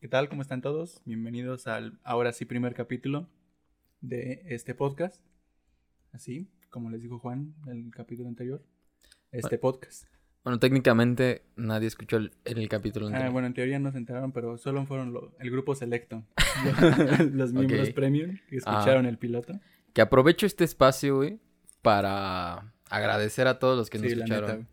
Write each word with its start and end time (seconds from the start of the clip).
¿Qué 0.00 0.08
tal? 0.08 0.28
¿Cómo 0.28 0.42
están 0.42 0.62
todos? 0.62 1.02
Bienvenidos 1.04 1.66
al 1.66 1.98
ahora 2.04 2.32
sí 2.32 2.44
primer 2.44 2.74
capítulo 2.74 3.28
de 4.00 4.42
este 4.46 4.74
podcast. 4.74 5.22
Así, 6.12 6.48
como 6.70 6.90
les 6.90 7.02
dijo 7.02 7.18
Juan 7.18 7.54
en 7.66 7.86
el 7.86 7.90
capítulo 7.94 8.28
anterior, 8.28 8.62
este 9.30 9.58
podcast. 9.58 10.04
Bueno, 10.42 10.58
técnicamente 10.58 11.42
nadie 11.56 11.86
escuchó 11.86 12.16
el, 12.16 12.32
el 12.46 12.66
capítulo 12.68 13.06
Ah, 13.06 13.08
anterior. 13.10 13.32
bueno, 13.32 13.46
en 13.48 13.54
teoría 13.54 13.78
no 13.78 13.92
se 13.92 13.98
enteraron, 13.98 14.32
pero 14.32 14.56
solo 14.56 14.86
fueron 14.86 15.12
lo- 15.12 15.34
el 15.38 15.50
grupo 15.50 15.74
selecto. 15.74 16.24
Los 17.32 17.52
miembros 17.52 17.90
premium 17.90 18.38
que 18.48 18.56
escucharon 18.56 19.04
el 19.06 19.18
piloto. 19.18 19.60
Que 19.92 20.00
aprovecho 20.00 20.46
este 20.46 20.64
espacio, 20.64 21.16
güey, 21.16 21.38
para 21.82 22.72
agradecer 22.88 23.46
a 23.48 23.58
todos 23.58 23.76
los 23.76 23.90
que 23.90 23.98
nos 23.98 24.06
Sí, 24.06 24.14
escucharon. 24.14 24.66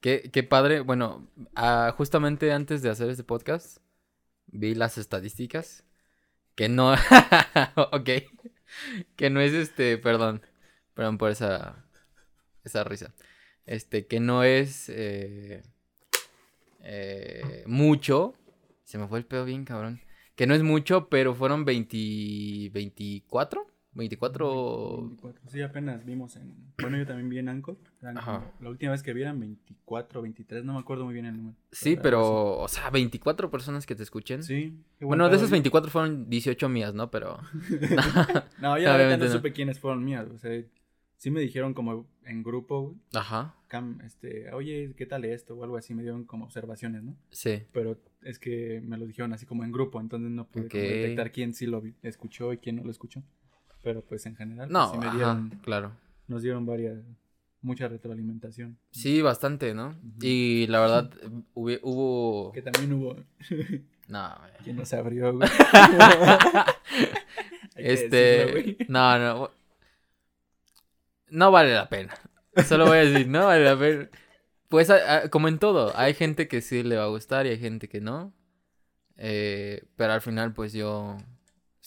Qué, 0.00 0.30
qué 0.32 0.42
padre. 0.42 0.80
Bueno, 0.80 1.28
ah, 1.54 1.92
justamente 1.96 2.50
antes 2.52 2.80
de 2.82 2.88
hacer 2.88 3.10
este 3.10 3.24
podcast, 3.24 3.78
vi 4.48 4.74
las 4.74 4.98
estadísticas. 4.98 5.84
Que 6.54 6.68
no. 6.68 6.94
ok. 7.76 8.10
Que 9.16 9.30
no 9.30 9.40
es 9.40 9.52
este. 9.52 9.98
Perdón. 9.98 10.42
Perdón 10.94 11.18
por 11.18 11.30
esa. 11.30 11.84
Esa 12.64 12.84
risa. 12.84 13.14
Este, 13.66 14.06
que 14.06 14.20
no 14.20 14.44
es. 14.44 14.88
eh, 14.88 15.62
eh, 16.80 17.62
mucho. 17.66 18.34
Se 18.84 18.98
me 18.98 19.06
fue 19.06 19.18
el 19.18 19.26
pedo 19.26 19.44
bien, 19.44 19.64
cabrón. 19.64 20.00
Que 20.34 20.46
no 20.46 20.54
es 20.54 20.62
mucho, 20.62 21.08
pero 21.08 21.34
fueron 21.34 21.64
20. 21.64 22.70
24. 22.72 23.66
24. 23.94 24.98
24. 25.02 25.42
Sí, 25.50 25.62
apenas 25.62 26.04
vimos 26.04 26.36
en... 26.36 26.54
Bueno, 26.80 26.98
yo 26.98 27.06
también 27.06 27.28
vi 27.28 27.38
en 27.38 27.48
Anchor. 27.48 27.76
Ajá. 28.02 28.50
La 28.60 28.68
última 28.70 28.92
vez 28.92 29.02
que 29.02 29.12
vi 29.12 29.22
eran 29.22 29.40
24, 29.40 30.22
23, 30.22 30.64
no 30.64 30.74
me 30.74 30.78
acuerdo 30.80 31.04
muy 31.04 31.14
bien 31.14 31.26
el 31.26 31.36
número. 31.36 31.56
Sí, 31.72 31.96
pero. 32.00 32.58
O 32.58 32.68
sea, 32.68 32.90
24 32.90 33.50
personas 33.50 33.86
que 33.86 33.94
te 33.94 34.02
escuchen. 34.04 34.42
Sí. 34.42 34.76
Bueno, 35.00 35.28
de 35.28 35.36
esas 35.36 35.48
¿no? 35.48 35.52
24 35.54 35.90
fueron 35.90 36.28
18 36.30 36.68
mías, 36.68 36.94
¿no? 36.94 37.10
Pero. 37.10 37.38
No, 38.60 38.76
neta 38.76 38.94
Obviamente 38.94 39.18
no 39.18 39.24
no. 39.24 39.32
supe 39.32 39.52
quiénes 39.52 39.78
fueron 39.80 40.04
mías. 40.04 40.28
O 40.32 40.38
sea, 40.38 40.62
sí 41.16 41.30
me 41.30 41.40
dijeron 41.40 41.74
como 41.74 42.06
en 42.24 42.42
grupo, 42.42 42.94
Ajá. 43.14 43.54
Cam, 43.68 44.00
este, 44.02 44.52
oye, 44.52 44.94
¿qué 44.96 45.06
tal 45.06 45.24
esto? 45.24 45.54
O 45.56 45.64
algo 45.64 45.76
así, 45.76 45.94
me 45.94 46.02
dieron 46.02 46.24
como 46.24 46.44
observaciones, 46.44 47.02
¿no? 47.02 47.16
Sí. 47.30 47.62
Pero 47.72 47.98
es 48.22 48.38
que 48.38 48.80
me 48.84 48.96
lo 48.98 49.06
dijeron 49.06 49.32
así 49.32 49.44
como 49.46 49.64
en 49.64 49.72
grupo, 49.72 50.00
entonces 50.00 50.30
no 50.30 50.46
pude 50.46 50.68
como 50.68 50.82
Ok. 50.82 50.88
detectar 50.88 51.32
quién 51.32 51.54
sí 51.54 51.66
lo 51.66 51.82
escuchó 52.02 52.52
y 52.52 52.58
quién 52.58 52.76
no 52.76 52.84
lo 52.84 52.90
escuchó. 52.90 53.22
Pero 53.82 54.02
pues 54.02 54.26
en 54.26 54.36
general, 54.36 54.70
No, 54.70 54.80
pues, 54.80 54.92
sí 54.92 54.98
me 54.98 55.06
ajá, 55.06 55.16
dieron, 55.16 55.50
claro. 55.62 55.92
nos 56.26 56.42
dieron 56.42 56.66
varias, 56.66 56.98
mucha 57.62 57.88
retroalimentación. 57.88 58.78
Sí, 58.90 59.22
bastante, 59.22 59.74
¿no? 59.74 59.96
Y 60.20 60.66
la 60.66 60.80
verdad, 60.80 61.10
hubo. 61.54 61.70
hubo... 61.82 62.52
Que 62.52 62.62
también 62.62 62.92
hubo 62.92 63.16
No, 64.08 64.34
quien 64.64 64.76
nos 64.76 64.92
abrió, 64.92 65.32
güey. 65.34 65.48
Que 67.76 67.92
Este. 67.92 68.16
decirlo. 68.46 68.86
No, 68.88 69.18
no. 69.18 69.50
No 71.30 71.50
vale 71.52 71.74
la 71.74 71.88
pena. 71.88 72.14
Solo 72.66 72.86
voy 72.86 72.98
a 72.98 73.04
decir, 73.04 73.28
no 73.28 73.46
vale 73.46 73.64
la 73.64 73.78
pena. 73.78 74.08
Pues, 74.68 74.90
como 75.30 75.46
en 75.48 75.58
todo, 75.58 75.96
hay 75.96 76.14
gente 76.14 76.48
que 76.48 76.60
sí 76.60 76.82
le 76.82 76.96
va 76.96 77.04
a 77.04 77.08
gustar 77.08 77.46
y 77.46 77.50
hay 77.50 77.58
gente 77.58 77.88
que 77.88 78.00
no. 78.00 78.32
Eh, 79.16 79.84
pero 79.96 80.12
al 80.14 80.20
final, 80.22 80.52
pues 80.54 80.72
yo 80.72 81.16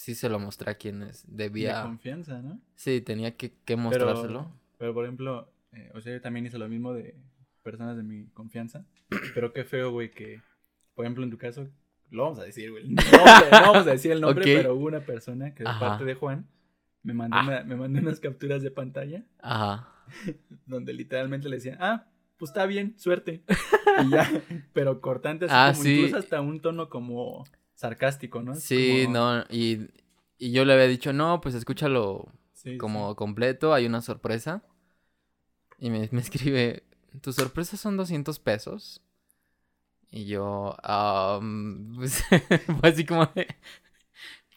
sí 0.02 0.16
se 0.16 0.30
lo 0.30 0.40
mostré 0.40 0.72
a 0.72 0.76
quienes 0.76 1.24
De 1.28 1.44
debía. 1.44 1.84
confianza, 1.84 2.42
¿no? 2.42 2.60
Sí, 2.76 3.02
tenía 3.02 3.36
que, 3.38 3.54
que 3.66 3.76
mostrárselo. 3.76 4.52
pero 4.80 4.94
por 4.96 5.06
ejemplo, 5.06 5.52
eh, 5.74 5.92
o 5.94 6.02
sea, 6.02 6.14
yo 6.14 6.22
también 6.22 6.46
hice 6.46 6.58
lo 6.58 6.68
mismo 6.68 6.94
de 6.94 7.16
personas 7.62 7.96
de 7.98 8.04
mi 8.04 8.26
confianza. 8.30 8.84
Pero 9.36 9.54
qué 9.54 9.64
feo, 9.64 9.92
güey, 9.92 10.10
que, 10.10 10.42
por 10.96 11.06
ejemplo, 11.06 11.24
en 11.24 11.30
tu 11.30 11.38
caso, 11.38 11.68
lo 12.10 12.24
vamos 12.24 12.40
a 12.40 12.44
decir, 12.44 12.72
güey. 12.72 12.90
No 12.90 13.02
vamos 13.12 13.28
a, 13.52 13.62
no 13.62 13.72
vamos 13.74 13.88
a 13.88 13.92
decir 13.92 14.12
el 14.12 14.20
nombre, 14.22 14.44
pero 14.44 14.74
hubo 14.76 14.88
una 14.88 15.02
persona 15.02 15.54
que 15.54 15.64
de 15.64 15.70
Ajá. 15.70 15.80
parte 15.80 16.04
de 16.06 16.16
Juan 16.16 16.48
me 17.04 17.14
mandó, 17.14 17.38
Ah. 17.38 17.44
una- 17.44 17.64
me 17.64 17.76
mandó 17.76 18.00
unas 18.00 18.20
capturas 18.20 18.64
de 18.64 18.72
pantalla 18.72 19.24
Ajá. 19.42 19.88
donde 20.66 20.94
literalmente 20.94 21.48
le 21.50 21.58
decían, 21.58 21.78
ah, 21.80 22.08
pues 22.38 22.50
está 22.50 22.66
bien, 22.66 22.96
suerte. 22.98 23.44
Y 24.06 24.10
ya, 24.10 24.28
pero 24.74 25.00
cortante, 25.02 25.46
así 25.46 25.54
Ah, 25.56 25.72
como 25.74 25.84
sí. 25.84 25.96
incluso 25.98 26.18
hasta 26.18 26.42
un 26.42 26.60
tono 26.62 26.90
como 26.90 27.44
sarcástico, 27.82 28.42
¿no? 28.42 28.54
Es 28.54 28.64
Sí, 28.64 29.04
como- 29.06 29.14
no. 29.14 29.46
Y, 29.50 29.88
y 30.38 30.52
yo 30.52 30.64
le 30.66 30.74
había 30.74 30.88
dicho, 30.88 31.12
no, 31.14 31.42
pues 31.42 31.56
escúchalo 31.56 32.28
sí, 32.54 32.78
como 32.78 33.16
completo, 33.16 33.74
hay 33.74 33.86
una 33.86 34.02
sorpresa. 34.02 34.64
Y 35.80 35.90
me, 35.90 36.08
me 36.12 36.22
escribe, 36.22 36.84
¿tu 37.22 37.34
sorpresa 37.34 37.76
son 37.78 37.98
200 37.98 38.40
pesos? 38.40 39.02
Y 40.12 40.26
yo, 40.26 40.76
"Am, 40.84 41.96
pues, 41.98 42.24
así 42.84 43.06
como 43.06 43.26
de, 43.28 43.48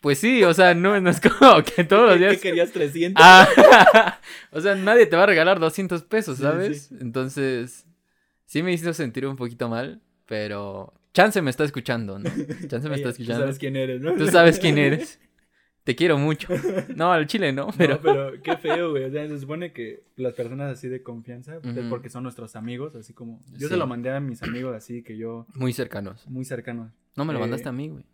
pues 0.01 0.19
sí, 0.19 0.43
o 0.45 0.53
sea, 0.53 0.75
no, 0.75 1.01
no 1.01 1.09
es 1.11 1.21
como 1.21 1.63
que 1.63 1.85
todos 1.89 2.11
los 2.11 2.15
¿Qué- 2.15 2.19
días... 2.19 2.35
¿Qué 2.35 2.41
querías 2.41 2.73
300? 2.73 3.23
Ah, 3.25 4.19
o 4.53 4.61
sea, 4.61 4.75
nadie 4.75 5.07
te 5.07 5.17
va 5.17 5.23
a 5.23 5.27
regalar 5.27 5.59
200 5.61 6.03
pesos, 6.03 6.37
Sí, 6.39 6.43
¿sabes? 6.43 6.87
sí. 6.89 6.97
Entonces, 7.01 7.87
sí 8.45 8.63
me 8.63 8.73
hizo 8.73 8.93
sentir 8.93 9.27
un 9.27 9.37
poquito 9.37 9.69
mal, 9.69 10.03
pero 10.27 10.93
Chance 11.15 11.41
me 11.41 11.51
está 11.51 11.65
escuchando, 11.65 12.19
¿no? 12.19 12.29
Chance 12.69 12.89
me 12.89 12.95
Oye, 12.97 13.03
está 13.03 13.03
Tú 13.05 13.09
escuchando. 13.11 13.41
sabes 13.43 13.59
quién 13.59 13.77
eres, 13.77 14.01
¿no? 14.03 14.15
Tú 14.15 14.27
sabes 14.27 14.59
quién 14.59 14.77
eres. 14.79 15.21
Te 15.85 15.95
quiero 15.95 16.17
mucho. 16.19 16.49
No, 16.97 17.13
al 17.13 17.27
chile 17.27 17.53
no, 17.53 17.69
pero... 17.77 18.01
Pero... 18.01 18.31
pero 18.31 18.43
qué 18.43 18.57
feo, 18.61 18.91
güey. 18.93 19.05
O 19.05 19.11
sea, 19.11 19.29
se 19.29 19.39
supone 19.39 19.73
que 19.73 20.03
las 20.17 20.33
personas 20.35 20.73
así 20.73 20.89
de 20.89 21.03
confianza, 21.03 21.59
porque 21.91 22.09
son 22.11 22.23
nuestros 22.23 22.57
amigos, 22.57 22.95
así 22.97 23.13
como. 23.13 23.41
Yo 23.53 23.69
Sí. 23.69 23.69
se 23.69 23.77
lo 23.77 23.87
mandé 23.87 24.11
a 24.11 24.19
mis 24.21 24.43
amigos 24.43 24.75
así 24.75 25.03
que 25.03 25.17
yo, 25.17 25.47
Muy 25.55 25.73
cercanos. 25.73 26.27
muy 26.29 26.45
cercanos. 26.45 26.91
No 27.17 27.25
me 27.27 27.33
lo 27.33 27.39
Eh, 27.39 27.43
mandaste 27.43 27.69
a 27.69 27.73
mí, 27.73 27.89
güey. 27.91 28.05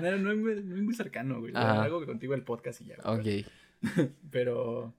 No, 0.00 0.18
no, 0.18 0.30
es 0.32 0.38
muy- 0.38 0.62
no 0.62 0.76
es 0.76 0.82
muy 0.82 0.94
cercano, 0.94 1.40
güey. 1.40 1.52
Hago 1.56 2.04
contigo 2.06 2.34
el 2.34 2.42
podcast 2.42 2.80
y 2.80 2.86
ya. 2.86 2.96
güey. 3.04 3.40
Ok. 3.40 4.08
Pero, 4.30 4.94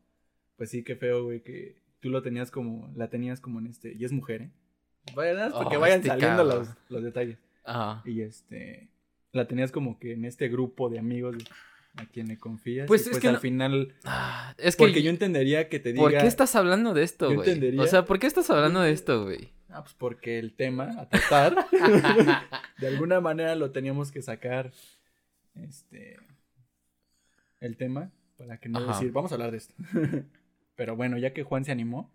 pues 0.57 0.69
sí, 0.69 0.83
qué 0.83 0.95
feo, 0.95 1.23
güey, 1.23 1.41
que 1.41 1.77
tú 2.01 2.09
lo 2.09 2.21
tenías 2.21 2.51
como, 2.51 2.91
la 2.95 3.09
tenías 3.09 3.39
como 3.39 3.59
en 3.59 3.67
este, 3.67 3.93
y 3.97 4.03
es 4.05 4.11
mujer, 4.11 4.41
¿eh? 4.43 4.51
Vayan, 5.13 5.51
porque 5.51 5.77
Oh, 5.77 5.79
vayan 5.79 5.97
este 5.99 6.09
saliendo 6.09 6.43
los, 6.43 6.69
los 6.89 7.03
detalles. 7.03 7.37
Ajá. 7.63 8.01
Y 8.05 8.21
este, 8.21 8.89
la 9.31 9.47
tenías 9.47 9.71
como 9.71 9.99
que 9.99 10.13
en 10.13 10.25
este 10.25 10.47
grupo 10.49 10.89
de 10.89 10.99
amigos 10.99 11.35
a 11.97 12.05
quien 12.05 12.27
le 12.27 12.37
confías. 12.37 12.87
Pues 12.87 13.01
y 13.01 13.03
es 13.05 13.09
pues 13.11 13.21
que 13.21 13.27
al 13.27 13.35
no- 13.35 13.39
final, 13.39 13.93
Ah, 14.03 14.53
es 14.57 14.75
que... 14.75 14.83
porque 14.83 15.01
yo 15.03 15.09
entendería 15.09 15.69
que 15.69 15.79
te 15.79 15.93
diga... 15.93 16.03
¿Por 16.03 16.11
qué 16.17 16.25
estás 16.27 16.55
hablando 16.55 16.93
de 16.93 17.03
esto, 17.03 17.29
Yo 17.29 17.35
güey? 17.35 17.49
entendería- 17.49 17.81
O 17.81 17.87
sea, 17.87 18.05
¿por 18.05 18.19
qué 18.19 18.27
estás 18.27 18.49
hablando 18.49 18.81
de 18.81 18.91
esto, 18.91 19.23
güey? 19.23 19.49
Ah, 19.69 19.81
pues 19.83 19.93
porque 19.93 20.39
el 20.39 20.53
tema 20.53 20.95
a 20.99 21.09
tratar, 21.09 21.67
de 22.79 22.87
alguna 22.87 23.19
manera 23.21 23.55
lo 23.55 23.71
teníamos 23.71 24.11
que 24.11 24.21
sacar, 24.21 24.71
este, 25.55 26.17
el 27.59 27.77
tema, 27.77 28.11
para 28.37 28.57
que 28.57 28.69
no 28.69 28.79
Ajá. 28.79 28.93
decir, 28.93 29.11
vamos 29.11 29.31
a 29.31 29.35
hablar 29.35 29.51
de 29.51 29.57
esto. 29.57 29.73
Pero 30.75 30.95
bueno, 30.95 31.17
ya 31.17 31.33
que 31.33 31.43
Juan 31.43 31.63
se 31.65 31.71
animó, 31.71 32.11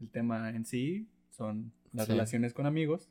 el 0.00 0.08
tema 0.10 0.50
en 0.50 0.64
sí 0.64 1.08
son 1.30 1.72
las 1.96 2.06
Sí. 2.06 2.12
relaciones 2.12 2.52
con 2.54 2.66
amigos, 2.66 3.10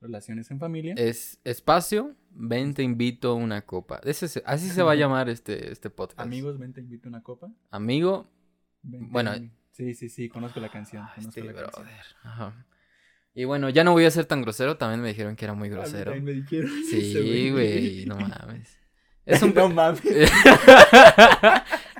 relaciones 0.00 0.50
en 0.50 0.58
familia. 0.60 0.94
Es 0.96 1.40
espacio, 1.44 2.14
ven, 2.30 2.72
te 2.74 2.82
invito 2.82 3.30
a 3.30 3.34
una 3.34 3.62
copa. 3.66 4.00
Ese 4.04 4.28
se- 4.28 4.42
así 4.46 4.68
se 4.68 4.82
va 4.82 4.92
a 4.92 4.94
llamar 5.02 5.28
este, 5.28 5.72
este 5.72 5.90
podcast. 5.90 6.20
Amigos, 6.20 6.58
ven, 6.58 6.72
te 6.72 6.80
invito 6.80 7.08
a 7.08 7.10
una 7.10 7.22
copa. 7.22 7.48
Amigo. 7.70 8.30
Ven, 8.82 9.10
Bueno, 9.10 9.32
sí, 9.72 9.94
sí, 9.94 10.08
sí, 10.08 10.28
conozco 10.28 10.60
la 10.60 10.70
canción. 10.70 11.02
Ah, 11.02 11.12
conozco 11.16 11.40
este 11.40 11.52
la 11.52 11.60
canción. 11.60 11.84
brother. 11.84 12.04
Ajá. 12.22 12.66
Y 13.34 13.44
bueno, 13.44 13.68
ya 13.70 13.84
no 13.84 13.92
voy 13.92 14.04
a 14.04 14.10
ser 14.10 14.24
tan 14.24 14.42
grosero. 14.42 14.76
También 14.78 15.00
me 15.00 15.08
dijeron 15.08 15.36
que 15.36 15.44
era 15.44 15.54
muy 15.54 15.68
grosero. 15.68 16.14
me 16.20 16.32
dijeron 16.32 16.70
Sí, 16.90 17.50
güey, 17.50 18.06
no 18.06 18.16
mames. 18.16 18.78
Es 19.24 19.42
un, 19.42 19.54
no 19.54 19.68
mames. 19.68 20.02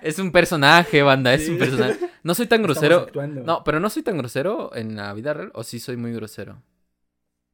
es 0.03 0.19
un 0.19 0.32
personaje, 0.32 1.03
banda, 1.03 1.34
es 1.34 1.48
un 1.48 1.59
personaje. 1.59 1.98
No 2.22 2.34
soy 2.34 2.47
tan 2.47 2.62
grosero. 2.62 3.06
No, 3.44 3.62
pero 3.64 3.81
no 3.81 3.91
soy 3.91 4.03
tan 4.03 4.19
grosero 4.19 4.75
en 4.75 4.97
la 4.97 5.12
vida 5.14 5.34
real, 5.34 5.50
o 5.54 5.62
sí 5.64 5.78
soy 5.81 5.97
muy 5.97 6.12
grosero. 6.12 6.62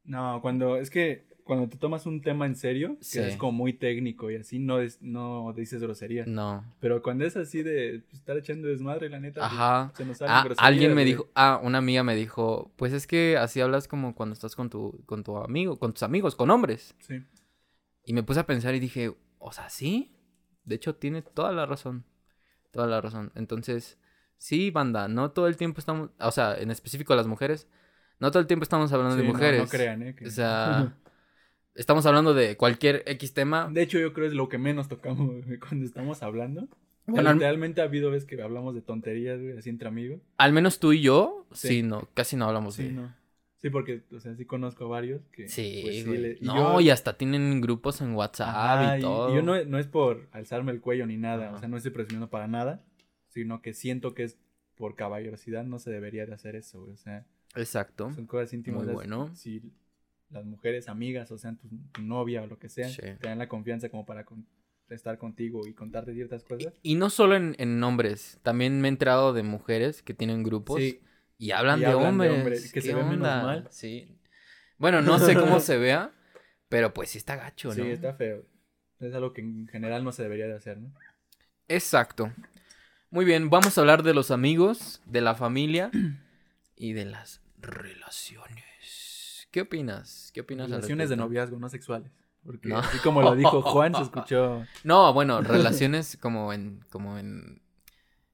No, 0.03 0.39
cuando 0.41 0.77
es 0.77 0.89
que 0.89 1.25
cuando 1.43 1.69
te 1.69 1.77
tomas 1.77 2.07
un 2.07 2.21
tema 2.21 2.47
en 2.47 2.55
serio, 2.55 2.97
que 3.13 3.27
es 3.27 3.37
como 3.37 3.51
muy 3.51 3.73
técnico 3.73 4.31
y 4.31 4.35
así, 4.35 4.57
no, 4.57 4.79
es, 4.79 4.99
no 5.03 5.53
dices 5.55 5.79
grosería. 5.79 6.25
No. 6.25 6.65
Pero 6.79 7.03
cuando 7.03 7.23
es 7.23 7.37
así 7.37 7.61
de 7.61 8.01
pues, 8.09 8.15
estar 8.19 8.35
echando 8.35 8.67
desmadre, 8.67 9.09
la 9.09 9.19
neta, 9.19 9.41
pues, 9.41 9.51
Ajá. 9.53 9.91
se 9.95 10.05
nos 10.05 10.17
salen 10.17 10.35
Ah, 10.35 10.43
groserías, 10.43 10.67
alguien 10.67 10.89
me 10.95 11.03
güey. 11.03 11.05
dijo, 11.05 11.29
ah, 11.35 11.59
una 11.63 11.77
amiga 11.77 12.03
me 12.03 12.15
dijo, 12.15 12.71
pues 12.77 12.93
es 12.93 13.05
que 13.05 13.37
así 13.37 13.61
hablas 13.61 13.87
como 13.87 14.15
cuando 14.15 14.33
estás 14.33 14.55
con 14.55 14.71
tu, 14.71 15.03
con 15.05 15.23
tu 15.23 15.37
amigo, 15.37 15.77
con 15.77 15.93
tus 15.93 16.01
amigos, 16.01 16.35
con 16.35 16.49
hombres. 16.49 16.95
Sí. 16.99 17.21
Y 18.05 18.13
me 18.13 18.23
puse 18.23 18.39
a 18.39 18.47
pensar 18.47 18.73
y 18.73 18.79
dije, 18.79 19.13
o 19.37 19.51
sea, 19.51 19.69
sí. 19.69 20.11
De 20.63 20.73
hecho, 20.73 20.95
tiene 20.95 21.21
toda 21.21 21.51
la 21.51 21.67
razón. 21.67 22.05
Toda 22.75 22.87
la 22.87 22.99
razón. 22.99 23.31
Entonces, 23.35 23.97
sí, 24.37 24.69
banda, 24.69 25.07
no 25.07 25.31
todo 25.31 25.47
el 25.47 25.55
tiempo 25.55 25.79
estamos, 25.79 26.09
o 26.19 26.31
sea, 26.31 26.57
en 26.57 26.69
específico 26.71 27.15
las 27.15 27.25
mujeres, 27.25 27.69
no 28.19 28.31
todo 28.31 28.41
el 28.41 28.47
tiempo 28.47 28.63
estamos 28.63 28.91
hablando 28.91 29.15
Sí, 29.15 29.21
de 29.21 29.27
no- 29.27 29.33
mujeres. 29.33 29.61
No, 29.61 29.67
crean, 29.69 30.03
¿eh? 30.03 30.13
que- 30.13 30.27
O 30.27 30.29
sea, 30.29 30.93
estamos 31.75 32.05
hablando 32.05 32.33
de 32.33 32.57
cualquier 32.57 33.03
X 33.05 33.33
tema. 33.33 33.69
De 33.71 33.81
hecho, 33.81 33.97
yo 33.97 34.11
creo 34.11 34.27
es 34.27 34.33
lo 34.33 34.49
que 34.49 34.57
menos 34.57 34.89
tocamos 34.89 35.31
cuando 35.69 35.85
estamos 35.85 36.21
hablando. 36.21 36.67
Bueno, 37.07 37.29
al, 37.29 37.39
Realmente 37.39 37.79
ha 37.81 37.85
habido 37.85 38.11
veces 38.11 38.27
que 38.27 38.41
hablamos 38.41 38.75
de 38.75 38.81
tonterías, 38.81 39.39
güey, 39.39 39.57
así 39.57 39.69
entre 39.69 39.87
amigos. 39.87 40.19
al 40.37 40.51
menos 40.51 40.79
tú 40.79 40.91
y 40.91 41.01
yo, 41.01 41.45
sí, 41.53 41.67
Sí. 41.69 41.81
no, 41.83 42.09
casi 42.13 42.35
no 42.35 42.45
hablamos 42.45 42.75
Sí, 42.75 42.83
de... 42.85 42.91
no. 42.91 43.15
Sí, 43.65 43.71
porque, 43.71 44.03
o 44.15 44.19
sea, 44.19 44.35
sí 44.35 44.45
conozco 44.45 44.85
a 44.85 44.87
varios 44.89 45.27
que... 45.29 45.47
Sí, 45.49 45.79
pues, 45.83 46.05
güey. 46.05 46.19
le- 46.19 46.37
y 46.39 46.45
no, 46.45 46.73
yo- 46.75 46.81
y 46.81 46.91
hasta 46.91 47.17
tienen 47.17 47.61
grupos 47.61 47.99
en 48.01 48.13
WhatsApp 48.13 48.49
Ajá, 48.55 48.95
y 48.95 48.99
y- 48.99 49.01
todo. 49.01 49.31
y 49.31 49.35
yo 49.37 49.41
no, 49.41 49.63
no 49.65 49.79
es 49.79 49.87
por 49.87 50.27
alzarme 50.33 50.71
el 50.71 50.81
cuello 50.81 51.07
ni 51.07 51.17
nada, 51.17 51.47
Ajá. 51.47 51.55
o 51.55 51.59
sea, 51.59 51.67
no 51.67 51.77
estoy 51.77 51.91
presumiendo 51.91 52.29
para 52.29 52.47
nada, 52.47 52.83
sino 53.29 53.63
que 53.63 53.73
siento 53.73 54.13
que 54.13 54.21
es 54.25 54.37
por 54.75 54.95
caballerosidad, 54.95 55.63
no 55.63 55.79
se 55.79 55.89
debería 55.89 56.27
de 56.27 56.33
hacer 56.35 56.55
eso, 56.55 56.81
güey, 56.81 56.93
o 56.93 56.97
sea, 56.97 57.25
Exacto. 57.55 58.11
son 58.13 58.27
cosas 58.27 58.53
íntimas. 58.53 58.83
Muy 58.85 58.93
bueno. 58.93 59.33
Si 59.35 59.63
las 60.29 60.45
mujeres 60.45 60.87
amigas, 60.87 61.31
o 61.31 61.39
sea, 61.39 61.55
tu, 61.55 61.67
tu 61.91 62.03
novia 62.03 62.43
o 62.43 62.47
lo 62.47 62.59
que 62.59 62.69
sea, 62.69 62.87
Sí. 62.89 63.01
te 63.01 63.27
dan 63.27 63.39
la 63.39 63.47
confianza 63.49 63.89
como 63.89 64.05
para 64.05 64.25
con- 64.25 64.45
estar 64.89 65.17
contigo 65.17 65.65
y 65.65 65.73
contarte 65.73 66.13
ciertas 66.13 66.43
cosas. 66.43 66.71
Y 66.83 66.93
no 66.93 67.09
solo 67.09 67.35
en, 67.35 67.55
en 67.57 67.83
hombres, 67.83 68.39
también 68.43 68.79
me 68.79 68.87
he 68.87 68.91
enterado 68.91 69.33
de 69.33 69.41
mujeres 69.41 70.03
que 70.03 70.13
tienen 70.13 70.43
grupos 70.43 70.79
Sí, 70.79 70.99
y 71.37 71.51
hablan, 71.51 71.79
Y 71.79 71.81
de, 71.81 71.87
hablan 71.87 72.17
de 72.17 72.29
hombres. 72.29 72.71
que 72.71 72.79
¿Qué 72.79 72.87
se 72.87 72.93
ven 72.93 73.09
menos 73.09 73.21
mal. 73.27 73.67
Sí. 73.71 74.17
Bueno, 74.77 75.01
no 75.01 75.19
sé 75.19 75.35
cómo 75.35 75.59
se 75.59 75.77
vea, 75.77 76.11
pero 76.69 76.93
pues 76.93 77.09
sí 77.11 77.17
está 77.17 77.35
gacho, 77.35 77.69
¿no? 77.69 77.75
sí, 77.75 77.81
está 77.81 78.13
feo. 78.13 78.45
Es 78.99 79.13
algo 79.13 79.33
que 79.33 79.41
en 79.41 79.67
general 79.67 80.03
no 80.03 80.11
se 80.11 80.23
debería 80.23 80.47
de 80.47 80.55
hacer, 80.55 80.77
¿no? 80.77 80.93
Exacto. 81.67 82.31
Muy 83.09 83.25
bien, 83.25 83.49
vamos 83.49 83.77
a 83.77 83.81
hablar 83.81 84.03
de 84.03 84.13
los 84.13 84.31
amigos, 84.31 85.01
de 85.05 85.21
la 85.21 85.35
familia 85.35 85.91
y 86.75 86.93
de 86.93 87.05
las 87.05 87.41
relaciones. 87.57 89.47
¿Qué 89.51 89.61
opinas? 89.61 90.31
¿Qué 90.33 90.41
opinas? 90.41 90.69
Relaciones 90.69 91.09
de 91.09 91.15
noviazgo, 91.15 91.57
no 91.59 91.69
sexuales. 91.69 92.11
Porque 92.43 92.67
No. 92.67 92.79
así 92.79 92.99
como 92.99 93.21
lo 93.21 93.35
dijo 93.35 93.61
Juan, 93.61 93.95
se 93.95 94.01
escuchó... 94.03 94.65
No, 94.83 95.13
bueno, 95.13 95.41
relaciones 95.41 96.17
como 96.17 96.53
en, 96.53 96.81
como 96.89 97.17
en 97.17 97.61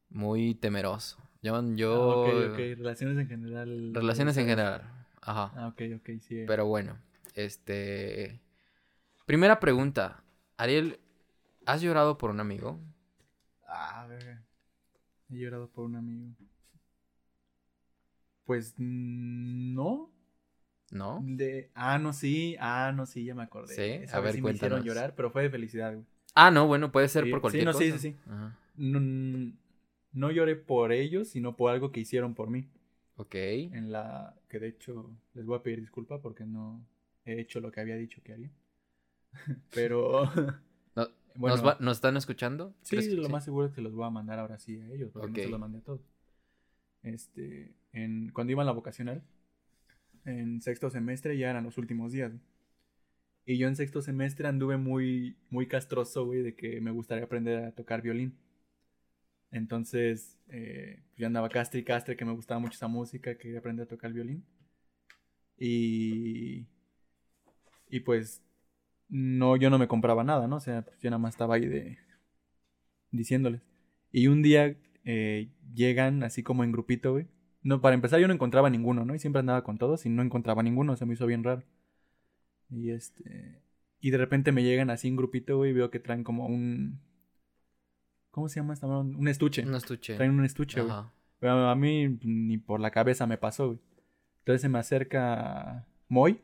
muy 0.09 0.55
temeroso. 0.55 1.17
Yo, 1.41 1.59
yo, 1.75 1.93
Ah, 1.93 2.15
ok, 2.17 2.51
ok, 2.51 2.57
relaciones 2.77 3.17
en 3.17 3.27
general. 3.27 3.91
relaciones 3.93 4.37
en 4.37 4.45
general. 4.47 4.83
Ajá. 5.21 5.51
Ah, 5.55 5.67
ok, 5.67 5.81
ok, 5.97 6.09
sí. 6.19 6.43
Pero 6.47 6.65
bueno, 6.65 6.97
este, 7.35 8.39
primera 9.25 9.59
pregunta, 9.59 10.23
Ariel, 10.57 10.99
¿has 11.65 11.81
llorado 11.81 12.17
por 12.17 12.29
un 12.29 12.39
amigo? 12.39 12.79
Ah, 13.67 14.01
a 14.03 14.07
ver. 14.07 14.37
He 15.31 15.37
llorado 15.37 15.67
por 15.69 15.85
un 15.85 15.95
amigo. 15.95 16.35
Pues 18.45 18.73
no. 18.77 20.09
¿No? 20.91 21.23
De... 21.25 21.71
Ah, 21.73 21.97
no, 21.97 22.11
sí. 22.13 22.55
Ah, 22.59 22.91
no, 22.93 23.05
sí, 23.05 23.23
ya 23.23 23.33
me 23.33 23.43
acordé. 23.43 23.75
Sí, 23.75 24.03
Esa 24.03 24.17
a 24.17 24.19
ver, 24.19 24.33
sí 24.33 24.41
me 24.41 24.51
hicieron 24.51 24.79
cuéntanos. 24.79 24.95
llorar, 24.95 25.15
pero 25.15 25.31
fue 25.31 25.43
de 25.43 25.49
felicidad, 25.49 25.93
güey. 25.93 26.05
Ah, 26.35 26.51
no, 26.51 26.67
bueno, 26.67 26.91
puede 26.91 27.07
ser 27.07 27.23
Sí, 27.25 27.29
por 27.31 27.39
sí, 27.39 27.41
cualquier 27.43 27.65
no, 27.65 27.71
cosa. 27.73 27.83
sí, 27.83 27.91
sí, 27.91 27.99
sí. 27.99 28.15
Ajá. 28.29 28.55
No, 28.77 29.53
no 30.13 30.31
lloré 30.31 30.55
por 30.55 30.91
ellos, 30.91 31.29
sino 31.29 31.55
por 31.55 31.71
algo 31.71 31.91
que 31.91 31.99
hicieron 32.01 32.33
por 32.35 32.49
mí. 32.49 32.67
Ok. 33.17 33.35
En 33.35 33.91
la 33.91 34.35
que 34.49 34.59
de 34.59 34.69
hecho 34.69 35.09
les 35.33 35.45
voy 35.45 35.57
a 35.57 35.63
pedir 35.63 35.81
disculpa 35.81 36.21
porque 36.21 36.45
no 36.45 36.85
he 37.25 37.39
hecho 37.39 37.59
lo 37.59 37.71
que 37.71 37.79
había 37.81 37.95
dicho 37.95 38.21
que 38.23 38.33
haría. 38.33 38.51
Pero 39.73 40.23
No- 40.95 41.07
bueno, 41.35 41.55
¿Nos, 41.55 41.65
va- 41.65 41.77
¿Nos 41.79 41.97
están 41.97 42.17
escuchando? 42.17 42.73
sí, 42.81 42.95
¿Crees 42.97 43.07
que 43.09 43.15
lo 43.15 43.29
más 43.29 43.45
seguro 43.45 43.67
es 43.67 43.73
que 43.73 43.81
los 43.81 43.93
voy 43.93 44.05
a 44.05 44.09
mandar 44.09 44.39
ahora 44.39 44.59
sí 44.59 44.79
a 44.79 44.87
ellos, 44.91 45.11
porque 45.13 45.27
no 45.29 45.33
Ok. 45.33 45.43
se 45.43 45.49
los 45.49 45.59
mandé 45.59 45.77
a 45.77 45.81
todos. 45.81 46.01
Este, 47.03 47.73
en, 47.93 48.29
cuando 48.33 48.51
iba 48.51 48.61
en 48.61 48.67
la 48.67 48.73
vocacional, 48.73 49.23
en 50.25 50.61
sexto 50.61 50.89
semestre 50.89 51.37
ya 51.37 51.49
eran 51.49 51.63
los 51.63 51.77
últimos 51.77 52.11
días. 52.11 52.31
Y 53.45 53.57
yo 53.57 53.67
en 53.67 53.75
sexto 53.75 54.01
semestre 54.01 54.47
anduve 54.47 54.77
muy, 54.77 55.35
muy 55.49 55.67
castroso, 55.67 56.25
güey, 56.25 56.41
de 56.43 56.55
que 56.55 56.79
me 56.79 56.91
gustaría 56.91 57.23
aprender 57.23 57.63
a 57.65 57.71
tocar 57.71 58.01
violín. 58.01 58.35
Entonces, 59.51 60.37
eh, 60.49 61.03
yo 61.17 61.27
andaba 61.27 61.49
castre 61.49 61.81
y 61.81 61.83
castre, 61.83 62.15
que 62.15 62.25
me 62.25 62.33
gustaba 62.33 62.59
mucho 62.59 62.75
esa 62.75 62.87
música, 62.87 63.37
que 63.37 63.57
aprender 63.57 63.85
a 63.85 63.89
tocar 63.89 64.09
el 64.09 64.15
violín. 64.15 64.45
Y, 65.57 66.67
y 67.89 67.99
pues, 68.01 68.41
no, 69.09 69.57
yo 69.57 69.69
no 69.69 69.77
me 69.77 69.87
compraba 69.87 70.23
nada, 70.23 70.47
¿no? 70.47 70.57
O 70.57 70.59
sea, 70.61 70.83
pues, 70.83 70.99
yo 71.01 71.09
nada 71.09 71.19
más 71.19 71.33
estaba 71.33 71.55
ahí 71.55 71.67
de 71.67 71.99
diciéndoles. 73.11 73.61
Y 74.11 74.27
un 74.27 74.41
día 74.41 74.75
eh, 75.05 75.49
llegan 75.73 76.23
así 76.23 76.43
como 76.43 76.63
en 76.63 76.71
grupito, 76.71 77.13
güey. 77.13 77.27
No, 77.63 77.81
para 77.81 77.95
empezar 77.95 78.19
yo 78.19 78.27
no 78.27 78.33
encontraba 78.33 78.69
ninguno, 78.69 79.05
¿no? 79.05 79.13
Y 79.15 79.19
siempre 79.19 79.41
andaba 79.41 79.63
con 79.63 79.77
todos 79.77 80.05
y 80.05 80.09
no 80.09 80.23
encontraba 80.23 80.63
ninguno, 80.63 80.95
se 80.95 81.05
me 81.05 81.13
hizo 81.13 81.27
bien 81.27 81.43
raro. 81.43 81.63
Y 82.69 82.91
este... 82.91 83.61
Y 83.99 84.09
de 84.09 84.17
repente 84.17 84.51
me 84.51 84.63
llegan 84.63 84.89
así 84.89 85.07
en 85.07 85.15
grupito, 85.15 85.57
güey, 85.57 85.71
y 85.71 85.73
veo 85.73 85.91
que 85.91 85.99
traen 85.99 86.23
como 86.23 86.47
un... 86.47 86.99
¿Cómo 88.31 88.47
se 88.47 88.59
llama 88.59 88.73
esta 88.73 88.87
madre? 88.87 89.15
Un 89.15 89.27
estuche. 89.27 89.65
Un 89.65 89.75
estuche. 89.75 90.15
Traen 90.15 90.31
un 90.31 90.45
estuche, 90.45 90.81
güey. 90.81 90.95
Pero 91.39 91.69
a 91.69 91.75
mí 91.75 92.19
ni 92.23 92.57
por 92.57 92.79
la 92.79 92.91
cabeza 92.91 93.27
me 93.27 93.37
pasó, 93.37 93.67
güey. 93.67 93.79
Entonces 94.39 94.61
se 94.61 94.69
me 94.69 94.79
acerca 94.79 95.85
Moy. 96.07 96.41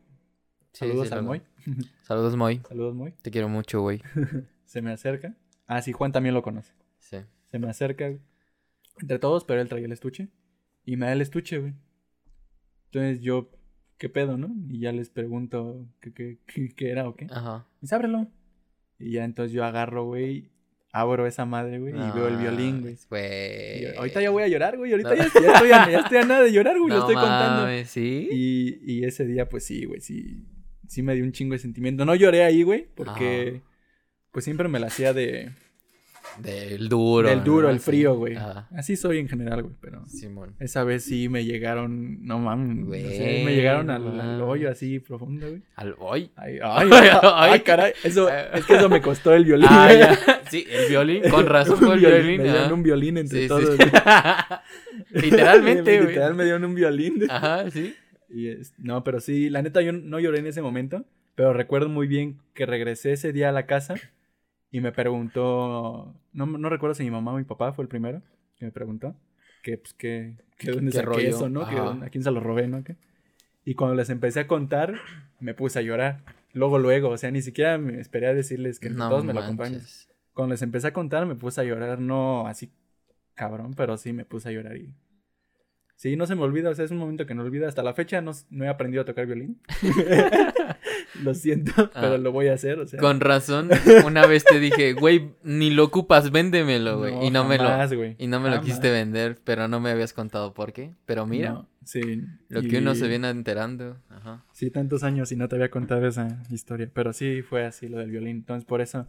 Sí, 0.74 0.86
Saludos 0.86 1.07
sí, 1.07 1.13
al 1.13 1.24
Moy. 1.24 1.42
Saludos, 2.04 2.36
Moy. 2.36 2.62
Saludos, 2.68 2.94
Moy. 2.94 3.13
Te 3.22 3.31
quiero 3.31 3.50
mucho, 3.50 3.81
güey. 3.81 4.01
Se 4.66 4.81
me 4.81 4.92
acerca. 4.92 5.36
Ah, 5.66 5.81
sí, 5.81 5.94
Juan 5.94 6.12
también 6.12 6.36
lo 6.36 6.44
conoce. 6.44 6.74
Sí. 7.00 7.18
Se 7.45 7.57
me 7.57 7.69
acerca 7.69 8.12
entre 9.00 9.19
todos, 9.19 9.45
pero 9.45 9.62
él 9.62 9.69
traía 9.69 9.86
el 9.86 9.92
estuche. 9.92 10.30
Y 10.84 10.98
me 10.98 11.06
da 11.06 11.13
el 11.13 11.22
estuche, 11.22 11.57
güey. 11.57 11.74
Entonces 12.86 13.22
yo, 13.22 13.50
¿qué 13.98 14.10
pedo, 14.10 14.38
no? 14.38 14.54
Y 14.69 14.80
ya 14.80 14.92
les 14.92 15.10
pregunto 15.10 15.88
qué, 16.00 16.13
qué, 16.13 16.39
qué, 16.45 16.69
qué 16.75 16.92
era 16.92 17.07
o 17.07 17.16
qué. 17.16 17.28
Ajá. 17.31 17.66
Y 17.78 17.81
dice, 17.81 17.95
ábrelo. 17.95 18.28
Y 19.00 19.12
ya 19.12 19.24
entonces 19.24 19.54
yo 19.54 19.63
agarro, 19.63 20.06
güey, 20.06 20.50
abro 20.99 21.27
esa 21.27 21.45
madre, 21.45 21.79
güey, 21.79 21.94
y 21.94 22.11
veo 22.11 22.27
el 22.27 22.38
violín, 22.38 22.81
güey. 22.81 22.97
Güey. 23.09 23.95
Ahorita 23.95 24.21
ya 24.21 24.29
voy 24.29 24.44
a 24.44 24.47
llorar, 24.47 24.77
güey. 24.77 24.91
Ahorita. 24.91 25.09
No. 25.09 25.15
ya, 25.15 25.29
ya 25.33 25.53
estoy 25.53 25.71
a, 25.71 25.91
ya 25.91 25.99
estoy 25.99 26.17
a 26.17 26.25
nada 26.25 26.44
de 26.44 26.51
llorar, 26.51 26.77
güey. 26.77 26.89
No 26.89 26.95
lo 26.95 27.01
estoy 27.01 27.15
contando. 27.15 27.85
¿sí? 27.85 28.27
Y, 28.31 28.79
y 28.83 29.05
ese 29.05 29.25
día, 29.25 29.49
pues 29.49 29.65
sí, 29.65 29.85
güey, 29.85 30.01
sí. 30.01 30.45
Sí 30.88 31.01
me 31.03 31.15
dio 31.15 31.23
un 31.23 31.31
chingo 31.31 31.53
de 31.53 31.59
sentimiento. 31.59 32.05
No 32.05 32.15
lloré 32.15 32.44
ahí, 32.44 32.63
güey, 32.63 32.88
porque 32.95 33.61
pues 34.31 34.45
siempre 34.45 34.67
me 34.67 34.79
la 34.79 34.88
hacía 34.88 35.13
de... 35.13 35.51
Del 36.42 36.89
duro. 36.89 37.28
del 37.30 37.44
duro, 37.44 37.68
¿no? 37.68 37.74
el 37.74 37.80
frío, 37.80 38.16
güey. 38.16 38.36
Ajá. 38.36 38.68
Así 38.75 38.95
soy 38.95 39.19
en 39.19 39.28
general, 39.28 39.63
güey, 39.63 39.75
pero... 39.81 40.07
Simón. 40.07 40.56
Esa 40.60 40.84
vez 40.84 41.04
sí 41.04 41.30
me 41.30 41.45
llegaron, 41.45 42.25
no 42.25 42.39
mames, 42.39 42.88
o 42.88 42.92
sea, 42.92 43.07
Güey, 43.07 43.45
me 43.45 43.56
llegaron 43.56 43.89
al, 43.89 44.42
hoyo 44.42 44.69
así 44.69 45.00
profundo, 45.00 45.48
güey. 45.50 45.62
Al 45.75 45.95
hoy. 46.00 46.31
Ay, 46.36 46.60
ay, 46.63 46.89
ay, 46.92 47.10
ay, 47.24 47.60
caray, 47.62 47.94
eso, 48.04 48.30
es 48.54 48.66
que 48.66 48.75
eso 48.75 48.89
me 48.89 49.01
costó 49.01 49.34
el 49.34 49.45
violín. 49.45 49.68
Ah, 49.69 49.94
ya. 49.94 50.19
Sí, 50.50 50.66
el 50.72 50.88
violín. 50.88 51.24
Con 51.30 51.45
razón 51.45 51.84
Un 51.84 51.92
el 51.94 52.00
violín. 52.00 52.38
Me 52.38 52.44
dieron 52.44 52.63
ajá. 52.63 52.74
un 52.74 52.84
violín 52.84 53.18
entre 53.18 53.42
sí, 53.42 53.48
todos. 53.50 53.63
sí. 53.63 53.75
güey. 53.75 53.92
Literalmente, 55.12 55.98
güey. 55.98 56.07
Literal 56.10 56.36
me 56.36 56.44
dieron 56.44 56.66
un 56.66 56.75
violín. 56.75 57.24
Ajá, 57.30 57.69
sí. 57.72 57.95
Y 58.30 58.48
es- 58.50 58.74
no, 58.78 59.04
pero 59.04 59.19
sí, 59.19 59.50
la 59.50 59.62
neta 59.62 59.81
yo 59.81 59.92
no 59.94 60.19
lloré 60.19 60.39
en 60.39 60.48
ese 60.48 60.62
momento, 60.62 61.06
pero 61.36 61.54
recuerdo 61.54 61.89
muy 61.89 62.07
bien 62.07 62.38
que 62.54 62.66
regresé 62.66 63.13
ese 63.13 63.32
día 63.34 63.50
a 63.50 63.51
la 63.51 63.65
casa 63.65 63.96
y 64.71 64.81
me 64.81 64.91
preguntó, 64.91 66.13
no, 66.33 66.45
no 66.45 66.69
recuerdo 66.69 66.95
si 66.95 67.03
mi 67.03 67.12
mamá 67.12 67.33
o 67.33 67.38
mi 67.38 67.43
papá 67.43 67.74
fue 67.74 67.83
el 67.83 67.89
primero 67.89 68.21
que 68.57 68.65
me 68.65 68.71
preguntó, 68.71 69.15
que 69.63 69.77
pues 69.77 69.93
que, 69.93 70.36
que 70.57 70.71
dónde 70.71 70.91
qué 70.91 70.97
saqué 70.97 71.27
eso, 71.29 71.50
¿no? 71.50 71.67
Que 71.67 71.77
a 71.77 72.09
quién 72.09 72.24
se 72.24 72.31
lo 72.31 72.39
robé, 72.39 72.67
¿no? 72.67 72.83
¿Qué? 72.83 72.95
Y 73.63 73.75
cuando 73.75 73.95
les 73.95 74.09
empecé 74.09 74.39
a 74.41 74.47
contar, 74.47 74.95
me 75.39 75.53
puse 75.53 75.79
a 75.79 75.81
llorar. 75.81 76.24
Luego, 76.53 76.79
luego, 76.79 77.09
o 77.09 77.17
sea, 77.17 77.31
ni 77.31 77.41
siquiera 77.41 77.77
me 77.77 78.00
esperé 78.00 78.27
a 78.27 78.33
decirles 78.33 78.79
que 78.79 78.89
No 78.89 79.09
todos 79.09 79.25
me 79.25 79.33
lo 79.33 79.41
acompañan. 79.41 79.74
manches. 79.74 80.09
Cuando 80.33 80.53
les 80.53 80.62
empecé 80.62 80.88
a 80.88 80.93
contar, 80.93 81.25
me 81.25 81.36
puse 81.36 81.62
a 81.62 81.63
llorar, 81.63 82.00
no 82.00 82.47
así 82.47 82.71
cabrón, 83.36 83.74
pero 83.75 83.97
sí 83.97 84.13
me 84.13 84.25
puse 84.25 84.50
a 84.50 84.51
llorar 84.51 84.77
y... 84.77 84.93
Sí, 85.95 86.15
no 86.15 86.27
se 86.27 86.36
me 86.36 86.43
olvida, 86.43 86.69
o 86.69 86.75
sea, 86.75 86.86
es 86.86 86.91
un 86.91 86.97
momento 86.97 87.25
que 87.25 87.33
no 87.33 87.43
olvida. 87.43 87.67
Hasta 87.67 87.81
la 87.81 87.93
fecha 87.93 88.21
no, 88.21 88.31
no 88.51 88.65
he 88.65 88.69
aprendido 88.69 89.01
a 89.01 89.05
tocar 89.05 89.25
violín. 89.25 89.59
lo 91.23 91.33
siento, 91.33 91.71
pero 91.93 92.13
Ah. 92.13 92.17
lo 92.17 92.31
voy 92.31 92.47
a 92.47 92.53
hacer, 92.53 92.79
o 92.79 92.87
sea. 92.87 92.99
Con 92.99 93.19
razón, 93.19 93.69
una 94.05 94.25
vez 94.25 94.43
te 94.43 94.59
dije, 94.59 94.93
güey, 94.93 95.31
ni 95.43 95.69
lo 95.69 95.85
ocupas, 95.85 96.31
véndemelo, 96.31 96.97
güey. 96.99 97.25
y 97.25 97.31
no 97.31 97.43
me 97.45 97.57
lo 97.57 97.65
güey, 97.95 98.15
y 98.19 98.27
no 98.27 98.39
me 98.39 98.49
lo 98.49 98.61
quisiste 98.61 98.91
vender, 98.91 99.37
pero 99.43 99.67
no 99.67 99.79
me 99.79 99.89
habías 99.91 100.13
contado 100.13 100.53
por 100.53 100.73
qué. 100.73 100.93
Pero 101.05 101.25
mira, 101.25 101.51
No, 101.51 101.69
sí. 101.85 102.01
lo 102.49 102.61
y- 102.61 102.67
que 102.67 102.79
uno 102.79 102.95
se 102.95 103.07
viene 103.07 103.29
enterando. 103.29 103.97
Ajá. 104.09 104.43
Sí, 104.51 104.69
tantos 104.69 105.03
años 105.03 105.31
y 105.31 105.35
no 105.35 105.47
te 105.47 105.55
había 105.55 105.69
contado 105.71 106.05
esa 106.07 106.43
historia. 106.49 106.89
Pero 106.93 107.13
sí 107.13 107.41
fue 107.41 107.65
así 107.65 107.87
lo 107.87 107.97
del 107.99 108.11
violín. 108.11 108.37
Entonces, 108.37 108.65
por 108.65 108.81
eso. 108.81 109.07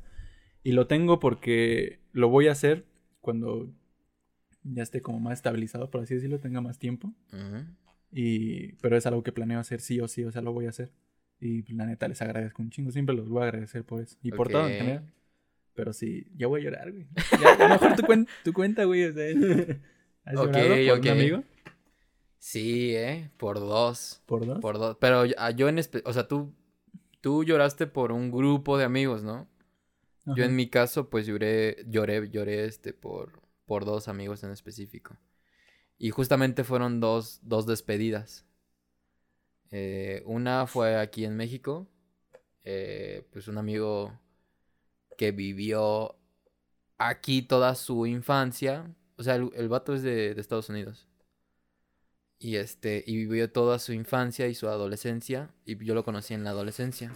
Y 0.64 0.72
lo 0.72 0.86
tengo 0.86 1.18
porque 1.20 2.00
lo 2.12 2.28
voy 2.28 2.48
a 2.48 2.52
hacer 2.52 2.84
cuando 3.20 3.70
ya 4.64 4.82
esté 4.82 5.00
como 5.00 5.18
más 5.20 5.34
estabilizado, 5.34 5.90
por 5.90 6.02
así 6.02 6.14
decirlo, 6.14 6.40
tenga 6.40 6.60
más 6.60 6.78
tiempo. 6.78 7.12
Y, 8.10 8.72
pero 8.80 8.96
es 8.96 9.06
algo 9.06 9.22
que 9.22 9.32
planeo 9.32 9.60
hacer 9.60 9.80
sí 9.80 10.00
o 10.00 10.08
sí, 10.08 10.24
o 10.24 10.32
sea, 10.32 10.42
lo 10.42 10.52
voy 10.52 10.66
a 10.66 10.70
hacer. 10.70 10.90
Y 11.40 11.62
la 11.73 11.87
neta 11.87 12.09
les 12.09 12.21
agradezco 12.21 12.62
un 12.62 12.71
chingo, 12.71 12.90
siempre 12.90 13.14
los 13.14 13.28
voy 13.28 13.42
a 13.42 13.45
agradecer 13.45 13.85
por 13.85 14.00
eso. 14.02 14.16
Y 14.23 14.33
por 14.33 14.49
todo 14.49 14.68
en 14.68 14.78
general. 14.78 15.12
Pero 15.75 15.92
sí, 15.92 16.26
ya 16.37 16.49
voy 16.49 16.61
a 16.61 16.64
llorar, 16.64 16.90
güey. 16.90 17.07
Ya, 17.40 17.54
a 17.54 17.68
lo 17.68 17.68
mejor 17.68 17.95
tu, 17.95 18.02
cuen- 18.02 18.28
tu 18.42 18.52
cuenta, 18.52 18.85
güey. 18.85 19.04
O 19.04 19.12
sea, 19.12 19.26
¿Has 20.25 20.35
llorado 20.35 20.68
por 20.88 20.99
un 21.00 21.09
amigo? 21.09 21.45
Sí, 22.38 22.95
eh, 22.97 23.30
por 23.37 23.61
dos. 23.61 24.23
¿Por 24.26 24.47
dos? 24.47 24.59
Por 24.61 24.78
dos. 24.78 24.97
Pero 25.00 25.25
ah, 25.37 25.50
yo 25.52 25.68
en 25.68 25.78
o 26.04 26.12
sea, 26.12 26.26
tú, 26.26 26.52
tú 27.21 27.45
lloraste 27.45 27.87
por 27.87 28.11
un 28.11 28.30
grupo 28.33 28.78
de 28.78 28.85
amigos, 28.85 29.23
¿no? 29.23 29.49
Yo 30.37 30.45
en 30.45 30.57
mi 30.57 30.68
caso, 30.68 31.09
pues 31.09 31.26
lloré, 31.26 31.85
lloré, 31.87 32.28
lloré 32.28 32.64
este 32.66 32.92
por, 32.92 33.40
por 33.64 33.85
dos 33.87 34.09
amigos 34.09 34.42
en 34.45 34.50
específico. 34.50 35.16
Y 35.97 36.11
justamente 36.11 36.64
fueron 36.64 37.00
dos, 37.00 37.40
dos 37.42 37.66
despedidas. 37.66 38.45
Eh, 39.70 40.22
una 40.26 40.66
fue 40.66 40.96
aquí 40.96 41.25
en 41.25 41.37
México. 41.37 41.88
eh, 42.64 43.26
pues 43.32 43.48
un 43.48 43.58
amigo 43.58 44.12
que 45.16 45.32
vivió 45.32 46.16
aquí 46.98 47.42
toda 47.42 47.75
su 47.76 48.06
infancia. 48.06 48.94
O 49.16 49.22
sea, 49.25 49.37
el, 49.37 49.50
el 49.54 49.68
vato 49.68 49.94
es 49.94 50.02
de, 50.02 50.34
de 50.34 50.40
Estados 50.40 50.68
Unidos. 50.70 51.08
Y 52.40 52.56
este, 52.56 53.04
y 53.06 53.16
vivió 53.16 53.50
toda 53.50 53.78
su 53.78 53.92
infancia 53.92 54.46
y 54.48 54.54
su 54.54 54.68
adolescencia. 54.68 55.50
Y 55.64 55.84
yo 55.84 55.94
lo 55.94 56.04
conocí 56.04 56.34
en 56.34 56.44
la 56.44 56.50
adolescencia. 56.50 57.12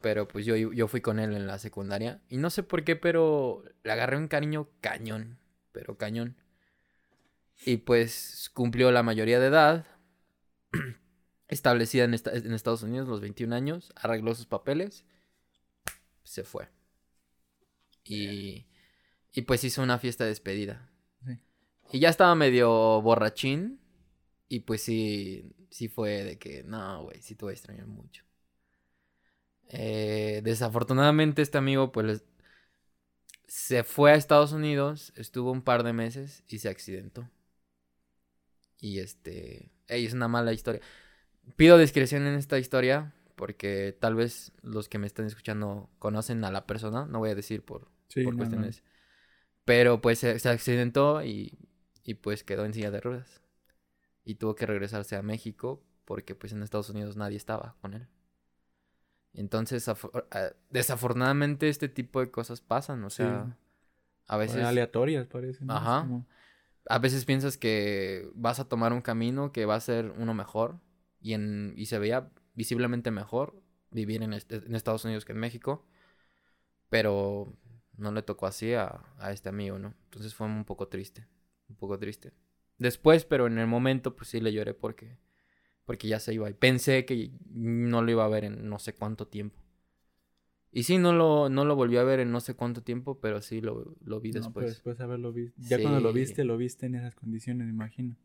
Pero 0.00 0.26
pues 0.28 0.44
yo, 0.44 0.56
yo 0.56 0.88
fui 0.88 1.00
con 1.00 1.18
él 1.18 1.34
en 1.34 1.46
la 1.46 1.58
secundaria. 1.58 2.20
Y 2.28 2.36
no 2.38 2.50
sé 2.50 2.62
por 2.62 2.84
qué, 2.84 2.96
pero 2.96 3.64
le 3.84 3.92
agarré 3.92 4.16
un 4.16 4.28
cariño 4.28 4.68
cañón. 4.80 5.38
Pero 5.72 5.96
cañón. 5.96 6.36
Y 7.64 7.78
pues 7.78 8.50
cumplió 8.54 8.90
la 8.92 9.02
mayoría 9.02 9.40
de 9.40 9.46
edad. 9.48 9.86
Establecida 11.52 12.02
en, 12.04 12.14
esta- 12.14 12.32
en 12.32 12.52
Estados 12.52 12.82
Unidos, 12.82 13.08
los 13.08 13.20
21 13.20 13.52
años. 13.52 13.92
Arregló 13.96 14.34
sus 14.34 14.46
papeles. 14.46 15.04
Se 16.24 16.42
fue. 16.44 16.68
Y, 18.04 18.66
y 19.32 19.42
pues 19.42 19.64
hizo 19.64 19.82
una 19.82 19.98
fiesta 19.98 20.24
de 20.24 20.30
despedida. 20.30 20.90
Sí. 21.26 21.38
Y 21.92 22.00
ya 22.00 22.10
estaba 22.10 22.34
medio 22.34 23.02
borrachín. 23.02 23.80
Y 24.48 24.60
pues 24.60 24.82
sí, 24.82 25.44
sí 25.70 25.88
fue 25.88 26.24
de 26.24 26.38
que, 26.38 26.64
no, 26.64 27.04
güey, 27.04 27.22
sí 27.22 27.36
te 27.36 27.44
voy 27.46 27.52
a 27.52 27.54
extrañar 27.56 27.86
mucho. 27.86 28.24
Eh, 29.68 30.40
desafortunadamente 30.44 31.40
este 31.42 31.56
amigo 31.58 31.92
pues 31.92 32.22
se 33.46 33.84
fue 33.84 34.10
a 34.10 34.14
Estados 34.16 34.50
Unidos, 34.50 35.12
estuvo 35.14 35.52
un 35.52 35.62
par 35.62 35.84
de 35.84 35.92
meses 35.92 36.42
y 36.48 36.58
se 36.58 36.68
accidentó. 36.68 37.30
Y 38.80 38.98
este, 39.00 39.70
ey, 39.88 40.06
es 40.06 40.12
una 40.12 40.28
mala 40.28 40.52
historia. 40.52 40.80
Pido 41.56 41.78
discreción 41.78 42.26
en 42.26 42.34
esta 42.34 42.58
historia 42.58 43.12
porque 43.36 43.96
tal 43.98 44.14
vez 44.14 44.52
los 44.62 44.88
que 44.88 44.98
me 44.98 45.06
están 45.06 45.26
escuchando 45.26 45.90
conocen 45.98 46.44
a 46.44 46.50
la 46.52 46.66
persona, 46.66 47.06
no 47.06 47.18
voy 47.18 47.30
a 47.30 47.34
decir 47.34 47.64
por, 47.64 47.88
Sí, 48.08 48.22
por 48.24 48.32
no, 48.34 48.38
no. 48.38 48.38
cuestiones. 48.38 48.82
Pero 49.64 50.00
pues 50.00 50.18
se, 50.18 50.38
se 50.38 50.48
accidentó 50.48 51.22
y, 51.24 51.58
y 52.04 52.14
pues 52.14 52.44
quedó 52.44 52.64
en 52.64 52.74
silla 52.74 52.90
de 52.90 53.00
ruedas. 53.00 53.40
Y 54.24 54.36
tuvo 54.36 54.54
que 54.54 54.66
regresarse 54.66 55.16
a 55.16 55.22
México 55.22 55.82
porque 56.04 56.34
pues 56.34 56.52
en 56.52 56.62
Estados 56.62 56.90
Unidos 56.90 57.16
nadie 57.16 57.36
estaba 57.36 57.74
con 57.80 57.94
él. 57.94 58.06
Entonces, 59.34 59.88
desafortunadamente 60.70 61.68
este 61.68 61.88
tipo 61.88 62.20
de 62.20 62.30
cosas 62.30 62.60
pasan, 62.60 63.02
o 63.04 63.10
Sí. 63.10 63.16
sea, 63.18 63.56
a 64.26 64.36
veces 64.36 64.62
Aleatorias 64.62 65.26
parece. 65.26 65.64
Ajá. 65.68 66.02
como- 66.02 66.26
a 66.88 66.98
veces 66.98 67.24
piensas 67.24 67.56
que 67.56 68.28
vas 68.34 68.58
a 68.60 68.68
tomar 68.68 68.92
un 68.92 69.00
camino 69.02 69.52
que 69.52 69.64
va 69.66 69.76
a 69.76 69.80
ser 69.80 70.12
uno 70.18 70.34
mejor 70.34 70.78
y, 71.22 71.34
en, 71.34 71.74
y 71.76 71.86
se 71.86 71.98
veía 71.98 72.30
visiblemente 72.54 73.10
mejor 73.10 73.54
vivir 73.90 74.22
en, 74.22 74.32
este- 74.34 74.56
en 74.56 74.74
Estados 74.74 75.04
Unidos 75.04 75.24
que 75.24 75.32
en 75.32 75.38
México, 75.40 75.86
pero 76.88 77.52
no 77.96 78.12
le 78.12 78.22
tocó 78.22 78.46
así 78.46 78.72
a, 78.74 79.02
a 79.18 79.32
este 79.32 79.48
amigo, 79.48 79.78
¿no? 79.78 79.94
Entonces 80.04 80.34
fue 80.34 80.46
un 80.46 80.64
poco 80.64 80.88
triste, 80.88 81.26
un 81.68 81.76
poco 81.76 81.98
triste. 81.98 82.32
Después, 82.78 83.24
pero 83.24 83.46
en 83.46 83.58
el 83.58 83.66
momento, 83.66 84.16
pues 84.16 84.28
sí 84.30 84.40
le 84.40 84.52
lloré 84.52 84.74
porque, 84.74 85.18
porque 85.84 86.08
ya 86.08 86.20
se 86.20 86.34
iba 86.34 86.50
y 86.50 86.54
pensé 86.54 87.04
que 87.04 87.32
no 87.50 88.02
lo 88.02 88.10
iba 88.12 88.24
a 88.24 88.28
ver 88.28 88.44
en 88.44 88.68
no 88.68 88.78
sé 88.78 88.94
cuánto 88.94 89.28
tiempo. 89.28 89.60
Y 90.72 90.84
sí, 90.84 90.98
no 90.98 91.12
lo, 91.12 91.48
no 91.50 91.64
lo 91.64 91.76
volví 91.76 91.98
a 91.98 92.02
ver 92.02 92.18
en 92.20 92.32
no 92.32 92.40
sé 92.40 92.54
cuánto 92.54 92.82
tiempo, 92.82 93.20
pero 93.20 93.42
sí 93.42 93.60
lo, 93.60 93.94
lo 94.04 94.20
vi 94.20 94.32
No, 94.32 94.52
pero 94.56 94.66
después. 94.66 94.70
después 94.70 94.98
de 94.98 95.04
haberlo 95.04 95.32
visto. 95.32 95.60
Ya 95.68 95.78
cuando 95.78 96.00
lo 96.00 96.12
Sí. 96.12 96.14
viste, 96.14 96.42
lo 96.44 96.56
viste 96.56 96.86
en 96.86 96.96
esas 96.96 97.14
condiciones, 97.14 97.66
me 97.66 97.72
imagino. 97.72 98.16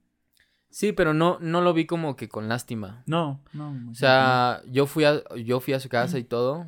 Sí, 0.70 0.92
pero 0.92 1.14
no, 1.14 1.38
no 1.40 1.62
lo 1.62 1.74
vi 1.74 1.86
como 1.86 2.16
que 2.16 2.28
con 2.30 2.48
lástima. 2.50 3.04
No, 3.08 3.42
no. 3.54 3.90
O 3.92 3.96
sea, 3.96 4.62
yo 4.70 4.86
fui 4.86 5.06
a, 5.06 5.24
yo 5.36 5.60
fui 5.60 5.74
a 5.74 5.80
su 5.80 5.90
casa 5.90 6.20
y 6.20 6.24
todo, 6.24 6.68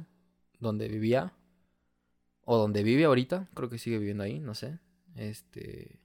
donde 0.59 0.87
vivía. 0.87 1.33
O 2.45 2.57
donde 2.57 2.81
vive 2.81 3.05
ahorita, 3.05 3.47
creo 3.53 3.69
que 3.69 3.77
sigue 3.77 3.99
viviendo 3.99 4.23
ahí, 4.23 4.39
no 4.39 4.55
sé. 4.55 4.79
Este. 5.15 5.99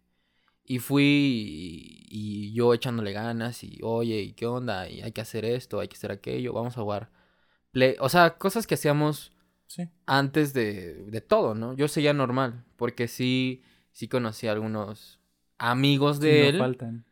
Y 0.66 0.78
fui 0.78 1.04
y, 1.04 2.06
y 2.10 2.52
yo 2.54 2.74
echándole 2.74 3.12
ganas 3.12 3.62
y, 3.64 3.78
oye, 3.82 4.20
¿y 4.20 4.32
qué 4.32 4.46
onda? 4.46 4.88
Y 4.88 5.00
hay 5.02 5.12
que 5.12 5.20
hacer 5.20 5.44
esto, 5.44 5.80
hay 5.80 5.88
que 5.88 5.96
hacer 5.96 6.10
aquello, 6.12 6.52
vamos 6.52 6.76
a 6.76 6.82
jugar. 6.82 7.10
Play. 7.70 7.96
O 8.00 8.08
sea, 8.08 8.36
cosas 8.36 8.66
que 8.66 8.74
hacíamos 8.74 9.30
Sí. 9.66 9.88
antes 10.06 10.52
de, 10.52 10.94
de 11.06 11.20
todo, 11.22 11.54
¿no? 11.54 11.72
Yo 11.74 11.88
seguía 11.88 12.12
normal, 12.12 12.64
porque 12.76 13.08
sí, 13.08 13.62
sí 13.92 14.08
conocí 14.08 14.46
a 14.46 14.52
algunos 14.52 15.20
amigos 15.58 16.18
Sí, 16.18 16.24
de 16.24 16.52
no 16.52 16.64
él. 16.66 17.04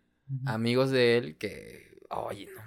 Amigos 0.47 0.91
de 0.91 1.17
él 1.19 1.37
que, 1.37 1.99
oye, 2.11 2.47
no 2.55 2.63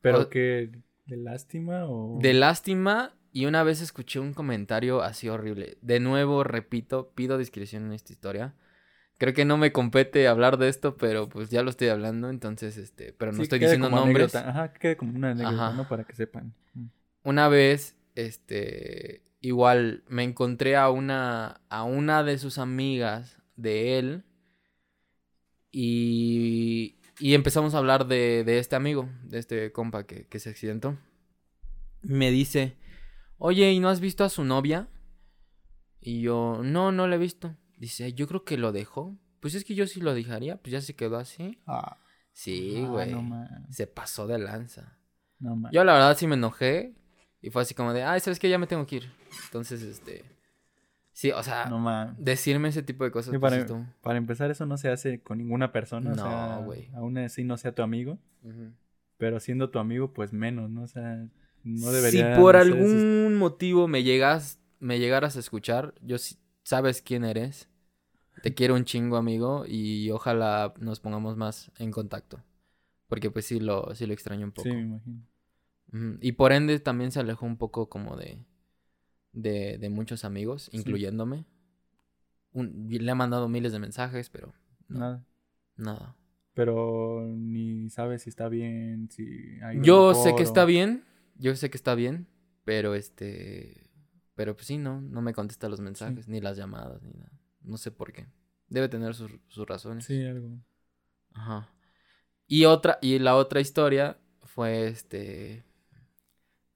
Pero 0.00 0.20
o- 0.22 0.28
que 0.28 0.70
de 1.06 1.16
lástima 1.16 1.84
o. 1.86 2.18
de 2.20 2.32
lástima 2.34 3.14
y 3.32 3.46
una 3.46 3.62
vez 3.62 3.80
escuché 3.80 4.20
un 4.20 4.32
comentario 4.34 5.02
así 5.02 5.28
horrible. 5.28 5.78
De 5.82 6.00
nuevo, 6.00 6.44
repito, 6.44 7.10
pido 7.14 7.36
discreción 7.38 7.86
en 7.86 7.92
esta 7.92 8.12
historia. 8.12 8.54
Creo 9.18 9.32
que 9.32 9.44
no 9.44 9.56
me 9.56 9.70
compete 9.72 10.26
hablar 10.28 10.56
de 10.58 10.68
esto, 10.68 10.96
pero 10.96 11.28
pues 11.28 11.48
ya 11.50 11.62
lo 11.62 11.70
estoy 11.70 11.88
hablando, 11.88 12.30
entonces, 12.30 12.76
este, 12.76 13.12
pero 13.12 13.30
no 13.32 13.36
Sí, 13.38 13.42
estoy 13.44 13.58
diciendo 13.60 13.88
nombres. 13.88 14.34
anécdota. 14.34 14.50
Ajá, 14.50 14.72
que 14.72 14.78
quede 14.80 14.96
como 14.96 15.16
una 15.16 15.30
anécdota, 15.30 15.66
Ajá. 15.68 15.76
¿no? 15.76 15.88
Para 15.88 16.04
que 16.04 16.14
sepan. 16.14 16.52
Mm. 16.74 16.86
Una 17.22 17.48
vez, 17.48 17.96
este, 18.16 19.22
igual 19.40 20.02
me 20.08 20.24
encontré 20.24 20.76
a 20.76 20.90
una, 20.90 21.60
a 21.68 21.84
una 21.84 22.22
de 22.24 22.38
sus 22.38 22.58
amigas 22.58 23.38
de 23.56 23.98
él 23.98 24.24
y, 25.70 26.96
y 27.18 27.34
empezamos 27.34 27.74
a 27.74 27.78
hablar 27.78 28.06
de, 28.06 28.44
de 28.44 28.58
este 28.58 28.76
amigo, 28.76 29.08
de 29.24 29.38
este 29.38 29.72
compa 29.72 30.04
que, 30.06 30.26
que 30.26 30.38
se 30.40 30.50
accidentó. 30.50 30.96
Me 32.02 32.30
dice, 32.30 32.76
oye, 33.38 33.72
¿y 33.72 33.80
no 33.80 33.88
has 33.88 34.00
visto 34.00 34.24
a 34.24 34.28
su 34.28 34.44
novia? 34.44 34.88
Y 36.00 36.20
yo, 36.20 36.60
no, 36.62 36.92
no 36.92 37.06
la 37.06 37.16
he 37.16 37.18
visto. 37.18 37.56
Dice, 37.78 38.12
yo 38.12 38.26
creo 38.26 38.44
que 38.44 38.58
lo 38.58 38.72
dejó. 38.72 39.16
Pues 39.40 39.54
es 39.54 39.64
que 39.64 39.74
yo 39.74 39.86
sí 39.86 40.00
lo 40.00 40.14
dejaría, 40.14 40.56
pues 40.56 40.72
ya 40.72 40.80
se 40.80 40.94
quedó 40.94 41.16
así. 41.16 41.60
Ah, 41.66 41.98
Sí, 42.34 42.82
ah, 42.84 42.88
güey. 42.88 43.12
No 43.12 43.22
mames. 43.22 43.74
se 43.74 43.86
pasó 43.86 44.26
de 44.26 44.38
lanza. 44.38 44.98
No. 45.38 45.56
Yo 45.72 45.84
la 45.84 45.92
verdad 45.92 46.16
sí 46.16 46.26
me 46.26 46.34
enojé 46.34 46.94
y 47.40 47.50
fue 47.50 47.62
así 47.62 47.74
como 47.74 47.92
de, 47.92 48.02
ay, 48.02 48.20
¿sabes 48.20 48.38
qué? 48.40 48.48
Ya 48.48 48.58
me 48.58 48.66
tengo 48.66 48.86
que 48.86 48.96
ir. 48.96 49.12
Entonces, 49.46 49.82
este... 49.82 50.24
Sí, 51.14 51.30
o 51.30 51.42
sea, 51.44 51.66
No 51.66 52.14
decirme 52.18 52.68
ese 52.68 52.82
tipo 52.82 53.04
de 53.04 53.12
cosas. 53.12 53.30
Pues, 53.30 53.40
para, 53.40 53.56
estuvo- 53.62 53.86
para 54.02 54.18
empezar, 54.18 54.50
eso 54.50 54.66
no 54.66 54.76
se 54.76 54.88
hace 54.88 55.20
con 55.22 55.38
ninguna 55.38 55.70
persona. 55.70 56.10
o 56.12 56.14
No, 56.16 56.22
sea, 56.24 56.56
güey. 56.64 56.90
Aún 56.92 57.16
así 57.18 57.44
no 57.44 57.56
sea 57.56 57.72
tu 57.72 57.82
amigo. 57.82 58.18
Pero 59.16 59.38
siendo 59.40 59.70
tu 59.70 59.78
amigo, 59.78 60.12
pues 60.12 60.32
menos, 60.32 60.68
¿no? 60.70 60.82
O 60.82 60.86
sea, 60.88 61.24
no 61.62 61.86
si 61.88 61.94
debería. 61.94 62.36
por 62.36 62.56
no 62.56 62.62
sé, 62.64 62.68
algún 62.68 63.36
motivo 63.36 63.86
me 63.86 64.02
llegas, 64.02 64.58
me 64.80 64.98
llegaras 64.98 65.36
a 65.36 65.40
escuchar, 65.40 65.94
yo 66.02 66.18
sí- 66.18 66.36
sabes 66.64 67.00
quién 67.00 67.24
eres. 67.24 67.68
Te 68.42 68.52
quiero 68.52 68.74
un 68.74 68.84
chingo, 68.84 69.16
amigo, 69.16 69.64
y 69.68 70.10
ojalá 70.10 70.74
nos 70.80 70.98
pongamos 70.98 71.36
más 71.36 71.70
en 71.78 71.92
contacto. 71.92 72.42
Porque 73.06 73.30
pues 73.30 73.46
sí 73.46 73.60
lo, 73.60 73.94
sí 73.94 74.04
lo 74.06 74.12
extraño 74.12 74.44
un 74.46 74.52
poco. 74.52 74.68
Sí, 74.68 74.74
me 74.74 74.82
imagino. 74.82 76.18
Y 76.20 76.32
por 76.32 76.52
ende 76.52 76.80
también 76.80 77.12
se 77.12 77.20
alejó 77.20 77.46
un 77.46 77.56
poco 77.56 77.88
como 77.88 78.16
de, 78.16 78.44
de, 79.34 79.76
de 79.78 79.88
muchos 79.90 80.24
amigos, 80.24 80.68
Sí. 80.72 80.78
incluyéndome. 80.78 81.44
Un- 82.52 82.86
le 82.88 83.10
ha 83.10 83.14
mandado 83.14 83.48
miles 83.48 83.72
de 83.72 83.78
mensajes, 83.80 84.30
pero 84.30 84.54
no, 84.88 84.98
Nada. 84.98 85.24
nada. 85.76 86.16
Pero 86.54 87.26
ni 87.36 87.90
sabes 87.90 88.22
si 88.22 88.30
está 88.30 88.48
bien, 88.48 89.10
si 89.10 89.58
hay 89.62 89.80
Yo 89.82 90.14
sé 90.14 90.34
que 90.36 90.44
está 90.44 90.64
bien, 90.64 91.04
yo 91.36 91.54
sé 91.56 91.68
que 91.68 91.76
está 91.76 91.96
bien, 91.96 92.28
pero 92.64 92.94
este, 92.94 93.90
pero 94.36 94.54
pues 94.54 94.68
sí, 94.68 94.78
no, 94.78 95.00
no 95.00 95.20
me 95.20 95.34
contesta 95.34 95.68
los 95.68 95.80
mensajes, 95.80 96.28
ni 96.28 96.40
las 96.40 96.56
llamadas, 96.56 97.02
ni 97.02 97.12
nada. 97.12 97.32
No 97.62 97.76
sé 97.76 97.90
por 97.90 98.12
qué. 98.12 98.28
Debe 98.68 98.88
tener 98.88 99.14
sus, 99.16 99.32
sus 99.48 99.66
razones. 99.66 100.04
Sí, 100.04 100.24
algo. 100.24 100.58
Ajá. 101.32 101.70
Y 102.46 102.66
otra, 102.66 102.98
y 103.02 103.18
la 103.18 103.34
otra 103.36 103.60
historia 103.60 104.16
fue 104.42 104.86
este. 104.86 105.64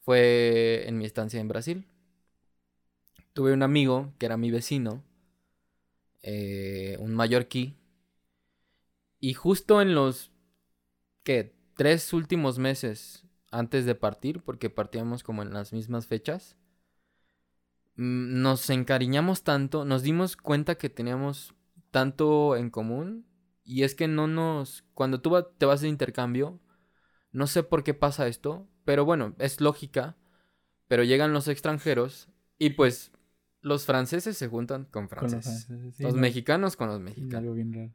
Fue 0.01 0.85
en 0.89 0.99
mi 0.99 1.05
estancia 1.05 1.41
en 1.41 1.49
Brasil. 1.49 1.87
Tuve 3.39 3.53
un 3.53 3.63
amigo 3.63 4.13
que 4.19 4.27
era 4.27 4.37
mi 4.37 4.51
vecino. 4.51 5.05
eh, 6.23 6.97
un 6.99 7.15
mallorquí. 7.15 7.77
Y 9.21 9.35
justo 9.35 9.81
en 9.81 9.95
los. 9.95 10.33
Tres 11.75 12.13
últimos 12.13 12.59
meses 12.59 13.25
antes 13.53 13.87
de 13.87 13.95
partir, 13.95 14.43
porque 14.43 14.71
partíamos 14.71 15.23
como 15.23 15.43
en 15.43 15.53
las 15.53 15.73
mismas 15.73 16.09
fechas. 16.09 16.57
mm, 17.97 18.43
Nos 18.43 18.71
encariñamos 18.71 19.43
tanto, 19.43 19.85
nos 19.85 20.03
dimos 20.03 20.37
cuenta 20.37 20.77
que 20.77 20.91
teníamos 20.91 21.55
tanto 21.91 22.57
en 22.57 22.71
común 22.71 23.27
y 23.65 23.83
es 23.85 23.95
que 23.95 24.09
no 24.09 24.27
nos. 24.27 24.85
Cuando 24.95 25.21
tú 25.21 25.37
te 25.59 25.67
vas 25.67 25.81
de 25.81 25.89
intercambio, 25.89 26.61
no 27.33 27.47
sé 27.47 27.63
por 27.63 27.85
qué 27.85 27.95
pasa 27.95 28.29
esto, 28.29 28.69
pero 28.85 29.05
bueno, 29.05 29.35
es 29.39 29.61
lógica. 29.61 30.17
Pero 30.89 31.05
llegan 31.05 31.33
los 31.35 31.49
extranjeros 31.49 32.29
y 32.59 32.71
pues 32.71 33.13
los 33.61 33.85
franceses 33.87 34.37
se 34.37 34.49
juntan 34.49 34.85
con 34.87 35.09
Con 35.09 35.23
los 35.31 35.31
franceses. 35.45 35.67
sí, 35.97 36.03
los 36.05 36.15
no, 36.15 36.21
mexicanos 36.21 36.77
con 36.77 36.89
los 36.89 37.01
mexicanos. 37.01 37.35
algo 37.41 37.55
bien 37.55 37.73
raro. 37.73 37.91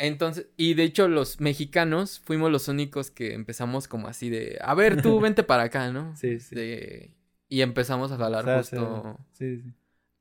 Entonces, 0.00 0.46
y 0.56 0.74
de 0.74 0.84
hecho 0.84 1.08
los 1.08 1.40
mexicanos 1.40 2.20
fuimos 2.20 2.52
los 2.52 2.68
únicos 2.68 3.10
que 3.10 3.34
empezamos 3.34 3.88
como 3.88 4.06
así 4.06 4.30
de, 4.30 4.58
a 4.62 4.74
ver, 4.74 5.02
tú 5.02 5.18
vente 5.20 5.42
para 5.42 5.64
acá, 5.64 5.90
¿no? 5.90 6.14
Sí, 6.16 6.38
sí. 6.38 6.54
De- 6.54 7.14
y 7.48 7.62
empezamos 7.62 8.12
a 8.12 8.16
jalar 8.16 8.42
O 8.42 8.44
sea, 8.44 8.58
justo 8.58 9.18
sí, 9.32 9.56
sí. 9.62 9.72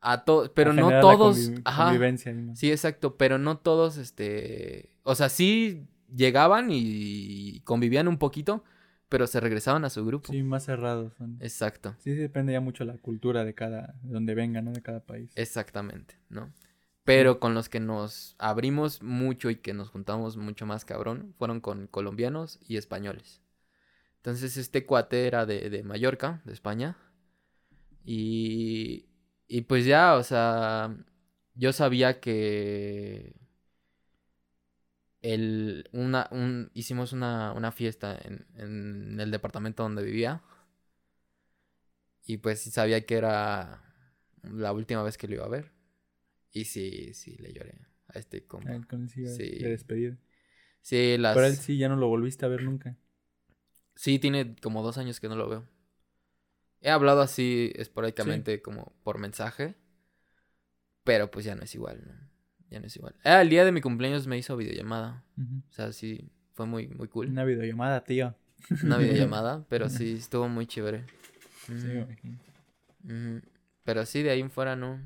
a 0.01 0.23
todos, 0.23 0.49
pero 0.49 0.71
A 0.71 0.73
no 0.73 0.89
todos, 0.99 1.37
conviv- 1.51 1.61
ajá, 1.65 1.83
Convivencia. 1.85 2.35
sí, 2.55 2.71
exacto, 2.71 3.17
pero 3.17 3.37
no 3.37 3.57
todos, 3.59 3.97
este, 3.97 4.89
o 5.03 5.13
sea, 5.13 5.29
sí 5.29 5.87
llegaban 6.15 6.69
y 6.71 7.59
convivían 7.65 8.07
un 8.07 8.17
poquito, 8.17 8.63
pero 9.09 9.27
se 9.27 9.39
regresaban 9.39 9.85
a 9.85 9.89
su 9.89 10.05
grupo. 10.05 10.31
Sí, 10.31 10.43
más 10.43 10.65
cerrados 10.65 11.13
son. 11.17 11.37
Exacto, 11.41 11.95
Sí, 11.99 12.11
sí, 12.13 12.17
depende 12.17 12.53
ya 12.53 12.61
mucho 12.61 12.83
la 12.85 12.97
cultura 12.97 13.45
de 13.45 13.53
cada, 13.53 13.95
de 14.03 14.13
donde 14.13 14.35
venga, 14.35 14.61
¿no? 14.61 14.71
De 14.71 14.81
cada 14.81 14.99
país. 15.01 15.31
exactamente, 15.35 16.15
¿no? 16.29 16.51
Pero 17.03 17.39
con 17.39 17.53
los 17.53 17.69
que 17.69 17.79
nos 17.79 18.35
abrimos 18.37 19.01
mucho 19.01 19.49
y 19.49 19.55
que 19.55 19.73
nos 19.73 19.89
juntamos 19.89 20.35
mucho 20.35 20.65
más 20.65 20.83
cabrón 20.83 21.33
fueron 21.37 21.61
con 21.61 21.87
colombianos 21.87 22.59
y 22.67 22.75
españoles. 22.75 23.41
Entonces 24.17 24.57
este 24.57 24.85
cuate 24.85 25.25
era 25.25 25.45
de, 25.45 25.69
de 25.69 25.83
Mallorca, 25.83 26.41
de 26.43 26.51
España. 26.51 26.97
Y, 28.03 29.05
y 29.47 29.61
pues 29.61 29.85
ya, 29.85 30.15
o 30.15 30.23
sea, 30.23 30.95
yo 31.55 31.73
sabía 31.73 32.19
que 32.19 33.35
el, 35.33 35.89
una, 35.91 36.27
un, 36.31 36.71
hicimos 36.73 37.11
una, 37.11 37.51
una 37.53 37.71
fiesta 37.71 38.17
en, 38.23 38.45
en 38.55 39.19
el 39.19 39.31
departamento 39.31 39.83
donde 39.83 40.03
vivía. 40.03 40.41
Y 42.25 42.37
pues 42.37 42.61
sí 42.61 42.71
sabía 42.71 43.05
que 43.05 43.15
era 43.15 43.83
la 44.43 44.71
última 44.73 45.03
vez 45.03 45.17
que 45.17 45.27
lo 45.27 45.35
iba 45.35 45.45
a 45.45 45.49
ver. 45.49 45.71
Y 46.51 46.65
sí, 46.65 47.13
sí, 47.13 47.37
le 47.37 47.53
lloré 47.53 47.87
a 48.07 48.19
este 48.19 48.45
compa. 48.45 48.71
Ah, 48.71 48.75
él 48.75 48.87
con 48.87 49.09
Sí. 49.09 49.23
de 49.23 49.69
despedida. 49.69 50.17
Sí, 50.81 51.17
las... 51.17 51.35
Pero 51.35 51.47
él 51.47 51.55
sí 51.55 51.77
ya 51.77 51.89
no 51.89 51.95
lo 51.97 52.07
volviste 52.07 52.45
a 52.45 52.49
ver 52.49 52.63
nunca. 52.63 52.95
Sí, 53.95 54.19
tiene 54.19 54.55
como 54.55 54.83
dos 54.83 54.97
años 54.97 55.19
que 55.19 55.27
no 55.27 55.35
lo 55.35 55.49
veo. 55.49 55.67
He 56.81 56.89
hablado 56.89 57.21
así 57.21 57.73
esporádicamente 57.75 58.61
como 58.61 58.93
por 59.03 59.17
mensaje. 59.17 59.75
Pero 61.03 61.31
pues 61.31 61.45
ya 61.45 61.55
no 61.55 61.63
es 61.63 61.73
igual, 61.73 62.03
¿no? 62.05 62.26
Ya 62.69 62.79
no 62.79 62.87
es 62.87 62.95
igual. 62.95 63.15
Ah, 63.23 63.41
el 63.41 63.49
día 63.49 63.63
de 63.65 63.71
mi 63.71 63.81
cumpleaños 63.81 64.27
me 64.27 64.37
hizo 64.37 64.57
videollamada. 64.57 65.23
O 65.39 65.71
sea, 65.71 65.91
sí, 65.93 66.29
fue 66.53 66.65
muy, 66.65 66.87
muy 66.87 67.07
cool. 67.07 67.27
Una 67.29 67.45
videollamada, 67.45 68.03
tío. 68.03 68.35
Una 68.83 68.97
videollamada, 68.97 69.65
pero 69.69 69.89
sí, 69.89 70.13
estuvo 70.13 70.49
muy 70.49 70.65
chévere. 70.67 71.05
Sí, 71.67 71.73
imagino. 71.91 72.37
ujú. 73.05 73.41
Pero 73.83 74.05
sí, 74.05 74.21
de 74.23 74.31
ahí 74.31 74.41
en 74.41 74.51
fuera 74.51 74.75
no. 74.75 74.99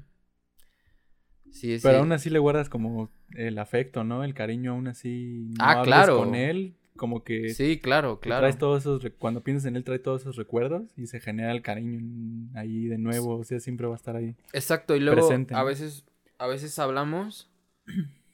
Sí, 1.51 1.77
sí. 1.77 1.83
Pero 1.83 1.99
aún 1.99 2.11
así 2.13 2.29
le 2.29 2.39
guardas 2.39 2.69
como 2.69 3.11
el 3.35 3.57
afecto, 3.59 4.03
¿no? 4.03 4.23
El 4.23 4.33
cariño 4.33 4.71
aún 4.71 4.87
así. 4.87 5.49
No 5.59 5.65
Ah, 5.65 5.81
claro. 5.83 6.17
con 6.17 6.33
él, 6.33 6.75
como 6.95 7.23
que 7.23 7.49
Sí, 7.53 7.77
claro, 7.79 8.19
claro. 8.19 8.41
traes 8.41 8.57
todos 8.57 8.81
esos, 8.81 9.03
cuando 9.19 9.43
piensas 9.43 9.65
en 9.67 9.75
él 9.75 9.83
trae 9.83 9.99
todos 9.99 10.21
esos 10.21 10.35
recuerdos 10.37 10.83
y 10.97 11.07
se 11.07 11.19
genera 11.19 11.51
el 11.51 11.61
cariño 11.61 12.49
ahí 12.55 12.85
de 12.87 12.97
nuevo, 12.97 13.37
o 13.37 13.43
sea, 13.43 13.59
siempre 13.59 13.85
va 13.87 13.93
a 13.93 13.97
estar 13.97 14.15
ahí. 14.15 14.35
Exacto, 14.53 14.95
y 14.95 14.99
luego 15.01 15.15
presente, 15.27 15.53
a 15.53 15.63
veces, 15.63 16.05
a 16.37 16.47
veces 16.47 16.77
hablamos 16.79 17.50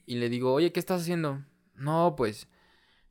y 0.05 0.15
le 0.15 0.29
digo, 0.29 0.53
oye, 0.53 0.71
¿qué 0.71 0.79
estás 0.79 1.01
haciendo? 1.01 1.43
No, 1.75 2.15
pues, 2.17 2.47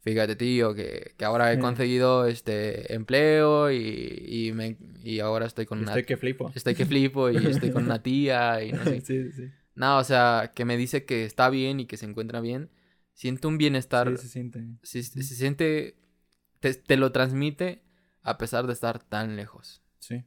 fíjate, 0.00 0.36
tío, 0.36 0.74
que, 0.74 1.14
que 1.16 1.24
ahora 1.24 1.52
he 1.52 1.58
conseguido 1.58 2.26
este 2.26 2.94
empleo 2.94 3.70
y, 3.70 3.78
y, 4.26 4.52
me, 4.52 4.76
y 5.02 5.20
ahora 5.20 5.46
estoy 5.46 5.66
con 5.66 5.78
una... 5.78 5.92
Estoy 5.92 6.04
que 6.04 6.16
flipo. 6.16 6.50
Estoy 6.54 6.74
que 6.74 6.86
flipo 6.86 7.30
y 7.30 7.36
estoy 7.46 7.70
con 7.70 7.84
una 7.84 8.02
tía 8.02 8.62
y 8.64 8.72
no 8.72 8.84
sé. 8.84 9.00
sí, 9.02 9.32
sí. 9.32 9.50
No, 9.74 9.98
o 9.98 10.04
sea, 10.04 10.52
que 10.54 10.64
me 10.64 10.76
dice 10.76 11.04
que 11.04 11.24
está 11.24 11.50
bien 11.50 11.80
y 11.80 11.86
que 11.86 11.96
se 11.96 12.06
encuentra 12.06 12.40
bien. 12.40 12.70
Siento 13.12 13.48
un 13.48 13.58
bienestar. 13.58 14.08
Sí, 14.16 14.22
se 14.22 14.28
siente. 14.28 14.64
se, 14.82 15.02
se 15.02 15.22
siente... 15.22 15.96
Te, 16.60 16.72
te 16.74 16.96
lo 16.96 17.12
transmite 17.12 17.82
a 18.22 18.38
pesar 18.38 18.66
de 18.66 18.72
estar 18.72 18.98
tan 19.02 19.36
lejos. 19.36 19.82
Sí. 19.98 20.24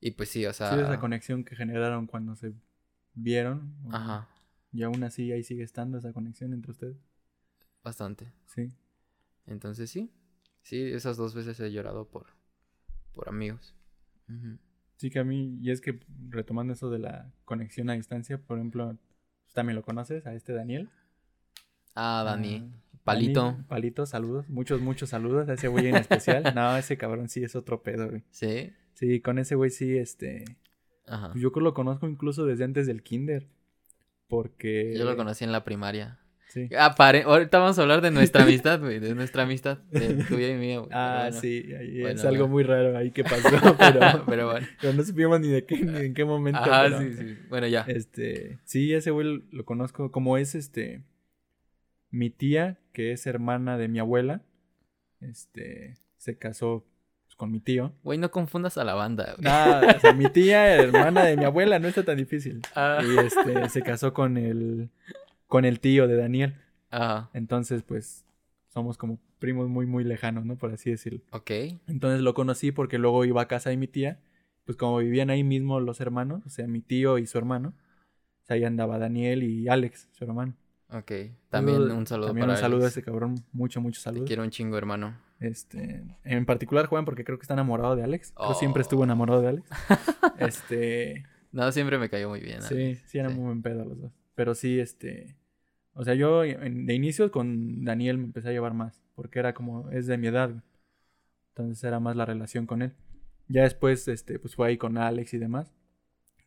Y 0.00 0.10
pues 0.12 0.28
sí, 0.28 0.44
o 0.46 0.52
sea... 0.52 0.72
Sí, 0.74 0.80
esa 0.80 0.98
conexión 0.98 1.44
que 1.44 1.56
generaron 1.56 2.06
cuando 2.06 2.34
se 2.36 2.52
vieron. 3.14 3.74
o- 3.84 3.94
Ajá, 3.94 4.28
Y 4.76 4.82
aún 4.82 5.02
así 5.04 5.32
ahí 5.32 5.42
sigue 5.42 5.62
estando 5.62 5.98
esa 5.98 6.12
conexión 6.12 6.52
entre 6.52 6.72
ustedes. 6.72 6.96
bastante. 7.82 8.32
Sí. 8.46 8.68
Entonces 9.46 9.90
sí, 9.90 10.10
sí, 10.62 10.82
esas 10.82 11.16
dos 11.16 11.34
veces 11.34 11.58
he 11.60 11.70
llorado 11.72 12.08
por, 12.08 12.26
por 13.12 13.28
amigos. 13.28 13.74
Ujú. 14.28 14.58
Sí 14.96 15.10
que 15.10 15.18
a 15.20 15.24
mí, 15.24 15.58
y 15.62 15.70
es 15.70 15.80
que 15.80 16.00
retomando 16.30 16.72
eso 16.72 16.90
de 16.90 16.98
la 16.98 17.32
conexión 17.44 17.88
a 17.90 17.94
distancia, 17.94 18.38
por 18.38 18.58
ejemplo, 18.58 18.96
pues, 19.44 19.54
también 19.54 19.76
lo 19.76 19.82
conoces, 19.82 20.26
a 20.26 20.34
este 20.34 20.52
Daniel. 20.52 20.88
Ah, 21.94 22.22
Dani, 22.24 22.62
Ah, 22.64 22.98
palito. 23.04 23.44
Dani, 23.44 23.62
palito, 23.64 24.04
saludos. 24.06 24.48
Muchos, 24.48 24.80
muchos 24.80 25.10
saludos 25.10 25.48
a 25.48 25.52
ese 25.54 25.68
güey 25.68 25.86
en 25.86 25.96
especial. 25.96 26.42
no, 26.54 26.76
ese 26.76 26.98
cabrón 26.98 27.28
sí 27.28 27.42
es 27.44 27.54
otro 27.56 27.82
pedo, 27.82 28.08
güey. 28.10 28.22
Sí, 28.30 28.72
Sí, 28.94 29.20
con 29.20 29.38
ese 29.38 29.54
güey 29.54 29.70
sí, 29.70 29.96
este... 29.96 30.44
ajá. 31.06 31.28
Yo 31.34 31.52
creo 31.52 31.52
que 31.52 31.60
lo 31.60 31.74
conozco 31.74 32.08
incluso 32.08 32.46
desde 32.46 32.64
antes 32.64 32.86
del 32.86 33.02
kinder. 33.02 33.46
Porque... 34.28 34.94
Yo 34.96 35.04
lo 35.04 35.16
conocí 35.16 35.44
en 35.44 35.52
la 35.52 35.64
primaria. 35.64 36.18
Sí. 36.48 36.68
Ah, 36.78 36.94
pare- 36.96 37.22
Ahorita 37.24 37.58
vamos 37.58 37.78
a 37.78 37.82
hablar 37.82 38.00
de 38.00 38.10
nuestra 38.10 38.44
amistad, 38.44 38.80
güey, 38.80 38.98
de 38.98 39.14
nuestra 39.14 39.42
amistad, 39.42 39.78
de 39.90 40.14
tuya 40.28 40.48
y 40.48 40.54
mía, 40.54 40.78
güey. 40.78 40.90
Ah, 40.92 41.24
bueno. 41.26 41.40
sí, 41.40 41.64
ahí 41.78 42.00
Bueno, 42.00 42.18
es 42.18 42.24
algo 42.24 42.46
bueno. 42.46 42.52
muy 42.52 42.62
raro 42.62 42.96
ahí 42.96 43.10
que 43.10 43.24
pasó, 43.24 43.48
pero, 43.78 44.24
pero 44.26 44.50
bueno. 44.52 44.66
pero 44.80 44.92
no 44.94 45.02
supimos 45.02 45.40
ni 45.40 45.48
de 45.48 45.64
qué, 45.66 45.76
ni 45.78 45.98
en 46.06 46.14
qué 46.14 46.24
momento. 46.24 46.60
Pero, 46.64 46.98
sí, 47.00 47.12
sí. 47.14 47.38
Bueno, 47.50 47.66
ya. 47.66 47.82
Este, 47.88 48.58
sí, 48.64 48.94
ese 48.94 49.10
güey 49.10 49.42
lo 49.50 49.64
conozco, 49.64 50.10
como 50.10 50.38
es 50.38 50.54
este, 50.54 51.02
mi 52.10 52.30
tía, 52.30 52.78
que 52.92 53.12
es 53.12 53.26
hermana 53.26 53.76
de 53.76 53.88
mi 53.88 53.98
abuela, 53.98 54.42
este, 55.20 55.94
se 56.16 56.38
casó 56.38 56.86
con 57.36 57.50
mi 57.50 57.60
tío. 57.60 57.92
Güey, 58.02 58.18
no 58.18 58.30
confundas 58.30 58.78
a 58.78 58.84
la 58.84 58.94
banda, 58.94 59.34
güey. 59.36 59.44
Nada, 59.44 59.94
o 59.96 60.00
sea, 60.00 60.12
mi 60.14 60.28
tía, 60.30 60.74
hermana 60.74 61.24
de 61.24 61.36
mi 61.36 61.44
abuela, 61.44 61.78
no 61.78 61.88
está 61.88 62.04
tan 62.04 62.16
difícil. 62.16 62.62
Ah. 62.74 63.00
Y 63.04 63.18
este, 63.18 63.68
se 63.68 63.82
casó 63.82 64.12
con 64.14 64.36
el, 64.36 64.90
con 65.46 65.64
el 65.64 65.80
tío 65.80 66.08
de 66.08 66.16
Daniel. 66.16 66.54
Ajá, 66.90 67.30
Entonces, 67.34 67.82
pues, 67.82 68.24
somos 68.68 68.96
como 68.98 69.18
primos 69.38 69.68
muy, 69.68 69.86
muy 69.86 70.02
lejanos, 70.04 70.44
¿no? 70.46 70.56
Por 70.56 70.72
así 70.72 70.90
decirlo. 70.90 71.20
ok. 71.30 71.50
Entonces 71.86 72.20
lo 72.22 72.32
conocí 72.34 72.72
porque 72.72 72.98
luego 72.98 73.24
iba 73.24 73.42
a 73.42 73.48
casa 73.48 73.70
de 73.70 73.76
mi 73.76 73.86
tía. 73.86 74.18
Pues 74.64 74.76
como 74.76 74.98
vivían 74.98 75.30
ahí 75.30 75.44
mismo 75.44 75.78
los 75.78 76.00
hermanos, 76.00 76.42
o 76.44 76.48
sea, 76.48 76.66
mi 76.66 76.80
tío 76.80 77.18
y 77.18 77.26
su 77.26 77.38
hermano. 77.38 77.74
O 78.42 78.44
sea, 78.46 78.56
ahí 78.56 78.64
andaba 78.64 78.98
Daniel 78.98 79.42
y 79.44 79.68
Alex, 79.68 80.08
su 80.12 80.24
hermano. 80.24 80.54
Ok. 80.90 81.12
También 81.50 81.82
un 81.90 82.06
saludo 82.06 82.28
También 82.28 82.46
para 82.46 82.54
un 82.54 82.60
saludo 82.60 82.84
a 82.84 82.88
ese 82.88 83.02
cabrón. 83.02 83.36
Mucho, 83.52 83.80
mucho 83.80 83.98
Te 84.00 84.04
saludo. 84.04 84.24
quiero 84.24 84.42
un 84.42 84.50
chingo, 84.50 84.76
hermano. 84.78 85.18
Este, 85.40 86.02
en 86.24 86.46
particular 86.46 86.86
Juan, 86.86 87.04
porque 87.04 87.24
creo 87.24 87.38
que 87.38 87.42
está 87.42 87.54
enamorado 87.54 87.94
de 87.96 88.02
Alex. 88.02 88.32
Creo 88.34 88.48
Oh. 88.50 88.54
siempre 88.54 88.82
estuvo 88.82 89.04
enamorado 89.04 89.42
de 89.42 89.48
Alex. 89.48 89.68
este, 90.38 91.24
No, 91.52 91.70
siempre 91.72 91.98
me 91.98 92.08
cayó 92.08 92.28
muy 92.28 92.40
bien. 92.40 92.62
sí, 92.62 92.74
Alex. 92.74 93.02
sí, 93.06 93.18
eran 93.18 93.32
Sí. 93.32 93.36
muy 93.38 93.46
buen 93.46 93.62
pedo 93.62 93.84
los 93.84 94.00
dos. 94.00 94.12
Pero 94.34 94.54
sí, 94.54 94.80
este, 94.80 95.36
o 95.94 96.04
sea, 96.04 96.14
yo 96.14 96.44
en- 96.44 96.86
de 96.86 96.94
inicio 96.94 97.30
con 97.30 97.84
Daniel 97.84 98.18
me 98.18 98.24
empecé 98.24 98.48
a 98.48 98.52
llevar 98.52 98.74
más, 98.74 99.02
porque 99.14 99.38
era 99.38 99.54
como, 99.54 99.90
es 99.90 100.06
de 100.06 100.18
mi 100.18 100.26
edad. 100.28 100.62
Entonces 101.50 101.82
era 101.84 102.00
más 102.00 102.16
la 102.16 102.24
relación 102.26 102.66
con 102.66 102.82
él. 102.82 102.92
Ya 103.48 103.62
después, 103.62 104.06
este, 104.08 104.38
pues 104.38 104.54
fue 104.54 104.68
ahí 104.68 104.76
con 104.76 104.98
Alex 104.98 105.32
y 105.34 105.38
demás. 105.38 105.72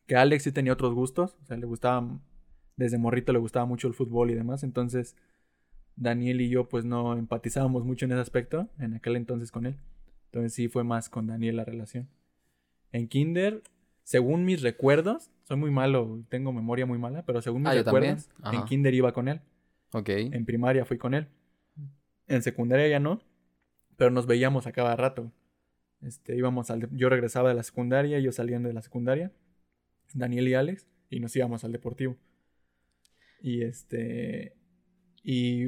Que 0.06 0.16
Alex 0.16 0.44
sí 0.44 0.52
tenía 0.52 0.74
otros 0.74 0.94
gustos, 0.94 1.38
o 1.42 1.46
sea, 1.46 1.58
le 1.58 1.66
gustaba, 1.66 2.20
desde 2.76 2.98
morrito 2.98 3.32
le 3.34 3.40
gustaba 3.40 3.66
mucho 3.66 3.88
el 3.88 3.94
fútbol 3.94 4.32
y 4.32 4.36
demás. 4.36 4.64
Entonces, 4.64 5.16
Daniel 6.00 6.40
y 6.42 6.50
yo, 6.50 6.70
pues 6.70 6.86
no 6.86 7.18
empatizábamos 7.18 7.84
mucho 7.84 8.06
en 8.06 8.14
ese 8.14 8.22
aspecto, 8.22 8.70
en 8.80 8.94
aquel 8.94 9.18
entonces 9.18 9.52
con 9.52 9.66
él. 9.66 9.76
Entonces 10.26 10.54
sí 10.54 10.70
fue 10.70 10.84
más 10.84 11.10
con 11.10 11.28
Daniel 11.28 11.58
la 11.58 11.66
relación. 11.66 12.08
En 12.92 13.08
Kinder, 13.08 13.62
según 14.04 14.46
mis 14.46 14.62
recuerdos, 14.62 15.30
soy 15.44 15.58
muy 15.58 15.72
malo, 15.72 16.24
tengo 16.30 16.54
memoria 16.54 16.86
muy 16.86 16.98
mala, 16.98 17.26
pero 17.26 17.42
según 17.42 17.64
mis 17.64 17.72
Ah, 17.72 17.76
yo 17.76 17.84
recuerdos, 17.84 18.30
en 18.52 18.64
Kinder 18.64 18.94
iba 18.94 19.12
con 19.12 19.28
él. 19.28 19.42
Ok. 19.92 20.10
En 20.10 20.46
primaria 20.46 20.86
fui 20.86 20.98
con 20.98 21.14
él. 21.14 21.28
En 22.28 22.42
secundaria 22.44 22.88
ya 22.88 23.00
no, 23.00 23.22
pero 23.98 24.10
nos 24.10 24.26
veíamos 24.26 24.68
a 24.68 24.72
cada 24.72 24.96
rato. 24.96 25.32
Este, 26.02 26.38
íbamos 26.38 26.72
al 26.72 26.90
yo 26.96 27.10
regresaba 27.10 27.50
de 27.50 27.56
la 27.56 27.64
secundaria, 27.64 28.18
ellos 28.18 28.36
salían 28.36 28.64
de 28.64 28.72
la 28.72 28.82
secundaria, 28.82 29.34
Daniel 30.14 30.48
y 30.48 30.54
Alex, 30.54 30.88
y 31.10 31.20
nos 31.20 31.36
íbamos 31.36 31.66
al 31.66 31.74
deportivo. 31.74 32.16
Y 33.42 33.64
este 33.64 34.56
y 35.24 35.66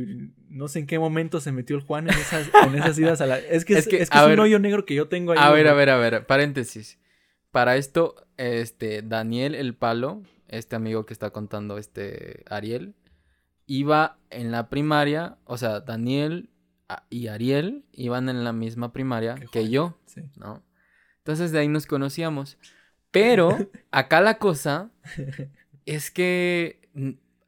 no 0.49 0.67
sé 0.67 0.79
en 0.79 0.87
qué 0.87 0.97
momento 0.99 1.39
se 1.41 1.51
metió 1.51 1.75
el 1.75 1.81
Juan 1.81 2.09
en 2.09 2.15
esas, 2.15 2.49
en 2.65 2.75
esas 2.75 2.97
idas 2.97 3.21
a 3.21 3.25
la 3.25 3.37
es 3.39 3.65
que 3.65 3.73
es, 3.73 3.79
Es 3.79 3.87
que, 3.87 4.01
es, 4.01 4.09
que 4.09 4.17
a 4.17 4.21
es 4.21 4.27
ver. 4.29 4.39
un 4.39 4.45
hoyo 4.45 4.59
negro 4.59 4.85
que 4.85 4.95
yo 4.95 5.07
tengo 5.07 5.33
ahí. 5.33 5.37
A 5.41 5.51
ver, 5.51 5.67
a 5.67 5.73
ver, 5.73 5.89
a 5.89 5.97
ver, 5.97 6.25
paréntesis. 6.25 6.99
Para 7.51 7.75
esto, 7.75 8.15
este, 8.37 9.01
Daniel 9.01 9.55
el 9.55 9.75
Palo, 9.75 10.23
este 10.47 10.75
amigo 10.75 11.05
que 11.05 11.13
está 11.13 11.31
contando 11.31 11.77
este 11.77 12.43
Ariel, 12.49 12.95
iba 13.65 14.17
en 14.29 14.51
la 14.51 14.69
primaria, 14.69 15.37
o 15.45 15.57
sea, 15.57 15.81
Daniel 15.81 16.49
y 17.09 17.27
Ariel 17.27 17.85
iban 17.93 18.29
en 18.29 18.43
la 18.43 18.51
misma 18.53 18.91
primaria 18.93 19.35
que 19.51 19.69
yo, 19.69 19.97
Sí. 20.05 20.21
¿no? 20.37 20.63
Entonces 21.19 21.51
de 21.51 21.59
ahí 21.59 21.67
nos 21.67 21.85
conocíamos. 21.85 22.57
Pero 23.11 23.57
acá 23.91 24.21
la 24.21 24.37
cosa 24.39 24.91
es 25.85 26.09
que 26.11 26.89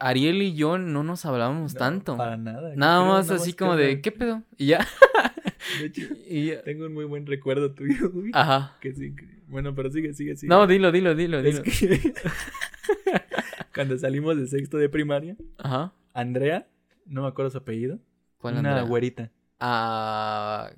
Ariel 0.07 0.41
y 0.41 0.53
yo 0.55 0.77
no 0.77 1.03
nos 1.03 1.25
hablábamos 1.25 1.73
No, 1.73 1.79
tanto. 1.79 2.17
Para 2.17 2.37
nada. 2.37 2.73
Nada 2.75 3.03
más 3.05 3.29
así 3.31 3.53
como 3.53 3.75
de, 3.75 4.01
¿qué 4.01 4.11
pedo? 4.11 4.43
Y 4.57 4.67
ya. 4.67 4.85
De 5.79 5.85
hecho, 5.87 6.01
y 6.29 6.47
ya. 6.47 6.61
tengo 6.63 6.85
un 6.85 6.93
muy 6.93 7.05
buen 7.05 7.25
recuerdo 7.25 7.71
tuyo, 7.73 8.11
güey. 8.11 8.31
Ajá. 8.33 8.75
Que 8.81 8.93
sí, 8.93 9.15
que- 9.15 9.27
Bueno, 9.47 9.73
pero 9.75 9.89
sigue, 9.91 10.13
sigue, 10.13 10.35
sigue. 10.35 10.49
No, 10.49 10.67
dilo, 10.67 10.91
dilo, 10.91 11.15
dilo, 11.15 11.39
es 11.39 11.45
dilo. 11.45 11.63
que 11.63 12.13
cuando 13.73 13.97
salimos 13.97 14.37
de 14.37 14.47
sexto 14.47 14.77
de 14.77 14.89
primaria, 14.89 15.35
Ajá. 15.57 15.93
Andrea, 16.13 16.67
no 17.05 17.23
me 17.23 17.27
acuerdo 17.27 17.51
su 17.51 17.57
apellido, 17.57 17.99
¿Cuál 18.37 18.57
una 18.57 18.69
Andrea? 18.71 18.87
güerita. 18.89 19.31
Ah, 19.59 20.69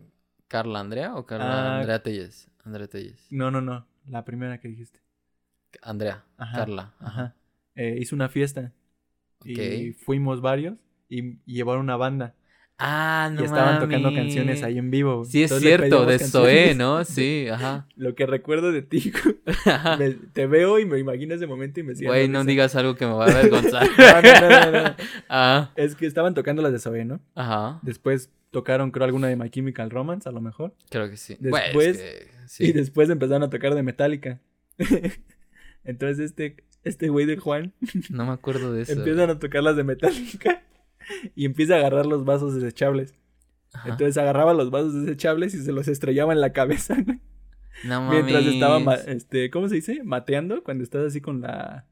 ¿Carla 0.47 0.79
Andrea 0.79 1.15
o 1.15 1.25
Carla 1.25 1.45
Ah. 1.75 1.79
Andrea 1.79 2.01
Telles? 2.03 2.49
Andrea 2.63 2.87
Telles. 2.87 3.25
No, 3.31 3.49
no, 3.51 3.61
no, 3.61 3.87
la 4.07 4.23
primera 4.23 4.59
que 4.59 4.67
dijiste. 4.67 4.99
Andrea. 5.81 6.23
Ajá, 6.37 6.57
Carla. 6.57 6.93
Ajá. 6.99 7.35
Eh, 7.75 7.97
hizo 7.99 8.15
una 8.15 8.29
fiesta 8.29 8.71
y 9.43 9.91
fuimos 9.93 10.41
varios 10.41 10.75
y, 11.09 11.37
llevaron 11.45 11.81
una 11.83 11.97
banda 11.97 12.35
Ah, 12.77 13.29
no 13.33 13.39
y 13.41 13.45
estaban 13.45 13.79
tocando 13.79 14.13
canciones 14.13 14.61
ahí 14.61 14.77
en 14.77 14.91
vivo. 14.91 15.23
Sí, 15.23 15.43
es 15.43 15.51
Entonces 15.51 15.77
cierto, 15.77 16.05
de 16.05 16.19
Zoé. 16.19 16.75
¿no? 16.75 17.05
Sí, 17.05 17.47
ajá. 17.49 17.87
Lo 17.95 18.15
que 18.15 18.25
recuerdo 18.25 18.73
de 18.73 18.81
ti, 18.81 19.13
me- 19.97 20.09
te 20.33 20.45
veo 20.45 20.77
y 20.79 20.85
me 20.85 20.99
imagino 20.99 21.33
ese 21.35 21.47
momento 21.47 21.79
y 21.79 21.83
me 21.83 21.95
siento. 21.95 22.11
Güey, 22.11 22.27
no 22.27 22.43
digas 22.43 22.75
algo 22.75 22.95
que 22.95 23.05
me 23.05 23.13
va 23.13 23.27
a 23.27 23.29
avergonzar. 23.31 23.87
No, 23.97 24.21
no, 24.21 24.49
no, 24.49 24.71
no, 24.71 24.83
no. 24.89 24.95
Ah, 25.29 25.71
Es 25.77 25.95
que 25.95 26.05
estaban 26.05 26.33
tocando 26.33 26.61
las 26.61 26.73
de 26.73 26.79
Zoé, 26.79 27.05
¿no? 27.05 27.21
ajá. 27.35 27.79
Después 27.81 28.29
tocaron, 28.51 28.91
creo, 28.91 29.05
alguna 29.05 29.27
de 29.29 29.37
My 29.37 29.49
Chemical 29.49 29.89
Romance, 29.89 30.27
a 30.27 30.33
lo 30.33 30.41
mejor. 30.41 30.75
Creo 30.89 31.09
que 31.09 31.15
sí. 31.15 31.37
Después- 31.39 31.71
Pues, 31.71 31.97
que 31.97 32.27
sí. 32.47 32.65
Y 32.65 32.71
después 32.73 33.09
empezaron 33.09 33.43
a 33.43 33.49
tocar 33.49 33.73
de 33.73 33.83
Metallica. 33.83 34.41
Entonces 35.85 36.19
este, 36.31 36.57
este 36.85 37.09
güey 37.09 37.25
de 37.25 37.37
Juan 37.37 37.73
No 38.09 38.25
me 38.25 38.31
acuerdo 38.31 38.71
de 38.71 38.83
eso. 38.83 38.93
empiezan 38.93 39.29
a 39.29 39.39
tocar 39.39 39.61
las 39.63 39.75
de 39.75 39.83
Metallica 39.83 40.63
y 41.35 41.45
empieza 41.45 41.75
a 41.75 41.77
agarrar 41.79 42.05
los 42.05 42.23
vasos 42.25 42.55
desechables. 42.55 43.13
Ajá. 43.73 43.89
Entonces 43.89 44.17
agarraba 44.17 44.53
los 44.53 44.71
vasos 44.71 44.93
desechables 44.93 45.53
y 45.53 45.61
se 45.63 45.71
los 45.73 45.87
estrellaba 45.89 46.31
en 46.31 46.39
la 46.39 46.53
cabeza 46.53 46.95
güey, 47.03 47.19
no 47.83 48.01
mames. 48.03 48.23
mientras 48.23 48.45
estaba, 48.45 48.95
este, 48.95 49.49
¿cómo 49.49 49.67
se 49.67 49.75
dice? 49.75 50.01
Mateando, 50.05 50.63
cuando 50.63 50.83
estás 50.83 51.03
así 51.05 51.19
con 51.19 51.41
la... 51.41 51.85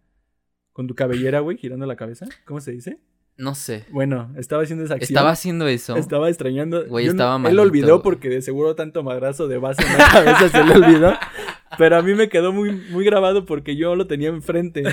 Con 0.71 0.87
tu 0.87 0.95
cabellera, 0.95 1.39
güey, 1.41 1.57
girando 1.57 1.85
la 1.85 1.95
cabeza. 1.95 2.25
¿Cómo 2.45 2.59
se 2.59 2.71
dice? 2.71 2.99
No 3.37 3.53
sé. 3.53 3.85
Bueno, 3.91 4.31
estaba 4.37 4.63
haciendo 4.63 4.85
esa 4.85 4.95
acción. 4.95 5.15
Estaba 5.15 5.29
haciendo 5.31 5.67
eso. 5.67 5.95
Estaba 5.97 6.29
extrañando. 6.29 6.85
Güey, 6.87 7.05
Yo 7.05 7.13
no- 7.13 7.17
estaba 7.23 7.49
Él 7.49 7.55
lo 7.55 7.61
olvidó 7.61 8.01
porque 8.01 8.29
de 8.29 8.41
seguro 8.41 8.75
tanto 8.75 9.03
madrazo 9.03 9.47
de 9.47 9.57
base 9.59 9.83
en 9.85 9.97
la 9.97 10.09
cabeza 10.11 10.49
se 10.49 10.63
le 10.63 10.73
olvidó. 10.73 11.13
Pero 11.77 11.97
a 11.97 12.01
mí 12.01 12.13
me 12.13 12.29
quedó 12.29 12.51
muy, 12.53 12.71
muy 12.91 13.05
grabado 13.05 13.45
porque 13.45 13.75
yo 13.75 13.95
lo 13.95 14.07
tenía 14.07 14.29
enfrente. 14.29 14.83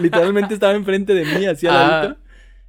Literalmente 0.00 0.54
estaba 0.54 0.74
enfrente 0.74 1.14
de 1.14 1.24
mí, 1.38 1.46
así 1.46 1.66
al 1.66 1.74
Ah. 1.76 2.16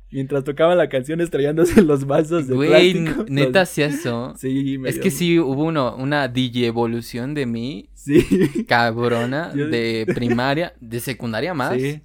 Mientras 0.10 0.46
tocaba 0.46 0.74
la 0.74 0.88
canción 0.88 1.20
estrellándose 1.20 1.82
los 1.82 2.06
vasos 2.06 2.48
de 2.48 2.56
Güey, 2.56 2.94
plástico. 2.94 3.26
neta 3.28 3.60
Los- 3.60 3.70
hacía 3.70 3.88
eso. 3.88 4.34
Sí, 4.38 4.78
me 4.78 4.88
Es 4.90 4.96
dio- 4.96 5.04
que 5.04 5.12
sí 5.12 5.38
hubo 5.38 5.66
uno, 5.66 5.96
una 5.98 6.30
DJ 6.30 6.68
evolución 6.68 7.34
de 7.34 7.46
mí, 7.46 7.90
Sí. 7.94 8.24
cabrona, 8.70 9.52
Yo- 9.54 9.68
de 9.68 10.06
primaria, 10.16 10.74
de 10.80 11.02
secundaria 11.02 11.54
más. 11.54 11.74
Sí. 11.74 12.02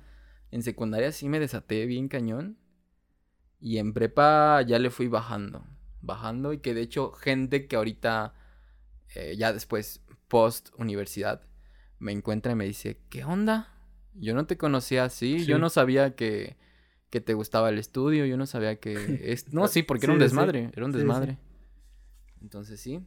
En 0.50 0.62
secundaria 0.64 1.12
sí 1.12 1.28
me 1.28 1.38
desaté 1.38 1.86
bien 1.86 2.08
cañón. 2.08 2.56
Y 3.60 3.78
en 3.78 3.92
prepa 3.92 4.60
ya 4.62 4.80
le 4.80 4.90
fui 4.90 5.06
bajando. 5.06 5.64
Bajando 6.00 6.52
y 6.52 6.58
que 6.58 6.74
de 6.74 6.80
hecho 6.80 7.12
gente 7.12 7.68
que 7.68 7.76
ahorita, 7.76 8.34
eh, 9.14 9.36
ya 9.38 9.52
después, 9.52 10.01
post 10.32 10.70
universidad, 10.78 11.42
me 11.98 12.10
encuentra 12.12 12.52
y 12.52 12.54
me 12.54 12.64
dice, 12.64 12.96
¿qué 13.10 13.22
onda? 13.22 13.68
Yo 14.14 14.34
no 14.34 14.46
te 14.46 14.56
conocía 14.56 15.04
así, 15.04 15.44
yo 15.44 15.56
Sí. 15.56 15.60
no 15.60 15.68
sabía 15.68 16.16
que, 16.16 16.56
que 17.10 17.20
te 17.20 17.34
gustaba 17.34 17.68
el 17.68 17.78
estudio, 17.78 18.24
yo 18.24 18.38
no 18.38 18.46
sabía 18.46 18.76
que... 18.80 18.92
es- 19.32 19.52
No, 19.52 19.68
sí, 19.68 19.82
porque 19.82 20.06
era 20.06 20.14
un 20.14 20.18
sí. 20.18 20.24
desmadre, 20.24 20.70
era 20.74 20.86
un 20.86 20.92
desmadre. 20.92 21.36
Entonces 22.40 22.80
sí. 22.80 23.00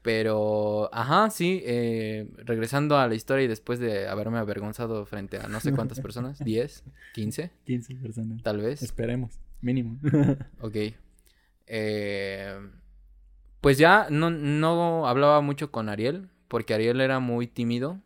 Pero, 0.00 0.88
ajá, 0.92 1.28
sí, 1.30 1.62
eh, 1.64 2.28
regresando 2.38 2.96
a 2.96 3.06
la 3.06 3.14
historia 3.14 3.44
y 3.44 3.48
después 3.48 3.78
de 3.78 4.08
haberme 4.08 4.38
avergonzado 4.38 5.04
frente 5.06 5.36
a 5.36 5.46
no 5.48 5.60
sé 5.60 5.72
cuántas 5.72 6.00
personas, 6.06 6.38
10, 6.42 6.82
15, 7.12 7.50
15 7.66 7.94
personas. 7.96 8.42
tal 8.42 8.58
vez. 8.62 8.82
Esperemos, 8.82 9.38
mínimo. 9.60 9.98
Ok. 10.60 10.76
Eh, 11.74 12.58
pues 13.62 13.78
ya 13.78 14.08
no, 14.10 14.28
no 14.28 15.06
hablaba 15.06 15.40
mucho 15.40 15.70
con 15.70 15.88
Ariel, 15.88 16.28
porque 16.48 16.74
Ariel 16.74 17.00
era 17.00 17.20
muy 17.20 17.46
tímido. 17.46 18.02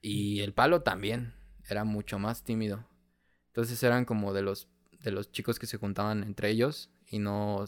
Y 0.00 0.40
el 0.40 0.54
palo 0.54 0.82
también 0.82 1.34
era 1.68 1.82
mucho 1.82 2.18
más 2.18 2.44
tímido. 2.44 2.86
Entonces 3.48 3.82
eran 3.82 4.04
como 4.04 4.32
de 4.32 4.42
los, 4.42 4.68
de 5.00 5.10
los 5.10 5.32
chicos 5.32 5.58
que 5.58 5.66
se 5.66 5.78
juntaban 5.78 6.22
entre 6.22 6.48
ellos 6.48 6.90
y 7.08 7.18
no 7.18 7.66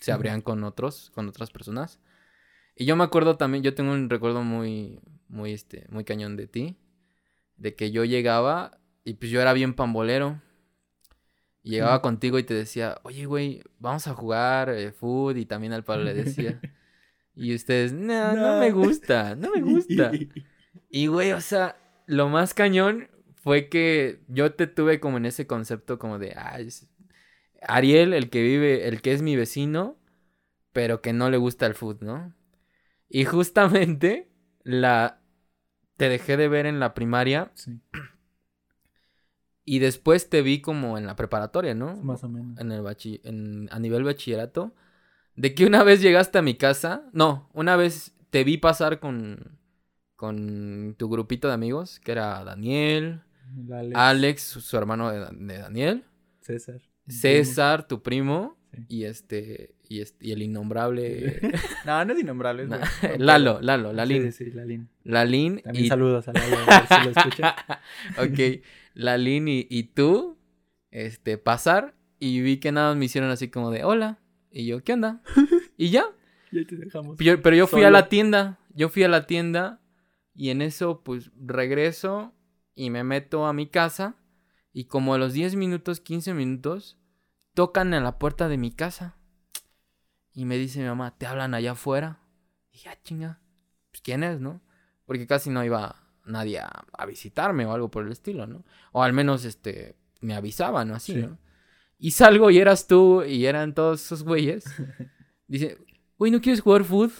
se 0.00 0.10
abrían 0.10 0.42
con 0.42 0.64
otros, 0.64 1.10
con 1.14 1.28
otras 1.28 1.50
personas. 1.50 2.00
Y 2.74 2.84
yo 2.84 2.96
me 2.96 3.04
acuerdo 3.04 3.36
también, 3.36 3.62
yo 3.62 3.72
tengo 3.72 3.92
un 3.92 4.10
recuerdo 4.10 4.42
muy, 4.42 5.00
muy, 5.28 5.52
este, 5.52 5.86
muy 5.88 6.02
cañón 6.02 6.36
de 6.36 6.48
ti. 6.48 6.76
De 7.56 7.76
que 7.76 7.92
yo 7.92 8.04
llegaba 8.04 8.80
y 9.04 9.14
pues 9.14 9.30
yo 9.30 9.40
era 9.40 9.52
bien 9.52 9.74
pambolero. 9.74 10.42
Y 11.62 11.70
llegaba 11.70 12.02
contigo 12.02 12.38
y 12.38 12.42
te 12.44 12.54
decía, 12.54 12.98
oye, 13.04 13.24
güey, 13.26 13.62
vamos 13.78 14.06
a 14.08 14.14
jugar 14.14 14.68
eh, 14.70 14.90
food. 14.92 15.36
Y 15.36 15.46
también 15.46 15.72
al 15.72 15.84
Pablo 15.84 16.04
le 16.04 16.14
decía. 16.14 16.60
y 17.36 17.54
ustedes, 17.54 17.92
no, 17.92 18.34
no, 18.34 18.54
No. 18.54 18.60
me 18.60 18.70
gusta, 18.72 19.34
no 19.36 19.50
me 19.54 19.62
gusta. 19.62 20.12
Y, 20.94 21.06
güey, 21.06 21.32
o 21.32 21.40
sea, 21.40 21.76
lo 22.06 22.28
más 22.28 22.52
cañón 22.54 23.08
fue 23.36 23.68
que 23.70 24.20
yo 24.28 24.52
te 24.54 24.66
tuve 24.66 25.00
como 25.00 25.16
en 25.16 25.24
ese 25.26 25.46
concepto 25.46 25.98
como 25.98 26.18
de, 26.18 26.34
ay, 26.36 26.66
es- 26.68 26.86
Ariel, 27.62 28.12
el 28.12 28.28
que 28.28 28.42
vive, 28.42 28.88
el 28.88 29.00
que 29.02 29.12
es 29.12 29.22
mi 29.22 29.36
vecino, 29.36 29.96
pero 30.72 31.00
que 31.00 31.12
no 31.12 31.30
le 31.30 31.36
gusta 31.38 31.66
el 31.66 31.74
food, 31.74 32.00
¿no? 32.02 32.34
Y 33.08 33.24
justamente 33.24 34.28
la... 34.64 35.20
Te 35.96 36.08
dejé 36.08 36.36
de 36.36 36.48
ver 36.48 36.66
en 36.66 36.80
la 36.80 36.94
primaria 36.94 37.52
Sí, 37.54 37.78
y 39.64 39.78
después 39.78 40.28
te 40.28 40.42
vi 40.42 40.60
como 40.60 40.98
en 40.98 41.06
la 41.06 41.16
preparatoria, 41.16 41.74
¿no? 41.74 41.96
más 41.96 42.24
o 42.24 42.28
menos. 42.28 42.58
en 42.58 42.72
el 42.72 42.82
bachi- 42.82 43.20
en, 43.24 43.68
a 43.70 43.78
nivel 43.78 44.04
bachillerato, 44.04 44.74
de 45.36 45.54
que 45.54 45.66
una 45.66 45.82
vez 45.84 46.00
llegaste 46.00 46.38
a 46.38 46.42
mi 46.42 46.54
casa, 46.54 47.08
no, 47.12 47.48
una 47.54 47.76
vez 47.76 48.14
te 48.30 48.44
vi 48.44 48.58
pasar 48.58 48.98
con, 49.00 49.58
con 50.16 50.94
tu 50.98 51.08
grupito 51.08 51.48
de 51.48 51.54
amigos, 51.54 52.00
que 52.00 52.12
era 52.12 52.42
Daniel, 52.44 53.22
El 53.56 53.72
Alex, 53.72 53.96
Alex, 53.96 54.42
su, 54.42 54.76
hermano 54.76 55.10
de 55.10 55.58
Daniel, 55.58 56.04
César. 56.40 56.80
César, 57.08 57.86
tu 57.86 58.02
primo, 58.02 58.56
Sí. 58.74 58.84
y 58.88 59.04
este, 59.04 59.74
y 59.88 60.00
este, 60.00 60.26
y 60.26 60.32
el 60.32 60.42
innombrable 60.42 61.40
No, 61.86 62.04
no 62.04 62.12
es 62.14 62.20
innombrable. 62.20 62.62
es 62.62 62.68
bueno. 62.68 62.84
Lalo, 63.18 63.60
Lalo, 63.60 63.92
Lalín, 63.92 64.32
Sí, 64.32 64.44
sí, 64.46 64.50
Lalín. 64.52 64.88
Lalín 65.04 65.60
También 65.62 65.84
y 65.84 65.88
saludos 65.88 66.26
a 66.28 66.32
Lalo, 66.32 66.56
a 66.66 66.80
ver 66.80 66.88
si 66.88 67.04
lo 67.04 67.10
escucha. 67.20 67.56
ok, 68.18 68.62
Lalín 68.94 69.48
y, 69.48 69.66
y 69.68 69.82
tú, 69.84 70.38
este, 70.90 71.36
pasar 71.38 71.94
y 72.18 72.40
vi 72.40 72.58
que 72.58 72.72
nada 72.72 72.88
más 72.90 72.96
me 72.96 73.04
hicieron 73.06 73.30
así 73.30 73.48
como 73.48 73.70
de 73.70 73.84
hola. 73.84 74.18
Y 74.50 74.66
yo, 74.66 74.82
¿qué 74.84 74.92
onda? 74.92 75.22
Y 75.76 75.90
ya. 75.90 76.04
Y 76.50 76.58
ahí 76.58 76.64
te 76.66 76.76
dejamos. 76.76 77.16
Yo- 77.18 77.40
pero 77.42 77.56
yo 77.56 77.66
fui 77.66 77.82
a 77.84 77.90
la 77.90 78.08
tienda. 78.08 78.58
Yo 78.74 78.88
fui 78.90 79.02
a 79.02 79.08
la 79.08 79.26
tienda 79.26 79.80
y 80.34 80.50
en 80.50 80.62
eso, 80.62 81.02
pues, 81.02 81.30
regreso 81.36 82.32
y 82.74 82.90
me 82.90 83.02
meto 83.04 83.46
a 83.46 83.52
mi 83.52 83.66
casa. 83.66 84.16
Y 84.72 84.84
como 84.84 85.14
a 85.14 85.18
los 85.18 85.32
10 85.34 85.56
minutos, 85.56 86.00
15 86.00 86.32
minutos, 86.34 86.98
tocan 87.54 87.94
en 87.94 88.04
la 88.04 88.18
puerta 88.18 88.48
de 88.48 88.58
mi 88.58 88.70
casa. 88.72 89.16
Y 90.34 90.44
me 90.44 90.56
dice 90.56 90.80
mi 90.80 90.86
mamá, 90.86 91.16
¿te 91.18 91.26
hablan 91.26 91.54
allá 91.54 91.72
afuera? 91.72 92.20
Y 92.72 92.78
ya, 92.78 93.00
chinga. 93.02 93.40
Pues, 93.90 94.00
¿quién 94.00 94.22
es, 94.24 94.40
no? 94.40 94.62
Porque 95.04 95.26
casi 95.26 95.50
no 95.50 95.62
iba 95.64 95.96
nadie 96.24 96.58
a, 96.60 96.84
a 96.92 97.06
visitarme 97.06 97.66
o 97.66 97.72
algo 97.72 97.90
por 97.90 98.06
el 98.06 98.12
estilo, 98.12 98.46
¿no? 98.46 98.64
O 98.92 99.02
al 99.02 99.12
menos, 99.12 99.44
este, 99.44 99.96
me 100.20 100.34
avisaban 100.34 100.90
o 100.90 100.94
así, 100.94 101.12
Sí. 101.14 101.18
¿no? 101.22 101.38
Y 101.98 102.12
salgo 102.12 102.50
y 102.50 102.58
eras 102.58 102.86
tú 102.88 103.22
y 103.22 103.46
eran 103.46 103.74
todos 103.74 104.02
esos 104.04 104.24
güeyes. 104.24 104.64
Dice, 105.46 105.78
güey, 106.18 106.32
¿no 106.32 106.40
quieres 106.40 106.60
jugar 106.62 106.84
food? 106.84 107.10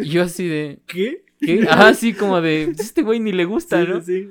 Y 0.00 0.08
yo 0.10 0.22
así 0.22 0.46
de, 0.46 0.82
¿Qué? 0.86 1.24
¿qué? 1.40 1.66
Ah, 1.68 1.88
así 1.88 2.14
como 2.14 2.40
de, 2.40 2.66
"Pues 2.74 2.80
este 2.80 3.02
güey 3.02 3.18
ni 3.20 3.32
le 3.32 3.44
gusta, 3.44 3.82
Sí, 3.84 3.90
¿no? 3.90 4.00
sí. 4.00 4.30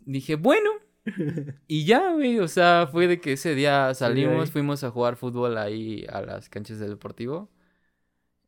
Dije, 0.00 0.36
bueno. 0.36 0.70
Y 1.66 1.84
ya, 1.84 2.12
güey, 2.12 2.38
o 2.38 2.48
sea, 2.48 2.88
fue 2.90 3.06
de 3.06 3.20
que 3.20 3.32
ese 3.32 3.54
día 3.54 3.94
salimos, 3.94 4.50
fuimos 4.50 4.84
a 4.84 4.90
jugar 4.90 5.16
fútbol 5.16 5.58
ahí 5.58 6.04
a 6.10 6.20
las 6.20 6.48
canchas 6.48 6.78
del 6.78 6.90
deportivo. 6.90 7.50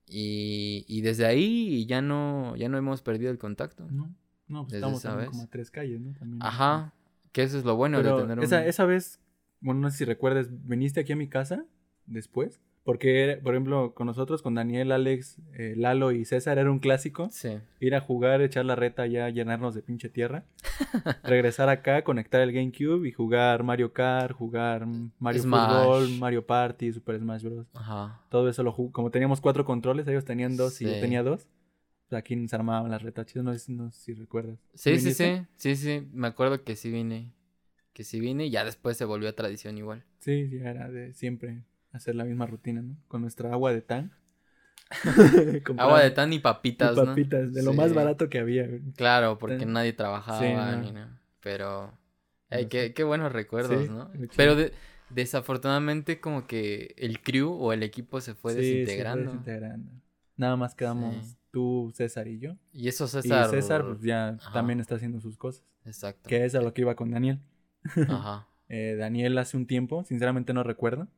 Y, 0.06 0.84
y 0.88 1.02
desde 1.02 1.26
ahí 1.26 1.86
ya 1.86 2.02
no, 2.02 2.56
ya 2.56 2.68
no 2.68 2.78
hemos 2.78 3.02
perdido 3.02 3.30
el 3.30 3.38
contacto. 3.38 3.86
No, 3.90 4.14
no, 4.48 4.64
pues 4.64 4.74
estamos 4.74 5.02
como 5.02 5.42
a 5.42 5.46
tres 5.46 5.70
calles, 5.70 6.00
¿no? 6.00 6.12
También. 6.14 6.42
Ajá, 6.42 6.92
que 7.32 7.42
eso 7.42 7.58
es 7.58 7.64
lo 7.64 7.76
bueno 7.76 7.98
Pero 7.98 8.16
de 8.16 8.22
tener 8.22 8.38
un... 8.38 8.44
esa, 8.44 8.66
esa 8.66 8.84
vez, 8.84 9.20
bueno, 9.60 9.80
no 9.80 9.90
sé 9.90 9.98
si 9.98 10.04
recuerdas, 10.04 10.48
viniste 10.50 11.00
aquí 11.00 11.12
a 11.12 11.16
mi 11.16 11.28
casa 11.28 11.64
después 12.06 12.60
Porque, 12.82 13.38
por 13.42 13.54
ejemplo, 13.54 13.92
con 13.94 14.06
nosotros, 14.06 14.40
con 14.42 14.54
Daniel, 14.54 14.90
Alex, 14.92 15.36
eh, 15.52 15.74
Lalo 15.76 16.12
y 16.12 16.24
César, 16.24 16.58
era 16.58 16.70
un 16.70 16.78
clásico. 16.78 17.28
Sí. 17.30 17.58
Ir 17.78 17.94
a 17.94 18.00
jugar, 18.00 18.40
echar 18.40 18.64
la 18.64 18.74
reta 18.74 19.06
ya, 19.06 19.28
llenarnos 19.28 19.74
de 19.74 19.82
pinche 19.82 20.08
tierra. 20.08 20.44
regresar 21.22 21.68
acá, 21.68 22.02
conectar 22.04 22.40
el 22.40 22.52
GameCube 22.52 23.06
y 23.06 23.12
jugar 23.12 23.62
Mario 23.62 23.92
Kart, 23.92 24.32
jugar 24.34 24.86
Mario 25.18 25.42
Smash. 25.42 25.68
Fútbol, 25.82 26.08
Mario 26.18 26.46
Party, 26.46 26.92
Super 26.92 27.18
Smash 27.18 27.42
Bros. 27.44 27.66
Ajá. 27.74 28.20
Todo 28.30 28.48
eso 28.48 28.62
lo 28.62 28.72
jugamos. 28.72 28.92
Como 28.94 29.10
teníamos 29.10 29.40
cuatro 29.40 29.64
controles, 29.64 30.08
ellos 30.08 30.24
tenían 30.24 30.56
dos 30.56 30.80
y 30.80 30.86
yo 30.86 31.00
tenía 31.00 31.22
dos. 31.22 31.46
pues 32.08 32.18
aquí 32.18 32.48
se 32.48 32.56
armaban 32.56 32.90
las 32.90 33.02
retachidas, 33.02 33.44
no 33.44 33.52
sé, 33.52 33.58
si- 33.60 33.72
no 33.72 33.90
sé 33.92 34.00
si 34.00 34.14
recuerdas. 34.14 34.58
Sí, 34.74 34.98
sí, 34.98 35.12
sí. 35.14 35.42
Sí, 35.56 35.76
sí. 35.76 36.08
Me 36.12 36.26
acuerdo 36.28 36.64
que 36.64 36.74
sí 36.76 36.90
vine. 36.90 37.32
Que 37.92 38.04
sí 38.04 38.18
vine 38.20 38.46
y 38.46 38.50
ya 38.50 38.64
después 38.64 38.96
se 38.96 39.04
volvió 39.04 39.28
a 39.28 39.32
tradición 39.32 39.76
igual. 39.78 40.02
Sí, 40.18 40.48
sí, 40.48 40.56
era 40.58 40.88
de 40.90 41.12
siempre 41.14 41.62
hacer 41.92 42.14
la 42.14 42.24
misma 42.24 42.46
rutina, 42.46 42.82
¿no? 42.82 42.96
Con 43.08 43.22
nuestra 43.22 43.52
agua 43.52 43.72
de 43.72 43.82
tan. 43.82 44.12
Agua 45.78 46.02
de 46.02 46.10
tan 46.10 46.32
y 46.32 46.38
papitas, 46.40 46.96
y 46.96 47.00
¿no? 47.00 47.06
papitas, 47.06 47.52
de 47.52 47.62
lo 47.62 47.70
Sí. 47.72 47.76
más 47.76 47.94
barato 47.94 48.28
que 48.28 48.38
había. 48.38 48.66
güey. 48.66 48.80
Claro, 48.96 49.38
porque 49.38 49.58
Tan- 49.58 49.72
nadie 49.72 49.92
trabajaba 49.92 50.40
Sí, 50.40 50.52
no. 50.52 50.76
ni 50.82 50.92
nada. 50.92 51.20
Pero. 51.40 51.96
Qué, 52.68 52.92
qué 52.94 53.04
buenos 53.04 53.30
recuerdos, 53.32 53.84
Sí, 53.84 53.88
¿no? 53.88 54.10
Pero 54.36 54.56
de- 54.56 54.72
desafortunadamente, 55.10 56.20
como 56.20 56.46
que 56.48 56.94
el 56.98 57.20
crew 57.22 57.52
o 57.52 57.72
el 57.72 57.82
equipo 57.84 58.20
se 58.20 58.34
fue 58.34 58.54
Sí, 58.54 58.58
se 58.58 58.62
fue 58.62 58.70
desintegrando. 58.80 59.24
desintegrando. 59.30 59.92
Nada 60.36 60.56
más 60.56 60.74
quedamos 60.74 61.14
Sí. 61.26 61.36
tú, 61.52 61.92
César 61.94 62.26
y 62.26 62.40
yo. 62.40 62.56
Y 62.72 62.88
eso 62.88 63.06
César. 63.06 63.46
Y 63.46 63.50
César 63.50 63.84
pues, 63.86 64.00
ya 64.02 64.30
Ajá. 64.30 64.52
también 64.52 64.80
está 64.80 64.96
haciendo 64.96 65.20
sus 65.20 65.36
cosas. 65.36 65.64
Exacto. 65.84 66.28
Que 66.28 66.44
es 66.44 66.54
a 66.56 66.60
lo 66.60 66.74
que 66.74 66.80
iba 66.80 66.96
con 66.96 67.10
Daniel. 67.10 67.40
Ajá. 68.08 68.46
Eh, 68.72 68.94
Daniel 68.96 69.36
hace 69.38 69.56
un 69.56 69.66
tiempo, 69.66 70.04
sinceramente 70.04 70.52
no 70.54 70.62
recuerdo. 70.62 71.08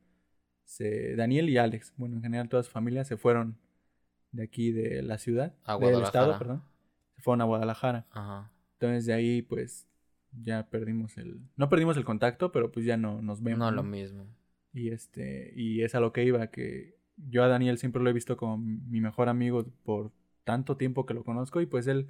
Se, 0.63 1.15
Daniel 1.15 1.49
y 1.49 1.57
Alex, 1.57 1.93
bueno, 1.97 2.15
en 2.15 2.21
general 2.21 2.49
toda 2.49 2.63
su 2.63 2.71
familia 2.71 3.03
se 3.03 3.17
fueron 3.17 3.57
de 4.31 4.43
aquí 4.43 4.71
de 4.71 5.01
la 5.03 5.17
ciudad, 5.17 5.53
A 5.63 5.77
del 5.77 6.01
estado, 6.01 6.37
perdón. 6.37 6.63
Se 7.15 7.21
fueron 7.21 7.41
a 7.41 7.45
Guadalajara. 7.45 8.07
Ajá. 8.11 8.51
Entonces 8.73 9.05
de 9.05 9.13
ahí 9.13 9.41
pues 9.41 9.87
ya 10.31 10.67
perdimos 10.69 11.17
el 11.17 11.39
no 11.55 11.69
perdimos 11.69 11.95
el 11.97 12.05
contacto, 12.05 12.51
pero 12.51 12.71
pues 12.71 12.85
ya 12.85 12.97
no 12.97 13.21
nos 13.21 13.41
vemos. 13.41 13.59
No 13.59 13.71
¿no? 13.71 13.77
lo 13.77 13.83
mismo. 13.83 14.25
Y 14.73 14.89
este 14.89 15.53
y 15.55 15.83
es 15.83 15.95
a 15.95 15.99
lo 15.99 16.11
que 16.11 16.23
iba 16.23 16.47
que 16.47 16.97
yo 17.15 17.43
a 17.43 17.47
Daniel 17.47 17.77
siempre 17.77 18.01
lo 18.01 18.09
he 18.09 18.13
visto 18.13 18.35
como 18.35 18.57
mi 18.57 18.99
mejor 18.99 19.29
amigo 19.29 19.65
por 19.83 20.11
tanto 20.43 20.77
tiempo 20.77 21.05
que 21.05 21.13
lo 21.13 21.23
conozco 21.23 21.61
y 21.61 21.65
pues 21.65 21.87
él 21.87 22.09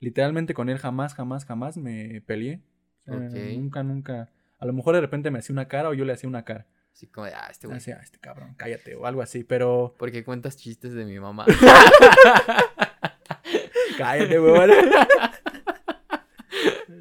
literalmente 0.00 0.54
con 0.54 0.70
él 0.70 0.78
jamás 0.78 1.14
jamás 1.14 1.44
jamás 1.44 1.76
me 1.76 2.22
peleé. 2.22 2.62
O 3.00 3.02
sea, 3.02 3.16
Ok. 3.16 3.34
Nunca 3.56 3.82
nunca 3.82 4.32
a 4.58 4.66
lo 4.66 4.72
mejor 4.72 4.94
de 4.94 5.02
repente 5.02 5.30
me 5.30 5.38
hacía 5.38 5.52
una 5.52 5.68
cara 5.68 5.90
o 5.90 5.94
yo 5.94 6.04
le 6.04 6.14
hacía 6.14 6.28
una 6.28 6.44
cara. 6.44 6.66
Así 6.98 7.06
como 7.06 7.28
de, 7.28 7.32
ah, 7.32 7.46
este 7.48 7.68
güey. 7.68 7.76
Así, 7.76 7.92
"Ah, 7.92 8.00
este 8.02 8.18
cabrón, 8.18 8.54
cállate 8.56 8.96
o 8.96 9.06
algo 9.06 9.22
así, 9.22 9.44
pero 9.44 9.94
Porque 10.00 10.24
cuentas 10.24 10.56
chistes 10.56 10.92
de 10.94 11.04
mi 11.04 11.20
mamá. 11.20 11.46
cállate. 13.96 14.36
No. 14.36 14.66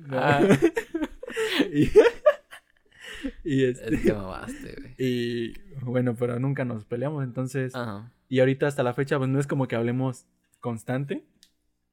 Ah. 0.10 0.42
y, 1.74 1.90
y 3.44 3.64
este 3.66 3.96
es 3.96 4.02
que 4.04 4.14
mamaste, 4.14 4.76
güey. 4.80 4.96
y 5.00 5.54
bueno, 5.82 6.16
pero 6.16 6.40
nunca 6.40 6.64
nos 6.64 6.86
peleamos, 6.86 7.24
entonces 7.24 7.76
Ajá. 7.76 8.12
Y 8.30 8.40
ahorita 8.40 8.68
hasta 8.68 8.84
la 8.84 8.94
fecha, 8.94 9.18
pues 9.18 9.30
no 9.30 9.40
es 9.40 9.48
como 9.48 9.68
que 9.68 9.76
hablemos 9.76 10.28
constante. 10.60 11.26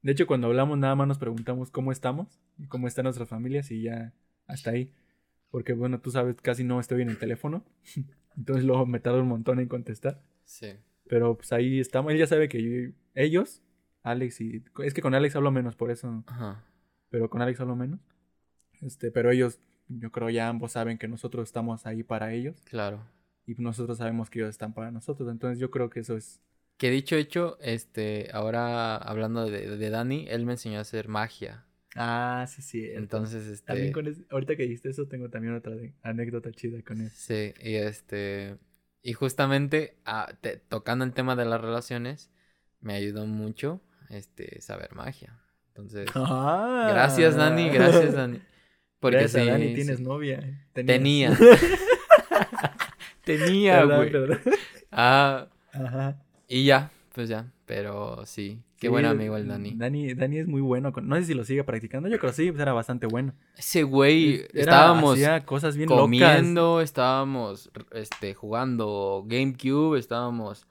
De 0.03 0.13
hecho, 0.13 0.27
cuando 0.27 0.47
hablamos 0.49 0.77
nada 0.79 0.95
más 0.95 1.09
nos 1.09 1.19
preguntamos 1.19 1.71
cómo 1.71 1.91
estamos 1.91 2.29
cómo 2.69 2.87
están 2.87 3.05
nuestras 3.05 3.29
familias 3.29 3.71
y 3.71 3.83
ya 3.83 4.13
hasta 4.47 4.71
ahí. 4.73 4.93
Porque 5.55 5.73
bueno, 5.73 6.01
tú 6.01 6.11
sabes, 6.11 6.35
casi 6.43 6.65
no 6.65 6.81
estoy 6.81 7.03
en 7.03 7.11
el 7.11 7.17
teléfono. 7.17 7.63
Entonces 8.37 8.65
luego 8.65 8.87
me 8.87 8.99
tardo 8.99 9.21
un 9.21 9.29
montón 9.29 9.61
en 9.61 9.69
contestar. 9.69 10.21
Sí. 10.45 10.73
Pero 11.07 11.37
pues 11.37 11.53
ahí 11.53 11.79
estamos. 11.79 12.11
Él 12.13 12.19
ya 12.19 12.27
sabe 12.27 12.49
que 12.49 12.61
yo- 12.61 12.93
ellos, 13.15 13.63
Alex 14.03 14.41
y... 14.41 14.65
Es 14.83 14.95
que 14.95 15.01
con 15.01 15.15
Alex 15.15 15.37
hablo 15.37 15.53
menos 15.53 15.77
por 15.77 15.93
eso. 15.93 16.25
Ajá. 16.27 16.65
Pero 17.09 17.31
con 17.31 17.41
Alex 17.41 17.61
hablo 17.61 17.77
menos. 17.77 18.01
Este, 18.81 19.13
pero 19.13 19.31
ellos, 19.31 19.61
yo 19.87 20.11
creo 20.11 20.29
ya 20.29 20.49
ambos 20.49 20.73
saben 20.73 20.99
que 20.99 21.07
nosotros 21.07 21.45
estamos 21.45 21.87
ahí 21.87 22.03
para 22.03 22.33
ellos. 22.33 22.61
Claro. 22.65 23.07
Y 23.47 23.55
nosotros 23.55 23.99
sabemos 23.99 24.31
que 24.31 24.41
ellos 24.41 24.51
están 24.51 24.75
para 24.75 24.91
nosotros. 24.91 25.31
Entonces 25.31 25.61
yo 25.61 25.71
creo 25.71 25.89
que 25.89 26.01
eso 26.01 26.17
es 26.17 26.41
Que 26.79 26.91
dicho 26.91 27.15
hecho, 27.15 27.59
este, 27.61 28.29
ahora 28.33 28.97
hablando 28.97 29.49
de, 29.49 29.77
de 29.77 29.91
Dani, 29.91 30.27
él 30.29 30.47
me 30.47 30.55
enseñó 30.55 30.79
a 30.79 30.81
hacer 30.83 31.07
magia. 31.07 31.65
Ah, 31.95 32.47
sí, 32.49 32.63
sí. 32.63 32.91
Entonces, 32.93 33.47
este. 33.47 33.67
También 33.67 33.93
con 33.93 34.07
es- 34.07 34.21
ahorita 34.31 34.57
que 34.57 34.65
dijiste 34.65 34.91
eso, 34.91 35.07
tengo 35.07 35.29
también 35.31 35.55
otra 35.55 35.75
anécdota 36.03 36.51
chida 36.53 36.83
con 36.83 37.01
él. 37.01 37.11
Sí, 37.11 37.55
y 37.63 37.75
este. 37.77 38.57
Y 39.03 39.13
justamente 39.13 39.97
ah, 40.05 40.33
te- 40.41 40.57
tocando 40.57 41.05
el 41.05 41.13
tema 41.13 41.37
de 41.37 41.45
las 41.45 41.61
relaciones, 41.61 42.31
me 42.81 42.95
ayudó 42.95 43.27
mucho 43.27 43.81
este 44.11 44.61
saber 44.61 44.95
magia. 44.95 45.39
Entonces, 45.69 46.09
Ah. 46.15 46.89
gracias 46.91 47.37
Dani, 47.37 47.69
gracias 47.71 48.15
Dani. 48.15 48.41
Porque 49.01 49.19
Gracias, 49.19 49.43
sí, 49.45 49.51
Dani, 49.51 49.69
sí. 49.69 49.75
tienes 49.75 50.01
novia. 50.01 50.39
eh. 50.39 50.59
Tenía. 50.73 51.37
Tenía, 53.25 53.85
güey. 53.85 54.11
Ah, 54.91 55.49
Ajá. 55.73 56.23
y 56.49 56.65
ya, 56.67 56.91
pues 57.15 57.29
ya. 57.29 57.47
Pero 57.67 58.25
sí, 58.27 58.59
qué 58.79 58.89
Sí, 58.89 58.89
buen 58.89 59.07
amigo 59.07 59.37
el 59.37 59.49
Dani. 59.49 59.73
Dani. 59.77 60.13
Dani 60.15 60.39
es 60.39 60.47
muy 60.47 60.61
bueno. 60.61 60.93
con- 60.93 61.09
No 61.09 61.17
sé 61.17 61.25
si 61.25 61.35
lo 61.35 61.45
sigue 61.45 61.65
practicando. 61.65 62.09
Yo 62.09 62.19
creo 62.19 62.31
que 62.33 62.37
sí, 62.37 62.51
pues 62.51 62.61
era 62.61 62.73
bastante 62.73 63.07
bueno. 63.07 63.33
Ese 63.57 63.83
güey, 63.85 64.41
Era- 64.53 64.61
estábamos 64.61 65.15
hacía 65.15 65.45
cosas 65.47 65.77
bien 65.77 65.89
locas. 65.89 66.03
comiendo, 66.03 66.81
estábamos 66.81 67.71
este, 67.93 68.35
jugando 68.35 69.25
GameCube, 69.27 69.99
estábamos. 69.99 70.67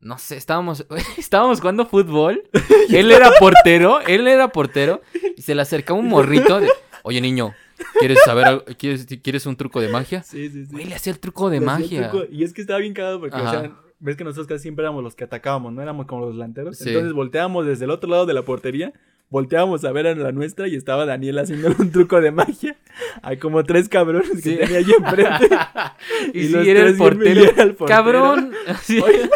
No 0.00 0.18
sé, 0.18 0.36
estábamos, 0.36 0.86
estábamos 1.18 1.60
jugando 1.60 1.86
fútbol. 1.86 2.42
Él 2.90 3.10
era 3.12 3.30
portero, 3.38 4.00
él 4.00 4.26
era 4.28 4.48
portero. 4.48 5.00
Y 5.36 5.42
se 5.42 5.54
le 5.54 5.62
acercaba 5.62 5.98
un 5.98 6.08
morrito. 6.08 6.58
de, 6.60 6.68
Oye, 7.02 7.20
niño, 7.20 7.54
¿quieres 7.98 8.18
saber 8.24 8.46
algo? 8.46 8.64
¿Quieres, 8.78 9.06
¿Quieres 9.22 9.46
un 9.46 9.56
truco 9.56 9.80
de 9.80 9.88
magia? 9.88 10.22
Sí, 10.22 10.48
sí, 10.50 10.64
sí. 10.66 10.72
Güey, 10.72 10.86
le 10.86 10.94
hacía 10.94 11.12
el 11.12 11.18
truco 11.20 11.48
de 11.50 11.60
Le 11.60 11.66
magia. 11.66 12.10
truco, 12.10 12.26
Y 12.30 12.44
es 12.44 12.52
que 12.52 12.60
estaba 12.62 12.78
bien 12.80 12.92
cagado 12.94 13.20
porque, 13.20 13.36
o 13.36 13.40
Ajá. 13.40 13.50
sea, 13.60 13.72
ves 14.00 14.16
que 14.16 14.24
nosotros 14.24 14.46
casi 14.46 14.62
siempre 14.62 14.82
éramos 14.84 15.02
los 15.04 15.14
que 15.14 15.24
atacábamos, 15.24 15.72
¿no? 15.72 15.80
Éramos 15.82 16.06
como 16.06 16.26
los 16.26 16.34
delanteros. 16.34 16.76
Sí. 16.78 16.88
Entonces 16.88 17.12
volteábamos 17.12 17.66
desde 17.66 17.84
el 17.84 17.90
otro 17.90 18.10
lado 18.10 18.26
de 18.26 18.34
la 18.34 18.42
portería, 18.42 18.92
volteábamos 19.28 19.84
a 19.84 19.92
ver 19.92 20.06
a 20.08 20.14
la 20.14 20.32
nuestra 20.32 20.66
y 20.68 20.74
estaba 20.74 21.06
Daniel 21.06 21.38
haciendo 21.38 21.68
un 21.78 21.90
truco 21.92 22.20
de 22.20 22.30
magia. 22.32 22.76
Hay 23.22 23.36
como 23.38 23.62
tres 23.64 23.88
cabrones 23.88 24.42
que 24.42 24.56
tenía 24.56 24.78
allí 24.78 24.92
enfrente. 24.98 25.48
y 26.34 26.48
los 26.48 26.64
sí, 26.64 26.70
era 26.70 26.82
el 26.88 26.96
portero. 26.96 27.42
al 27.58 27.74
portero. 27.74 27.86
Cabrón. 27.86 28.52
Sí. 28.82 29.00
Oye, 29.00 29.28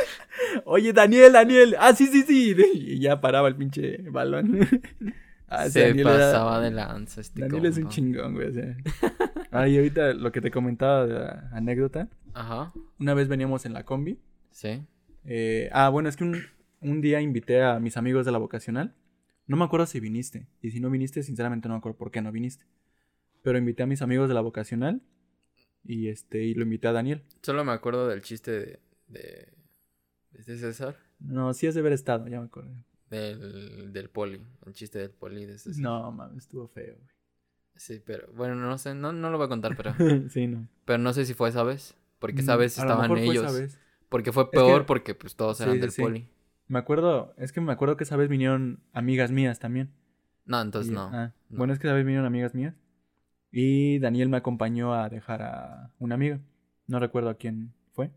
oye, 0.64 0.92
Daniel, 0.92 1.32
Daniel. 1.32 1.76
Ah, 1.78 1.94
sí, 1.94 2.06
sí, 2.06 2.22
sí. 2.22 2.54
Y 2.74 2.98
ya 3.00 3.20
paraba 3.20 3.48
el 3.48 3.56
pinche 3.56 3.98
balón. 4.10 4.66
Ah, 5.48 5.68
se 5.68 5.80
Daniel 5.88 6.06
era- 6.08 6.16
pasaba 6.18 6.60
de 6.60 6.70
lanza 6.70 7.20
este 7.20 7.42
Daniel 7.42 7.66
es 7.66 7.76
un 7.76 7.88
chingón, 7.88 8.34
güey. 8.34 8.48
O 8.48 8.52
sea. 8.52 8.76
Ah, 9.52 9.68
y 9.68 9.76
ahorita 9.76 10.14
lo 10.14 10.32
que 10.32 10.40
te 10.40 10.50
comentaba 10.50 11.06
de 11.06 11.14
la 11.14 11.48
anécdota. 11.52 12.08
Ajá, 12.32 12.72
Una 12.98 13.14
vez 13.14 13.28
veníamos 13.28 13.64
en 13.66 13.72
la 13.74 13.84
combi. 13.84 14.18
Sí. 14.54 14.82
Eh, 15.24 15.68
ah, 15.72 15.88
bueno, 15.90 16.08
es 16.08 16.16
que 16.16 16.24
un, 16.24 16.40
un 16.80 17.00
día 17.00 17.20
invité 17.20 17.62
a 17.62 17.78
mis 17.80 17.96
amigos 17.96 18.24
de 18.26 18.32
la 18.32 18.38
vocacional. 18.38 18.94
No 19.46 19.56
me 19.56 19.64
acuerdo 19.64 19.86
si 19.86 20.00
viniste. 20.00 20.46
Y 20.62 20.70
si 20.70 20.80
no 20.80 20.88
viniste, 20.90 21.22
sinceramente 21.22 21.68
no 21.68 21.74
me 21.74 21.78
acuerdo 21.78 21.98
por 21.98 22.10
qué 22.10 22.22
no 22.22 22.32
viniste. 22.32 22.64
Pero 23.42 23.58
invité 23.58 23.82
a 23.82 23.86
mis 23.86 24.00
amigos 24.02 24.28
de 24.28 24.34
la 24.34 24.40
vocacional. 24.40 25.02
Y 25.84 26.08
este, 26.08 26.42
y 26.44 26.54
lo 26.54 26.62
invité 26.62 26.88
a 26.88 26.92
Daniel. 26.92 27.22
Solo 27.42 27.64
me 27.64 27.72
acuerdo 27.72 28.08
del 28.08 28.22
chiste 28.22 28.50
de, 28.52 28.80
de, 29.08 29.48
de 30.32 30.58
César. 30.58 30.96
No, 31.18 31.52
sí 31.52 31.66
es 31.66 31.74
de 31.74 31.80
haber 31.80 31.92
estado, 31.92 32.26
ya 32.28 32.40
me 32.40 32.46
acuerdo. 32.46 32.70
Del, 33.10 33.92
del 33.92 34.08
poli, 34.08 34.40
el 34.66 34.72
chiste 34.72 34.98
del 34.98 35.10
poli 35.10 35.44
de 35.44 35.58
César. 35.58 35.82
No, 35.82 36.10
mames, 36.10 36.44
estuvo 36.44 36.66
feo, 36.68 36.96
Sí, 37.76 38.00
pero 38.04 38.32
bueno, 38.32 38.54
no 38.54 38.78
sé, 38.78 38.94
no, 38.94 39.12
no 39.12 39.30
lo 39.30 39.36
voy 39.36 39.46
a 39.46 39.48
contar, 39.48 39.76
pero, 39.76 39.94
güey. 39.98 40.22
sí, 40.30 40.46
no. 40.46 40.66
pero 40.84 40.98
no 40.98 41.12
sé 41.12 41.26
si 41.26 41.34
fue 41.34 41.48
esa 41.50 41.62
vez, 41.64 41.94
porque 42.18 42.40
esa 42.40 42.56
Mm, 42.56 42.58
vez 42.58 42.78
a 42.78 42.84
lo 42.84 42.90
estaban 42.90 43.02
mejor 43.02 43.18
fue 43.24 43.34
ellos. 43.34 43.44
esa 43.44 43.52
vez. 43.52 43.78
Porque 44.08 44.32
fue 44.32 44.50
que- 44.50 44.56
peor 44.58 44.86
porque 44.86 45.14
pues 45.14 45.34
todos 45.36 45.60
eran 45.60 45.74
sí, 45.74 45.80
del 45.80 45.90
sí. 45.90 46.02
poli. 46.02 46.28
Me 46.68 46.78
acuerdo, 46.78 47.34
es 47.36 47.52
que 47.52 47.60
me 47.60 47.72
acuerdo 47.72 47.96
que 47.96 48.04
esa 48.04 48.16
vez 48.16 48.28
vinieron 48.28 48.80
amigas 48.92 49.30
mías 49.30 49.58
también. 49.58 49.90
No, 50.46 50.60
entonces 50.60 50.90
Y- 50.92 50.94
no. 50.94 51.10
ah, 51.12 51.32
no. 51.50 51.58
Bueno, 51.58 51.72
es 51.72 51.78
que 51.78 51.86
esa 51.86 51.94
vez 51.94 52.04
vinieron 52.04 52.26
amigas 52.26 52.54
mías. 52.54 52.74
Y 53.50 53.98
Daniel 54.00 54.28
me 54.28 54.36
acompañó 54.36 54.94
a 54.94 55.08
dejar 55.08 55.42
a 55.42 55.92
una 55.98 56.14
amiga. 56.16 56.40
No 56.86 56.98
recuerdo 56.98 57.30
a 57.30 57.34
quién 57.34 57.72
fue. 57.92 58.10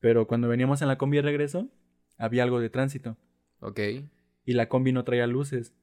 Pero 0.00 0.26
cuando 0.26 0.48
veníamos 0.48 0.82
en 0.82 0.88
la 0.88 0.98
combi 0.98 1.16
de 1.16 1.22
regreso, 1.22 1.68
había 2.18 2.42
algo 2.42 2.60
de 2.60 2.70
tránsito. 2.70 3.16
Ok. 3.60 3.80
Y 4.44 4.52
la 4.54 4.68
combi 4.68 4.92
no 4.92 5.04
traía 5.04 5.26
luces. 5.26 5.74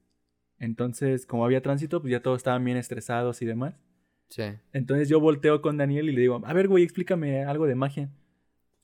Entonces, 0.58 1.26
como 1.26 1.44
había 1.44 1.62
tránsito, 1.62 2.00
pues 2.00 2.10
ya 2.12 2.20
todos 2.22 2.38
estaban 2.38 2.64
bien 2.64 2.76
estresados 2.76 3.40
y 3.42 3.46
demás. 3.46 3.74
Sí. 4.28 4.42
Entonces 4.72 5.08
yo 5.08 5.18
volteo 5.20 5.60
con 5.62 5.76
Daniel 5.76 6.08
y 6.08 6.12
le 6.12 6.20
digo, 6.20 6.40
a 6.44 6.52
ver, 6.52 6.68
güey, 6.68 6.84
explícame 6.84 7.44
algo 7.44 7.66
de 7.66 7.74
magia. 7.74 8.10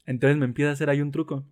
Entonces 0.06 0.36
me 0.38 0.44
empieza 0.46 0.70
a 0.70 0.72
hacer 0.74 0.88
ahí 0.90 1.00
un 1.00 1.10
truco. 1.10 1.44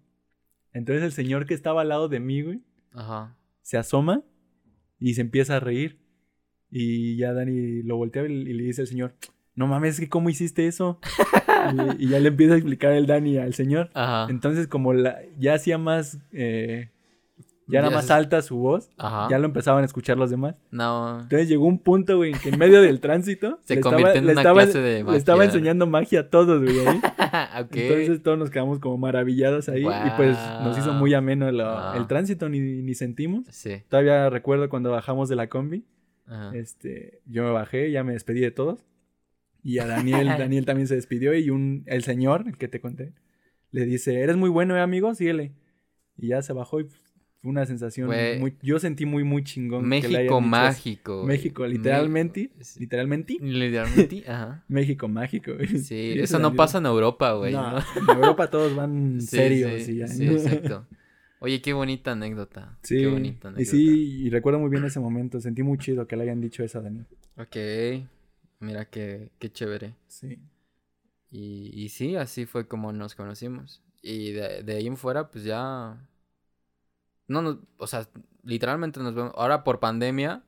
Entonces 0.73 1.03
el 1.05 1.13
señor 1.13 1.47
que 1.47 1.55
estaba 1.55 1.83
al 1.83 1.89
lado 1.89 2.09
de 2.09 2.21
mí, 2.21 2.43
güey, 2.43 2.61
Ajá. 2.93 3.37
se 3.63 3.77
asoma 3.77 4.23
y 4.99 5.15
se 5.15 5.21
empieza 5.21 5.57
a 5.57 5.61
reír. 5.61 5.99
Y 6.71 7.17
ya 7.17 7.33
Dani 7.33 7.83
lo 7.83 7.97
voltea 7.97 8.25
y 8.25 8.29
le 8.53 8.63
dice 8.65 8.81
al 8.81 8.87
señor, 8.89 9.15
no 9.55 9.67
mames, 9.69 10.01
que 10.01 10.09
¿cómo 10.09 10.31
hiciste 10.31 10.67
eso? 10.67 10.99
y, 11.99 12.05
y 12.07 12.09
ya 12.09 12.19
le 12.19 12.29
empieza 12.29 12.55
a 12.55 12.57
explicar 12.57 12.93
el 12.93 13.07
Dani 13.07 13.37
al 13.39 13.55
señor. 13.55 13.91
Ajá. 13.95 14.27
Entonces, 14.31 14.67
como 14.67 14.93
la, 14.93 15.19
ya 15.39 15.55
hacía 15.55 15.79
más. 15.79 16.19
eh, 16.33 16.91
ya 17.67 17.79
era 17.81 17.91
más 17.91 18.11
alta 18.11 18.43
su 18.43 18.57
voz, 18.57 18.91
Ajá. 18.99 19.29
ya 19.31 19.39
lo 19.39 19.47
empezaban 19.47 19.83
a 19.83 19.87
escuchar 19.87 20.19
los 20.19 20.31
demás. 20.31 20.55
No. 20.71 21.21
Entonces 21.21 21.49
llegó 21.49 21.67
un 21.67 21.79
punto, 21.79 22.17
güey, 22.19 22.33
en 22.33 22.39
que 22.39 22.51
en 22.51 22.59
medio 22.59 22.83
del 22.83 23.01
tránsito. 23.01 23.59
Se 23.65 23.77
le 23.77 23.81
convirtió 23.81 24.09
estaba- 24.09 24.19
en 24.19 24.27
le 24.27 24.33
una 24.33 24.41
estaba- 24.43 24.63
clase 24.63 24.79
de 24.81 25.05
Le 25.05 25.17
estaba 25.17 25.39
magia. 25.39 25.51
enseñando 25.53 25.87
magia 25.87 26.21
a 26.21 26.29
todos, 26.31 26.63
güey. 26.63 26.79
ahí. 26.87 26.99
ok. 27.63 27.77
Entonces 27.77 28.23
todos 28.23 28.39
nos 28.39 28.51
quedamos 28.51 28.79
como 28.81 28.99
maravillados 28.99 29.69
ahí. 29.69 29.83
Y 29.83 30.11
pues 30.17 30.37
nos 30.63 30.77
hizo 30.79 30.93
muy 30.93 31.15
ameno 31.15 31.51
lo- 31.51 31.65
Wow. 31.65 31.95
el 32.01 32.07
tránsito, 32.07 32.49
ni, 32.49 32.61
ni 32.61 32.95
sentimos. 32.95 33.47
Sí. 33.51 33.83
Todavía 33.89 34.29
recuerdo 34.31 34.69
cuando 34.69 34.91
bajamos 34.91 35.29
de 35.29 35.37
la 35.37 35.49
combi. 35.49 35.85
Ajá. 36.27 36.51
Este, 36.55 37.21
yo 37.27 37.45
me 37.45 37.51
bajé, 37.51 37.91
ya 37.91 38.05
me 38.05 38.13
despedí 38.13 38.41
de 38.41 38.51
todos. 38.51 38.85
Y 39.63 39.79
a 39.79 39.87
Daniel, 39.87 40.27
Daniel 40.39 40.67
también 40.67 40.87
se 40.89 40.95
despidió. 40.97 41.33
Y 41.35 41.49
un, 41.49 41.83
el 41.87 42.03
señor, 42.05 42.45
el 42.47 42.59
que 42.59 42.69
te 42.69 42.81
conté, 42.81 43.15
le 43.71 43.87
dice, 43.87 44.21
eres 44.21 44.37
muy 44.37 44.51
bueno, 44.51 44.77
eh, 44.77 44.81
amigo, 44.81 45.15
síguele. 45.15 45.53
Y 46.17 46.29
ya 46.29 46.43
se 46.43 46.53
bajó 46.53 46.81
y 46.81 46.87
fue 47.45 47.51
una 47.51 47.67
sensación 47.67 48.09
muy... 48.41 48.57
Yo 48.63 48.79
sentí 48.79 49.05
muy, 49.05 49.23
muy 49.23 49.45
chingón. 49.45 49.83
que 49.83 49.87
México 49.89 50.17
eso. 50.19 50.41
mágico. 50.41 51.17
güey. 51.19 51.29
México, 51.37 51.67
literalmente. 51.67 52.51
Sí. 52.61 52.81
Literalmente. 52.81 53.37
Literalmente, 53.39 54.25
ajá. 54.31 54.65
México 54.67 55.09
mágico. 55.09 55.53
güey. 55.55 55.69
Sí, 55.79 56.15
eso 56.17 56.39
no 56.39 56.55
pasa 56.55 56.79
en 56.79 56.87
Europa, 56.87 57.33
güey. 57.35 57.53
No, 57.53 57.73
¿no? 57.73 57.79
en 57.79 58.09
Europa 58.17 58.49
todos 58.49 58.75
van 58.75 59.21
Sí, 59.21 59.27
serios. 59.27 59.83
sí, 59.83 59.93
y 59.93 59.97
ya. 59.99 60.09
sí, 60.09 60.27
exacto. 60.27 60.87
Oye, 61.41 61.61
qué 61.61 61.75
bonita 61.75 62.13
anécdota. 62.13 62.79
Sí, 62.83 62.97
Qué 63.01 63.07
bonita 63.09 63.49
anécdota. 63.49 63.61
y 63.63 63.67
sí, 63.67 64.23
y 64.25 64.31
recuerdo 64.31 64.59
muy 64.61 64.71
bien 64.71 64.83
ese 64.87 64.99
momento. 64.99 65.39
Sentí 65.43 65.63
muy 65.63 65.77
chido 65.77 66.07
que 66.07 66.17
le 66.17 66.23
hayan 66.23 66.41
dicho 66.41 66.65
eso 66.65 66.79
a 66.79 66.83
Daniel. 66.83 67.05
Ok. 67.37 67.57
Mira 68.61 68.87
qué, 68.87 69.29
qué 69.39 69.53
chévere. 69.53 69.95
Sí. 70.09 70.39
Y, 71.31 71.71
y 71.75 71.91
sí, 71.91 72.17
así 72.17 72.47
fue 72.47 72.67
como 72.67 72.91
nos 72.95 73.15
conocimos. 73.15 73.83
Y 74.01 74.33
de, 74.33 74.63
de 74.63 74.77
ahí 74.77 74.87
en 74.87 74.97
fuera, 74.97 75.31
pues 75.31 75.45
ya. 75.45 75.99
No 77.29 77.43
nos. 77.43 77.59
O 77.79 77.87
sea, 77.87 78.07
literalmente 78.43 79.01
nos 79.01 79.15
vemos. 79.15 79.33
Ahora 79.37 79.65
por 79.65 79.81
pandemia, 79.81 80.43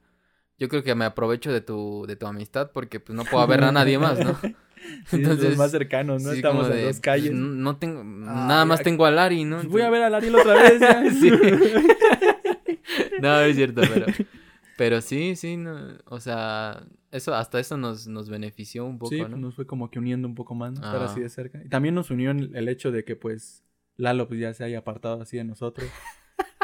yo 0.58 0.68
creo 0.68 0.82
que 0.82 0.94
me 0.94 1.04
aprovecho 1.04 1.52
de 1.52 1.60
tu, 1.60 2.04
de 2.06 2.16
tu 2.16 2.26
amistad 2.26 2.70
porque 2.72 3.00
pues 3.00 3.16
no 3.16 3.24
puedo 3.24 3.46
ver 3.46 3.64
a 3.64 3.72
nadie 3.72 3.98
más, 3.98 4.18
¿no? 4.18 4.36
Sí, 5.08 5.18
los 5.22 5.56
más 5.56 5.70
cercanos, 5.72 6.22
¿no? 6.22 6.30
sí, 6.30 6.36
Estamos 6.36 6.68
de, 6.68 6.84
dos 6.84 7.00
calles. 7.00 7.30
pues, 7.30 7.40
no 7.40 7.76
tengo. 7.76 8.00
Ah, 8.02 8.44
nada 8.46 8.64
más 8.66 8.82
tengo 8.82 9.04
a 9.06 9.10
Lari, 9.10 9.42
¿no? 9.44 9.62
Voy 9.64 9.80
a 9.82 9.90
ver 9.90 10.02
a 10.02 10.14
Ariel 10.16 10.36
otra 10.36 10.54
vez. 10.54 10.78
ya. 10.80 11.02
Sí. 11.10 11.30
no, 13.20 13.40
es 13.40 13.56
cierto, 13.56 13.82
pero. 13.92 14.06
Pero 14.76 15.00
sí, 15.00 15.34
sí, 15.36 15.56
no, 15.56 15.74
o 16.04 16.20
sea, 16.20 16.84
eso, 17.10 17.34
hasta 17.34 17.58
eso 17.58 17.76
nos, 17.78 18.06
nos 18.06 18.28
benefició 18.28 18.84
un 18.84 18.98
poco, 18.98 19.08
Sí, 19.10 19.22
¿no? 19.22 19.36
nos 19.38 19.54
fue 19.56 19.66
como 19.66 19.90
que 19.90 19.98
uniendo 19.98 20.28
un 20.28 20.34
poco 20.34 20.54
más, 20.54 20.72
¿no? 20.72 20.84
Estar 20.84 21.00
Ah. 21.02 21.06
así 21.06 21.20
de 21.20 21.30
cerca. 21.30 21.62
Y 21.64 21.68
también 21.70 21.94
nos 21.94 22.10
unió 22.10 22.30
en 22.30 22.54
el 22.54 22.68
hecho 22.68 22.92
de 22.92 23.02
que, 23.04 23.16
pues, 23.16 23.64
Lalo 23.96 24.28
pues 24.28 24.38
ya 24.38 24.52
se 24.52 24.62
haya 24.64 24.78
apartado 24.80 25.22
así 25.22 25.38
de 25.38 25.44
nosotros. 25.44 25.88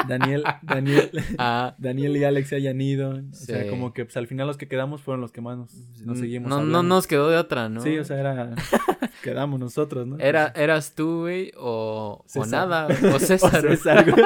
Daniel, 0.07 0.43
Daniel, 0.61 1.11
Ah, 1.37 1.75
Daniel 1.77 2.17
y 2.17 2.23
Alex 2.23 2.49
se 2.49 2.55
hayan 2.55 2.79
ido. 2.81 3.11
O 3.11 3.33
sea, 3.33 3.69
como 3.69 3.93
que 3.93 4.05
pues 4.05 4.17
al 4.17 4.27
final 4.27 4.47
los 4.47 4.57
que 4.57 4.67
quedamos 4.67 5.01
fueron 5.01 5.21
los 5.21 5.31
que 5.31 5.41
más 5.41 5.57
nos, 5.57 5.73
nos 6.01 6.19
seguimos 6.19 6.49
no, 6.49 6.63
no 6.63 6.83
nos 6.83 7.07
quedó 7.07 7.29
de 7.29 7.37
otra, 7.37 7.69
¿no? 7.69 7.81
Sí, 7.81 7.97
o 7.97 8.03
sea, 8.03 8.19
era... 8.19 8.55
quedamos 9.23 9.59
nosotros, 9.59 10.05
¿no? 10.07 10.17
Era, 10.19 10.51
eras 10.55 10.93
tú, 10.95 11.21
güey, 11.21 11.51
o, 11.57 12.25
o 12.33 12.45
nada, 12.45 12.87
o 12.87 13.19
César. 13.19 13.65
O 13.65 13.69
César, 13.69 14.09
güey. 14.09 14.23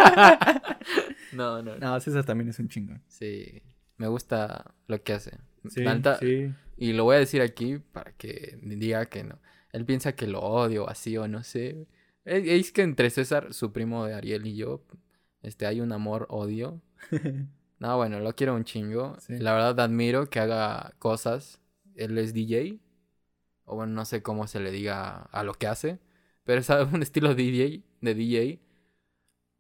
no, 1.34 1.62
no, 1.62 1.76
no. 1.76 1.78
No, 1.78 2.00
César 2.00 2.26
también 2.26 2.50
es 2.50 2.60
un 2.60 2.70
chingón. 2.70 3.02
Sí, 3.08 3.62
me 3.98 4.08
gusta 4.08 4.74
lo 4.88 5.02
que 5.04 5.14
hace. 5.14 5.38
Sí, 5.70 5.84
sí. 6.20 6.54
Y 6.78 6.94
lo 6.94 7.04
voy 7.04 7.18
a 7.18 7.20
decir 7.20 7.42
aquí 7.42 7.80
para 7.80 8.12
que 8.14 8.58
diga 8.62 9.06
que 9.08 9.24
no. 9.24 9.40
Él 9.74 9.86
piensa 9.86 10.16
que 10.16 10.28
lo 10.28 10.40
odio 10.40 10.90
así 10.90 11.18
o 11.18 11.28
no 11.28 11.44
sé. 11.44 11.88
Es, 12.26 12.48
es 12.48 12.72
que 12.72 12.82
entre 12.84 13.10
César, 13.10 13.54
su 13.54 13.72
primo 13.72 14.06
de 14.06 14.14
Ariel 14.14 14.46
y 14.48 14.56
yo, 14.56 14.84
este, 15.48 15.66
hay 15.66 15.82
un 15.82 15.92
amor-odio. 15.92 16.82
No, 17.80 17.96
bueno, 17.98 18.20
lo 18.20 18.34
quiero 18.36 18.56
un 18.56 18.64
chingo. 18.64 19.16
Sí. 19.20 19.38
La 19.38 19.54
verdad 19.54 19.80
admiro 19.80 20.32
que 20.32 20.40
haga 20.40 20.96
cosas. 20.98 21.62
Él 21.96 22.18
es 22.18 22.34
DJ. 22.34 22.80
O 23.66 23.76
bueno, 23.76 23.94
no 23.94 24.04
sé 24.06 24.24
cómo 24.24 24.48
se 24.48 24.60
le 24.60 24.72
diga 24.72 25.24
a 25.32 25.44
lo 25.44 25.54
que 25.54 25.68
hace. 25.68 26.00
Pero 26.44 26.60
es 26.62 26.70
un 26.94 27.04
estilo 27.04 27.36
DJ, 27.36 27.84
de 28.02 28.16
DJ. 28.16 28.60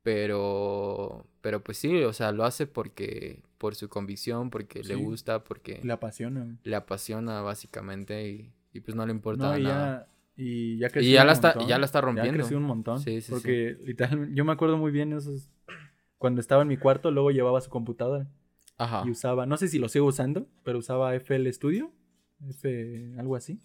Pero, 0.03 1.27
pero 1.41 1.63
pues 1.63 1.77
sí, 1.77 2.03
o 2.03 2.13
sea, 2.13 2.31
lo 2.31 2.45
hace 2.45 2.65
porque, 2.65 3.43
por 3.57 3.75
su 3.75 3.89
convicción, 3.89 4.49
porque 4.49 4.79
le 4.83 4.95
Sí. 4.95 5.03
gusta, 5.03 5.43
porque 5.43 5.79
Le 5.83 5.93
apasiona. 5.93 6.57
le 6.63 6.75
apasiona 6.75 7.41
básicamente 7.41 8.29
y, 8.29 8.53
y 8.71 8.79
pues 8.79 8.95
no 8.95 9.05
le 9.05 9.11
importa 9.11 9.51
No, 9.51 9.57
y 9.57 9.63
nada. 9.63 10.07
ya, 10.37 10.43
y 10.43 10.77
ya 10.79 10.87
Y 10.87 10.89
creció 10.91 11.13
ya 11.13 11.21
un 11.21 11.27
la 11.27 11.33
está, 11.33 11.67
ya 11.67 11.77
la 11.77 11.85
está 11.85 11.99
Ya 11.99 12.05
rompiendo. 12.05 12.37
creció 12.39 12.57
un 12.57 12.63
montón. 12.63 12.99
Sí, 12.99 13.21
sí, 13.21 13.31
porque 13.31 13.77
literalmente, 13.83 14.33
yo 14.35 14.45
me 14.45 14.53
acuerdo 14.53 14.77
muy 14.77 14.91
bien 14.91 15.11
esos... 15.13 15.49
Cuando 16.17 16.41
estaba 16.41 16.61
en 16.63 16.67
mi 16.67 16.77
cuarto, 16.77 17.11
luego 17.11 17.31
llevaba 17.31 17.61
su 17.61 17.69
computadora 17.69 18.27
Ajá. 18.77 19.03
y 19.05 19.11
usaba, 19.11 19.45
no 19.45 19.57
sé 19.57 19.67
si 19.67 19.79
lo 19.79 19.89
sigo 19.89 20.05
usando, 20.07 20.47
pero 20.63 20.79
usaba 20.79 21.13
FL 21.15 21.51
Studio, 21.53 21.91
F 22.49 23.13
algo 23.19 23.35
así, 23.35 23.59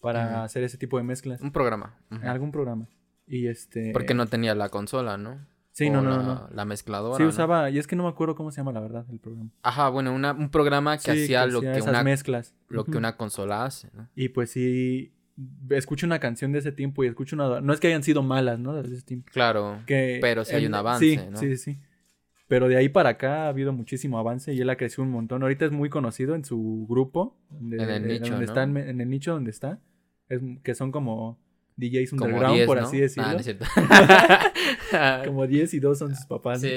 para 0.00 0.44
hacer 0.44 0.62
ese 0.62 0.78
tipo 0.78 0.96
de 0.98 1.02
mezclas. 1.04 1.40
Un 1.40 1.52
programa. 1.52 1.98
Algún 2.22 2.52
programa. 2.52 2.88
Y 3.26 3.46
este... 3.48 3.90
Porque 3.92 4.14
no 4.14 4.26
tenía 4.26 4.54
la 4.54 4.68
consola, 4.68 5.16
¿no? 5.18 5.44
Sí, 5.72 5.88
O 5.88 5.92
no, 5.92 6.02
no, 6.02 6.16
la, 6.16 6.22
no. 6.22 6.48
La 6.52 6.64
mezcladora. 6.64 7.16
Sí, 7.18 7.22
¿no? 7.22 7.28
usaba, 7.28 7.70
y 7.70 7.78
es 7.78 7.86
que 7.86 7.94
no 7.94 8.02
me 8.04 8.08
acuerdo 8.08 8.34
cómo 8.34 8.50
se 8.50 8.56
llama 8.56 8.72
la 8.72 8.80
verdad 8.80 9.04
el 9.10 9.20
programa. 9.20 9.50
Ajá, 9.62 9.88
bueno, 9.90 10.12
una- 10.12 10.32
un 10.32 10.50
programa 10.50 10.96
que 10.98 11.12
Sí, 11.14 11.24
hacía 11.24 11.46
lo 11.46 11.60
que 11.60 11.70
esas 11.72 11.88
una, 11.90 12.02
mezclas. 12.02 12.54
lo 12.68 12.84
que 12.84 12.96
una 12.96 13.16
consola 13.16 13.64
hace, 13.64 13.90
¿no? 13.94 14.08
Y 14.16 14.30
pues 14.30 14.50
sí, 14.50 15.12
escucho 15.70 16.06
una 16.06 16.18
canción 16.18 16.52
de 16.52 16.58
ese 16.60 16.72
tiempo 16.72 17.04
y 17.04 17.06
escucho 17.08 17.36
una... 17.36 17.60
No 17.60 17.72
es 17.72 17.80
que 17.80 17.86
hayan 17.88 18.02
sido 18.02 18.22
malas, 18.22 18.58
¿no? 18.58 18.74
De 18.74 18.88
ese 18.94 19.04
tiempo. 19.04 19.30
Claro. 19.32 19.78
Que 19.86 20.18
Pero 20.20 20.44
sí 20.44 20.54
hay 20.54 20.66
un 20.66 20.74
avance, 20.74 21.04
sí, 21.10 21.20
¿no? 21.30 21.36
Sí, 21.38 21.56
sí, 21.56 21.74
sí. 21.74 21.78
Pero 22.48 22.66
de 22.68 22.76
ahí 22.76 22.88
para 22.88 23.10
acá 23.10 23.44
ha 23.44 23.48
habido 23.48 23.72
muchísimo 23.72 24.18
avance 24.18 24.54
y 24.54 24.60
él 24.60 24.70
ha 24.70 24.76
crecido 24.76 25.02
un 25.04 25.10
montón. 25.10 25.42
Ahorita 25.42 25.66
es 25.66 25.70
muy 25.72 25.90
conocido 25.90 26.34
en 26.34 26.44
su 26.44 26.86
grupo. 26.88 27.36
de- 27.50 27.76
En 27.82 27.90
el 27.90 28.02
de 28.04 28.08
nicho, 28.14 28.30
donde 28.32 28.46
¿no? 28.46 28.52
está, 28.52 28.62
en, 28.62 28.76
en 28.78 29.00
el 29.00 29.10
nicho 29.10 29.32
donde 29.32 29.50
está. 29.50 29.78
Es, 30.30 30.40
que 30.62 30.74
son 30.74 30.90
como 30.90 31.38
DJs 31.76 32.10
Como 32.10 32.24
underground, 32.24 32.54
10, 32.56 32.66
por 32.66 32.80
¿no? 32.80 32.86
así 32.86 32.98
decirlo. 32.98 33.28
Ah, 33.28 33.32
no 33.34 33.38
es 33.38 33.44
cierto. 33.44 33.64
Como 35.26 35.46
10 35.46 35.74
y 35.74 35.80
2 35.80 35.98
son 35.98 36.14
sus 36.16 36.26
papás. 36.26 36.60
sí. 36.60 36.70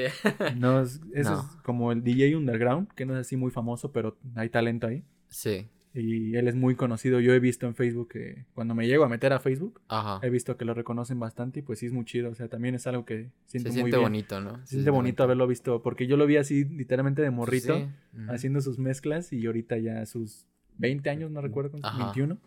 No, 0.57 0.81
es, 0.81 0.99
eso 1.13 1.33
es 1.33 1.61
como 1.63 1.91
el 1.91 2.03
DJ 2.03 2.35
underground, 2.35 2.89
que 2.93 3.05
no 3.05 3.13
es 3.15 3.21
así 3.21 3.35
muy 3.37 3.51
famoso, 3.51 3.91
pero 3.91 4.17
hay 4.35 4.49
talento 4.49 4.87
ahí. 4.87 5.03
Sí. 5.29 5.67
Y 5.93 6.35
él 6.37 6.47
es 6.47 6.55
muy 6.55 6.75
conocido. 6.75 7.19
Yo 7.19 7.33
he 7.33 7.39
visto 7.41 7.67
en 7.67 7.75
Facebook 7.75 8.07
que 8.09 8.45
cuando 8.53 8.73
me 8.73 8.87
llego 8.87 9.03
a 9.03 9.09
meter 9.09 9.33
a 9.33 9.39
Facebook, 9.39 9.81
Ajá. 9.89 10.25
he 10.25 10.29
visto 10.29 10.55
que 10.55 10.63
lo 10.63 10.73
reconocen 10.73 11.19
bastante 11.19 11.59
y 11.59 11.61
pues 11.63 11.79
sí 11.79 11.87
es 11.87 11.91
muy 11.91 12.05
chido. 12.05 12.29
O 12.29 12.35
sea, 12.35 12.47
también 12.47 12.75
es 12.75 12.87
algo 12.87 13.03
que 13.03 13.31
Se 13.45 13.59
siento 13.59 13.69
muy 13.69 13.73
siente 13.75 13.97
bien. 13.97 14.01
bonito, 14.03 14.39
¿no? 14.39 14.57
Se 14.65 14.75
siente 14.75 14.89
bonito 14.89 15.23
haberlo 15.23 15.47
visto, 15.47 15.81
porque 15.81 16.07
yo 16.07 16.15
lo 16.15 16.25
vi 16.27 16.37
así 16.37 16.63
literalmente 16.63 17.21
de 17.21 17.29
morrito, 17.31 17.77
Sí. 17.77 17.87
Haciendo 18.29 18.61
sus 18.61 18.79
mezclas 18.79 19.33
y 19.33 19.45
ahorita 19.45 19.77
ya 19.79 20.05
sus 20.05 20.47
20 20.77 21.09
años, 21.09 21.29
no 21.31 21.41
recuerdo, 21.41 21.77
Ajá. 21.83 22.05
21, 22.05 22.37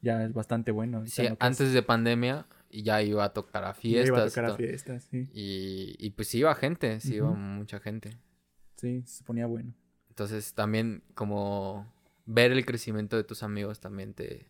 ya 0.00 0.24
es 0.24 0.32
bastante 0.32 0.70
bueno. 0.70 1.04
Sí, 1.06 1.26
antes 1.40 1.72
de 1.72 1.82
pandemia 1.82 2.46
ya 2.70 3.02
iba 3.02 3.24
a 3.24 3.32
tocar 3.32 3.64
a 3.64 3.68
Ya 3.68 3.74
fiestas. 3.74 4.08
iba 4.08 4.22
a 4.22 4.26
tocar 4.28 4.44
a 4.44 4.54
fiestas, 4.56 5.04
sí. 5.10 5.28
Y, 5.34 5.96
y 5.98 6.10
pues 6.10 6.28
sí 6.28 6.38
iba 6.38 6.54
gente, 6.54 7.00
sí 7.00 7.16
iba 7.16 7.30
mucha 7.32 7.80
gente. 7.80 8.10
Sí, 8.76 9.02
se 9.06 9.24
ponía 9.24 9.46
bueno. 9.46 9.74
Entonces 10.08 10.54
también 10.54 11.02
como 11.14 11.92
ver 12.26 12.52
el 12.52 12.66
crecimiento 12.66 13.16
de 13.16 13.24
tus 13.24 13.42
amigos 13.42 13.80
también 13.80 14.12
te 14.14 14.46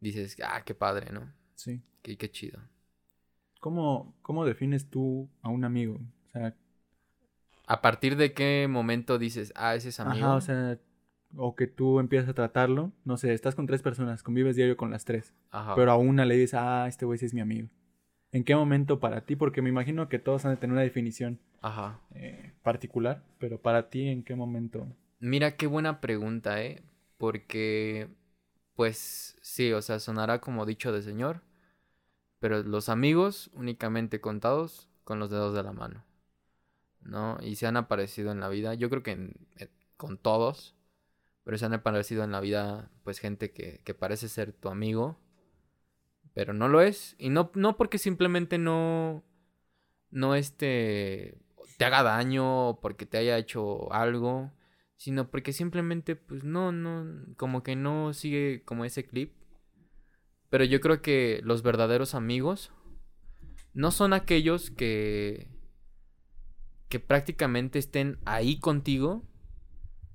dices, 0.00 0.36
ah, 0.44 0.62
qué 0.64 0.74
padre, 0.74 1.12
¿no? 1.12 1.32
Sí. 1.54 1.82
Qué, 2.02 2.16
qué 2.16 2.30
chido. 2.30 2.60
¿Cómo, 3.60 4.14
¿Cómo 4.22 4.44
defines 4.44 4.88
tú 4.88 5.28
a 5.42 5.48
un 5.48 5.64
amigo? 5.64 6.00
O 6.26 6.28
sea, 6.30 6.54
¿A 7.66 7.80
partir 7.80 8.16
de 8.16 8.32
qué 8.32 8.66
momento 8.68 9.18
dices, 9.18 9.52
ah, 9.56 9.74
ese 9.74 9.90
es 9.90 10.00
amigo? 10.00 10.26
ajá, 10.26 10.34
o 10.36 10.40
sea, 10.40 10.78
o 11.36 11.54
que 11.54 11.66
tú 11.66 12.00
empiezas 12.00 12.28
a 12.28 12.34
tratarlo, 12.34 12.92
no 13.04 13.16
sé, 13.16 13.32
estás 13.32 13.54
con 13.54 13.66
tres 13.66 13.82
personas, 13.82 14.22
convives 14.22 14.56
diario 14.56 14.76
con 14.76 14.90
las 14.90 15.04
tres, 15.04 15.32
Ajá. 15.50 15.74
pero 15.74 15.90
a 15.92 15.96
una 15.96 16.24
le 16.24 16.34
dices, 16.36 16.54
ah, 16.54 16.86
este 16.88 17.04
güey 17.06 17.18
sí 17.18 17.26
es 17.26 17.34
mi 17.34 17.40
amigo. 17.40 17.68
¿En 18.32 18.44
qué 18.44 18.56
momento 18.56 18.98
para 18.98 19.24
ti? 19.24 19.36
Porque 19.36 19.62
me 19.62 19.68
imagino 19.68 20.08
que 20.08 20.18
todos 20.18 20.44
han 20.44 20.52
de 20.52 20.56
tener 20.56 20.72
una 20.72 20.82
definición 20.82 21.38
Ajá. 21.60 22.00
eh, 22.14 22.52
particular, 22.62 23.22
pero 23.38 23.60
para 23.60 23.88
ti, 23.90 24.08
¿en 24.08 24.22
qué 24.24 24.34
momento? 24.34 24.86
Mira, 25.20 25.56
qué 25.56 25.66
buena 25.66 26.00
pregunta, 26.00 26.62
¿eh? 26.62 26.82
Porque, 27.22 28.08
pues, 28.74 29.36
sí, 29.42 29.72
o 29.72 29.80
sea, 29.80 30.00
sonará 30.00 30.40
como 30.40 30.66
dicho 30.66 30.90
de 30.90 31.02
señor, 31.02 31.40
pero 32.40 32.64
los 32.64 32.88
amigos 32.88 33.48
únicamente 33.54 34.20
contados 34.20 34.88
con 35.04 35.20
los 35.20 35.30
dedos 35.30 35.54
de 35.54 35.62
la 35.62 35.72
mano, 35.72 36.04
¿no? 37.00 37.38
Y 37.40 37.54
se 37.54 37.68
han 37.68 37.76
aparecido 37.76 38.32
en 38.32 38.40
la 38.40 38.48
vida, 38.48 38.74
yo 38.74 38.90
creo 38.90 39.04
que 39.04 39.36
con 39.96 40.18
todos, 40.18 40.74
pero 41.44 41.56
se 41.58 41.64
han 41.64 41.74
aparecido 41.74 42.24
en 42.24 42.32
la 42.32 42.40
vida, 42.40 42.90
pues, 43.04 43.20
gente 43.20 43.52
que, 43.52 43.82
que 43.84 43.94
parece 43.94 44.28
ser 44.28 44.52
tu 44.52 44.68
amigo, 44.68 45.16
pero 46.34 46.52
no 46.52 46.66
lo 46.66 46.80
es, 46.80 47.14
y 47.18 47.28
no, 47.30 47.52
no 47.54 47.76
porque 47.76 47.98
simplemente 47.98 48.58
no, 48.58 49.22
no 50.10 50.34
este, 50.34 51.38
te 51.78 51.84
haga 51.84 52.02
daño, 52.02 52.80
porque 52.82 53.06
te 53.06 53.18
haya 53.18 53.38
hecho 53.38 53.92
algo, 53.92 54.50
sino 55.02 55.32
porque 55.32 55.52
simplemente, 55.52 56.14
pues 56.14 56.44
no, 56.44 56.70
no, 56.70 57.34
como 57.36 57.64
que 57.64 57.74
no 57.74 58.12
sigue 58.12 58.62
como 58.64 58.84
ese 58.84 59.04
clip. 59.04 59.32
Pero 60.48 60.62
yo 60.62 60.80
creo 60.80 61.02
que 61.02 61.40
los 61.42 61.64
verdaderos 61.64 62.14
amigos 62.14 62.70
no 63.74 63.90
son 63.90 64.12
aquellos 64.12 64.70
que 64.70 65.48
que 66.88 67.00
prácticamente 67.00 67.80
estén 67.80 68.20
ahí 68.26 68.60
contigo, 68.60 69.24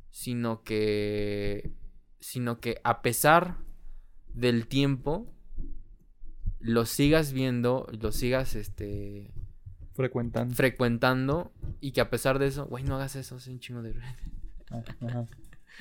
sino 0.09 0.63
que 0.63 1.73
sino 2.21 2.61
que 2.61 2.79
a 2.85 3.01
pesar 3.01 3.57
del 4.29 4.67
tiempo 4.67 5.35
los 6.59 6.87
sigas 6.87 7.33
viendo, 7.33 7.89
los 7.99 8.15
sigas 8.15 8.55
este 8.55 9.33
Frecuentando. 9.95 10.55
frecuentando 10.55 11.51
y 11.81 11.91
que 11.91 11.99
a 11.99 12.09
pesar 12.09 12.39
de 12.39 12.47
eso, 12.47 12.67
güey, 12.67 12.85
no 12.85 12.95
hagas 12.95 13.17
eso, 13.17 13.35
es 13.35 13.47
un 13.47 13.59
chingo 13.59 13.81
de 13.81 13.93
Ah, 14.71 14.83
ajá. 15.05 15.25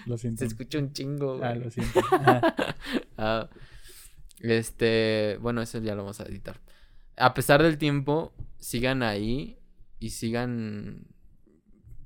Lo 0.05 0.19
siento. 0.19 0.41
Se 0.41 0.47
escucha 0.47 0.79
un 0.79 0.93
chingo, 0.93 1.41
Ah, 1.43 1.55
lo 1.55 1.71
siento. 1.71 2.01
Ah, 3.19 3.49
este, 4.41 5.39
bueno, 5.41 5.63
eso 5.63 5.79
ya 5.79 5.95
lo 5.95 6.03
vamos 6.03 6.21
a 6.21 6.25
editar. 6.25 6.61
A 7.17 7.33
pesar 7.33 7.63
del 7.63 7.79
tiempo, 7.79 8.35
sigan 8.59 9.03
ahí 9.03 9.59
y 9.99 10.11
sigan, 10.11 11.07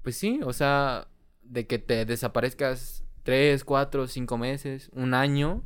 pues 0.02 0.16
sí, 0.16 0.40
o 0.44 0.52
sea, 0.52 1.08
de 1.42 1.66
que 1.66 1.78
te 1.78 2.04
desaparezcas 2.06 3.04
tres, 3.24 3.64
cuatro, 3.64 4.06
cinco 4.06 4.38
meses, 4.38 4.88
un 4.92 5.14
año 5.14 5.64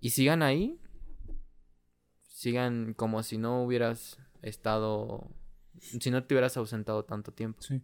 y 0.00 0.10
sigan 0.10 0.42
ahí, 0.42 0.78
sigan 2.28 2.92
como 2.92 3.22
si 3.22 3.38
no 3.38 3.64
hubieras 3.64 4.18
estado, 4.42 5.30
si 5.80 6.10
no 6.10 6.22
te 6.24 6.34
hubieras 6.34 6.56
ausentado 6.58 7.04
tanto 7.04 7.32
tiempo. 7.32 7.62
Sí. 7.62 7.80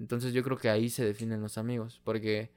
Entonces 0.00 0.32
yo 0.32 0.42
creo 0.42 0.56
que 0.56 0.68
ahí 0.70 0.88
se 0.88 1.04
definen 1.04 1.40
los 1.42 1.58
amigos, 1.58 2.00
porque 2.02 2.50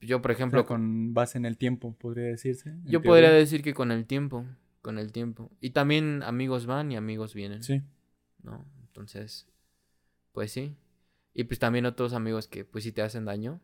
yo, 0.00 0.20
por 0.20 0.32
O 0.32 0.34
sea, 0.34 0.38
ejemplo, 0.44 0.66
con 0.66 1.14
base 1.14 1.38
en 1.38 1.46
el 1.46 1.56
tiempo, 1.56 1.94
podría 1.96 2.24
decirse. 2.26 2.70
yo 2.84 3.00
teoría. 3.00 3.02
podría 3.02 3.30
decir 3.30 3.62
que 3.62 3.72
con 3.72 3.92
el 3.92 4.04
tiempo, 4.04 4.44
con 4.82 4.98
el 4.98 5.12
tiempo. 5.12 5.50
Y 5.60 5.70
también 5.70 6.22
amigos 6.24 6.66
van 6.66 6.90
y 6.90 6.96
amigos 6.96 7.34
vienen, 7.34 7.62
Sí. 7.62 7.82
¿no? 8.42 8.66
Entonces, 8.82 9.46
pues 10.32 10.50
sí. 10.52 10.74
Y 11.32 11.44
pues 11.44 11.58
también 11.60 11.86
otros 11.86 12.12
amigos 12.12 12.48
que 12.48 12.64
pues 12.64 12.82
si 12.84 12.92
te 12.92 13.02
hacen 13.02 13.24
daño. 13.24 13.60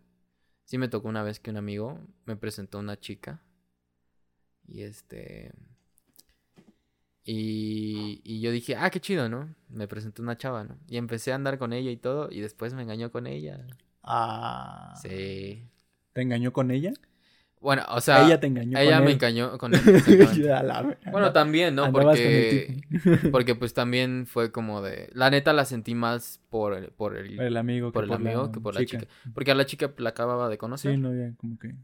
Sí 0.65 0.79
me 0.79 0.89
tocó 0.89 1.09
una 1.09 1.23
vez 1.23 1.41
que 1.41 1.51
un 1.51 1.57
amigo 1.57 2.01
me 2.25 2.37
presentó 2.37 2.79
una 2.79 2.99
chica. 2.99 3.43
Y 4.69 4.83
este... 4.83 5.53
Y, 7.29 8.21
y 8.25 8.41
yo 8.41 8.53
dije, 8.53 8.77
ah, 8.77 8.89
qué 8.91 9.01
chido, 9.01 9.29
¿no? 9.29 9.53
Me 9.69 9.89
presentó 9.89 10.23
una 10.23 10.37
chava, 10.37 10.63
¿no? 10.65 10.79
Y 10.89 10.97
empecé 10.97 11.33
a 11.33 11.35
andar 11.35 11.59
con 11.59 11.73
ella 11.73 11.91
y 11.91 11.97
todo, 11.97 12.29
y 12.31 12.41
después 12.41 12.73
me 12.75 12.83
engañó 12.83 13.11
con 13.11 13.27
ella. 13.27 13.67
Ah. 14.05 14.95
Sí. 15.03 15.69
¿Te 16.13 16.23
engañó 16.23 16.53
con 16.53 16.71
ella? 16.71 16.93
Bueno, 17.61 17.83
o 17.89 18.01
sea, 18.01 18.25
ella 18.27 18.39
te 18.39 18.47
engañó 18.47 18.79
ella 18.79 18.97
con 18.97 19.05
me 19.05 19.11
él. 19.11 19.15
engañó 19.15 19.59
con 19.59 19.75
él. 19.75 19.81
Ya 20.43 20.63
la- 20.63 20.97
Bueno, 21.11 21.33
también, 21.33 21.75
¿no? 21.75 21.91
Porque, 21.91 22.81
porque 23.33 23.55
pues 23.57 23.75
también 23.75 24.27
fue 24.27 24.53
como 24.53 24.83
de... 24.83 25.11
La 25.13 25.31
neta 25.31 25.53
la 25.53 25.65
sentí 25.65 25.95
más 25.95 26.41
por 26.49 26.75
el... 26.75 26.91
Por 26.91 27.17
el, 27.17 27.35
Por 27.35 27.45
el 27.47 27.57
amigo 27.57 27.91
por 27.93 28.05
el 28.05 28.13
amigo 28.13 28.53
que 28.53 28.61
por 28.61 28.75
la 28.75 28.85
chica. 28.85 29.07
Porque 29.35 29.51
a 29.51 29.55
la 29.57 29.67
chica 29.67 29.93
la 29.99 30.11
acababa 30.11 30.49
de 30.49 30.59
conocer. 30.59 30.95
Sí, 30.95 31.01
no 31.01 31.09
había 31.09 31.35
como 31.37 31.59
que. 31.59 31.75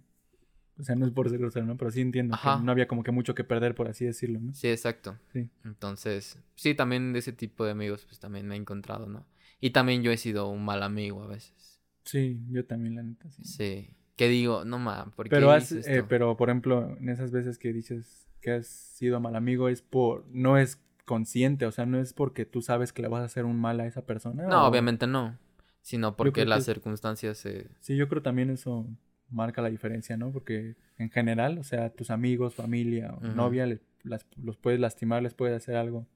O 0.82 0.84
sea, 0.84 0.96
no 0.96 1.06
es 1.06 1.12
por 1.12 1.30
ser 1.30 1.38
grosero, 1.38 1.64
¿no? 1.64 1.76
Pero 1.76 1.90
sí 1.92 2.00
entiendo 2.00 2.34
Ajá. 2.34 2.58
que 2.58 2.64
no 2.64 2.72
había 2.72 2.88
como 2.88 3.04
que 3.04 3.12
mucho 3.12 3.34
que 3.36 3.44
perder, 3.44 3.74
por 3.76 3.86
así 3.88 4.04
decirlo, 4.04 4.40
¿no? 4.40 4.52
Sí, 4.52 4.66
exacto. 4.68 5.16
Sí. 5.32 5.48
Entonces, 5.64 6.38
sí, 6.56 6.74
también 6.74 7.12
de 7.12 7.20
ese 7.20 7.32
tipo 7.32 7.64
de 7.64 7.70
amigos, 7.70 8.04
pues 8.04 8.18
también 8.18 8.46
me 8.48 8.56
he 8.56 8.58
encontrado, 8.58 9.06
¿no? 9.06 9.24
Y 9.60 9.70
también 9.70 10.02
yo 10.02 10.10
he 10.10 10.16
sido 10.16 10.48
un 10.48 10.64
mal 10.64 10.82
amigo 10.82 11.22
a 11.22 11.28
veces. 11.28 11.80
Sí, 12.04 12.40
yo 12.50 12.64
también, 12.66 12.96
la 12.96 13.04
neta, 13.04 13.30
sí. 13.30 13.44
Sí. 13.44 13.94
Que 14.16 14.28
digo, 14.28 14.64
no 14.64 14.78
ma, 14.80 15.06
¿por 15.16 15.26
qué 15.26 15.30
Pero, 15.36 15.52
has, 15.52 15.70
hice 15.70 15.98
eh, 15.98 16.02
pero, 16.06 16.36
por 16.36 16.50
ejemplo, 16.50 16.96
en 16.98 17.08
esas 17.08 17.30
veces 17.30 17.58
que 17.58 17.72
dices 17.72 18.26
que 18.40 18.50
has 18.50 18.66
sido 18.66 19.20
mal 19.20 19.36
amigo, 19.36 19.68
es 19.68 19.82
por. 19.82 20.26
No 20.32 20.58
es 20.58 20.80
consciente, 21.04 21.64
o 21.64 21.72
sea, 21.72 21.86
no 21.86 21.98
es 22.00 22.12
porque 22.12 22.44
tú 22.44 22.60
sabes 22.60 22.92
que 22.92 23.02
le 23.02 23.08
vas 23.08 23.22
a 23.22 23.26
hacer 23.26 23.44
un 23.44 23.58
mal 23.60 23.78
a 23.80 23.86
esa 23.86 24.04
persona. 24.04 24.42
No, 24.48 24.64
o- 24.64 24.68
obviamente 24.68 25.06
no. 25.06 25.38
Sino 25.80 26.16
porque 26.16 26.42
que 26.42 26.46
las 26.46 26.64
circunstancias 26.64 27.38
se... 27.38 27.68
Sí, 27.80 27.96
yo 27.96 28.08
creo 28.08 28.22
también 28.22 28.50
eso 28.50 28.86
marca 29.32 29.62
la 29.62 29.70
diferencia, 29.70 30.16
¿no? 30.16 30.30
Porque 30.30 30.76
en 30.98 31.10
general, 31.10 31.58
o 31.58 31.64
sea, 31.64 31.90
tus 31.90 32.10
amigos, 32.10 32.54
familia 32.54 33.14
novia, 33.34 33.66
le- 33.66 33.80
las- 34.04 34.26
los 34.36 34.56
puedes 34.56 34.80
lastimar, 34.80 35.22
les 35.22 35.34
puedes 35.34 35.56
hacer 35.56 35.76
algo 35.76 36.06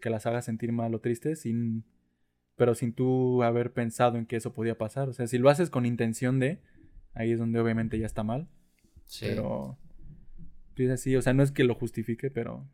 que 0.00 0.10
las 0.10 0.24
haga 0.26 0.40
sentir 0.42 0.72
mal 0.72 0.94
o 0.94 1.00
tristes, 1.00 1.40
sin, 1.40 1.84
pero 2.56 2.74
sin 2.74 2.92
tú 2.92 3.42
haber 3.42 3.72
pensado 3.72 4.16
en 4.18 4.26
que 4.26 4.36
eso 4.36 4.52
podía 4.54 4.78
pasar. 4.78 5.08
O 5.08 5.12
sea, 5.12 5.26
si 5.26 5.38
lo 5.38 5.50
haces 5.50 5.68
con 5.70 5.84
intención 5.86 6.38
de, 6.38 6.58
ahí 7.14 7.32
es 7.32 7.38
donde 7.38 7.60
obviamente 7.60 7.98
ya 7.98 8.06
está 8.06 8.22
mal. 8.22 8.48
Sí. 9.06 9.26
Pero, 9.28 9.76
sí 10.76 10.84
es 10.84 10.90
así, 10.90 11.16
o 11.16 11.22
sea, 11.22 11.34
no 11.34 11.42
es 11.42 11.52
que 11.52 11.64
lo 11.64 11.74
justifique, 11.74 12.30
pero 12.30 12.66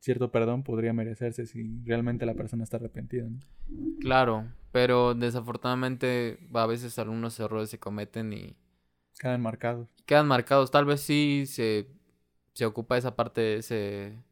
cierto 0.00 0.30
perdón 0.30 0.62
podría 0.62 0.92
merecerse 0.92 1.46
si 1.46 1.80
realmente 1.84 2.24
la 2.26 2.34
persona 2.34 2.62
está 2.62 2.76
arrepentida, 2.76 3.24
¿no? 3.28 3.38
Claro, 4.00 4.46
pero 4.70 5.14
desafortunadamente 5.14 6.38
a 6.52 6.66
veces 6.66 6.98
algunos 7.00 7.38
errores 7.40 7.70
se 7.70 7.78
cometen 7.78 8.32
y 8.32 8.54
Quedan 9.18 9.40
marcados. 9.42 9.88
quedan 10.06 10.26
marcados. 10.26 10.70
Tal 10.70 10.84
vez 10.84 11.00
sí 11.00 11.44
se, 11.46 11.88
se 12.54 12.64
ocupa 12.66 12.96
esa 12.96 13.16
parte, 13.16 13.56
ese, 13.56 14.22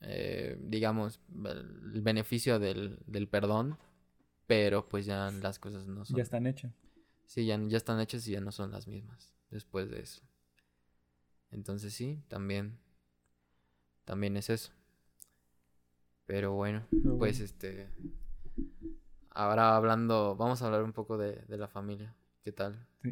eh, 0.00 0.56
digamos, 0.60 1.20
el 1.44 2.02
beneficio 2.02 2.58
del, 2.58 2.98
del 3.06 3.28
perdón, 3.28 3.78
pero 4.46 4.88
pues 4.88 5.06
ya 5.06 5.30
las 5.30 5.58
cosas 5.58 5.86
no 5.86 6.04
son. 6.04 6.16
Ya 6.16 6.22
están 6.22 6.46
hechas. 6.46 6.72
Sí, 7.26 7.46
ya, 7.46 7.58
ya 7.66 7.76
están 7.76 8.00
hechas 8.00 8.26
y 8.28 8.32
ya 8.32 8.40
no 8.40 8.52
son 8.52 8.70
las 8.72 8.86
mismas 8.86 9.32
después 9.50 9.90
de 9.90 10.00
eso. 10.00 10.22
Entonces 11.50 11.92
sí, 11.94 12.22
también, 12.28 12.78
también 14.04 14.36
es 14.36 14.50
eso. 14.50 14.72
Pero 16.26 16.52
bueno, 16.52 16.86
Pero 16.90 17.16
pues 17.18 17.38
bueno. 17.38 17.44
este, 17.44 17.88
ahora 19.30 19.76
hablando, 19.76 20.36
vamos 20.36 20.62
a 20.62 20.66
hablar 20.66 20.82
un 20.82 20.92
poco 20.92 21.18
de, 21.18 21.34
de 21.48 21.56
la 21.58 21.68
familia. 21.68 22.14
¿Qué 22.42 22.52
tal? 22.52 22.86
Sí, 23.02 23.10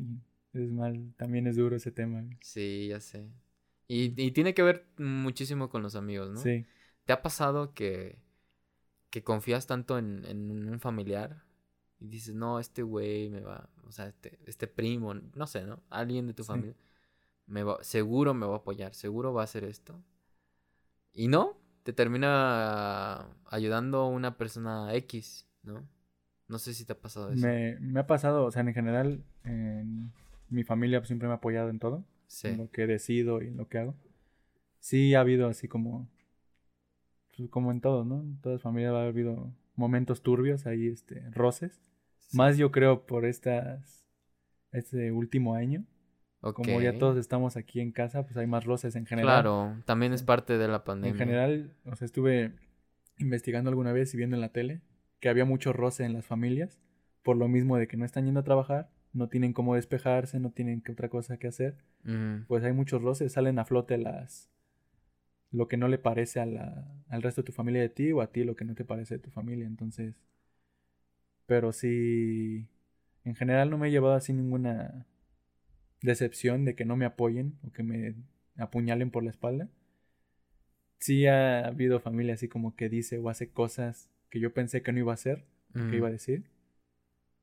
es 0.52 0.70
mal, 0.70 1.12
también 1.16 1.46
es 1.46 1.56
duro 1.56 1.76
ese 1.76 1.90
tema. 1.92 2.24
Sí, 2.40 2.88
ya 2.88 3.00
sé. 3.00 3.28
Y, 3.88 4.14
y 4.22 4.30
tiene 4.32 4.54
que 4.54 4.62
ver 4.62 4.86
muchísimo 4.98 5.68
con 5.68 5.82
los 5.82 5.96
amigos, 5.96 6.30
¿no? 6.30 6.36
Sí. 6.40 6.64
¿Te 7.04 7.12
ha 7.12 7.22
pasado 7.22 7.74
que, 7.74 8.18
que 9.10 9.22
confías 9.24 9.66
tanto 9.66 9.98
en, 9.98 10.24
en 10.26 10.68
un 10.68 10.80
familiar 10.80 11.42
y 11.98 12.06
dices, 12.08 12.34
no, 12.34 12.60
este 12.60 12.82
güey 12.82 13.28
me 13.30 13.40
va, 13.40 13.68
o 13.86 13.92
sea, 13.92 14.06
este, 14.06 14.38
este 14.46 14.66
primo, 14.66 15.14
no 15.14 15.46
sé, 15.46 15.64
¿no? 15.66 15.80
Alguien 15.90 16.26
de 16.26 16.34
tu 16.34 16.44
Sí. 16.44 16.48
familia, 16.48 16.74
me 17.46 17.62
va, 17.64 17.82
seguro 17.82 18.32
me 18.32 18.46
va 18.46 18.54
a 18.54 18.58
apoyar, 18.58 18.94
seguro 18.94 19.32
va 19.34 19.40
a 19.42 19.44
hacer 19.44 19.64
esto. 19.64 20.00
Y 21.12 21.26
no, 21.28 21.58
te 21.82 21.92
termina 21.92 23.26
ayudando 23.46 24.06
una 24.06 24.36
persona 24.36 24.94
X, 24.94 25.46
¿no? 25.64 25.84
No 26.46 26.58
sé 26.58 26.74
si 26.74 26.84
te 26.84 26.92
ha 26.92 27.00
pasado 27.00 27.32
eso. 27.32 27.44
Me, 27.44 27.76
me 27.80 28.00
ha 28.00 28.06
pasado, 28.06 28.44
o 28.44 28.50
sea, 28.50 28.62
en 28.62 28.72
general, 28.72 29.24
en 29.44 30.12
mi 30.50 30.64
familia 30.64 31.00
pues, 31.00 31.08
siempre 31.08 31.28
me 31.28 31.34
ha 31.34 31.36
apoyado 31.36 31.70
en 31.70 31.78
todo, 31.78 32.04
Sí, 32.26 32.48
en 32.48 32.58
lo 32.58 32.70
que 32.70 32.86
decido 32.86 33.42
y 33.42 33.48
en 33.48 33.56
lo 33.56 33.68
que 33.68 33.78
hago. 33.78 33.94
Sí 34.78 35.14
ha 35.14 35.20
habido 35.20 35.48
así 35.48 35.68
como, 35.68 36.08
pues, 37.36 37.48
como 37.50 37.70
en 37.70 37.80
todo, 37.80 38.04
¿no? 38.04 38.20
En 38.20 38.40
todas 38.40 38.62
familias 38.62 38.94
ha 38.94 39.06
habido 39.06 39.52
momentos 39.74 40.22
turbios, 40.22 40.66
ahí, 40.66 40.88
este, 40.88 41.22
roces. 41.30 41.80
sí. 42.20 42.36
Más 42.36 42.56
yo 42.56 42.70
creo 42.70 43.06
por 43.06 43.24
estas, 43.24 44.06
este 44.72 45.12
último 45.12 45.54
año. 45.54 45.84
Como 46.40 46.80
ya 46.80 46.96
todos 46.96 47.18
estamos 47.18 47.58
aquí 47.58 47.80
en 47.80 47.92
casa, 47.92 48.24
pues 48.24 48.36
hay 48.38 48.46
más 48.46 48.64
roces 48.64 48.96
en 48.96 49.04
general. 49.04 49.42
Claro, 49.42 49.76
también 49.84 50.14
es 50.14 50.22
parte 50.22 50.56
de 50.56 50.68
la 50.68 50.84
pandemia. 50.84 51.12
En 51.12 51.18
general, 51.18 51.76
o 51.84 51.94
sea, 51.96 52.06
estuve 52.06 52.54
investigando 53.18 53.68
alguna 53.68 53.92
vez 53.92 54.14
y 54.14 54.16
viendo 54.16 54.36
en 54.36 54.40
la 54.40 54.48
tele 54.48 54.80
que 55.18 55.28
había 55.28 55.44
mucho 55.44 55.74
roce 55.74 56.04
en 56.04 56.14
las 56.14 56.24
familias 56.24 56.78
por 57.22 57.36
lo 57.36 57.48
mismo 57.48 57.76
de 57.76 57.86
que 57.86 57.96
no 57.96 58.04
están 58.04 58.24
yendo 58.24 58.40
a 58.40 58.44
trabajar, 58.44 58.88
no 59.12 59.28
tienen 59.28 59.52
cómo 59.52 59.74
despejarse, 59.74 60.40
no 60.40 60.50
tienen 60.50 60.80
que 60.80 60.92
otra 60.92 61.08
cosa 61.08 61.38
que 61.38 61.48
hacer. 61.48 61.76
Pues 62.48 62.64
hay 62.64 62.72
muchos 62.72 63.02
roces, 63.02 63.32
salen 63.32 63.58
a 63.58 63.64
flote 63.64 63.98
las 63.98 64.48
lo 65.52 65.66
que 65.66 65.76
no 65.76 65.88
le 65.88 65.98
parece 65.98 66.40
a 66.40 66.46
la, 66.46 66.86
al 67.08 67.22
resto 67.22 67.42
de 67.42 67.46
tu 67.46 67.52
familia 67.52 67.82
de 67.82 67.88
ti 67.88 68.12
o 68.12 68.20
a 68.20 68.28
ti 68.30 68.44
lo 68.44 68.54
que 68.54 68.64
no 68.64 68.74
te 68.74 68.84
parece 68.84 69.16
de 69.16 69.20
tu 69.20 69.30
familia, 69.30 69.66
entonces 69.66 70.14
pero 71.46 71.72
sí 71.72 72.68
en 73.24 73.34
general 73.34 73.70
no 73.70 73.78
me 73.78 73.88
he 73.88 73.90
llevado 73.90 74.14
así 74.14 74.32
ninguna 74.32 75.06
decepción 76.02 76.64
de 76.64 76.74
que 76.74 76.84
no 76.84 76.96
me 76.96 77.04
apoyen 77.04 77.58
o 77.66 77.72
que 77.72 77.82
me 77.82 78.14
apuñalen 78.56 79.10
por 79.10 79.24
la 79.24 79.30
espalda. 79.30 79.68
Sí 80.98 81.26
ha 81.26 81.66
habido 81.66 81.98
familia 82.00 82.34
así 82.34 82.48
como 82.48 82.76
que 82.76 82.88
dice 82.88 83.18
o 83.18 83.28
hace 83.28 83.48
cosas 83.50 84.08
que 84.28 84.38
yo 84.38 84.52
pensé 84.52 84.82
que 84.82 84.92
no 84.92 84.98
iba 84.98 85.12
a 85.12 85.14
hacer, 85.14 85.44
que 85.72 85.80
Ujú. 85.80 85.94
iba 85.96 86.08
a 86.08 86.12
decir. 86.12 86.49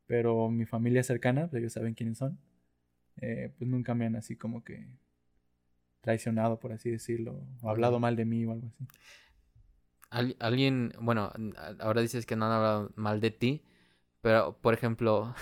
Pero 0.08 0.49
mi 0.49 0.66
familia 0.66 1.03
cercana, 1.03 1.49
pues 1.49 1.62
ellos 1.62 1.74
saben 1.74 1.93
quiénes 1.95 2.18
son, 2.20 2.39
eh, 3.18 3.53
pues 3.58 3.70
nunca 3.70 3.95
me 3.95 4.05
han 4.08 4.16
así 4.18 4.36
como 4.38 4.64
que 4.64 4.88
traicionado, 6.01 6.60
por 6.60 6.72
así 6.74 6.89
decirlo, 6.89 7.39
o 7.62 7.70
hablado 7.70 7.99
mal 7.99 8.16
de 8.16 8.26
mí 8.26 8.45
o 8.45 8.51
algo 8.51 8.68
así. 8.68 8.88
Al- 10.10 10.38
alguien, 10.39 10.93
bueno, 11.01 11.32
ahora 11.80 12.01
dices 12.01 12.26
que 12.26 12.36
no 12.38 12.45
han 12.45 12.51
hablado 12.53 12.91
mal 12.95 13.20
de 13.20 13.32
ti, 13.32 13.64
pero 14.22 14.58
por 14.62 14.74
ejemplo, 14.74 15.36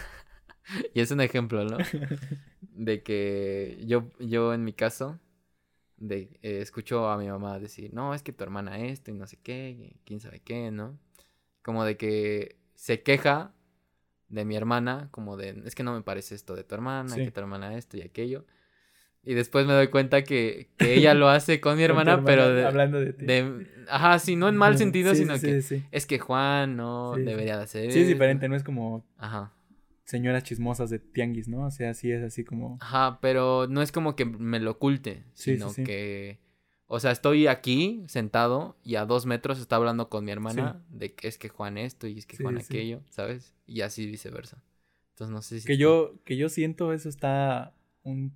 y 0.94 1.02
es 1.02 1.12
un 1.12 1.22
ejemplo, 1.22 1.66
¿no? 1.66 1.90
De 2.62 3.04
que 3.04 3.84
yo, 3.88 4.12
yo 4.20 4.54
en 4.54 4.64
mi 4.66 4.74
caso, 4.74 5.20
de 5.98 6.40
eh, 6.44 6.62
escucho 6.62 7.10
a 7.10 7.18
mi 7.18 7.30
mamá 7.30 7.60
decir, 7.60 7.94
no, 7.94 8.14
es 8.16 8.24
que 8.24 8.34
tu 8.34 8.44
hermana 8.46 8.80
esto 8.80 9.12
y 9.12 9.16
no 9.16 9.28
sé 9.28 9.38
qué, 9.44 9.72
y 9.72 9.98
quién 10.06 10.22
sabe 10.22 10.42
qué, 10.42 10.72
¿no? 10.72 11.00
Como 11.64 11.86
de 11.86 11.98
que 11.98 12.58
se 12.76 13.04
queja 13.04 13.55
de 14.30 14.46
mi 14.46 14.56
hermana, 14.56 15.08
como 15.12 15.38
de, 15.38 15.62
es 15.66 15.76
que 15.76 15.84
no 15.84 15.94
me 15.94 16.02
parece 16.02 16.36
esto 16.36 16.56
de 16.56 16.64
tu 16.64 16.76
hermana, 16.76 17.10
Sí. 17.10 17.24
que 17.24 17.32
tu 17.32 17.40
hermana 17.40 17.76
esto 17.78 17.98
y 17.98 18.02
aquello. 18.02 18.46
Y 19.28 19.34
después 19.34 19.66
me 19.66 19.74
doy 19.74 19.88
cuenta 19.88 20.24
que, 20.24 20.70
que 20.78 20.94
ella 20.96 21.14
lo 21.16 21.30
hace 21.30 21.60
con 21.60 21.78
mi 21.78 21.84
hermana, 21.84 22.24
pero 22.24 22.50
de, 22.54 22.64
hablando 22.66 23.00
de 23.00 23.14
ti. 23.14 23.26
de- 23.26 23.68
Ajá, 23.90 24.20
sí, 24.20 24.36
no 24.36 24.50
en 24.50 24.56
mal 24.58 24.78
sentido, 24.78 25.14
Sí, 25.16 25.22
sino 25.22 25.38
sí, 25.38 25.48
que 25.48 25.84
es 25.92 26.06
que 26.06 26.20
Juan 26.20 26.76
no 26.76 27.16
debería 27.16 27.58
de 27.58 27.64
hacer 27.64 27.92
Sí, 27.92 28.00
es 28.02 28.08
diferente, 28.08 28.48
no 28.50 28.56
es 28.56 28.64
como 28.64 29.06
Ajá. 29.18 29.52
señoras 30.04 30.44
chismosas 30.44 30.90
de 30.92 31.00
tianguis, 31.00 31.48
¿no? 31.48 31.66
O 31.66 31.72
sea, 31.72 31.94
sí 31.96 32.12
es 32.12 32.24
así 32.24 32.44
como... 32.44 32.78
Ajá, 32.82 33.20
pero 33.22 33.66
no 33.68 33.82
es 33.82 33.92
como 33.92 34.16
que 34.16 34.26
me 34.26 34.60
lo 34.60 34.72
oculte, 34.72 35.24
sino 35.34 35.74
que... 35.74 36.40
O 36.88 37.00
sea, 37.00 37.12
estoy 37.12 37.48
aquí 37.48 38.04
sentado 38.08 38.76
y 38.84 38.96
a 38.96 39.06
dos 39.06 39.26
metros 39.26 39.60
está 39.60 39.76
hablando 39.78 40.08
con 40.10 40.24
mi 40.24 40.32
hermana 40.32 40.82
de 40.90 41.14
que 41.14 41.28
es 41.28 41.38
que 41.38 41.50
Juan 41.50 41.78
esto 41.80 42.06
y 42.08 42.20
es 42.20 42.26
que 42.28 42.38
Sí, 42.38 42.44
Juan 42.44 42.60
sí. 42.60 42.66
aquello, 42.66 43.02
¿sabes? 43.10 43.56
Y 43.66 43.82
así 43.82 44.06
viceversa. 44.06 44.62
Entonces 45.14 45.34
no 45.34 45.42
sé 45.42 45.60
si... 45.62 45.66
Que 45.68 45.74
está- 45.74 45.82
yo, 45.82 46.14
que 46.26 46.38
yo 46.38 46.50
siento 46.50 46.94
eso 46.94 47.10
está 47.10 47.74
un... 48.04 48.34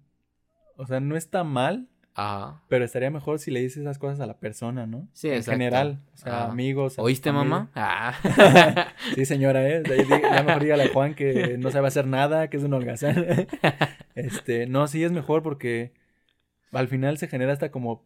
O 0.77 0.87
sea, 0.87 0.99
no 0.99 1.15
está 1.15 1.43
mal, 1.43 1.89
Ajá. 2.15 2.63
pero 2.69 2.85
estaría 2.85 3.11
mejor 3.11 3.37
si 3.37 3.51
le 3.51 3.59
dices 3.59 3.79
esas 3.81 3.99
cosas 3.99 4.19
a 4.21 4.25
la 4.25 4.39
persona, 4.39 4.87
¿no? 4.87 5.07
Sí, 5.13 5.27
En 5.27 5.35
exacto. 5.35 5.51
general, 5.51 6.01
o 6.13 6.17
sea, 6.17 6.43
Ajá. 6.43 6.51
amigos. 6.51 6.95
¿Oíste, 6.97 7.31
mamá? 7.31 7.69
Ah. 7.75 8.15
Sí, 9.15 9.25
señora, 9.25 9.67
¿eh? 9.69 9.83
Ya 9.85 10.41
mejor 10.43 10.63
dígale 10.63 10.83
a 10.83 10.93
Juan 10.93 11.13
que 11.15 11.57
no 11.59 11.69
sabe 11.69 11.87
hacer 11.89 12.07
nada, 12.07 12.49
que 12.49 12.57
es 12.57 12.63
un 12.63 12.73
holgazán. 12.73 13.47
Este, 14.15 14.65
no, 14.67 14.87
sí 14.87 15.03
es 15.03 15.11
mejor 15.13 15.43
porque 15.43 15.93
al 16.71 16.87
final 16.89 17.17
se 17.17 17.27
genera 17.27 17.53
hasta 17.53 17.71
como 17.71 18.03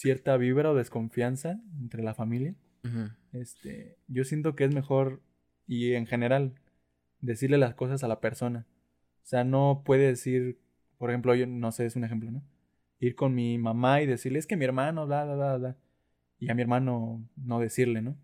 cierta 0.00 0.36
vibra 0.38 0.70
o 0.70 0.74
desconfianza 0.74 1.60
entre 1.78 2.02
la 2.02 2.14
familia. 2.14 2.54
Este, 3.32 3.98
yo 4.08 4.24
siento 4.24 4.56
que 4.56 4.64
es 4.64 4.74
mejor 4.74 5.20
y 5.66 5.92
en 5.92 6.06
general 6.06 6.54
decirle 7.20 7.58
las 7.58 7.74
cosas 7.74 8.02
a 8.02 8.08
la 8.08 8.18
persona. 8.20 8.66
O 9.22 9.26
sea, 9.26 9.44
no 9.44 9.82
puede 9.84 10.06
decir, 10.06 10.58
por 10.96 11.10
ejemplo, 11.10 11.34
yo 11.34 11.46
no 11.46 11.70
sé, 11.70 11.84
es 11.84 11.96
un 11.96 12.04
ejemplo, 12.04 12.30
¿no? 12.30 12.42
Ir 12.98 13.14
con 13.14 13.34
mi 13.34 13.58
mamá 13.58 14.00
y 14.00 14.06
decirle, 14.06 14.38
es 14.38 14.46
que 14.46 14.56
mi 14.56 14.64
hermano, 14.64 15.06
bla, 15.06 15.24
bla, 15.26 15.34
bla, 15.34 15.56
bla. 15.58 15.76
Y 16.38 16.50
a 16.50 16.54
mi 16.54 16.62
hermano 16.62 17.22
no 17.36 17.60
decirle, 17.60 18.00
¿no? 18.00 18.16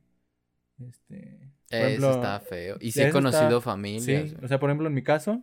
Este, 0.78 1.50
por 1.68 1.78
Eso 1.78 1.86
ejemplo, 1.86 2.10
está 2.12 2.40
feo. 2.40 2.76
Y 2.80 2.92
sí 2.92 3.02
he 3.02 3.10
conocido 3.10 3.58
está- 3.58 3.60
familias. 3.60 4.30
Sí, 4.30 4.36
o 4.42 4.48
sea, 4.48 4.58
por 4.58 4.70
ejemplo, 4.70 4.88
en 4.88 4.94
mi 4.94 5.02
caso, 5.02 5.42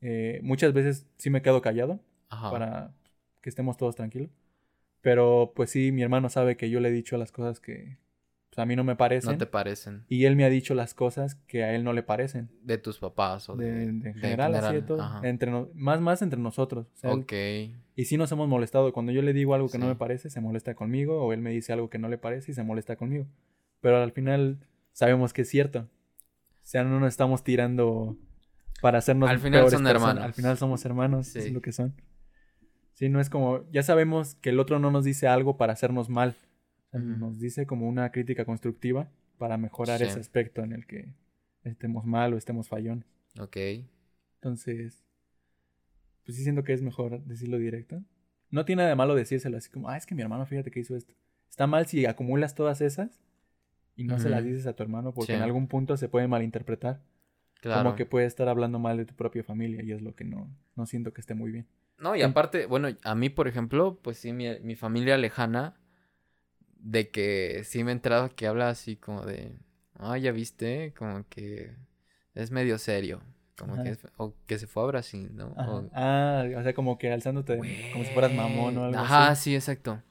eh, 0.00 0.38
muchas 0.44 0.72
veces 0.72 1.06
sí 1.16 1.28
me 1.30 1.42
quedo 1.42 1.60
callado 1.60 2.00
Ajá. 2.28 2.50
para 2.50 2.94
que 3.42 3.48
estemos 3.50 3.76
todos 3.76 3.96
tranquilos. 3.96 4.30
Pero 5.02 5.52
pues 5.54 5.70
sí, 5.70 5.92
mi 5.92 6.02
hermano 6.02 6.28
sabe 6.28 6.56
que 6.56 6.68
yo 6.70 6.80
le 6.80 6.88
he 6.88 6.92
dicho 6.92 7.16
las 7.16 7.30
cosas 7.32 7.60
que 7.60 7.98
pues, 8.50 8.58
a 8.58 8.66
mí 8.66 8.74
no 8.76 8.82
me 8.84 8.96
parecen. 8.96 9.32
No 9.32 9.38
te 9.38 9.46
parecen. 9.46 10.04
Y 10.08 10.24
él 10.24 10.34
me 10.36 10.44
ha 10.44 10.48
dicho 10.50 10.74
las 10.74 10.94
cosas 10.94 11.36
que 11.46 11.62
a 11.64 11.74
él 11.74 11.84
no 11.84 11.92
le 11.92 12.02
parecen. 12.02 12.48
De 12.62 12.78
tus 12.78 12.98
papás 12.98 13.48
o 13.48 13.56
De, 13.56 13.70
de... 13.92 14.14
general, 14.14 14.52
de 14.52 14.60
general. 14.60 15.20
Entre 15.24 15.50
no- 15.50 15.68
más, 15.74 16.00
más 16.00 16.22
entre 16.22 16.40
nosotros. 16.40 16.86
O 16.94 16.96
sea, 16.96 17.12
él- 17.12 17.20
Ok. 17.20 17.32
y 17.94 18.04
sí 18.06 18.16
nos 18.16 18.32
hemos 18.32 18.48
molestado. 18.48 18.92
Cuando 18.92 19.12
yo 19.12 19.22
le 19.22 19.32
digo 19.32 19.54
algo 19.54 19.68
que 19.68 19.78
no 19.78 19.86
me 19.86 19.94
parece, 19.96 20.30
se 20.30 20.40
molesta 20.40 20.74
conmigo. 20.74 21.22
O 21.24 21.32
él 21.32 21.40
me 21.40 21.50
dice 21.50 21.72
algo 21.72 21.88
que 21.90 21.98
no 21.98 22.08
le 22.08 22.18
parece 22.18 22.52
y 22.52 22.54
se 22.54 22.62
molesta 22.64 22.96
conmigo. 22.96 23.26
Pero 23.80 24.02
al 24.02 24.10
final 24.12 24.58
sabemos 24.92 25.32
que 25.32 25.42
es 25.42 25.48
cierto. 25.48 25.80
O 25.80 25.88
sea, 26.68 26.82
no 26.82 26.98
nos 26.98 27.10
estamos 27.10 27.44
tirando 27.44 28.16
para 28.82 28.98
hacernos 28.98 29.30
Al 29.30 29.38
final 29.38 29.60
son 29.60 29.84
personas. 29.84 29.92
hermanos. 29.94 30.24
Al 30.24 30.32
final 30.34 30.58
somos 30.58 30.84
hermanos, 30.84 31.28
eso 31.28 31.40
Sí. 31.40 31.46
es 31.48 31.52
lo 31.54 31.60
que 31.62 31.70
son. 31.72 31.94
Sí, 32.96 33.08
no 33.10 33.20
es 33.20 33.28
como, 33.30 33.70
ya 33.70 33.82
sabemos 33.82 34.34
que 34.36 34.48
el 34.50 34.58
otro 34.58 34.78
no 34.78 34.90
nos 34.90 35.04
dice 35.04 35.28
algo 35.28 35.56
para 35.56 35.72
hacernos 35.74 36.08
mal. 36.08 36.34
Nos 36.92 37.38
dice 37.38 37.66
como 37.66 37.86
una 37.88 38.10
crítica 38.10 38.46
constructiva 38.46 39.10
para 39.36 39.58
mejorar 39.58 39.98
Sí. 39.98 40.04
ese 40.04 40.18
aspecto 40.18 40.62
en 40.62 40.72
el 40.72 40.86
que 40.86 41.10
estemos 41.62 42.06
mal 42.06 42.32
o 42.32 42.38
estemos 42.38 42.68
fallones. 42.68 43.04
Ok. 43.38 43.56
Entonces, 44.36 45.04
pues 46.24 46.36
sí 46.38 46.42
siento 46.42 46.64
que 46.64 46.72
es 46.72 46.80
mejor 46.82 47.22
decirlo 47.24 47.58
directo. 47.58 48.02
No 48.50 48.64
tiene 48.64 48.80
nada 48.80 48.90
de 48.90 48.96
malo 48.96 49.14
decírselo 49.14 49.58
así 49.58 49.70
como, 49.70 49.88
ah, 49.90 49.96
es 49.98 50.06
que 50.06 50.14
mi 50.14 50.22
hermano, 50.22 50.46
fíjate 50.46 50.70
que 50.70 50.80
hizo 50.80 50.96
esto. 50.96 51.14
Está 51.50 51.66
mal 51.66 51.86
si 51.86 52.06
acumulas 52.06 52.54
todas 52.54 52.80
esas 52.80 53.20
y 53.94 54.04
no 54.04 54.18
se 54.18 54.30
las 54.30 54.42
dices 54.44 54.66
a 54.66 54.72
tu 54.74 54.82
hermano 54.82 55.12
porque 55.12 55.32
Sí. 55.32 55.36
en 55.36 55.42
algún 55.42 55.68
punto 55.68 55.96
se 55.98 56.08
puede 56.08 56.28
malinterpretar. 56.28 57.02
Claro. 57.60 57.82
Como 57.84 57.96
que 57.96 58.06
puede 58.06 58.24
estar 58.26 58.48
hablando 58.48 58.78
mal 58.78 58.96
de 58.96 59.04
tu 59.04 59.14
propia 59.14 59.42
familia 59.44 59.82
y 59.82 59.92
es 59.92 60.00
lo 60.00 60.14
que 60.14 60.24
no, 60.24 60.48
no 60.76 60.86
siento 60.86 61.12
que 61.12 61.20
esté 61.20 61.34
muy 61.34 61.50
bien. 61.50 61.66
No, 61.98 62.14
y 62.14 62.22
aparte, 62.22 62.66
bueno, 62.66 62.88
a 63.04 63.14
mí, 63.14 63.30
por 63.30 63.48
ejemplo, 63.48 63.98
pues 64.02 64.18
sí, 64.18 64.32
mi, 64.32 64.58
mi 64.60 64.76
familia 64.76 65.16
lejana, 65.16 65.74
de 66.78 67.10
que 67.10 67.62
sí 67.64 67.84
me 67.84 67.90
he 67.90 67.94
enterado 67.94 68.34
que 68.34 68.46
habla 68.46 68.68
así 68.70 68.96
como 68.96 69.24
de, 69.24 69.56
ah, 69.94 70.18
ya 70.18 70.32
viste, 70.32 70.94
como 70.96 71.26
que 71.28 71.74
es 72.34 72.50
medio 72.50 72.78
serio, 72.78 73.22
como 73.56 73.74
Ajá. 73.74 73.82
que, 73.82 73.90
es- 73.90 74.06
o 74.16 74.34
que 74.46 74.58
se 74.58 74.66
fue 74.66 74.82
a 74.84 74.86
Brasil, 74.86 75.30
¿no? 75.34 75.58
O- 75.62 75.90
Ah, 75.92 76.44
o 76.58 76.62
sea, 76.62 76.74
como 76.74 76.98
que 76.98 77.10
alzándote 77.12 77.66
como 77.90 78.04
si 78.04 78.12
fueras 78.12 78.32
mamón 78.32 78.76
o 78.78 78.84
algo 78.84 79.02
Ajá, 79.02 79.04
así. 79.04 79.36
sí, 79.36 79.54
exacto. 79.54 80.02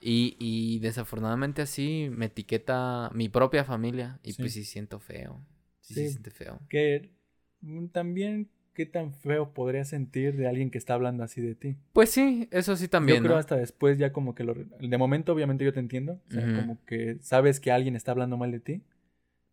Y, 0.00 0.36
y 0.40 0.78
desafortunadamente 0.80 1.62
así 1.62 2.08
me 2.10 2.26
etiqueta 2.26 3.10
mi 3.14 3.28
propia 3.28 3.64
familia 3.64 4.20
y 4.22 4.34
Sí. 4.34 4.42
pues 4.42 4.54
sí 4.54 4.64
siento 4.64 5.00
feo. 5.00 5.44
Sí, 5.80 5.94
sí, 5.94 6.06
Sí. 6.08 6.08
siente 6.08 6.30
feo. 6.30 6.60
Que 6.68 7.12
mm, 7.60 7.88
también, 7.88 8.50
¿qué 8.76 8.86
tan 8.86 9.12
feo 9.12 9.52
podrías 9.54 9.88
sentir 9.88 10.36
de 10.36 10.46
alguien 10.46 10.70
que 10.70 10.78
está 10.78 10.94
hablando 10.94 11.24
así 11.24 11.40
de 11.40 11.54
ti? 11.54 11.76
Pues 11.92 12.10
sí, 12.10 12.48
eso 12.52 12.76
sí 12.76 12.86
también, 12.88 13.18
yo 13.18 13.22
creo 13.22 13.34
¿no? 13.34 13.38
hasta 13.40 13.56
después 13.56 13.98
ya 13.98 14.12
como 14.12 14.34
que 14.34 14.44
lo... 14.44 14.54
De 14.54 14.98
momento 14.98 15.32
obviamente 15.32 15.64
yo 15.64 15.72
te 15.72 15.80
entiendo. 15.80 16.20
O 16.28 16.30
sea, 16.30 16.54
como 16.54 16.78
que 16.84 17.16
sabes 17.22 17.58
que 17.58 17.72
alguien 17.72 17.96
está 17.96 18.12
hablando 18.12 18.36
mal 18.36 18.52
de 18.52 18.60
ti. 18.60 18.82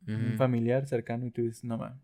Un 0.05 0.35
familiar 0.37 0.85
cercano 0.85 1.25
y 1.25 1.31
tú 1.31 1.41
dices, 1.43 1.63
no 1.63 1.77
mames. 1.77 1.97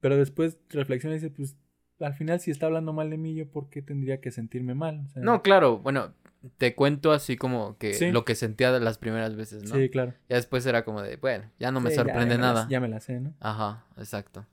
Pero 0.00 0.16
después 0.16 0.58
reflexionas 0.70 1.20
y 1.22 1.28
dices, 1.28 1.36
pues 1.36 1.56
al 2.00 2.14
final 2.14 2.40
si 2.40 2.50
está 2.50 2.66
hablando 2.66 2.92
mal 2.94 3.10
de 3.10 3.18
mí, 3.18 3.34
yo 3.34 3.46
por 3.46 3.68
qué 3.68 3.82
tendría 3.82 4.20
que 4.20 4.30
sentirme 4.30 4.74
mal. 4.74 5.04
O 5.06 5.08
sea, 5.10 5.22
No, 5.22 5.42
claro, 5.42 5.78
bueno, 5.78 6.14
te 6.58 6.74
cuento 6.74 7.12
así 7.12 7.36
como 7.36 7.76
que 7.78 7.92
Sí. 7.94 8.10
lo 8.10 8.24
que 8.24 8.34
sentía 8.34 8.72
de 8.72 8.80
las 8.80 8.96
primeras 8.98 9.36
veces, 9.36 9.64
¿no? 9.64 9.74
Sí, 9.76 9.88
claro. 9.90 10.14
Ya 10.28 10.36
después 10.36 10.64
era 10.66 10.84
como 10.84 11.02
de, 11.02 11.16
bueno, 11.16 11.44
ya 11.58 11.70
no 11.70 11.80
me 11.80 11.90
Sí, 11.90 11.96
ya- 11.96 12.02
sorprende 12.04 12.34
ya 12.36 12.38
me 12.40 12.42
la- 12.46 12.52
nada. 12.54 12.66
ya 12.70 12.80
me 12.80 12.88
la 12.88 13.00
sé, 13.00 13.20
¿no? 13.20 13.34
Ajá, 13.40 13.84
exacto. 13.98 14.46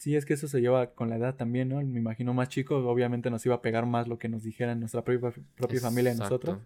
Sí, 0.00 0.16
es 0.16 0.24
que 0.24 0.32
eso 0.32 0.48
se 0.48 0.62
lleva 0.62 0.94
con 0.94 1.10
la 1.10 1.16
edad 1.16 1.34
también, 1.36 1.68
¿no? 1.68 1.76
Me 1.82 1.98
imagino 1.98 2.32
más 2.32 2.48
chicos, 2.48 2.86
obviamente 2.86 3.28
nos 3.28 3.44
iba 3.44 3.56
a 3.56 3.60
pegar 3.60 3.84
más 3.84 4.08
lo 4.08 4.18
que 4.18 4.30
nos 4.30 4.42
dijera 4.42 4.74
nuestra 4.74 5.04
propia, 5.04 5.30
propia 5.56 5.78
familia 5.78 6.12
de 6.12 6.18
nosotros. 6.18 6.58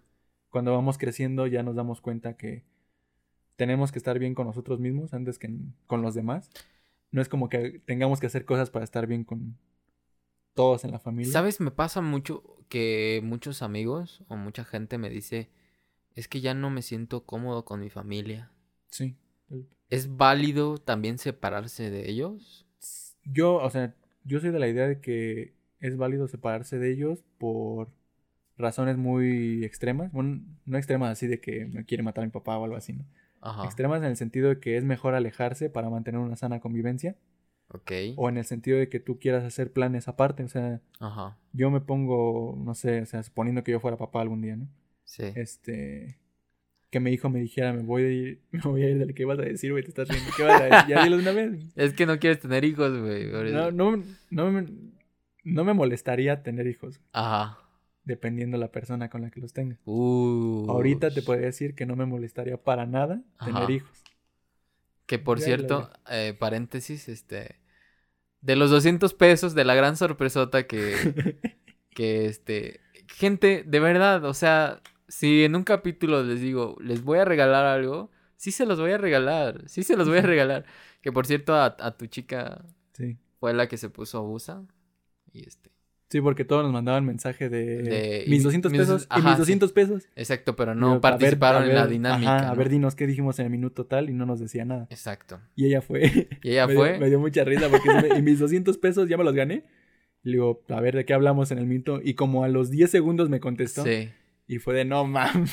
Cuando 0.51 0.73
vamos 0.73 0.99
creciendo 0.99 1.49
ya 1.49 1.65
nos 1.65 1.75
damos 1.75 2.01
cuenta 2.01 2.37
que 2.37 2.63
tenemos 3.57 3.91
que 3.91 3.99
estar 3.99 4.21
bien 4.21 4.37
con 4.37 4.47
nosotros 4.47 4.79
mismos 4.79 5.15
antes 5.15 5.41
que 5.41 5.53
con 5.89 6.01
los 6.01 6.15
demás. 6.15 6.49
No 7.11 7.21
es 7.21 7.29
como 7.29 7.49
que 7.49 7.81
tengamos 7.85 8.21
que 8.21 8.29
hacer 8.29 8.45
cosas 8.45 8.71
para 8.71 8.85
estar 8.85 9.09
bien 9.09 9.25
con 9.25 9.59
todos 10.55 10.85
en 10.85 10.93
la 10.93 11.01
familia. 11.01 11.33
¿Sabes? 11.33 11.61
Me 11.61 11.73
pasa 11.73 12.03
mucho 12.03 12.45
que 12.69 13.21
muchos 13.25 13.63
amigos 13.63 14.23
o 14.29 14.37
mucha 14.37 14.65
gente 14.65 14.97
me 14.97 15.11
dice, 15.11 15.51
es 16.15 16.29
que 16.29 16.41
ya 16.41 16.55
no 16.55 16.71
me 16.71 16.83
siento 16.83 17.25
cómodo 17.25 17.65
con 17.65 17.81
mi 17.81 17.91
familia. 17.91 18.53
Sí. 18.91 19.17
¿Es 19.91 20.17
válido 20.17 20.79
también 20.79 21.19
separarse 21.19 21.91
de 21.91 22.09
ellos? 22.09 22.64
Yo, 23.25 23.57
o 23.57 23.71
sea, 23.71 23.95
yo 24.25 24.41
soy 24.41 24.51
de 24.51 24.59
la 24.59 24.69
idea 24.69 24.87
de 24.87 25.01
que 25.01 25.55
es 25.81 25.97
válido 25.97 26.29
separarse 26.29 26.79
de 26.79 26.91
ellos 26.91 27.25
por 27.39 27.89
razones 28.57 28.97
muy 28.97 29.65
extremas. 29.65 30.13
Bueno, 30.13 30.43
no 30.65 30.79
extremas 30.79 31.13
así 31.13 31.27
de 31.27 31.41
que 31.41 31.67
me 31.67 31.85
quiere 31.85 32.03
matar 32.03 32.23
a 32.23 32.27
mi 32.27 32.31
papá 32.31 32.57
o 32.59 32.65
algo 32.65 32.77
así, 32.77 32.93
¿no? 32.93 33.05
Ajá. 33.41 33.65
Extremas 33.65 33.99
en 33.99 34.09
el 34.09 34.17
sentido 34.17 34.49
de 34.49 34.59
que 34.59 34.77
es 34.77 34.85
mejor 34.85 35.15
alejarse 35.15 35.69
para 35.69 35.91
mantener 35.91 36.21
una 36.21 36.37
sana 36.37 36.61
convivencia. 36.61 37.17
Ok. 37.69 37.93
O 38.17 38.29
en 38.29 38.39
el 38.39 38.45
sentido 38.45 38.79
de 38.79 38.89
que 38.89 39.01
tú 39.01 39.19
quieras 39.19 39.45
hacer 39.45 39.73
planes 39.73 40.09
aparte. 40.09 40.45
O 40.45 40.49
sea, 40.49 40.81
Ajá. 41.01 41.37
yo 41.53 41.71
me 41.71 41.81
pongo, 41.81 42.57
no 42.59 42.75
sé, 42.75 43.03
o 43.03 43.07
sea, 43.07 43.23
suponiendo 43.23 43.65
que 43.65 43.73
yo 43.73 43.81
fuera 43.81 43.97
papá 43.97 44.21
algún 44.21 44.41
día, 44.41 44.57
¿no? 44.57 44.69
Sí. 45.05 45.25
Este. 45.35 46.19
Que 46.95 47.01
mi 47.01 47.11
hijo 47.11 47.29
me 47.29 47.41
dijera, 47.41 47.73
me 47.73 47.83
voy 47.83 48.03
a 48.05 48.09
ir, 48.09 48.41
me 48.53 48.61
voy 48.61 48.85
a 48.85 48.89
ir 48.89 48.99
del 48.99 49.15
que 49.15 49.25
vas 49.25 49.37
a 49.41 49.43
decir, 49.43 49.73
güey, 49.73 49.83
te 49.83 49.89
estás 49.89 50.07
riendo. 50.07 50.31
¿Qué 50.37 50.45
vas 50.45 50.61
a 50.61 50.65
decir? 50.67 50.95
Ya 50.95 51.03
dilo 51.03 51.17
de 51.17 51.23
una 51.23 51.33
vez. 51.33 51.61
Es 51.75 51.93
que 51.93 52.07
no 52.07 52.21
quieres 52.21 52.39
tener 52.39 52.65
hijos, 52.65 52.97
güey. 53.01 53.33
No, 53.53 53.73
no, 53.73 54.01
no, 54.31 54.53
me, 54.53 54.69
no 55.43 55.65
me 55.65 55.75
molestaría 55.75 56.45
tener 56.45 56.69
hijos, 56.69 57.01
Ajá. 57.13 57.59
dependiendo 58.05 58.59
la 58.59 58.71
persona 58.71 59.11
con 59.11 59.23
la 59.23 59.33
que 59.33 59.41
los 59.41 59.53
tenga. 59.53 59.77
Uh. 59.87 60.67
Ahorita 60.69 61.11
te 61.11 61.23
podría 61.23 61.47
decir 61.47 61.75
que 61.75 61.85
no 61.85 61.97
me 61.97 62.07
molestaría 62.07 62.59
para 62.59 62.87
nada 62.87 63.25
tener 63.45 63.63
Ajá. 63.65 63.73
hijos. 63.73 64.05
Que 65.07 65.19
por 65.19 65.41
Ya 65.41 65.47
cierto, 65.47 65.91
eh, 66.09 66.37
paréntesis, 66.39 67.09
este. 67.09 67.57
De 68.41 68.55
los 68.55 68.71
200 68.71 69.15
pesos 69.15 69.57
de 69.57 69.65
la 69.65 69.75
gran 69.75 69.97
sorpresota 69.97 70.69
que. 70.69 70.95
que 71.91 72.27
este. 72.27 72.83
Gente, 73.09 73.65
de 73.67 73.81
verdad, 73.81 74.25
o 74.27 74.33
sea, 74.33 74.81
si 75.09 75.45
en 75.45 75.55
un 75.57 75.65
capítulo 75.65 76.23
les 76.23 76.41
digo, 76.41 76.77
les 76.81 77.03
voy 77.03 77.19
a 77.19 77.25
regalar 77.25 77.65
algo, 77.67 78.11
sí 78.37 78.51
se 78.53 78.67
los 78.67 78.79
voy 78.81 78.93
a 78.93 78.99
regalar. 78.99 79.63
Sí 79.67 79.83
se 79.83 79.97
los 79.97 80.09
voy 80.09 80.19
a 80.19 80.23
regalar. 80.23 80.65
Que 81.03 81.13
por 81.13 81.27
cierto, 81.27 81.55
a, 81.55 81.77
a 81.79 81.97
tu 81.97 82.07
chica 82.07 82.65
Sí. 82.93 83.17
fue 83.41 83.53
la 83.55 83.69
que 83.69 83.77
se 83.77 83.91
puso 83.91 84.19
abusa. 84.19 84.63
Y 85.33 85.47
este. 85.49 85.71
Sí, 86.11 86.21
porque 86.21 86.45
todos 86.45 86.63
nos 86.63 86.73
mandaban 86.73 87.05
mensaje 87.05 87.49
de, 87.49 87.83
De- 87.83 88.25
mis 88.29 88.41
y- 88.43 88.45
200 88.45 88.71
mis- 88.71 88.81
pesos 88.83 89.03
y 89.05 89.07
ajá, 89.11 89.23
mis 89.23 89.33
sí. 89.33 89.39
200 89.39 89.73
pesos. 89.73 90.09
Exacto, 90.15 90.55
pero 90.55 90.75
no 90.75 91.01
participaron 91.01 91.65
en 91.65 91.75
la 91.75 91.87
dinámica. 91.89 92.37
ajá, 92.37 92.51
a 92.51 92.55
ver, 92.55 92.69
dinos 92.69 92.95
qué 92.95 93.07
dijimos 93.07 93.39
en 93.41 93.47
el 93.47 93.51
minuto 93.51 93.87
tal 93.87 94.09
y 94.11 94.13
no 94.13 94.25
nos 94.25 94.39
decía 94.39 94.65
nada. 94.65 94.87
Exacto. 94.91 95.41
Y 95.57 95.67
ella 95.67 95.81
fue. 95.81 96.29
Y 96.43 96.51
ella 96.51 96.67
me, 96.69 96.75
fue. 96.75 96.91
Dio, 96.93 97.01
me 97.01 97.09
dio 97.09 97.19
mucha 97.19 97.43
risa 97.43 97.69
porque 97.69 97.89
y 98.17 98.23
mis 98.23 98.39
200 98.39 98.79
pesos 98.79 99.09
ya 99.09 99.17
me 99.17 99.25
los 99.25 99.35
gané. 99.35 99.65
Y 100.23 100.29
le 100.29 100.33
digo, 100.37 100.63
a 100.69 100.81
ver, 100.81 100.95
¿de 100.95 101.05
qué 101.05 101.15
hablamos 101.15 101.51
en 101.51 101.59
el 101.59 101.67
minuto? 101.67 102.01
Y 102.03 102.15
como 102.15 102.45
a 102.45 102.49
los 102.49 102.71
10 102.71 102.91
segundos 102.91 103.29
me 103.29 103.41
contestó. 103.41 103.83
Sí. 103.83 104.11
Y 104.47 104.59
fue 104.59 104.75
de, 104.75 104.85
no, 104.85 105.07
mam. 105.07 105.47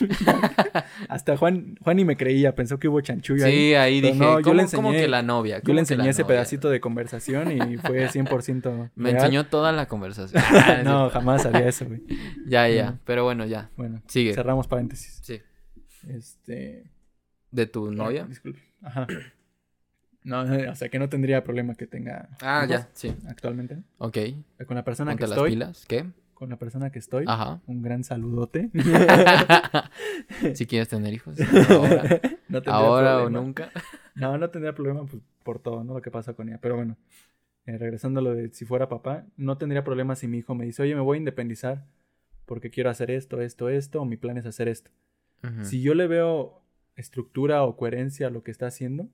Hasta 1.08 1.38
Juan, 1.38 1.78
Juan 1.82 1.96
ni 1.98 2.04
me 2.06 2.18
creía, 2.18 2.56
pensó 2.56 2.78
que 2.78 2.88
hubo 2.90 3.00
chanchullo 3.02 3.46
ahí. 3.46 3.52
Sí, 3.70 3.74
ahí 3.74 4.02
dije, 4.02 4.16
no, 4.20 4.40
yo 4.40 4.44
¿cómo, 4.44 4.56
le 4.62 4.66
cómo 4.68 4.90
enseñé- 4.92 5.02
que 5.02 5.08
la 5.08 5.22
novia? 5.22 5.58
Yo 5.58 5.64
¿Cómo 5.64 5.76
le 5.76 5.80
enseñé 5.82 6.10
ese 6.10 6.24
novia? 6.24 6.36
pedacito 6.36 6.70
de 6.70 6.82
conversación 6.82 7.52
y 7.52 7.78
fue 7.78 8.08
100% 8.10 8.92
Me 8.96 9.12
real. 9.12 9.24
enseñó 9.24 9.46
toda 9.46 9.72
la 9.72 9.88
conversación. 9.88 10.44
Ah, 10.46 10.82
No, 10.84 11.10
jamás 11.10 11.46
haría 11.46 11.68
eso, 11.70 11.86
güey. 11.86 12.02
Ya, 12.46 12.68
ya. 12.68 12.92
No. 12.92 13.00
Pero 13.06 13.24
bueno, 13.24 13.46
ya. 13.46 13.70
Bueno, 13.78 14.02
Sigue. 14.08 14.34
cerramos 14.34 14.68
paréntesis. 14.68 15.20
Sí. 15.24 15.42
Este... 16.10 16.84
¿De 17.52 17.66
tu 17.68 17.92
novia? 17.92 18.26
Disculpe. 18.26 18.60
Ajá. 18.82 19.08
No, 20.24 20.42
o 20.42 20.76
sea 20.76 20.88
que 20.90 21.00
no 21.00 21.10
tendría 21.10 21.44
problema 21.44 21.74
que 21.74 21.88
tenga 21.88 22.30
Ah, 22.44 22.64
ya. 22.70 22.88
Sí. 22.94 23.12
actualmente. 23.28 23.78
Ok. 23.98 24.18
Con 24.68 24.76
la 24.76 24.84
persona 24.84 25.14
Ponte 25.14 25.24
que 25.24 25.28
las 25.28 25.36
estoy, 25.36 25.50
pilas. 25.50 25.86
¿Qué? 25.88 26.06
Con 26.42 26.50
la 26.50 26.58
persona 26.58 26.92
que 26.92 26.98
estoy, 26.98 27.26
Ajá. 27.28 27.62
un 27.68 27.84
gran 27.84 28.04
saludote. 28.04 28.72
si 30.56 30.66
quieres 30.66 30.88
tener 30.88 31.14
hijos. 31.14 31.38
Ahora, 31.70 32.20
No 32.50 32.64
tendría 32.64 32.74
ahora 32.74 33.18
o 33.18 33.22
problema. 33.26 33.30
nunca. 33.46 33.70
No, 34.16 34.36
no 34.40 34.50
tendría 34.50 34.74
problema 34.74 35.06
pues, 35.06 35.22
por 35.44 35.60
todo, 35.60 35.84
¿no? 35.84 35.94
Lo 35.94 36.02
que 36.02 36.10
pasa 36.10 36.34
con 36.34 36.50
ella. 36.50 36.58
Pero 36.60 36.78
bueno, 36.78 36.98
eh, 37.68 37.78
regresando 37.78 38.22
a 38.22 38.24
lo 38.24 38.34
de 38.34 38.52
si 38.56 38.66
fuera 38.66 38.90
papá, 38.90 39.24
no 39.38 39.60
tendría 39.60 39.84
problema 39.84 40.16
si 40.16 40.28
mi 40.28 40.40
hijo 40.40 40.56
me 40.56 40.66
dice, 40.66 40.82
oye, 40.82 40.96
me 40.96 41.02
voy 41.02 41.18
a 41.18 41.20
independizar 41.20 41.86
porque 42.48 42.72
quiero 42.72 42.90
hacer 42.90 43.12
esto, 43.12 43.40
esto, 43.40 43.70
esto, 43.70 44.02
o 44.02 44.06
mi 44.06 44.18
plan 44.18 44.36
es 44.40 44.48
hacer 44.48 44.68
esto. 44.68 44.90
Si 45.62 45.84
yo 45.84 45.94
le 45.94 46.08
veo 46.08 46.64
estructura 46.96 47.62
o 47.66 47.78
coherencia 47.78 48.26
a 48.28 48.30
lo 48.32 48.42
que 48.42 48.50
está 48.50 48.66
haciendo, 48.66 49.10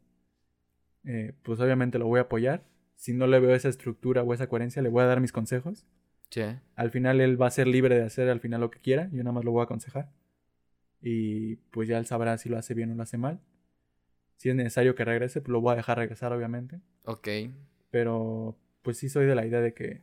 eh, 1.04 1.34
pues 1.44 1.60
obviamente 1.60 2.00
lo 2.00 2.08
voy 2.08 2.20
a 2.20 2.24
apoyar. 2.24 2.64
Si 2.96 3.12
no 3.14 3.28
le 3.28 3.42
veo 3.42 3.54
esa 3.54 3.68
estructura 3.68 4.24
o 4.24 4.34
esa 4.34 4.48
coherencia, 4.48 4.82
le 4.82 4.88
voy 4.88 5.04
a 5.04 5.08
dar 5.08 5.20
mis 5.20 5.34
consejos. 5.34 5.86
Sí. 6.30 6.44
Al 6.76 6.92
final 6.92 7.22
él 7.22 7.42
va 7.42 7.48
a 7.48 7.52
ser 7.52 7.68
libre 7.68 7.96
de 7.96 8.04
hacer 8.04 8.30
al 8.30 8.40
final 8.40 8.62
lo 8.62 8.70
que 8.72 8.80
quiera, 8.80 9.10
yo 9.12 9.24
nada 9.24 9.32
más 9.34 9.46
lo 9.46 9.52
voy 9.52 9.62
a 9.62 9.64
aconsejar. 9.64 10.10
Y 11.02 11.56
pues 11.72 11.88
ya 11.88 11.98
él 11.98 12.06
sabrá 12.06 12.38
si 12.38 12.50
lo 12.50 12.58
hace 12.58 12.74
bien 12.74 12.92
o 12.92 12.96
lo 12.96 13.04
hace 13.04 13.18
mal. 13.18 13.40
Si 14.38 14.50
es 14.50 14.56
necesario 14.56 14.94
que 14.96 15.06
regrese, 15.06 15.42
pues 15.42 15.52
lo 15.52 15.62
voy 15.62 15.74
a 15.74 15.78
dejar 15.78 15.98
regresar, 15.98 16.32
obviamente. 16.34 16.80
Ok. 17.06 17.28
Pero 17.92 18.58
pues 18.82 18.98
sí 18.98 19.10
soy 19.10 19.26
de 19.26 19.36
la 19.36 19.46
idea 19.46 19.62
de 19.62 19.74
que 19.74 20.02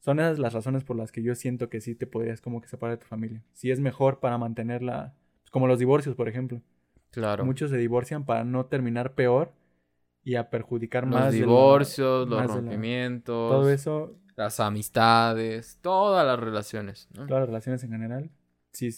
son 0.00 0.18
esas 0.18 0.38
las 0.38 0.54
razones 0.54 0.82
por 0.84 0.96
las 0.96 1.12
que 1.12 1.22
yo 1.22 1.34
siento 1.34 1.68
que 1.68 1.80
sí 1.80 1.94
te 1.94 2.06
podrías 2.06 2.40
como 2.40 2.60
que 2.60 2.68
separar 2.68 2.96
de 2.96 3.02
tu 3.02 3.06
familia. 3.06 3.42
Si 3.52 3.70
es 3.70 3.80
mejor 3.80 4.18
para 4.18 4.38
mantenerla, 4.38 5.14
pues, 5.42 5.50
como 5.50 5.66
los 5.66 5.78
divorcios, 5.78 6.16
por 6.16 6.28
ejemplo. 6.28 6.62
Claro. 7.10 7.44
Muchos 7.44 7.70
se 7.70 7.76
divorcian 7.76 8.24
para 8.24 8.44
no 8.44 8.66
terminar 8.66 9.14
peor 9.14 9.52
y 10.24 10.36
a 10.36 10.48
perjudicar 10.48 11.04
los 11.04 11.14
más. 11.14 11.24
la- 11.26 11.30
divorcios, 11.32 12.28
los 12.28 12.38
la- 12.40 12.46
rompimientos, 12.46 13.50
todo 13.50 13.70
eso, 13.70 14.16
las 14.40 14.58
amistades, 14.58 15.78
todas 15.82 16.26
las 16.26 16.40
relaciones, 16.40 17.08
¿no? 17.14 17.26
todas 17.26 17.42
las 17.42 17.48
relaciones 17.48 17.84
en 17.84 17.90
general. 17.90 18.30
Sí, 18.72 18.90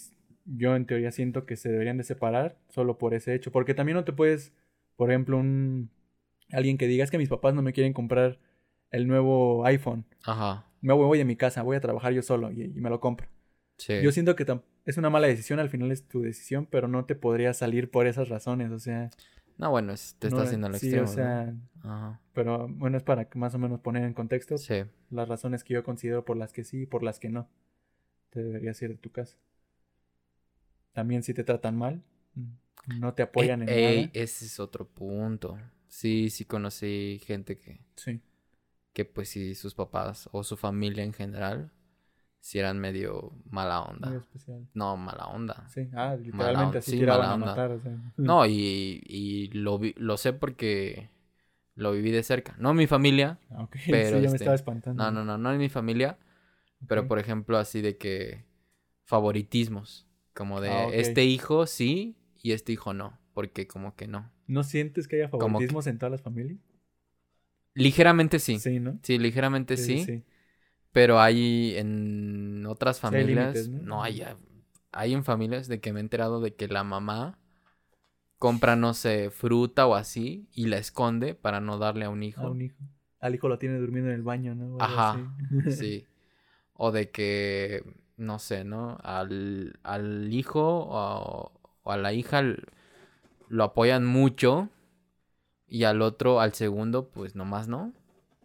yo 0.45 0.75
en 0.75 0.85
teoría 0.85 1.11
siento 1.11 1.45
que 1.45 1.57
se 1.57 1.69
deberían 1.69 1.97
de 1.97 2.05
separar 2.05 2.57
solo 2.69 2.97
por 2.97 3.13
ese 3.13 3.35
hecho. 3.35 3.51
Porque 3.51 3.73
también 3.73 3.97
no 3.97 4.05
te 4.05 4.13
puedes, 4.13 4.53
por 4.95 5.09
ejemplo, 5.09 5.37
un 5.37 5.89
alguien 6.51 6.77
que 6.77 6.87
diga 6.87 7.03
es 7.03 7.11
que 7.11 7.17
mis 7.17 7.27
papás 7.27 7.53
no 7.53 7.61
me 7.61 7.73
quieren 7.73 7.91
comprar 7.91 8.39
el 8.89 9.05
nuevo 9.05 9.65
iPhone. 9.65 10.05
Ajá. 10.23 10.65
Me 10.79 10.93
voy, 10.93 11.07
voy 11.07 11.17
de 11.17 11.25
mi 11.25 11.35
casa, 11.35 11.61
voy 11.61 11.75
a 11.75 11.81
trabajar 11.81 12.13
yo 12.13 12.21
solo 12.21 12.49
y, 12.49 12.63
y 12.63 12.79
me 12.79 12.89
lo 12.89 13.01
compro. 13.01 13.27
Sí. 13.77 13.95
Yo 14.01 14.13
siento 14.13 14.37
que 14.37 14.45
es 14.85 14.97
una 14.97 15.09
mala 15.09 15.27
decisión, 15.27 15.59
al 15.59 15.69
final 15.69 15.91
es 15.91 16.07
tu 16.07 16.21
decisión, 16.21 16.67
pero 16.67 16.87
no 16.87 17.03
te 17.03 17.15
podría 17.15 17.53
salir 17.53 17.91
por 17.91 18.07
esas 18.07 18.29
razones, 18.29 18.71
o 18.71 18.79
sea... 18.79 19.09
No, 19.57 19.69
bueno, 19.71 19.93
es- 19.93 20.15
te 20.19 20.27
no, 20.29 20.37
está 20.37 20.43
haciendo 20.43 20.67
al 20.67 20.75
sí, 20.75 20.87
extremo. 20.87 21.03
o 21.09 21.13
sea, 21.13 21.53
pero 22.33 22.67
bueno, 22.67 22.97
es 22.97 23.03
para 23.03 23.27
más 23.35 23.53
o 23.55 23.59
menos 23.59 23.79
poner 23.81 24.03
en 24.03 24.13
contexto 24.13 24.57
Sí. 24.57 24.83
las 25.11 25.27
razones 25.27 25.63
que 25.63 25.73
yo 25.75 25.83
considero 25.83 26.25
por 26.25 26.37
las 26.37 26.53
que 26.53 26.63
sí 26.63 26.81
y 26.83 26.85
por 26.85 27.03
las 27.03 27.19
que 27.19 27.29
no. 27.29 27.47
Te 28.31 28.43
deberías 28.43 28.81
ir 28.81 28.89
de 28.89 28.97
tu 28.97 29.11
casa. 29.11 29.37
También 30.93 31.23
si 31.23 31.33
te 31.33 31.43
tratan 31.43 31.77
mal, 31.77 32.01
mm, 32.35 32.99
no 32.99 33.13
te 33.13 33.23
apoyan 33.23 33.61
Eh, 33.61 33.65
en 33.65 33.69
ey, 33.75 34.05
nada. 34.05 34.11
ese 34.13 34.45
es 34.45 34.59
otro 34.59 34.87
punto. 34.87 35.57
Sí, 35.87 36.29
sí 36.29 36.45
conocí 36.45 37.21
gente 37.25 37.57
que, 37.57 37.79
Sí. 37.95 38.21
que 38.93 39.05
pues 39.05 39.29
sí, 39.29 39.55
sus 39.55 39.73
papás 39.75 40.29
o 40.31 40.43
su 40.43 40.57
familia 40.57 41.03
en 41.03 41.13
general, 41.13 41.71
sí 42.43 42.59
eran 42.59 42.77
medio 42.77 43.31
mala 43.49 43.79
Muy 43.81 43.93
onda. 43.95 44.17
especial. 44.17 44.67
No, 44.73 44.97
mala 44.97 45.27
onda. 45.27 45.65
Sí, 45.69 45.89
ah, 45.93 46.15
literalmente 46.15 46.79
así 46.79 46.91
sí, 46.91 46.99
mala 47.05 47.33
onda. 47.33 47.45
matar, 47.47 47.71
o 47.71 47.79
sea. 47.79 47.97
No, 48.17 48.45
y, 48.45 49.01
y 49.05 49.47
lo, 49.53 49.79
vi- 49.79 49.95
lo 49.97 50.17
sé 50.17 50.33
porque 50.33 51.09
lo 51.75 51.93
viví 51.93 52.11
de 52.11 52.21
cerca. 52.21 52.53
No 52.59 52.73
mi 52.73 52.85
familia. 52.85 53.39
Ah, 53.49 53.63
ok, 53.63 53.77
pero 53.89 54.09
sí, 54.09 54.15
me 54.15 54.25
este, 54.25 54.37
estaba 54.37 54.55
espantando. 54.55 55.01
No, 55.01 55.09
no, 55.09 55.23
no, 55.23 55.37
no 55.37 55.53
en 55.53 55.57
mi 55.57 55.69
familia. 55.69 56.17
Pero 56.85 57.07
por 57.07 57.17
ejemplo, 57.17 57.57
así 57.57 57.81
de 57.81 57.97
que 57.97 58.43
favoritismos. 59.05 60.05
Como 60.33 60.59
de 60.59 60.69
Ah, 60.69 60.89
este 60.91 61.23
hijo 61.23 61.65
sí 61.65 62.17
y 62.41 62.51
este 62.51 62.73
hijo 62.73 62.93
no. 62.93 63.17
Porque 63.33 63.67
como 63.67 63.95
que 63.95 64.05
no. 64.07 64.29
¿No 64.47 64.63
sientes 64.63 65.07
que 65.07 65.15
haya 65.15 65.25
que- 65.27 65.31
favoritismos 65.37 65.87
en 65.87 65.97
todas 65.97 66.11
las 66.11 66.21
familias? 66.21 66.59
Ligeramente 67.73 68.37
sí. 68.39 68.59
Sí, 68.59 68.79
¿no? 68.81 68.99
Sí, 69.01 69.17
ligeramente 69.17 69.77
sí. 69.77 69.99
sí, 69.99 70.05
sí. 70.05 70.23
Pero 70.93 71.19
hay 71.19 71.75
en 71.75 72.65
otras 72.67 73.03
hay 73.03 73.11
familias. 73.11 73.55
límites, 73.55 73.69
¿no? 73.69 73.83
¿no? 73.97 74.03
hay, 74.03 74.23
hay 74.91 75.13
en 75.13 75.23
familias 75.23 75.67
de 75.67 75.81
que 75.81 75.91
me 75.91 75.99
he 75.99 76.01
enterado 76.01 76.39
de 76.39 76.55
que 76.55 76.67
la 76.67 76.83
mamá 76.83 77.39
compra, 78.39 78.75
no 78.75 78.93
sé, 78.93 79.29
fruta 79.29 79.87
o 79.87 79.95
así 79.95 80.47
y 80.53 80.67
la 80.67 80.77
esconde 80.77 81.33
para 81.35 81.59
no 81.59 81.77
darle 81.77 82.05
a 82.05 82.09
un 82.09 82.23
hijo. 82.23 82.41
A 82.41 82.49
un 82.51 82.61
hijo. 82.61 82.77
Al 83.19 83.35
hijo 83.35 83.47
lo 83.47 83.57
tiene 83.57 83.77
durmiendo 83.77 84.09
en 84.09 84.15
el 84.15 84.23
baño, 84.23 84.53
¿no? 84.55 84.75
O 84.75 84.81
Ajá. 84.81 85.17
Sí. 85.69 86.05
O 86.73 86.91
de 86.91 87.09
que, 87.09 87.83
no 88.17 88.39
sé, 88.39 88.63
¿no? 88.63 88.97
Al, 89.03 89.79
al 89.83 90.33
hijo 90.33 90.61
o, 90.61 91.51
o 91.83 91.91
a 91.91 91.97
la 91.97 92.13
hija 92.13 92.41
lo 93.47 93.63
apoyan 93.63 94.05
mucho 94.05 94.69
y 95.67 95.85
al 95.85 96.01
otro, 96.01 96.39
al 96.41 96.53
segundo, 96.53 97.09
pues 97.09 97.35
nomás 97.35 97.67
no. 97.67 97.93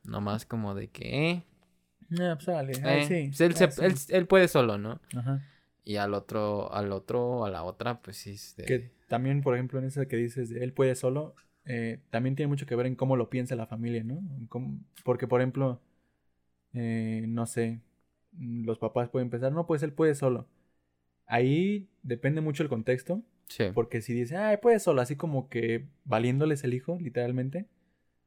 Nomás 0.04 0.46
como 0.46 0.74
de 0.74 0.88
que, 0.88 1.30
eh, 1.30 1.44
Ah, 2.12 2.34
pues 2.36 2.46
dale, 2.46 2.72
ay, 2.84 3.00
eh, 3.02 3.04
sí. 3.06 3.24
pues 3.28 3.40
él, 3.42 3.52
ah, 3.54 3.58
se- 3.58 3.70
sí. 3.70 3.84
él, 3.84 3.94
él 4.20 4.26
puede 4.26 4.48
solo, 4.48 4.78
¿no? 4.78 5.00
Ajá. 5.16 5.42
Y 5.84 5.96
al 5.96 6.14
otro, 6.14 6.72
al 6.72 6.92
otro, 6.92 7.44
a 7.44 7.50
la 7.50 7.62
otra, 7.64 8.00
pues 8.02 8.16
sí. 8.18 8.30
es 8.32 8.56
de- 8.56 8.64
Que 8.64 8.90
también, 9.08 9.42
por 9.42 9.54
ejemplo, 9.54 9.78
en 9.78 9.86
eso 9.86 10.06
que 10.06 10.16
dices, 10.16 10.50
de 10.50 10.62
él 10.64 10.72
puede 10.72 10.94
solo, 10.94 11.34
eh, 11.64 12.00
también 12.10 12.34
tiene 12.36 12.48
mucho 12.48 12.66
que 12.66 12.74
ver 12.76 12.86
en 12.86 12.94
cómo 12.94 13.16
lo 13.16 13.28
piensa 13.30 13.56
la 13.56 13.66
familia, 13.66 14.04
¿no? 14.04 14.20
Cómo- 14.48 14.78
porque, 15.04 15.26
por 15.26 15.40
ejemplo, 15.40 15.80
eh, 16.74 17.24
no 17.28 17.46
sé, 17.46 17.80
los 18.38 18.78
papás 18.78 19.08
pueden 19.08 19.30
pensar, 19.30 19.52
no, 19.52 19.66
pues 19.66 19.82
él 19.82 19.92
puede 19.92 20.14
solo. 20.14 20.46
Ahí 21.26 21.88
depende 22.02 22.40
mucho 22.40 22.62
el 22.62 22.68
contexto, 22.68 23.22
Sí. 23.48 23.64
porque 23.74 24.00
si 24.02 24.12
dice, 24.14 24.36
ay, 24.36 24.58
puede 24.58 24.78
solo, 24.80 25.00
así 25.00 25.16
como 25.16 25.48
que 25.48 25.86
valiéndoles 26.04 26.64
el 26.64 26.74
hijo, 26.74 26.98
literalmente, 27.00 27.66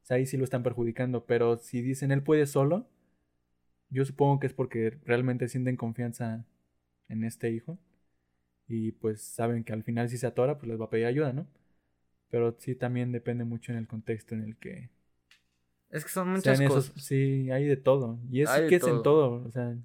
o 0.03 0.05
sea, 0.05 0.17
ahí 0.17 0.25
sí 0.25 0.37
lo 0.37 0.43
están 0.43 0.63
perjudicando, 0.63 1.25
pero 1.25 1.57
si 1.57 1.81
dicen 1.81 2.11
él 2.11 2.23
puede 2.23 2.45
solo, 2.47 2.87
yo 3.91 4.03
supongo 4.05 4.39
que 4.39 4.47
es 4.47 4.53
porque 4.53 4.97
realmente 5.05 5.47
sienten 5.47 5.77
confianza 5.77 6.45
en 7.09 7.23
este 7.23 7.51
hijo 7.51 7.77
y 8.67 8.91
pues 8.93 9.21
saben 9.21 9.63
que 9.63 9.73
al 9.73 9.83
final 9.83 10.09
si 10.09 10.17
se 10.17 10.25
atora, 10.27 10.57
pues 10.57 10.69
les 10.69 10.79
va 10.79 10.85
a 10.85 10.89
pedir 10.89 11.05
ayuda, 11.05 11.33
¿no? 11.33 11.45
Pero 12.29 12.55
sí 12.59 12.73
también 12.75 13.11
depende 13.11 13.43
mucho 13.43 13.71
en 13.71 13.77
el 13.77 13.87
contexto 13.87 14.33
en 14.33 14.43
el 14.43 14.55
que 14.57 14.89
Es 15.89 16.05
que 16.05 16.11
son 16.11 16.29
muchas 16.29 16.59
esos- 16.59 16.89
cosas. 16.89 17.03
sí, 17.03 17.51
hay 17.51 17.65
de 17.65 17.75
todo. 17.77 18.17
Y 18.31 18.41
es 18.41 18.49
Hay 18.49 18.67
que 18.69 18.75
es 18.75 18.81
todo. 18.81 18.95
en 18.97 19.03
todo, 19.03 19.43
o 19.45 19.51
sea, 19.51 19.75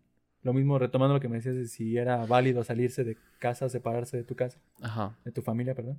lo 0.43 0.53
mismo 0.53 0.79
retomando 0.79 1.15
lo 1.15 1.21
que 1.21 1.29
me 1.29 1.37
decías 1.37 1.57
de 1.57 1.67
si 1.67 1.97
era 1.97 2.25
válido 2.27 2.63
salirse 2.63 3.03
de 3.03 3.17
casa, 3.41 3.69
separarse 3.69 4.17
de 4.17 4.23
tu 4.25 4.37
casa, 4.37 4.61
Ajá. 4.81 5.17
de 5.25 5.33
tu 5.33 5.43
familia, 5.43 5.75
perdón. 5.75 5.99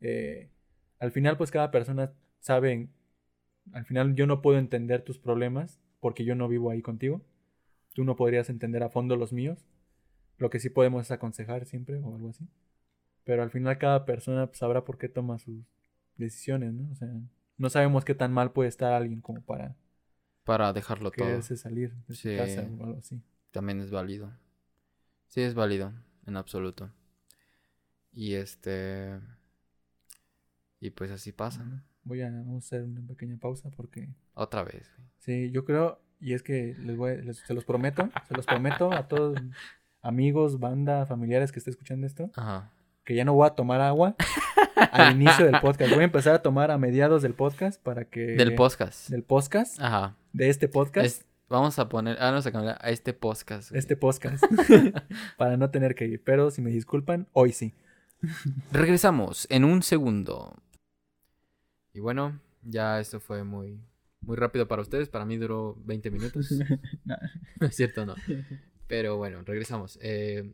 Eh, 0.00 0.48
al 1.00 1.10
final, 1.10 1.36
pues 1.36 1.50
cada 1.50 1.72
persona 1.72 2.12
sabe, 2.38 2.72
en- 2.72 2.90
al 3.72 3.84
final 3.84 4.14
yo 4.14 4.26
no 4.28 4.40
puedo 4.42 4.58
entender 4.58 5.02
tus 5.02 5.18
problemas 5.18 5.80
porque 6.00 6.24
yo 6.24 6.36
no 6.36 6.46
vivo 6.46 6.70
ahí 6.70 6.82
contigo. 6.82 7.20
Tú 7.92 8.04
no 8.04 8.16
podrías 8.16 8.48
entender 8.50 8.82
a 8.82 8.90
fondo 8.90 9.16
los 9.16 9.32
míos. 9.32 9.64
Lo 10.38 10.50
que 10.50 10.60
sí 10.60 10.70
podemos 10.70 11.02
es 11.06 11.10
aconsejar 11.10 11.66
siempre 11.66 11.98
o 11.98 12.14
algo 12.14 12.30
así. 12.30 12.48
Pero 13.24 13.42
al 13.42 13.50
final 13.50 13.78
cada 13.78 14.04
persona 14.04 14.50
sabrá 14.52 14.84
por 14.84 14.98
qué 14.98 15.08
toma 15.08 15.38
sus 15.38 15.64
decisiones, 16.16 16.72
¿no? 16.72 16.90
O 16.90 16.94
sea, 16.96 17.08
no 17.56 17.70
sabemos 17.70 18.04
qué 18.04 18.14
tan 18.14 18.32
mal 18.32 18.52
puede 18.52 18.68
estar 18.68 18.92
alguien 18.92 19.20
como 19.20 19.40
para 19.42 19.76
Para 20.44 20.72
dejarlo 20.72 21.10
todo. 21.10 21.26
quererse 21.26 21.56
salir 21.56 21.94
de 22.08 22.14
su 22.14 22.28
casa 22.36 22.68
o 22.78 22.84
algo 22.84 22.98
así. 22.98 23.22
También 23.52 23.80
es 23.80 23.90
válido. 23.90 24.32
Sí, 25.28 25.42
es 25.42 25.54
válido, 25.54 25.92
en 26.26 26.36
absoluto. 26.36 26.90
Y 28.12 28.34
este. 28.34 29.20
Y 30.80 30.90
pues 30.90 31.10
así 31.10 31.32
pasa. 31.32 31.84
Voy 32.04 32.22
a, 32.22 32.44
hacer 32.58 32.82
una 32.82 33.00
pequeña 33.06 33.36
pausa 33.38 33.70
porque 33.70 34.08
Otra 34.34 34.64
vez, 34.64 34.90
güey. 34.96 35.08
sí, 35.18 35.50
yo 35.52 35.64
creo, 35.64 36.01
y 36.22 36.32
es 36.34 36.42
que 36.42 36.74
les 36.78 36.96
voy, 36.96 37.20
les- 37.22 37.38
se 37.38 37.52
los 37.52 37.64
prometo, 37.64 38.08
se 38.28 38.34
los 38.34 38.46
prometo 38.46 38.92
a 38.92 39.08
todos 39.08 39.38
amigos, 40.00 40.58
banda, 40.58 41.04
familiares 41.06 41.52
que 41.52 41.58
estén 41.58 41.72
escuchando 41.72 42.06
esto, 42.06 42.30
Ajá. 42.36 42.70
que 43.04 43.14
ya 43.14 43.24
no 43.24 43.34
voy 43.34 43.46
a 43.46 43.50
tomar 43.50 43.80
agua 43.80 44.16
al 44.92 45.14
inicio 45.16 45.44
del 45.46 45.60
podcast. 45.60 45.90
Voy 45.92 46.00
a 46.02 46.04
empezar 46.04 46.34
a 46.34 46.42
tomar 46.42 46.70
a 46.70 46.78
mediados 46.78 47.22
del 47.22 47.34
podcast 47.34 47.82
para 47.82 48.04
que... 48.04 48.20
Del 48.36 48.54
podcast. 48.54 49.08
Del 49.10 49.22
podcast, 49.22 49.80
Ajá. 49.80 50.16
de 50.32 50.48
este 50.48 50.68
podcast. 50.68 51.06
Es- 51.06 51.24
vamos 51.48 51.78
a 51.78 51.88
poner, 51.88 52.16
ah, 52.20 52.30
vamos 52.30 52.46
a 52.46 52.52
cambiar 52.52 52.78
a 52.80 52.90
este 52.90 53.12
podcast. 53.12 53.70
güey. 53.70 53.78
Este 53.78 53.96
podcast. 53.96 54.42
para 55.36 55.56
no 55.56 55.70
tener 55.70 55.94
que 55.94 56.06
ir. 56.06 56.22
Pero 56.24 56.50
si 56.50 56.62
me 56.62 56.70
disculpan, 56.70 57.26
hoy 57.32 57.52
sí. 57.52 57.74
Regresamos 58.70 59.46
en 59.50 59.64
un 59.64 59.82
segundo. 59.82 60.56
Y 61.92 62.00
bueno, 62.00 62.40
ya 62.62 63.00
esto 63.00 63.20
fue 63.20 63.44
muy, 63.44 63.78
muy 64.22 64.36
rápido 64.36 64.66
para 64.68 64.82
ustedes. 64.82 65.08
Para 65.08 65.24
mí 65.24 65.36
duró 65.36 65.76
20 65.84 66.10
minutos. 66.10 66.48
No 67.60 67.66
es 67.66 67.76
cierto, 67.76 68.04
no. 68.06 68.14
Pero 68.88 69.16
bueno, 69.16 69.42
regresamos. 69.44 69.98
Eh, 70.02 70.52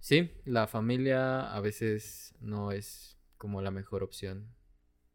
sí, 0.00 0.30
la 0.44 0.66
familia 0.66 1.52
a 1.52 1.60
veces 1.60 2.34
no 2.40 2.70
es 2.72 3.16
como 3.36 3.62
la 3.62 3.70
mejor 3.70 4.02
opción. 4.02 4.46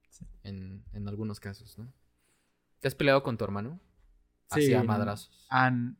Sí. 0.09 0.25
En, 0.43 0.83
en 0.93 1.07
algunos 1.07 1.39
casos, 1.39 1.77
¿no? 1.77 1.91
¿Te 2.79 2.87
has 2.87 2.95
peleado 2.95 3.23
con 3.23 3.37
tu 3.37 3.43
hermano? 3.45 3.79
Sí, 4.51 4.73
a 4.73 4.83
madrazos. 4.83 5.47
An- 5.49 5.97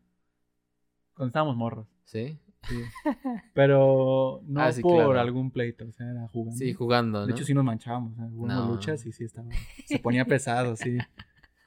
Cuando 1.16 1.28
estábamos 1.30 1.56
morros. 1.56 1.88
¿Sí? 2.04 2.38
Sí. 2.68 2.76
Pero 3.54 4.42
no 4.46 4.62
Ah, 4.62 4.72
sí, 4.72 4.82
por 4.82 4.96
claro. 4.96 5.20
algún 5.20 5.50
pleito, 5.52 5.86
o 5.88 5.92
sea, 5.92 6.10
era 6.12 6.28
jugando. 6.28 6.58
Sí, 6.60 6.74
jugando, 6.74 7.20
¿no? 7.22 7.26
De 7.28 7.32
hecho, 7.34 7.44
sí 7.46 7.54
nos 7.54 7.64
manchábamos. 7.64 8.14
Hubo 8.18 8.44
unas 8.44 8.58
No. 8.60 8.72
luchas 8.74 9.06
y 9.06 9.12
sí 9.14 9.24
estaba. 9.24 9.50
Se 9.86 10.00
ponía 10.00 10.26
pesado, 10.26 10.76
sí. 10.76 10.98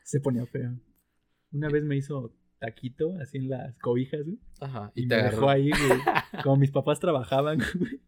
Se 0.06 0.20
ponía 0.20 0.46
feo. 0.46 0.78
Una 1.52 1.68
vez 1.68 1.82
me 1.82 1.96
hizo 1.96 2.32
taquito 2.60 3.16
así 3.20 3.38
en 3.38 3.48
las 3.48 3.76
cobijas, 3.78 4.22
güey. 4.24 4.38
Ajá. 4.60 4.92
Y, 4.94 5.02
Y, 5.02 5.06
me 5.06 5.16
dejó 5.16 5.50
ahí, 5.50 5.70
güey. 5.70 6.00
Como 6.44 6.56
mis 6.58 6.70
papás 6.70 7.00
trabajaban, 7.00 7.58
güey. 7.78 8.00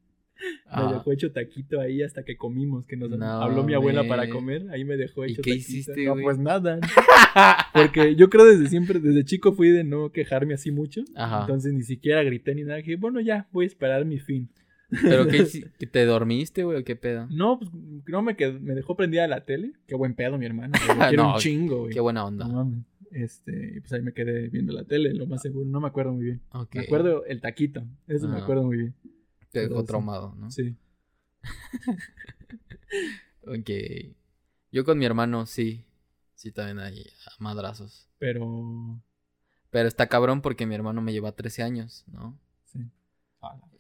Me 0.67 0.73
Ajá. 0.85 0.93
dejó 0.93 1.11
hecho 1.13 1.33
taquito 1.33 1.81
ahí 1.81 2.01
hasta 2.05 2.23
que 2.23 2.37
comimos, 2.37 2.87
que 2.87 2.97
nos 2.97 3.11
No, 3.11 3.27
habló 3.27 3.65
mi 3.65 3.75
abuela 3.75 4.05
para 4.07 4.29
comer. 4.31 4.71
Ahí 4.71 4.85
me 4.85 4.97
dejó 4.97 5.27
¿Y 5.27 5.33
hecho 5.33 5.43
qué 5.43 5.51
taquito. 5.51 5.71
hiciste, 5.73 6.05
No, 6.05 6.13
güey? 6.13 6.23
pues 6.25 6.39
nada. 6.39 6.79
Porque 7.75 8.15
yo 8.15 8.31
creo 8.31 8.45
desde 8.45 8.69
siempre, 8.69 9.01
desde 9.01 9.25
chico 9.25 9.53
fui 9.53 9.71
de 9.71 9.83
no 9.83 10.13
quejarme 10.13 10.55
así 10.55 10.71
mucho. 10.71 11.03
Ajá. 11.17 11.41
Entonces 11.41 11.73
ni 11.75 11.83
siquiera 11.83 12.23
grité 12.23 12.55
ni 12.55 12.63
nada. 12.63 12.77
Dije, 12.77 12.95
bueno, 12.95 13.21
ya, 13.21 13.49
voy 13.51 13.65
a 13.65 13.67
esperar 13.67 14.05
mi 14.05 14.21
fin. 14.21 14.49
¿Pero 14.91 15.27
qué 15.27 15.45
que 15.79 15.87
¿Te 15.87 16.05
dormiste, 16.05 16.65
güey, 16.65 16.81
o 16.81 16.85
qué 16.85 16.97
pedo? 16.97 17.27
No, 17.31 17.59
pues 17.59 17.71
no 18.07 18.23
me 18.23 18.37
quedó, 18.37 18.59
me 18.61 18.75
dejó 18.75 18.97
prendida 18.97 19.27
la 19.29 19.45
tele. 19.45 19.73
Qué 19.87 19.95
buen 19.95 20.15
pedo, 20.15 20.39
mi 20.39 20.47
hermano. 20.47 20.73
güey. 20.87 20.99
Lo 20.99 21.09
quiero 21.09 21.23
No, 21.25 21.35
un 21.35 21.41
chingo, 21.41 21.79
güey. 21.81 21.93
Qué 21.93 22.01
buena 22.01 22.25
onda. 22.25 22.47
No. 22.49 22.85
Este, 23.11 23.75
y 23.77 23.81
pues 23.81 23.93
ahí 23.93 24.03
me 24.03 24.13
quedé 24.13 24.49
viendo 24.49 24.73
la 24.73 24.85
tele, 24.85 25.15
lo 25.15 25.27
más 25.27 25.43
seguro. 25.43 25.67
No 25.67 25.81
me 25.81 25.89
acuerdo 25.89 26.13
muy 26.13 26.25
bien. 26.25 26.43
Me 26.75 26.81
acuerdo 26.83 27.25
el 27.25 27.41
taquito. 27.41 27.85
Eso 28.07 28.29
me 28.29 28.37
Ah. 28.39 28.43
acuerdo 28.43 28.65
muy 28.65 28.77
bien. 28.77 28.95
Te 29.51 29.61
dejó 29.69 29.83
traumado, 29.85 30.35
¿no? 30.39 30.51
Sí. 30.51 30.77
Ok. 33.47 33.71
Yo 34.73 34.85
con 34.85 34.99
mi 34.99 35.07
hermano, 35.07 35.47
sí. 35.47 35.85
Sí, 36.35 36.53
también 36.53 36.79
hay 36.79 37.05
madrazos. 37.39 38.09
Pero. 38.19 39.01
Pero 39.71 39.89
está 39.89 40.07
cabrón 40.07 40.41
porque 40.43 40.67
mi 40.67 40.75
hermano 40.75 41.01
me 41.03 41.13
lleva 41.13 41.33
13 41.33 41.63
años, 41.63 42.05
¿no? 42.13 42.39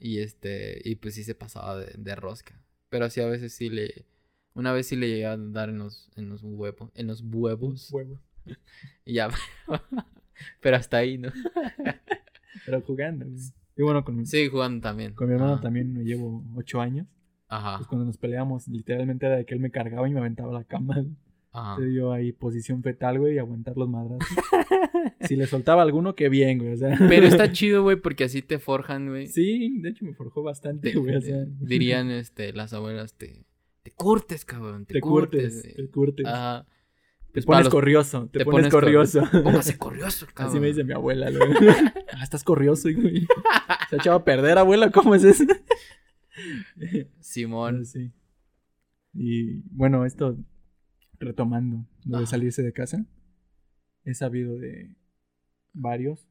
Y 0.00 0.18
este, 0.20 0.80
y 0.84 0.96
pues 0.96 1.14
sí 1.14 1.24
se 1.24 1.34
pasaba 1.34 1.76
de, 1.78 1.92
de 1.96 2.14
rosca. 2.14 2.60
Pero 2.88 3.10
sí 3.10 3.20
a 3.20 3.26
veces 3.26 3.52
sí 3.52 3.68
le, 3.68 4.06
una 4.54 4.72
vez 4.72 4.86
sí 4.86 4.96
le 4.96 5.08
llegué 5.08 5.26
a 5.26 5.36
dar 5.36 5.68
en 5.68 5.78
los, 5.78 6.10
en 6.16 6.28
los 6.28 6.42
huevos, 6.42 6.90
en 6.94 7.06
los 7.06 7.22
huevos. 7.22 7.90
huevo. 7.92 8.20
Y 9.04 9.14
ya. 9.14 9.28
Pero 10.60 10.76
hasta 10.76 10.98
ahí, 10.98 11.18
¿no? 11.18 11.30
Pero 12.66 12.80
jugando. 12.82 13.26
Y 13.76 13.82
bueno, 13.82 14.04
con, 14.04 14.24
Sí, 14.26 14.48
jugando 14.48 14.80
también. 14.80 15.14
con 15.14 15.28
mi 15.28 15.34
hermano 15.34 15.54
Ajá. 15.54 15.62
también 15.62 15.92
me 15.92 16.04
llevo 16.04 16.44
ocho 16.56 16.80
años. 16.80 17.06
Ajá. 17.48 17.78
Pues 17.78 17.88
cuando 17.88 18.04
nos 18.06 18.16
peleamos, 18.18 18.68
literalmente 18.68 19.26
era 19.26 19.36
de 19.36 19.44
que 19.46 19.54
él 19.54 19.60
me 19.60 19.70
cargaba 19.70 20.08
y 20.08 20.12
me 20.12 20.20
aventaba 20.20 20.50
a 20.50 20.60
la 20.60 20.64
cama. 20.64 21.04
Ajá. 21.58 21.70
Entonces 21.72 21.94
yo 21.94 22.12
ahí 22.12 22.32
posición 22.32 22.82
fetal, 22.82 23.18
güey, 23.18 23.34
y 23.34 23.38
aguantar 23.38 23.76
los 23.76 23.88
madrazos. 23.88 24.26
si 25.20 25.36
le 25.36 25.46
soltaba 25.46 25.82
alguno, 25.82 26.14
qué 26.14 26.28
bien, 26.28 26.58
güey. 26.58 26.72
O 26.72 26.76
sea. 26.76 26.96
Pero 27.08 27.26
está 27.26 27.50
chido, 27.52 27.82
güey, 27.82 27.96
porque 27.96 28.24
así 28.24 28.42
te 28.42 28.58
forjan, 28.58 29.08
güey. 29.08 29.26
Sí, 29.26 29.78
de 29.80 29.90
hecho 29.90 30.04
me 30.04 30.14
forjó 30.14 30.42
bastante, 30.42 30.92
Te- 30.92 30.98
güey. 30.98 31.16
O 31.16 31.20
sea, 31.20 31.44
dirían 31.60 32.10
este, 32.10 32.52
las 32.52 32.72
abuelas, 32.72 33.14
te, 33.14 33.44
te 33.82 33.90
curtes, 33.92 34.44
cabrón. 34.44 34.86
Te, 34.86 34.94
te 34.94 35.00
curtes, 35.00 35.62
güey. 35.62 35.74
te 35.74 35.90
curtes. 35.90 36.26
Ajá. 36.26 36.66
te 37.26 37.32
Pues 37.34 37.46
pones 37.46 37.64
los- 37.64 37.72
corrioso, 37.74 38.28
te, 38.32 38.38
te 38.40 38.44
pones, 38.44 38.60
pones 38.60 38.72
cor- 38.72 38.82
corrioso. 38.84 39.22
Póngase 39.44 39.78
corrioso, 39.78 40.26
cabrón. 40.34 40.50
Así 40.52 40.60
me 40.60 40.66
dice 40.68 40.84
mi 40.84 40.92
abuela, 40.92 41.30
güey. 41.30 41.40
ah, 42.12 42.22
estás 42.22 42.42
corrioso, 42.44 42.88
güey. 42.94 43.26
Se 43.90 43.96
ha 43.96 43.98
echado 43.98 44.16
a 44.16 44.24
perder, 44.24 44.58
abuela, 44.58 44.90
¿cómo 44.90 45.14
es 45.14 45.24
eso? 45.24 45.44
Simón. 47.20 47.84
sí. 47.84 48.12
Y 49.14 49.62
bueno, 49.70 50.04
esto 50.04 50.36
retomando 51.20 51.86
lo 52.04 52.20
de 52.20 52.26
salirse 52.26 52.62
de 52.62 52.72
casa. 52.72 53.04
He 54.04 54.14
sabido 54.14 54.56
de 54.56 54.94
varios. 55.72 56.28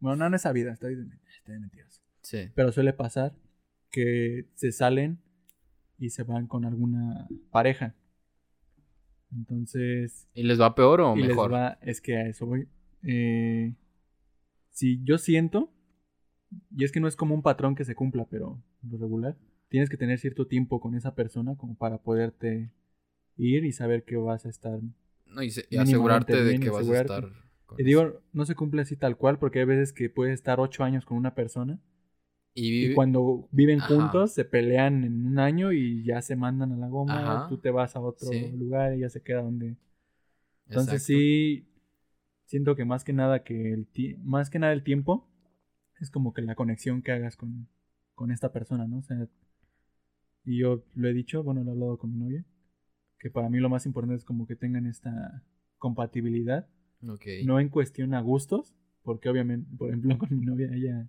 Bueno, 0.00 0.16
no, 0.16 0.30
no 0.30 0.36
he 0.36 0.38
sabido, 0.38 0.70
estoy 0.70 0.94
de, 0.94 1.08
estoy 1.36 1.54
de 1.54 1.60
mentiroso. 1.60 2.00
Sí. 2.22 2.50
Pero 2.54 2.72
suele 2.72 2.92
pasar 2.92 3.34
que 3.90 4.48
se 4.54 4.72
salen 4.72 5.18
y 5.98 6.10
se 6.10 6.22
van 6.22 6.46
con 6.46 6.64
alguna 6.64 7.26
pareja. 7.50 7.94
Entonces, 9.32 10.28
¿Y 10.34 10.42
les 10.42 10.60
va 10.60 10.74
peor 10.74 11.00
o 11.00 11.16
les 11.16 11.28
mejor? 11.28 11.52
va, 11.52 11.78
es 11.82 12.00
que 12.00 12.16
a 12.16 12.26
eso 12.28 12.46
voy. 12.46 12.68
Eh, 13.02 13.74
si 14.70 15.02
yo 15.04 15.18
siento, 15.18 15.72
y 16.74 16.84
es 16.84 16.92
que 16.92 17.00
no 17.00 17.08
es 17.08 17.16
como 17.16 17.34
un 17.34 17.42
patrón 17.42 17.74
que 17.74 17.84
se 17.84 17.94
cumpla, 17.94 18.26
pero 18.30 18.62
lo 18.82 18.98
regular, 18.98 19.36
tienes 19.68 19.90
que 19.90 19.96
tener 19.96 20.18
cierto 20.18 20.46
tiempo 20.46 20.80
con 20.80 20.94
esa 20.94 21.14
persona 21.14 21.56
como 21.56 21.76
para 21.76 21.98
poderte 21.98 22.72
ir 23.38 23.64
y 23.64 23.72
saber 23.72 24.04
que 24.04 24.16
vas 24.16 24.44
a 24.44 24.50
estar. 24.50 24.78
No, 25.26 25.42
y, 25.42 25.50
se- 25.50 25.62
y 25.70 25.78
mínimamente 25.78 25.82
asegurarte 25.82 26.44
de 26.44 26.60
que 26.60 26.68
vas 26.70 26.80
asegurarte. 26.80 27.12
a 27.12 27.16
estar. 27.18 27.32
Y 27.78 27.84
digo, 27.84 28.20
no 28.32 28.44
se 28.44 28.54
cumple 28.54 28.82
así 28.82 28.96
tal 28.96 29.16
cual, 29.16 29.38
porque 29.38 29.60
hay 29.60 29.64
veces 29.64 29.92
que 29.92 30.10
puedes 30.10 30.34
estar 30.34 30.58
ocho 30.60 30.82
años 30.84 31.04
con 31.04 31.16
una 31.16 31.34
persona 31.34 31.78
Y, 32.54 32.92
cuando 32.94 33.48
viven 33.52 33.78
Ajá. 33.78 33.88
juntos 33.88 34.32
se 34.32 34.44
pelean 34.44 35.04
en 35.04 35.26
un 35.26 35.38
año 35.38 35.72
y 35.72 36.02
ya 36.04 36.20
se 36.22 36.34
mandan 36.34 36.72
a 36.72 36.76
la 36.76 36.88
goma, 36.88 37.46
tú 37.48 37.58
te 37.58 37.70
vas 37.70 37.94
a 37.94 38.00
otro 38.00 38.30
Sí. 38.32 38.50
lugar 38.56 38.94
y 38.96 39.00
ya 39.00 39.08
se 39.10 39.22
queda 39.22 39.42
donde 39.42 39.76
Entonces 40.66 40.94
Exacto. 40.94 41.04
sí, 41.06 41.68
siento 42.46 42.74
que 42.74 42.84
más 42.84 43.04
que 43.04 43.12
nada 43.12 43.44
que 43.44 43.72
el 43.72 43.86
ti- 43.86 44.16
más 44.24 44.50
que 44.50 44.58
nada 44.58 44.72
el 44.72 44.82
tiempo 44.82 45.28
es 46.00 46.10
como 46.10 46.32
que 46.32 46.42
la 46.42 46.54
conexión 46.56 47.02
que 47.02 47.12
hagas 47.12 47.36
con, 47.36 47.68
con 48.14 48.30
esta 48.32 48.52
persona, 48.52 48.86
¿no? 48.86 48.98
O 48.98 49.02
sea, 49.02 49.28
y 50.44 50.58
yo 50.58 50.82
lo 50.94 51.08
he 51.08 51.12
dicho, 51.12 51.42
bueno, 51.42 51.62
lo 51.62 51.70
he 51.70 51.72
hablado 51.74 51.98
con 51.98 52.12
mi 52.12 52.18
novia, 52.18 52.44
que 53.18 53.30
para 53.30 53.48
mí 53.48 53.58
lo 53.58 53.68
más 53.68 53.86
importante 53.86 54.16
es 54.16 54.24
como 54.24 54.46
que 54.46 54.56
tengan 54.56 54.86
esta 54.86 55.42
compatibilidad, 55.78 56.66
Ok. 57.06 57.24
no 57.44 57.60
en 57.60 57.68
cuestión 57.68 58.14
a 58.14 58.20
gustos, 58.20 58.74
porque 59.02 59.28
obviamente, 59.28 59.68
por 59.76 59.88
ejemplo, 59.88 60.16
con 60.18 60.38
mi 60.38 60.44
novia, 60.44 60.68
ella 60.72 61.08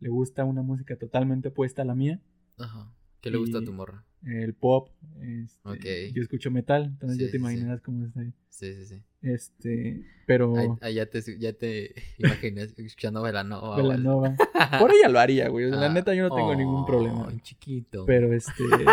le 0.00 0.08
gusta 0.08 0.44
una 0.44 0.62
música 0.62 0.96
totalmente 0.96 1.48
opuesta 1.48 1.82
a 1.82 1.84
la 1.84 1.94
mía, 1.94 2.20
Ajá. 2.58 2.92
¿Qué 3.20 3.30
le 3.30 3.38
gusta 3.38 3.58
a 3.58 3.64
tu 3.64 3.72
morra? 3.72 4.04
El 4.26 4.54
pop, 4.54 4.88
este, 5.20 6.12
yo 6.12 6.22
escucho 6.22 6.50
metal, 6.50 6.84
entonces 6.84 7.18
Sí, 7.18 7.24
ya 7.24 7.26
te 7.26 7.30
sí, 7.32 7.38
sí. 7.38 7.42
imaginarás 7.42 7.80
cómo 7.80 8.06
está 8.06 8.20
ahí. 8.20 8.32
Sí, 8.48 8.72
sí, 8.74 8.86
sí. 8.86 9.02
Este, 9.20 10.04
pero... 10.26 10.56
Ahí, 10.56 10.68
ahí 10.80 10.94
ya 10.94 11.06
te, 11.06 11.20
ya 11.38 11.52
te 11.52 11.94
imaginas 12.18 12.72
escuchando 12.78 13.22
Velanova. 13.22 13.76
Belanova. 13.76 14.34
Por 14.80 14.92
ella 14.92 15.08
lo 15.08 15.18
haría, 15.18 15.48
güey. 15.48 15.70
La 15.70 15.86
Ah, 15.86 15.92
neta, 15.92 16.14
yo 16.14 16.28
no 16.28 16.34
tengo 16.34 16.54
ningún 16.54 16.82
oh, 16.82 16.86
problema. 16.86 17.32
chiquito. 17.42 18.06
Pero 18.06 18.32
este. 18.32 18.62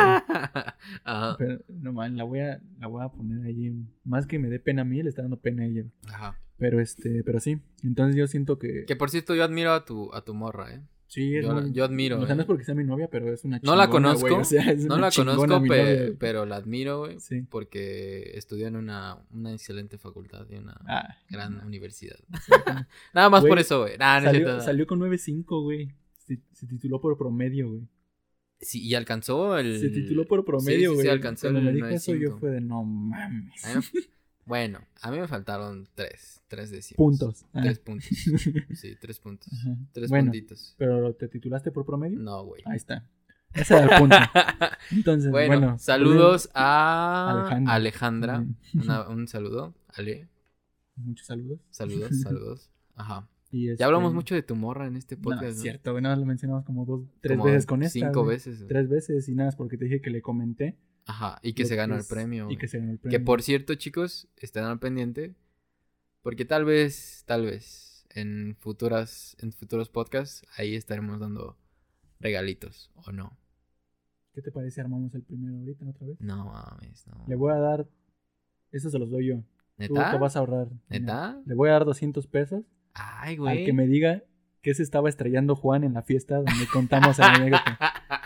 Ajá. 1.04 1.36
pero, 1.38 1.60
no 1.70 1.94
man, 1.94 2.18
la 2.18 2.24
voy 2.24 2.40
a, 2.40 2.60
la 2.80 2.88
voy 2.88 3.04
a 3.04 3.10
poner 3.10 3.46
ahí. 3.46 3.72
Más 4.04 4.26
que 4.26 4.40
me 4.40 4.50
dé 4.50 4.60
pena 4.60 4.82
a 4.82 4.86
mí, 4.86 5.02
le 5.04 5.10
está 5.10 5.22
dando 5.22 5.38
pena 5.38 5.64
a 5.64 5.68
ella. 5.68 5.84
Ajá. 6.08 6.40
Pero 6.58 6.80
este, 6.80 7.24
pero 7.24 7.40
sí. 7.40 7.60
Entonces 7.84 8.16
yo 8.16 8.26
siento 8.28 8.58
que. 8.58 8.86
Que 8.86 8.96
por 8.96 9.10
cierto, 9.10 9.36
yo 9.36 9.44
admiro 9.44 9.74
a 9.74 9.86
tu, 9.86 10.14
a 10.14 10.24
tu 10.24 10.34
morra, 10.34 10.74
¿eh? 10.74 10.82
Sí, 11.12 11.36
es 11.36 11.46
yo 11.46 11.54
muy- 11.54 11.72
yo 11.74 11.84
admiro, 11.84 12.20
O 12.20 12.26
sea, 12.26 12.36
no 12.36 12.42
eh. 12.42 12.44
es 12.44 12.48
porque 12.48 12.64
sea 12.64 12.74
mi 12.76 12.84
novia, 12.84 13.08
pero 13.12 13.32
es 13.34 13.44
una 13.44 13.60
No 13.64 13.76
la 13.76 13.86
chingona, 13.86 14.08
conozco, 14.10 14.28
güey, 14.30 14.42
o 14.42 14.44
sea, 14.46 14.64
No 14.76 14.98
la 14.98 15.10
chingona 15.12 15.36
conozco, 15.36 15.60
mi 15.62 15.70
pe- 15.70 15.78
novia, 15.84 15.96
güey. 16.04 16.16
pero 16.18 16.46
la 16.46 16.56
admiro, 16.56 17.00
güey. 17.00 17.20
Sí. 17.20 17.42
Porque 17.50 18.32
estudió 18.36 18.68
en 18.68 18.76
una, 18.78 19.18
una 19.32 19.54
excelente 19.54 19.98
facultad 19.98 20.46
y 20.50 20.56
una 20.56 20.74
Ah, 20.88 21.16
gran 21.30 21.58
no. 21.58 21.66
universidad. 21.66 22.18
Sí. 22.46 22.52
Nada 23.14 23.30
más 23.30 23.42
Güey, 23.42 23.52
por 23.52 23.60
eso, 23.60 23.82
güey. 23.82 23.98
Nah, 23.98 24.20
no 24.20 24.26
salió, 24.28 24.46
cierto. 24.48 24.64
salió 24.64 24.88
con 24.88 25.00
9.5, 25.00 25.62
güey. 25.64 25.90
Se, 26.18 26.40
se 26.54 26.66
tituló 26.68 27.00
por 27.02 27.18
promedio, 27.18 27.70
güey. 27.70 27.82
Sí, 28.60 28.82
y 28.82 28.94
alcanzó 28.94 29.58
el. 29.58 29.80
Se 29.80 29.90
tituló 29.90 30.26
por 30.28 30.46
promedio, 30.46 30.90
sí, 30.92 30.94
güey. 30.96 31.06
sí, 31.08 31.12
alcanzó 31.12 31.48
Cuando 31.50 31.60
el 31.60 31.66
me 31.66 31.72
dijo 31.74 31.88
eso, 31.88 32.14
yo 32.16 32.30
9.5. 32.36 32.40
fue 32.40 32.50
de 32.52 32.62
no 32.62 32.84
mames. 32.84 33.62
Bueno, 33.64 33.82
Bueno, 34.52 34.80
a 35.02 35.12
mí 35.12 35.18
me 35.18 35.30
faltaron 35.30 35.88
tres. 35.96 36.42
Tres 36.50 36.72
décimos. 36.72 36.98
Puntos. 36.98 37.46
Ah. 37.54 37.62
Tres 37.62 37.80
puntos. 37.80 38.10
Sí, 38.76 38.98
tres 39.00 39.18
puntos. 39.18 39.48
Ajá. 39.54 39.78
Tres 39.94 40.10
Bueno, 40.10 40.26
puntitos. 40.26 40.76
pero 40.78 41.14
¿te 41.16 41.30
titulaste 41.30 41.72
por 41.72 41.86
promedio? 41.86 42.20
No, 42.20 42.44
güey. 42.44 42.62
Ahí 42.66 42.76
está. 42.76 43.08
Ese 43.54 43.76
era 43.78 43.96
el 43.96 44.00
punto. 44.02 44.18
Entonces, 44.92 45.32
Bueno, 45.32 45.58
bueno. 45.58 45.80
saludos 45.80 46.50
a 46.54 47.32
Alejandra. 47.32 47.74
Alejandra. 47.74 48.40
Ujú. 48.76 48.84
Una- 48.84 49.08
un 49.08 49.28
saludo, 49.30 49.74
Ale. 49.88 50.28
Muchos 50.98 51.28
saludos. 51.28 51.62
Saludos, 51.70 52.10
saludos. 52.22 52.70
Ajá. 52.96 53.30
Y 53.52 53.74
Ya 53.78 53.86
hablamos 53.86 54.10
este, 54.10 54.16
mucho 54.16 54.36
de 54.36 54.44
tu 54.44 54.58
morra 54.58 54.86
en 54.88 54.98
este 54.98 55.16
No, 55.16 55.22
podcast. 55.22 55.44
es 55.46 55.56
¿no? 55.58 55.62
cierto, 55.62 55.92
güey, 55.92 56.04
nada 56.04 56.16
más 56.16 56.20
lo 56.20 56.26
mencionamos 56.26 56.66
como 56.66 56.86
dos, 56.86 57.04
tres 57.22 57.38
Como 57.38 57.46
veces 57.50 57.66
con 57.66 57.84
esta. 57.84 58.00
Cinco 58.00 58.26
veces. 58.26 58.66
Tres 58.68 58.90
veces 58.90 59.30
y 59.30 59.34
nada, 59.36 59.48
más 59.48 59.56
porque 59.56 59.78
te 59.78 59.86
dije 59.86 60.02
que 60.02 60.10
le 60.10 60.22
comenté. 60.22 60.78
Ajá. 61.06 61.40
Y 61.42 61.54
que 61.54 61.66
se 61.66 61.76
ganó 61.76 61.96
el 61.96 62.06
premio. 62.06 62.50
Y 62.50 62.58
que 62.58 62.68
se 62.68 62.80
ganó 62.80 62.92
el 62.92 63.00
premio. 63.00 63.18
Que 63.18 63.24
por 63.24 63.42
cierto, 63.42 63.76
chicos, 63.76 64.28
estén 64.38 64.64
al 64.64 64.80
pendiente. 64.80 65.36
Porque 66.22 66.46
tal 66.46 66.66
vez, 66.66 67.24
tal 67.26 67.46
vez, 67.46 68.06
en 68.12 68.56
futuras, 68.60 69.36
en 69.40 69.52
futuros 69.52 69.90
podcasts, 69.90 70.46
ahí 70.56 70.76
estaremos 70.76 71.20
dando 71.20 71.58
regalitos, 72.20 72.92
¿o 72.94 73.12
no? 73.12 73.38
¿Qué 74.34 74.42
te 74.42 74.52
parece 74.52 74.82
armamos 74.82 75.14
el 75.16 75.24
primero 75.24 75.58
ahorita 75.58 75.90
otra 75.90 76.08
vez? 76.08 76.22
No 76.22 76.46
mames, 76.46 77.06
no. 77.08 77.26
Le 77.28 77.36
voy 77.36 77.52
a 77.52 77.58
dar. 77.58 77.88
Eso 78.72 78.90
se 78.90 79.00
los 79.00 79.10
doy 79.10 79.28
yo. 79.28 79.36
Tú 79.88 79.96
¿Neta? 79.96 80.12
te 80.12 80.18
vas 80.18 80.36
a 80.36 80.40
ahorrar. 80.40 80.70
¿Neta? 80.90 81.42
Le 81.46 81.56
voy 81.56 81.70
a 81.70 81.74
dar 81.74 81.86
200 81.86 82.28
pesos 82.28 82.64
Ay, 82.94 83.34
al 83.34 83.40
güey. 83.40 83.66
que 83.66 83.74
me 83.74 83.88
diga 83.88 84.24
que 84.62 84.74
se 84.74 84.84
estaba 84.84 85.10
estrellando 85.10 85.56
Juan 85.56 85.84
en 85.84 85.94
la 85.94 86.02
fiesta 86.04 86.36
donde 86.38 86.68
contamos 86.72 87.18
la 87.18 87.34
anécdota. 87.34 87.80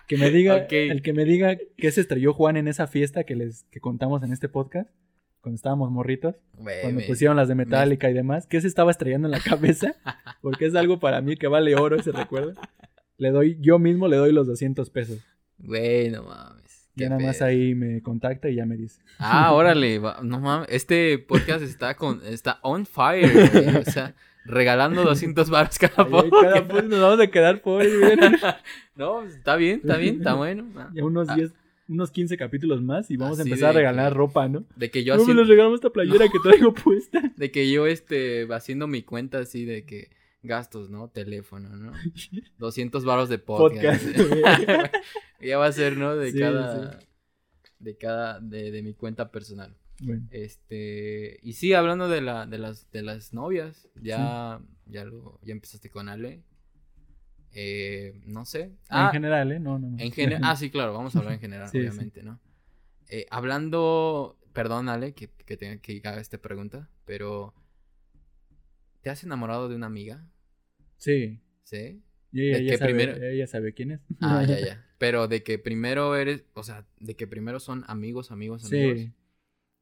Que 0.08 0.18
me 0.18 0.30
diga, 0.32 0.56
Ok. 0.66 0.72
el 0.74 1.02
que 1.02 1.14
me 1.14 1.26
diga 1.26 1.58
que 1.78 1.92
se 1.92 2.02
estrelló 2.02 2.34
Juan 2.34 2.58
en 2.58 2.68
esa 2.68 2.88
fiesta 2.88 3.24
que 3.24 3.36
les 3.36 3.64
que 3.72 3.80
contamos 3.80 4.22
en 4.24 4.34
este 4.34 4.50
podcast, 4.50 4.90
cuando 5.42 5.56
estábamos 5.56 5.92
morritos, 5.92 6.36
Güey, 6.54 6.82
cuando 6.82 7.02
me- 7.02 7.08
pusieron 7.08 7.38
las 7.38 7.48
de 7.48 7.56
Metallica 7.56 8.10
y 8.10 8.14
demás, 8.14 8.48
que 8.48 8.60
se 8.62 8.68
estaba 8.68 8.92
estrellando 8.92 9.28
en 9.28 9.32
la 9.32 9.40
cabeza, 9.40 9.96
porque 10.42 10.66
es 10.66 10.76
algo 10.76 11.00
para 11.00 11.22
mí 11.22 11.38
que 11.38 11.48
vale 11.48 11.76
oro 11.76 11.96
ese 11.96 12.12
recuerdo. 12.12 12.54
Le 13.18 13.30
doy, 13.32 13.58
yo 13.62 13.80
mismo 13.80 14.08
le 14.08 14.18
doy 14.18 14.34
los 14.34 14.46
200 14.48 14.90
pesos. 14.90 15.20
Güey, 15.60 16.10
no 16.10 16.24
mames. 16.24 16.90
Ya 16.96 17.06
qué 17.06 17.10
nada 17.12 17.22
más 17.26 17.42
ahí 17.42 17.76
me 17.76 18.02
contacta 18.02 18.50
y 18.50 18.56
ya 18.56 18.66
me 18.66 18.76
dice. 18.78 19.02
Ah, 19.20 19.54
órale, 19.54 20.00
no 20.24 20.40
mames, 20.40 20.68
este 20.70 21.18
podcast 21.20 21.62
está 21.62 21.96
con 21.96 22.22
está 22.26 22.60
on 22.62 22.86
fire, 22.86 23.32
güey, 23.52 23.76
o 23.78 23.86
sea, 23.86 24.16
regalando 24.46 25.04
200 25.04 25.50
baros 25.50 25.78
cada 25.78 26.08
podcast. 26.08 26.42
cada 26.42 26.62
podcast 26.68 26.88
nos 26.88 27.00
vamos 27.02 27.20
a 27.20 27.28
quedar 27.28 27.62
pobres. 27.62 27.92
No, 28.96 29.20
pues, 29.22 29.36
está 29.36 29.56
bien, 29.58 29.82
está 29.84 29.98
bien, 29.98 30.18
está 30.20 30.34
bueno. 30.36 30.66
Ah, 30.78 30.90
Ya 30.94 31.04
unos 31.04 31.28
Ah. 31.30 31.36
10, 31.36 31.52
unos 31.90 32.12
15 32.12 32.38
capítulos 32.38 32.82
más 32.82 33.12
y 33.12 33.18
vamos 33.18 33.38
a 33.40 33.42
Así 33.42 33.50
empezar 33.52 33.72
a 33.72 33.74
regalar 33.74 34.12
que- 34.14 34.18
ropa, 34.18 34.48
¿no? 34.48 34.64
De 34.76 34.90
que 34.90 35.04
yo 35.04 35.16
No 35.16 35.22
así, 35.24 35.32
me 35.34 35.40
les 35.42 35.48
regalamos 35.50 35.76
esta 35.80 35.90
playera 35.90 36.28
que 36.30 36.40
traigo 36.42 36.74
puesta. 36.74 37.22
de 37.36 37.52
que 37.52 37.70
yo 37.70 37.86
este 37.88 38.48
haciendo 38.54 38.88
mi 38.88 39.02
cuenta 39.04 39.40
así 39.40 39.66
de 39.66 39.84
que 39.86 40.10
gastos, 40.42 40.90
¿no? 40.90 41.10
Teléfono, 41.10 41.70
¿no? 41.76 41.92
200 42.60 43.04
baros 43.04 43.30
de 43.30 43.38
podcast. 43.40 44.04
Podcast. 44.06 44.94
ya 45.42 45.58
va 45.58 45.66
a 45.68 45.72
ser, 45.72 45.98
¿no? 45.98 46.16
De 46.16 46.32
Sí, 46.32 46.40
cada 46.40 47.00
de 47.80 47.98
cada 47.98 48.40
de, 48.40 48.72
de 48.72 48.82
mi 48.82 48.94
cuenta 48.94 49.30
personal. 49.32 49.76
Bueno, 50.02 50.28
Este, 50.32 51.40
y 51.42 51.54
sí, 51.54 51.74
hablando 51.74 52.10
de 52.10 52.22
la 52.22 52.46
de 52.46 52.58
las 52.58 52.92
de 52.92 53.02
las 53.02 53.34
novias, 53.34 53.88
ya 54.02 54.62
ya 54.86 55.06
lo 55.06 55.40
ya 55.42 55.54
empezaste 55.54 55.90
con 55.90 56.10
Ale. 56.10 56.44
Eh, 57.54 58.20
no 58.26 58.44
sé. 58.46 58.64
en 58.64 58.78
Ah, 58.90 59.10
general, 59.14 59.52
¿eh? 59.54 59.60
No, 59.60 59.80
no, 59.80 59.90
no. 59.90 59.98
en 59.98 60.12
general, 60.12 60.42
ah, 60.44 60.56
sí, 60.58 60.70
claro, 60.70 60.94
vamos 60.94 61.16
a 61.16 61.20
hablar 61.20 61.34
en 61.36 61.40
general, 61.48 61.70
Sí, 61.70 61.80
sí. 61.80 61.88
obviamente, 61.88 62.22
¿no? 62.24 62.40
Eh, 63.08 63.26
hablando, 63.30 64.38
perdón, 64.52 64.90
Ale, 64.90 65.14
que, 65.14 65.30
que 65.30 65.56
tenga 65.56 65.78
que 65.78 66.02
haga 66.04 66.20
esta 66.20 66.38
pregunta, 66.38 66.90
pero 67.06 67.54
¿te 69.02 69.10
has 69.10 69.24
enamorado 69.24 69.70
de 69.70 69.76
una 69.76 69.86
amiga? 69.86 70.28
Sí. 70.98 71.40
¿Sí? 71.64 72.02
Y 72.34 72.50
ella, 72.50 72.58
De 72.58 72.64
ya 72.66 72.72
que 72.72 72.78
sabe, 72.78 72.94
primero- 72.94 73.24
ella 73.26 73.48
sabe 73.48 73.74
quién 73.74 73.92
es. 73.92 74.02
Ah, 74.20 74.44
ya, 74.44 74.60
ya. 74.60 74.86
Pero 74.98 75.28
de 75.30 75.44
que 75.44 75.58
primero 75.58 76.16
eres, 76.18 76.44
o 76.54 76.64
sea, 76.64 76.86
de 77.00 77.16
que 77.16 77.28
primero 77.28 77.60
son 77.62 77.86
amigos, 77.88 78.32
amigos, 78.32 78.66
amigos. 78.66 79.00
Sí. 79.00 79.12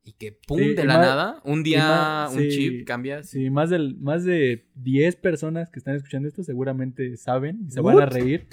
Y 0.05 0.11
que 0.13 0.33
pum, 0.33 0.57
Sí, 0.59 0.73
de 0.73 0.83
la 0.85 0.97
más- 0.97 1.07
nada, 1.07 1.41
un 1.45 1.63
día 1.63 1.87
más- 1.87 2.33
un 2.33 2.39
sí, 2.41 2.49
chip 2.49 2.85
cambias. 2.87 3.29
Sí, 3.29 3.49
más, 3.49 3.69
del, 3.69 3.95
más 3.99 4.25
de 4.25 4.65
10 4.75 5.15
personas 5.15 5.69
que 5.69 5.79
están 5.79 5.95
escuchando 5.95 6.27
esto 6.27 6.43
seguramente 6.43 7.15
saben 7.17 7.65
y 7.67 7.71
se 7.71 7.79
van 7.81 7.99
a 8.01 8.05
reír. 8.05 8.47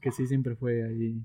Que 0.00 0.10
sí, 0.12 0.26
siempre 0.26 0.56
fue 0.56 0.82
ahí. 0.84 1.22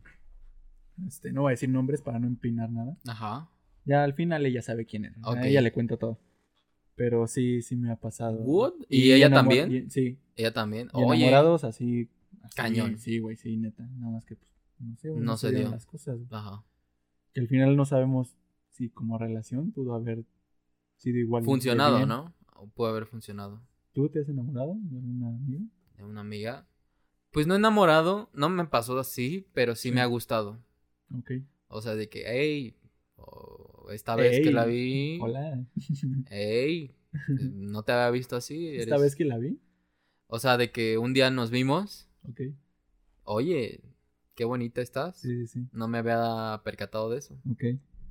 Este, 1.08 1.32
no 1.32 1.42
voy 1.44 1.52
a 1.52 1.54
decir 1.54 1.70
nombres 1.70 2.02
para 2.02 2.20
no 2.20 2.28
empinar 2.28 2.70
nada. 2.70 2.98
Ajá. 3.08 3.50
Ya 3.86 4.04
al 4.04 4.14
final 4.14 4.46
ella 4.46 4.62
sabe 4.62 4.86
quién 4.86 5.06
es. 5.06 5.14
A 5.24 5.48
ella 5.48 5.62
le 5.62 5.72
cuento 5.72 5.98
todo. 5.98 6.20
Pero 6.96 7.28
sí, 7.28 7.62
sí 7.62 7.76
me 7.76 7.92
ha 7.92 7.96
pasado. 7.98 8.38
What? 8.42 8.74
¿Y 8.90 9.12
ella 9.12 9.30
también? 9.30 9.72
y- 9.72 9.90
sí. 9.90 10.18
Ella 10.36 10.52
también. 10.54 10.88
Y 10.94 11.04
Oye. 11.04 11.24
enamorados 11.28 11.64
así, 11.64 12.10
así, 12.42 12.56
Cañón. 12.56 12.98
Sí, 12.98 13.20
güey, 13.20 13.36
sí, 13.38 13.56
neta. 13.58 13.84
Nada 13.98 14.14
más 14.14 14.26
que, 14.26 14.36
pues, 14.36 14.50
no 14.80 14.96
sé, 14.98 15.10
No 15.10 15.38
se 15.38 15.52
dio. 15.52 15.70
las 15.70 15.86
cosas. 15.86 16.16
güey. 16.18 16.28
Ajá. 16.32 16.64
Que 17.34 17.42
al 17.42 17.48
final 17.48 17.76
no 17.78 17.86
sabemos 17.86 18.36
si 18.76 18.90
como 18.90 19.18
relación 19.18 19.72
pudo 19.72 19.94
haber 19.96 20.24
sido 20.98 21.18
igual. 21.18 21.44
Funcionado. 21.44 22.06
¿no? 22.06 22.34
O 22.56 22.68
puede 22.68 22.92
haber 22.92 23.06
funcionado. 23.06 23.62
¿Tú 23.94 24.10
te 24.10 24.20
has 24.20 24.30
enamorado 24.30 24.76
de 24.78 24.98
alguna 24.98 25.30
amiga? 25.30 25.64
De 25.98 26.04
una 26.04 26.22
amiga. 26.22 26.68
Pues 27.32 27.48
no 27.48 27.56
enamorado, 27.56 28.30
no 28.34 28.50
me 28.50 28.66
pasó 28.66 28.98
así, 29.00 29.46
pero 29.54 29.76
sí, 29.76 29.90
Sí. 29.90 29.96
me 29.96 30.02
ha 30.02 30.06
gustado. 30.06 30.60
Ok. 31.14 31.32
O 31.68 31.82
sea, 31.82 31.96
de 31.96 32.10
que, 32.10 32.24
hey, 32.28 32.76
esta 33.92 34.16
vez 34.16 34.40
que 34.44 34.52
la 34.52 34.66
vi, 34.66 35.20
Hola. 35.22 35.66
hey, 36.30 36.92
no 37.54 37.84
te 37.84 37.92
había 37.92 38.10
visto 38.12 38.36
así. 38.36 38.68
Esta 38.76 38.98
vez 38.98 39.16
que 39.16 39.26
la 39.26 39.38
vi. 39.38 39.60
O 40.28 40.40
sea, 40.40 40.58
de 40.58 40.72
que 40.72 40.98
un 40.98 41.14
día 41.14 41.30
nos 41.30 41.52
vimos, 41.52 42.08
Ok. 42.28 42.42
oye, 43.24 43.82
qué 44.36 44.44
bonita 44.46 44.82
estás. 44.82 45.18
Sí, 45.18 45.46
sí, 45.46 45.48
sí. 45.48 45.68
No 45.72 45.88
me 45.88 45.98
había 46.00 46.62
percatado 46.64 47.10
de 47.10 47.20
eso, 47.20 47.38
Ok. 47.52 47.64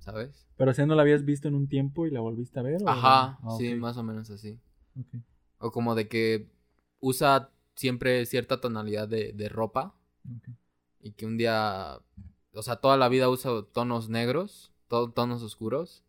¿Sabes? 0.05 0.47
Pero 0.57 0.75
sea, 0.75 0.85
no 0.87 0.97
la 0.97 1.03
habías 1.03 1.25
visto 1.25 1.47
en 1.47 1.55
un 1.55 1.69
tiempo 1.69 2.07
y 2.07 2.11
la 2.11 2.19
volviste 2.21 2.59
a 2.59 2.63
ver. 2.63 2.83
o- 2.83 2.89
Ajá, 2.93 3.39
Ah, 3.43 3.59
sí, 3.59 3.75
más 3.75 3.97
o 3.99 4.03
menos 4.03 4.31
así. 4.31 4.59
ok. 4.99 5.15
O 5.59 5.71
como 5.73 5.95
de 5.95 6.09
que 6.09 6.49
usa 7.01 7.51
siempre 7.75 8.25
cierta 8.27 8.61
tonalidad 8.61 9.09
de, 9.09 9.33
de 9.33 9.49
ropa 9.49 9.95
ok. 10.37 10.49
y 11.01 11.13
que 11.13 11.27
un 11.27 11.37
día, 11.37 11.99
o 12.53 12.63
sea, 12.63 12.77
toda 12.77 12.97
la 12.97 13.09
vida 13.09 13.29
usa 13.29 13.51
tonos 13.73 14.09
negros, 14.09 14.73
to- 14.89 15.11
tonos 15.13 15.43
oscuros, 15.43 16.05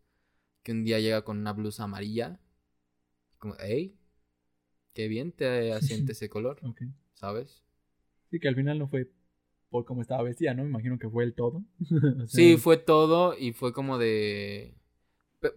que 0.62 0.72
un 0.72 0.84
día 0.84 1.00
llega 1.00 1.24
con 1.24 1.38
una 1.38 1.52
blusa 1.52 1.84
amarilla, 1.84 2.40
como, 3.38 3.54
hey, 3.60 3.98
qué 4.94 5.08
bien 5.08 5.32
te 5.32 5.72
asiente 5.74 6.12
ese 6.12 6.28
color. 6.30 6.64
¿sabes? 7.14 7.64
Sí, 8.30 8.38
que 8.40 8.48
al 8.48 8.54
final 8.54 8.78
no 8.78 8.88
fue 8.88 9.10
por 9.76 9.84
cómo 9.84 10.00
estaba 10.00 10.22
vestida, 10.22 10.54
¿no? 10.54 10.62
Me 10.64 10.70
imagino 10.70 10.98
que 10.98 11.08
fue 11.08 11.24
el 11.24 11.34
todo. 11.34 11.62
O 12.22 12.26
sea, 12.26 12.26
Sí, 12.26 12.56
fue 12.56 12.78
todo 12.78 13.36
y 13.38 13.52
fue 13.52 13.72
como 13.74 13.98
de... 13.98 14.74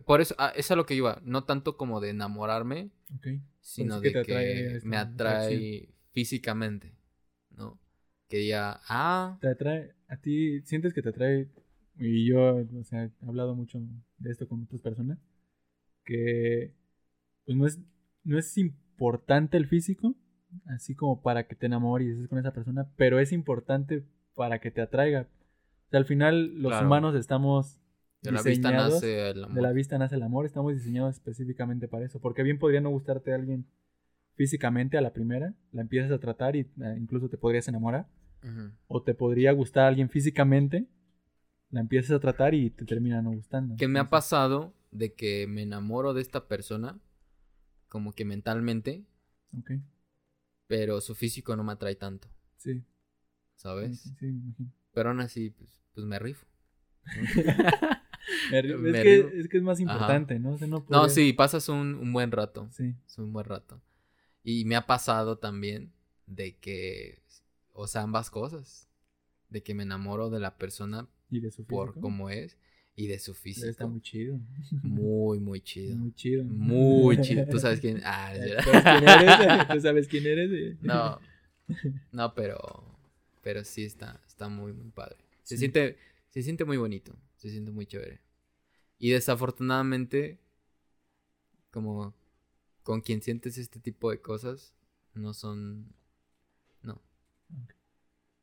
Por 0.05 0.20
eso, 0.20 0.36
ah, 0.38 0.51
es 0.55 0.70
a 0.72 0.76
lo 0.76 0.86
que 0.86 0.93
iba, 0.93 1.22
no 1.24 1.45
tanto 1.45 1.78
como 1.78 2.01
de 2.01 2.09
enamorarme, 2.09 2.91
Ok. 3.15 3.28
sino 3.61 4.01
que 4.01 4.11
de 4.11 4.26
que 4.26 4.76
esta 4.76 4.89
me 4.89 4.97
atrae 4.97 5.89
físicamente, 6.11 6.93
¿no? 7.57 7.80
Que 8.28 8.38
diga, 8.39 8.82
ah, 8.89 9.38
Te 9.39 9.47
atrae, 9.47 9.93
a 10.09 10.17
ti, 10.17 10.61
sientes 10.63 10.93
que 10.93 11.01
te 11.01 11.09
atrae, 11.09 11.47
y 11.97 12.28
yo, 12.28 12.57
o 12.57 12.84
sea, 12.84 13.05
he 13.05 13.11
hablado 13.26 13.55
mucho 13.55 13.80
de 14.17 14.32
esto 14.32 14.47
con 14.47 14.63
otras 14.63 14.82
personas, 14.82 15.17
que 16.03 16.74
pues 17.45 17.57
no 17.57 17.65
es, 17.65 17.80
no 18.26 18.38
es 18.38 18.57
importante 18.57 19.57
el 19.57 19.65
físico, 19.65 20.13
así 20.68 20.95
como 20.95 21.22
para 21.22 21.47
que 21.47 21.56
te 21.56 21.66
enamores 21.68 22.28
con 22.28 22.39
esa 22.39 22.52
persona, 22.54 22.88
pero 22.95 23.20
es 23.20 23.32
importante 23.32 24.04
para 24.36 24.60
que 24.60 24.72
te 24.72 24.82
atraiga. 24.82 25.28
O 25.88 25.89
sea, 25.89 26.00
al 26.00 26.06
final 26.06 26.62
los 26.62 26.72
Claro. 26.72 26.86
humanos 26.88 27.16
estamos 27.16 27.80
de 28.22 28.32
la 28.32 28.41
vista 28.43 28.72
nace 28.72 29.30
el 29.32 29.43
amor. 29.43 29.56
de 29.56 29.62
la 29.62 29.72
vista 29.72 29.97
nace 29.97 30.16
el 30.16 30.24
amor, 30.24 30.45
estamos 30.45 30.74
diseñados 30.74 31.16
específicamente 31.16 31.88
para 31.88 32.06
eso, 32.06 32.20
porque 32.20 32.43
bien 32.43 32.60
podría 32.60 32.82
no 32.82 32.89
gustarte 32.89 33.32
a 33.32 33.36
alguien 33.36 33.66
físicamente 34.36 34.97
a 34.97 35.02
la 35.02 35.12
primera, 35.14 35.54
la 35.72 35.82
empiezas 35.82 36.12
a 36.12 36.20
tratar 36.20 36.56
y 36.56 36.62
eh, 36.62 36.95
incluso 36.97 37.30
te 37.30 37.38
podrías 37.38 37.68
enamorar, 37.68 38.08
o 38.88 39.04
te 39.04 39.14
podría 39.14 39.52
gustar 39.52 39.84
a 39.84 39.88
alguien 39.89 40.10
físicamente, 40.10 40.88
la 41.72 41.82
empiezas 41.82 42.12
a 42.12 42.20
tratar 42.20 42.54
y 42.54 42.70
te 42.70 42.86
termina 42.86 43.22
no 43.22 43.32
gustando. 43.32 43.76
Que 43.76 43.88
me 43.88 44.00
ha 44.00 44.10
pasado 44.10 44.74
de 44.91 45.14
que 45.14 45.45
me 45.47 45.64
enamoro 45.64 46.14
de 46.14 46.22
esta 46.22 46.47
persona, 46.47 46.97
como 47.89 48.14
que 48.14 48.24
mentalmente, 48.26 49.04
Ok, 49.58 49.72
pero 50.70 51.01
su 51.01 51.15
físico 51.15 51.57
no 51.57 51.65
me 51.65 51.74
atrae 51.74 51.95
tanto, 51.97 52.30
sí. 52.57 52.86
¿sabes? 53.57 53.99
Sí, 53.99 54.09
sí, 54.20 54.26
me 54.28 54.32
imagino. 54.39 54.72
Pero 54.93 55.09
aún 55.09 55.20
así, 55.22 55.49
pues, 55.49 55.82
pues 55.93 56.05
me 56.05 56.20
rifo. 56.20 56.45
Me 58.51 58.61
ri- 58.61 58.78
Me 58.78 58.89
es, 58.91 59.03
que, 59.03 59.39
es 59.39 59.47
que 59.49 59.57
es 59.57 59.63
más 59.63 59.80
Ajá. 59.80 59.91
importante, 59.91 60.39
¿no? 60.39 60.51
O 60.53 60.57
sea, 60.57 60.67
no, 60.67 61.09
sí, 61.09 61.34
pasas 61.34 61.70
un, 61.70 61.95
un 61.95 62.13
buen 62.13 62.32
rato. 62.32 62.67
Sí, 62.72 62.95
Es 63.07 63.17
un 63.17 63.34
buen 63.34 63.45
rato. 63.45 63.82
Y 64.43 64.65
me 64.65 64.76
ha 64.76 64.86
pasado 64.86 65.38
también 65.38 65.91
de 66.28 66.55
que, 66.57 67.22
o 67.74 67.88
sea, 67.88 68.03
ambas 68.03 68.30
cosas. 68.30 68.88
De 69.49 69.63
que 69.63 69.74
me 69.74 69.84
enamoro 69.84 70.30
de 70.30 70.39
la 70.39 70.57
persona 70.57 71.07
y 71.32 71.39
de 71.39 71.51
su 71.51 71.65
por 71.65 71.99
cómo 71.99 72.30
es 72.30 72.57
y 73.02 73.08
de 73.08 73.18
su 73.18 73.32
Está 73.32 73.41
físico. 73.43 73.88
muy 73.88 74.02
chido. 74.02 74.39
Muy, 74.84 75.39
muy 75.39 75.62
chido. 75.62 75.95
Muy 75.95 76.12
chido. 76.14 76.43
Muy 76.43 77.22
chido. 77.22 77.45
¿Tú 77.47 77.58
sabes 77.60 77.80
quién? 77.80 78.02
Ah, 78.04 78.34
es 78.36 78.58
¿Tú 78.66 78.72
sabes 78.72 78.84
quién 79.00 79.08
eres? 79.08 79.68
¿Tú 79.70 79.80
sabes 79.82 80.08
quién 80.10 80.26
eres? 80.28 80.82
No. 80.82 81.20
No, 82.12 82.34
pero. 82.36 82.58
Pero 83.41 83.64
sí 83.64 83.84
está. 83.86 84.20
Está 84.28 84.50
muy, 84.50 84.74
muy 84.74 84.89
padre. 84.91 85.16
Se 85.43 85.56
Sí. 85.56 85.60
siente. 85.60 85.97
Se 86.30 86.41
siente 86.43 86.66
muy 86.66 86.76
bonito. 86.78 87.16
Se 87.38 87.50
siente 87.50 87.72
muy 87.72 87.86
chévere. 87.86 88.20
Y 88.97 89.12
desafortunadamente. 89.12 90.38
Como 91.72 92.14
con 92.84 93.00
quien 93.02 93.22
sientes 93.22 93.58
este 93.58 93.80
tipo 93.80 94.12
de 94.12 94.20
cosas, 94.20 94.74
no 95.14 95.34
son. 95.34 95.93
No. 96.82 97.02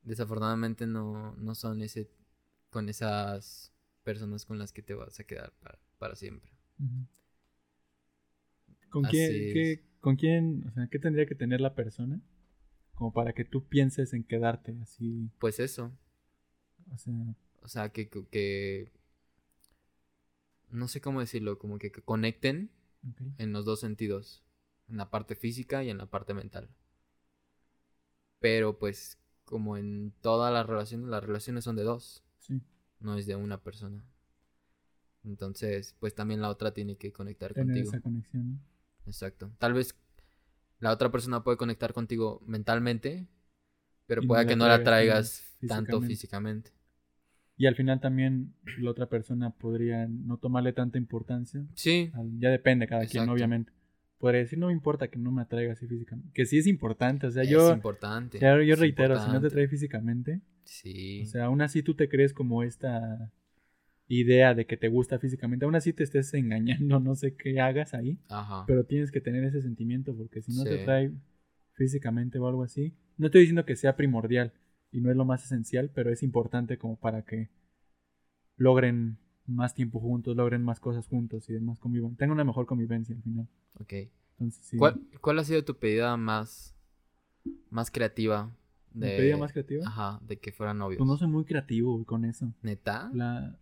Desafortunadamente 0.02 0.86
no, 0.86 1.34
no 1.36 1.54
son 1.54 1.82
ese. 1.82 2.08
con 2.70 2.88
esas 2.88 3.72
personas 4.06 4.46
con 4.46 4.58
las 4.58 4.72
que 4.72 4.82
te 4.82 4.94
vas 4.94 5.20
a 5.20 5.24
quedar 5.24 5.52
para, 5.62 5.78
para 5.98 6.16
siempre. 6.16 6.52
¿Con 8.90 9.04
Así 9.04 9.10
quién, 9.10 9.52
qué, 9.52 9.84
¿Con 10.00 10.16
quién, 10.16 10.64
o 10.68 10.72
sea, 10.72 10.88
qué 10.90 10.98
tendría 10.98 11.26
que 11.26 11.34
tener 11.34 11.60
la 11.60 11.74
persona 11.74 12.20
como 12.94 13.12
para 13.12 13.32
que 13.34 13.44
tú 13.44 13.64
pienses 13.66 14.12
en 14.14 14.24
quedarte 14.24 14.76
así? 14.82 15.30
Pues 15.38 15.60
eso. 15.60 15.92
O 16.92 16.98
sea, 16.98 17.14
O 17.62 17.68
sea, 17.68 17.90
que, 17.90 18.08
que- 18.08 18.90
no 20.70 20.86
sé 20.88 21.00
cómo 21.00 21.18
decirlo, 21.20 21.58
como 21.58 21.78
que, 21.78 21.90
que 21.90 22.02
conecten 22.02 22.70
en 23.38 23.52
los 23.52 23.64
dos 23.64 23.80
sentidos, 23.80 24.44
en 24.88 24.96
la 24.98 25.10
parte 25.10 25.34
física 25.36 25.82
y 25.84 25.90
en 25.90 25.98
la 25.98 26.06
parte 26.06 26.34
mental. 26.34 26.68
Pero 28.40 28.78
pues, 28.78 29.18
como 29.44 29.76
en 29.76 30.12
todas 30.22 30.52
las 30.52 30.66
relaciones, 30.66 31.08
las 31.08 31.22
relaciones 31.24 31.64
son 31.64 31.76
de 31.76 31.82
dos, 31.82 32.22
Sí, 32.38 32.60
no 33.00 33.16
es 33.16 33.26
de 33.26 33.36
una 33.36 33.62
persona. 33.62 34.04
Entonces, 35.24 35.96
pues 35.98 36.14
también 36.14 36.40
la 36.40 36.48
otra 36.50 36.72
tiene 36.72 36.96
que 36.96 37.12
conectar 37.12 37.52
tener 37.52 37.66
contigo. 37.68 37.90
esa 37.90 38.00
conexión. 38.00 38.52
¿no? 38.52 38.58
Exacto. 39.06 39.52
Tal 39.58 39.72
vez 39.72 39.96
la 40.78 40.92
otra 40.92 41.10
persona 41.10 41.42
puede 41.42 41.56
conectar 41.56 41.92
contigo 41.92 42.42
mentalmente, 42.46 43.26
pero 44.06 44.22
Y 44.22 44.24
no 44.24 44.28
pueda 44.28 44.42
la 44.42 44.48
que 44.48 44.56
no 44.56 44.68
la 44.68 44.82
traigas 44.84 45.40
traigas 45.58 45.58
tan 45.68 45.84
tanto 45.84 46.02
físicamente. 46.02 46.70
Y 47.56 47.66
al 47.66 47.74
final 47.74 48.00
también 48.00 48.54
la 48.78 48.90
otra 48.90 49.08
persona 49.08 49.50
podría 49.50 50.06
no 50.06 50.36
tomarle 50.36 50.72
tanta 50.72 50.98
importancia. 50.98 51.66
Sí, 51.74 52.12
Ya 52.38 52.50
depende 52.50 52.86
cada 52.86 53.06
quien, 53.06 53.28
obviamente. 53.28 53.72
Podría 54.26 54.40
decir, 54.40 54.58
no 54.58 54.66
me 54.66 54.72
importa 54.72 55.08
que 55.08 55.18
no 55.18 55.30
me 55.30 55.42
atraiga 55.42 55.72
así 55.72 55.86
físicamente. 55.86 56.30
Que 56.34 56.46
sí 56.46 56.58
es 56.58 56.66
importante. 56.66 57.26
O 57.26 57.30
sea, 57.30 57.44
es 57.44 57.48
yo, 57.48 57.72
importante. 57.72 58.38
ya- 58.40 58.60
yo 58.62 58.74
es 58.74 58.78
reitero, 58.80 59.18
si 59.24 59.30
no 59.30 59.40
te 59.40 59.46
atrae 59.46 59.68
físicamente, 59.68 60.40
Sí. 60.64 61.22
o 61.22 61.26
sea, 61.26 61.44
aún 61.44 61.62
así 61.62 61.82
tú 61.82 61.94
te 61.94 62.08
crees 62.08 62.32
como 62.32 62.62
esta 62.64 63.32
idea 64.08 64.54
de 64.54 64.66
que 64.66 64.76
te 64.76 64.88
gusta 64.88 65.18
físicamente. 65.18 65.64
Aún 65.64 65.74
así 65.76 65.92
te 65.92 66.02
estés 66.04 66.34
engañando, 66.34 66.98
no 67.00 67.14
sé 67.14 67.34
qué 67.36 67.60
hagas 67.60 67.94
ahí. 67.94 68.18
Ajá. 68.28 68.64
Pero 68.66 68.84
tienes 68.84 69.10
que 69.12 69.20
tener 69.20 69.44
ese 69.44 69.62
sentimiento 69.62 70.14
porque 70.16 70.42
si 70.42 70.52
no 70.52 70.64
te 70.64 70.82
atrae 70.82 71.12
físicamente 71.74 72.38
o 72.38 72.48
algo 72.48 72.62
así. 72.64 72.94
No 73.18 73.26
estoy 73.26 73.42
diciendo 73.42 73.64
que 73.64 73.76
sea 73.76 73.96
primordial 73.96 74.52
y 74.90 75.00
no 75.00 75.10
es 75.10 75.16
lo 75.16 75.24
más 75.24 75.44
esencial, 75.44 75.90
pero 75.94 76.10
es 76.10 76.22
importante 76.22 76.78
como 76.78 76.96
para 76.98 77.22
que 77.22 77.48
logren 78.56 79.18
más 79.46 79.74
tiempo 79.74 80.00
juntos, 80.00 80.36
logren 80.36 80.62
más 80.62 80.80
cosas 80.80 81.06
juntos 81.06 81.48
y 81.48 81.52
demás 81.52 81.78
convivan. 81.78 82.16
Tengan 82.16 82.34
una 82.34 82.44
mejor 82.44 82.66
convivencia 82.66 83.14
al 83.14 83.22
final. 83.22 83.48
Ok. 83.78 83.92
Entonces, 84.38 84.64
sí. 84.66 84.76
¿Cuál, 84.76 85.00
cuál 85.20 85.38
ha 85.38 85.44
sido 85.44 85.64
tu 85.64 85.76
pedida 85.76 86.16
más, 86.16 86.74
más 87.70 87.90
creativa? 87.90 88.50
¿Mi 88.92 89.06
De, 89.06 89.16
pedida 89.16 89.36
más 89.36 89.52
creativa? 89.52 89.86
Ajá, 89.86 90.20
de 90.26 90.38
que 90.38 90.52
fueran 90.52 90.78
novios. 90.78 90.98
Pues 90.98 91.08
no 91.08 91.16
soy 91.16 91.28
muy 91.28 91.44
creativo 91.44 92.04
con 92.04 92.24
eso. 92.24 92.52
¿Neta? 92.62 93.10
La, 93.14 93.58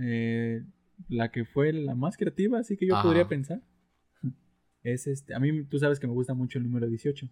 eh, 0.00 0.64
la 1.08 1.30
que 1.30 1.44
fue 1.44 1.72
la 1.72 1.94
más 1.94 2.16
creativa, 2.16 2.58
así 2.58 2.76
que 2.76 2.86
yo 2.86 2.94
Ajá. 2.94 3.04
podría 3.04 3.28
pensar, 3.28 3.62
es 4.82 5.06
este. 5.06 5.34
A 5.34 5.38
mí, 5.38 5.64
tú 5.64 5.78
sabes 5.78 6.00
que 6.00 6.06
me 6.06 6.12
gusta 6.12 6.34
mucho 6.34 6.58
el 6.58 6.64
número 6.64 6.86
18. 6.86 7.28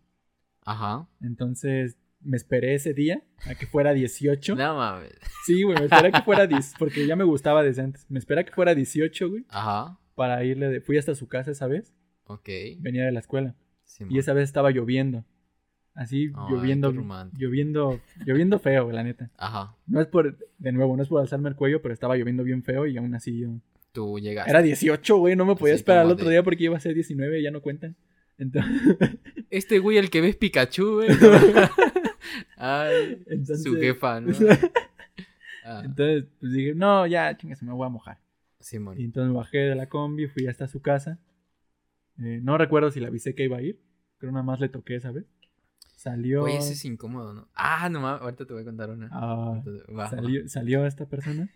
Ajá. 0.64 1.08
Entonces, 1.20 1.96
me 2.20 2.36
esperé 2.36 2.74
ese 2.74 2.94
día 2.94 3.22
a 3.46 3.54
que 3.54 3.66
fuera 3.66 3.92
18. 3.94 4.54
No 4.56 4.76
mames. 4.76 5.12
Sí, 5.46 5.62
güey, 5.62 5.78
me 5.78 5.84
esperé 5.86 6.08
a 6.08 6.12
que 6.12 6.22
fuera 6.22 6.46
10, 6.46 6.74
porque 6.78 7.06
ya 7.06 7.16
me 7.16 7.24
gustaba 7.24 7.62
desde 7.62 7.82
antes. 7.82 8.06
Me 8.08 8.18
esperé 8.18 8.40
a 8.40 8.44
que 8.44 8.52
fuera 8.52 8.74
18, 8.74 9.28
güey, 9.30 9.44
Ajá. 9.48 9.98
para 10.14 10.42
irle 10.44 10.68
de... 10.68 10.80
Fui 10.80 10.98
hasta 10.98 11.14
su 11.14 11.28
casa 11.28 11.50
esa 11.52 11.66
vez, 11.66 11.94
Ok. 12.26 12.48
venía 12.78 13.04
de 13.04 13.12
la 13.12 13.20
escuela, 13.20 13.54
Simón. 13.84 14.12
y 14.12 14.18
esa 14.18 14.32
vez 14.32 14.44
estaba 14.44 14.70
lloviendo. 14.70 15.24
Así, 15.94 16.28
lloviendo, 16.48 16.92
lloviendo, 17.36 18.00
lloviendo 18.24 18.58
feo, 18.60 18.92
la 18.92 19.02
neta. 19.02 19.30
Ajá. 19.36 19.74
No 19.88 20.00
es 20.00 20.06
por, 20.06 20.38
de 20.58 20.72
nuevo, 20.72 20.96
no 20.96 21.02
es 21.02 21.08
por 21.08 21.20
alzarme 21.20 21.48
el 21.48 21.56
cuello, 21.56 21.82
pero 21.82 21.92
estaba 21.92 22.16
lloviendo 22.16 22.44
bien 22.44 22.62
feo 22.62 22.86
y 22.86 22.96
aún 22.98 23.14
así 23.16 23.40
yo... 23.40 23.48
Tú 23.90 24.18
llegaste. 24.20 24.50
Era 24.50 24.62
18, 24.62 25.16
güey, 25.16 25.34
no 25.34 25.44
me 25.44 25.56
podía 25.56 25.74
esperar 25.74 26.02
como 26.02 26.12
otro 26.12 26.26
de- 26.26 26.32
día 26.32 26.42
porque 26.44 26.64
iba 26.64 26.76
a 26.76 26.80
ser 26.80 26.94
19 26.94 27.40
y 27.40 27.42
ya 27.42 27.50
no 27.50 27.62
cuentan. 27.62 27.96
Entonces, 28.36 28.70
Este 29.50 29.78
güey, 29.80 29.96
el 29.96 30.10
que 30.10 30.20
ves 30.20 30.36
Pikachu, 30.36 30.96
güey. 30.96 31.08
Ay, 32.56 33.22
Entonces- 33.26 33.62
su 33.62 33.74
jefa, 33.76 34.20
¿no? 34.20 34.28
Ah, 35.64 35.82
entonces 35.84 36.24
pues 36.40 36.52
dije, 36.52 36.74
no, 36.74 37.06
ya, 37.06 37.36
chingas, 37.36 37.62
me 37.62 37.72
voy 37.72 37.84
a 37.86 37.90
mojar. 37.90 38.18
Simón. 38.58 38.98
Y 38.98 39.04
entonces 39.04 39.34
bajé 39.34 39.58
de 39.58 39.74
la 39.74 39.86
combi, 39.86 40.26
fui 40.26 40.46
hasta 40.46 40.66
su 40.66 40.80
casa. 40.80 41.18
Eh, 42.18 42.40
no 42.42 42.56
recuerdo 42.56 42.90
si 42.90 43.00
le 43.00 43.06
avisé 43.08 43.34
que 43.34 43.44
iba 43.44 43.58
a 43.58 43.62
ir. 43.62 43.78
Creo 44.16 44.32
nada 44.32 44.42
más 44.44 44.60
le 44.60 44.70
toqué 44.70 44.96
esa 44.96 45.12
vez. 45.12 45.26
Salió. 45.94 46.44
Oye, 46.44 46.56
ese 46.56 46.72
es 46.72 46.84
incómodo, 46.86 47.34
¿no? 47.34 47.48
Ah, 47.54 47.88
no 47.90 48.00
mames, 48.00 48.22
ahorita 48.22 48.46
te 48.46 48.52
voy 48.54 48.62
a 48.62 48.64
contar 48.64 48.88
una. 48.90 49.10
ah, 49.12 49.54
Entonces, 49.58 49.84
va, 49.90 50.04
va. 50.04 50.10
salió, 50.10 50.48
salió 50.48 50.86
esta 50.86 51.04
persona. 51.06 51.50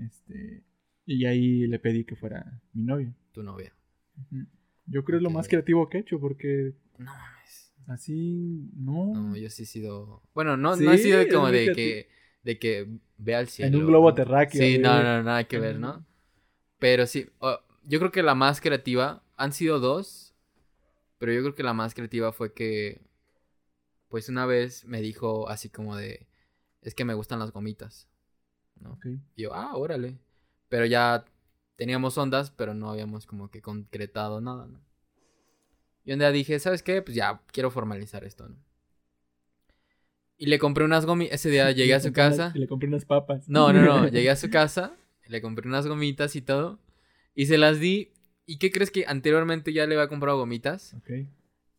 Este. 0.00 0.62
Y 1.04 1.24
ahí 1.24 1.66
le 1.66 1.80
pedí 1.80 2.04
que 2.04 2.14
fuera 2.14 2.60
mi 2.74 2.84
novia. 2.84 3.12
Tu 3.32 3.42
novia. 3.42 3.72
Yo 4.86 5.02
creo 5.04 5.04
que 5.04 5.16
es 5.16 5.22
lo 5.22 5.30
más 5.30 5.48
creativo 5.48 5.88
que 5.88 5.98
he 5.98 6.00
hecho 6.02 6.20
porque 6.20 6.74
No. 6.98 7.10
Así 7.88 8.70
no. 8.76 9.12
No, 9.14 9.36
yo 9.36 9.50
sí 9.50 9.64
he 9.64 9.66
sido. 9.66 10.22
Bueno, 10.34 10.56
no, 10.56 10.76
Sí, 10.76 10.84
no 10.84 10.92
he 10.92 10.98
sido 10.98 11.26
como 11.28 11.50
de 11.50 11.72
que, 11.72 12.08
de 12.42 12.58
que 12.58 12.88
vea 13.16 13.40
el 13.40 13.48
cielo. 13.48 13.78
un 13.78 13.86
globo 13.86 14.14
terráqueo, 14.14 14.60
Sí, 14.60 14.78
no, 14.78 15.02
no, 15.02 15.22
nada 15.22 15.44
que 15.44 15.58
ver. 15.58 15.78
¿no? 15.78 16.04
Pero 16.78 17.06
sí, 17.06 17.28
oh, 17.40 17.58
yo 17.84 17.98
creo 17.98 18.12
que 18.12 18.22
la 18.22 18.34
más 18.34 18.60
creativa, 18.60 19.22
han 19.36 19.52
sido 19.52 19.80
dos, 19.80 20.34
pero 21.18 21.32
yo 21.32 21.40
creo 21.40 21.54
que 21.54 21.62
la 21.62 21.74
más 21.74 21.94
creativa 21.94 22.32
fue 22.32 22.52
que, 22.52 23.00
pues 24.08 24.28
una 24.28 24.46
vez 24.46 24.84
me 24.84 25.00
dijo 25.00 25.48
así 25.48 25.68
como 25.68 25.96
de, 25.96 26.28
es 26.82 26.94
que 26.94 27.04
me 27.04 27.14
gustan 27.14 27.38
las 27.38 27.52
gomitas, 27.52 28.08
¿no? 28.76 28.92
Ok. 28.92 29.06
Y 29.34 29.42
yo, 29.42 29.54
ah, 29.54 29.76
órale. 29.76 30.18
Pero 30.68 30.86
ya 30.86 31.24
teníamos 31.76 32.18
ondas, 32.18 32.50
pero 32.50 32.74
no 32.74 32.90
habíamos 32.90 33.26
como 33.26 33.50
que 33.50 33.62
concretado 33.62 34.40
nada, 34.40 34.66
¿no? 34.66 34.80
Y 36.08 36.12
un 36.14 36.20
día 36.20 36.32
dije, 36.32 36.58
¿sabes 36.58 36.82
qué? 36.82 37.02
Pues 37.02 37.14
ya 37.14 37.42
quiero 37.52 37.70
formalizar 37.70 38.24
esto, 38.24 38.48
¿no? 38.48 38.56
Y 40.38 40.46
le 40.46 40.58
compré 40.58 40.82
unas 40.86 41.04
gomitas. 41.04 41.34
Ese 41.34 41.50
día 41.50 41.70
llegué 41.72 41.88
Le 41.88 41.94
a 41.96 42.00
su 42.00 42.14
casa. 42.14 42.50
y 42.54 42.60
le 42.60 42.66
compré 42.66 42.88
unas 42.88 43.04
papas. 43.04 43.46
No, 43.46 43.74
no, 43.74 43.82
no. 43.82 44.08
Llegué 44.08 44.30
a 44.30 44.36
su 44.36 44.48
casa, 44.48 44.96
le 45.26 45.42
compré 45.42 45.68
unas 45.68 45.86
gomitas 45.86 46.34
y 46.34 46.40
todo. 46.40 46.78
Y 47.34 47.44
se 47.44 47.58
las 47.58 47.78
di. 47.78 48.10
¿Y 48.46 48.56
qué 48.56 48.70
crees 48.70 48.90
que 48.90 49.04
anteriormente 49.06 49.74
ya 49.74 49.86
le 49.86 49.96
había 49.96 50.08
comprado 50.08 50.38
gomitas? 50.38 50.94
Ok, 50.94 51.10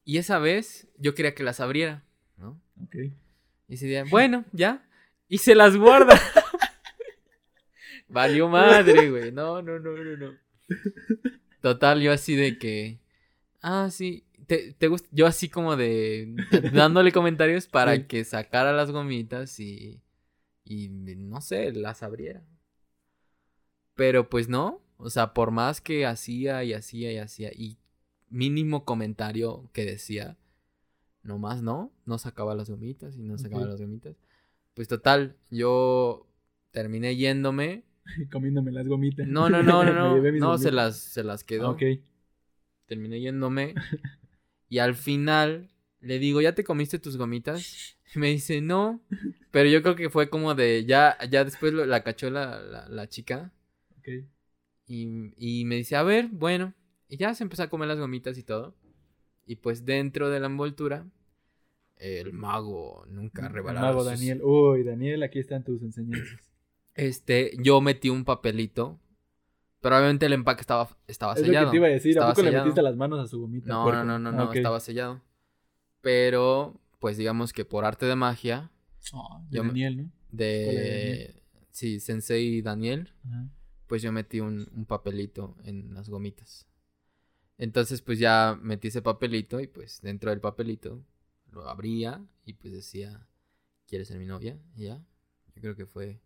Y 0.06 0.18
esa 0.20 0.38
vez 0.38 0.88
yo 1.00 1.16
quería 1.16 1.34
que 1.34 1.42
las 1.42 1.60
abriera, 1.60 2.04
¿no? 2.38 2.62
ok. 2.84 2.96
Y 3.68 3.74
ese 3.74 3.88
día, 3.88 4.04
bueno, 4.12 4.46
ya. 4.52 4.88
Y 5.28 5.40
se 5.40 5.56
las 5.56 5.76
guarda. 5.76 6.22
Valió 8.08 8.48
madre, 8.48 9.10
güey. 9.10 9.32
No, 9.32 9.64
no, 9.64 9.80
no, 9.80 9.98
no, 9.98 10.18
no. 10.18 10.38
Total, 11.62 12.00
yo 12.00 12.12
así 12.12 12.36
de 12.36 12.60
que. 12.60 13.00
Ah, 13.62 13.90
sí. 13.92 14.26
¿Te, 14.48 14.74
te 14.74 14.88
gusta? 14.88 15.08
Yo 15.12 15.28
así 15.28 15.50
como 15.50 15.76
de. 15.76 16.36
Dándole 16.74 17.12
comentarios 17.12 17.68
para 17.68 17.96
Sí. 17.96 18.04
que 18.04 18.24
sacara 18.24 18.72
las 18.74 18.92
gomitas 18.92 19.60
y. 19.60 20.02
Y 20.64 20.90
no 20.90 21.42
sé, 21.42 21.72
las 21.74 22.04
abriera. 22.04 22.44
Pero 23.96 24.30
pues 24.30 24.48
no. 24.50 24.82
O 24.98 25.10
sea, 25.10 25.34
por 25.34 25.52
más 25.52 25.82
que 25.82 26.06
hacía 26.06 26.64
y 26.64 26.74
hacía 26.74 27.12
y 27.12 27.18
hacía. 27.18 27.52
Y 27.54 27.78
mínimo 28.30 28.86
comentario 28.86 29.70
que 29.74 29.86
decía. 29.86 30.38
Nomás 31.24 31.62
no. 31.62 31.92
No 32.06 32.18
sacaba 32.18 32.56
las 32.56 32.70
gomitas 32.70 33.16
y 33.18 33.24
no 33.24 33.38
sacaba 33.38 33.66
las 33.66 33.82
gomitas. 33.82 34.16
Pues 34.74 34.88
total, 34.88 35.36
yo 35.50 36.28
terminé 36.72 37.16
yéndome. 37.16 37.84
Comiéndome 38.32 38.72
las 38.72 38.88
gomitas. 38.88 39.28
No, 39.28 39.50
no, 39.50 39.62
no, 39.62 39.84
no, 39.84 40.18
no. 40.22 40.32
No, 40.32 40.58
se 40.58 40.72
las, 40.72 40.98
se 40.98 41.24
las 41.24 41.44
quedó. 41.44 41.68
Ah, 41.68 41.72
Ok. 41.72 41.82
Terminé 42.90 43.22
yéndome. 43.22 43.76
Y 44.68 44.80
al 44.80 44.96
final 44.96 45.70
le 46.02 46.20
digo, 46.20 46.42
¿ya 46.42 46.54
te 46.56 46.66
comiste 46.66 47.00
tus 47.00 47.16
gomitas? 47.18 47.96
Y 48.16 48.18
me 48.18 48.30
dice, 48.30 48.60
no. 48.60 49.00
Pero 49.52 49.70
yo 49.70 49.84
creo 49.84 49.96
que 49.96 50.10
fue 50.10 50.32
como 50.32 50.56
de, 50.56 50.84
ya, 50.84 51.16
ya 51.30 51.46
después 51.46 51.74
lo- 51.74 51.86
la 51.86 52.02
cachó 52.04 52.32
la, 52.32 52.60
la, 52.60 52.90
la 52.90 53.08
chica. 53.08 53.54
Ok. 54.00 54.08
Y, 54.88 55.32
y 55.38 55.64
me 55.66 55.76
dice, 55.76 55.96
a 55.96 56.02
ver, 56.02 56.28
bueno. 56.32 56.74
Y 57.08 57.18
ya 57.18 57.36
se 57.36 57.44
empezó 57.44 57.62
a 57.62 57.70
comer 57.70 57.88
las 57.88 58.00
gomitas 58.00 58.36
y 58.40 58.42
todo. 58.44 58.76
Y 59.46 59.58
pues 59.58 59.86
dentro 59.86 60.32
de 60.32 60.40
la 60.40 60.48
envoltura, 60.48 61.06
el 61.98 62.34
mago 62.34 63.06
nunca 63.10 63.46
El 63.46 63.54
revelará 63.54 63.82
Mago 63.90 64.00
sus- 64.00 64.08
Daniel. 64.14 64.42
Uy, 64.42 64.82
Daniel, 64.84 65.22
aquí 65.22 65.38
están 65.38 65.64
tus 65.64 65.84
enseñanzas. 65.84 66.50
Este, 66.96 67.56
yo 67.62 67.80
metí 67.80 68.10
un 68.10 68.26
papelito. 68.26 69.00
Pero 69.82 69.98
obviamente 69.98 70.26
el 70.26 70.34
empaque 70.34 70.62
estaba, 70.62 70.90
estaba 71.08 71.34
Es 71.34 71.40
lo 71.40 71.46
sellado. 71.46 71.66
que 71.68 71.72
te 71.72 71.78
iba 71.78 71.88
a 71.88 71.90
decir. 71.90 72.10
¿A 72.10 72.12
Estaba 72.12 72.32
poco 72.32 72.42
le 72.42 72.48
sellado. 72.50 72.66
metiste 72.66 72.82
las 72.82 72.96
manos 72.98 73.20
a 73.20 73.28
su 73.28 73.40
gomita? 73.40 73.68
No, 73.70 73.92
no, 73.92 74.04
no, 74.04 74.20
no, 74.20 74.32
no, 74.32 74.54
estaba 74.54 74.80
sellado. 74.80 75.22
Pero, 76.02 76.80
pues 77.00 77.18
digamos 77.18 77.54
que 77.54 77.66
por 77.66 77.86
arte 77.86 78.06
de 78.06 78.16
magia, 78.16 78.72
Ah, 79.14 79.42
de 79.50 79.58
Yo 79.58 79.64
Daniel, 79.64 79.98
¿no? 79.98 80.12
De. 80.32 81.42
Sí, 81.72 82.00
Sensei 82.02 82.62
Daniel, 82.62 83.14
pues 83.88 84.02
yo 84.02 84.12
metí 84.12 84.42
un, 84.42 84.70
un 84.76 84.86
papelito 84.86 85.56
en 85.64 85.94
las 85.94 86.10
gomitas. 86.10 86.68
Entonces, 87.58 88.02
pues 88.02 88.20
ya 88.20 88.58
metí 88.62 88.90
ese 88.90 89.02
papelito 89.02 89.60
y 89.62 89.68
pues 89.68 90.02
dentro 90.02 90.30
del 90.30 90.42
papelito 90.42 91.02
lo 91.52 91.68
abría 91.70 92.22
y 92.46 92.54
pues 92.54 92.74
decía, 92.74 93.28
¿quieres 93.88 94.10
ser 94.10 94.20
mi 94.20 94.26
novia? 94.26 94.58
Y 94.76 94.86
ya, 94.86 94.98
yo 95.56 95.62
creo 95.62 95.76
que 95.76 95.86
fue 95.86 96.20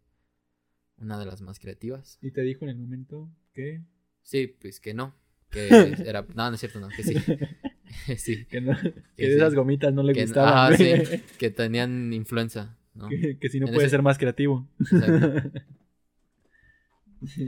una 0.97 1.17
de 1.19 1.25
las 1.25 1.41
más 1.41 1.59
creativas. 1.59 2.17
¿Y 2.21 2.31
te 2.31 2.41
dijo 2.41 2.65
en 2.65 2.69
el 2.69 2.77
momento 2.77 3.29
que? 3.53 3.81
Sí, 4.21 4.47
pues 4.47 4.79
que 4.79 4.93
no. 4.93 5.13
Que 5.49 5.67
era. 6.05 6.21
No, 6.33 6.49
no 6.49 6.53
es 6.55 6.59
cierto, 6.59 6.79
no, 6.79 6.89
que 6.89 7.03
sí. 7.03 7.15
sí. 8.17 8.45
Que, 8.45 8.61
no, 8.61 8.75
que 8.79 8.93
Que 9.15 9.27
de 9.27 9.35
esas 9.35 9.51
sí. 9.51 9.55
gomitas 9.57 9.93
no 9.93 10.03
le 10.03 10.13
gustaban. 10.13 10.73
ah, 10.73 10.75
sí, 10.77 10.93
que 11.37 11.49
tenían 11.51 12.11
influenza, 12.13 12.77
¿no? 12.93 13.09
que, 13.09 13.37
que 13.39 13.49
si 13.49 13.59
no 13.59 13.67
En 13.67 13.73
puede 13.73 13.87
ese- 13.87 13.91
ser 13.97 14.01
más 14.01 14.17
creativo. 14.17 14.67
Exacto. 14.79 15.59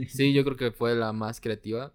Sí, 0.08 0.32
yo 0.32 0.42
creo 0.44 0.56
que 0.56 0.70
fue 0.70 0.94
la 0.94 1.12
más 1.12 1.40
creativa. 1.40 1.92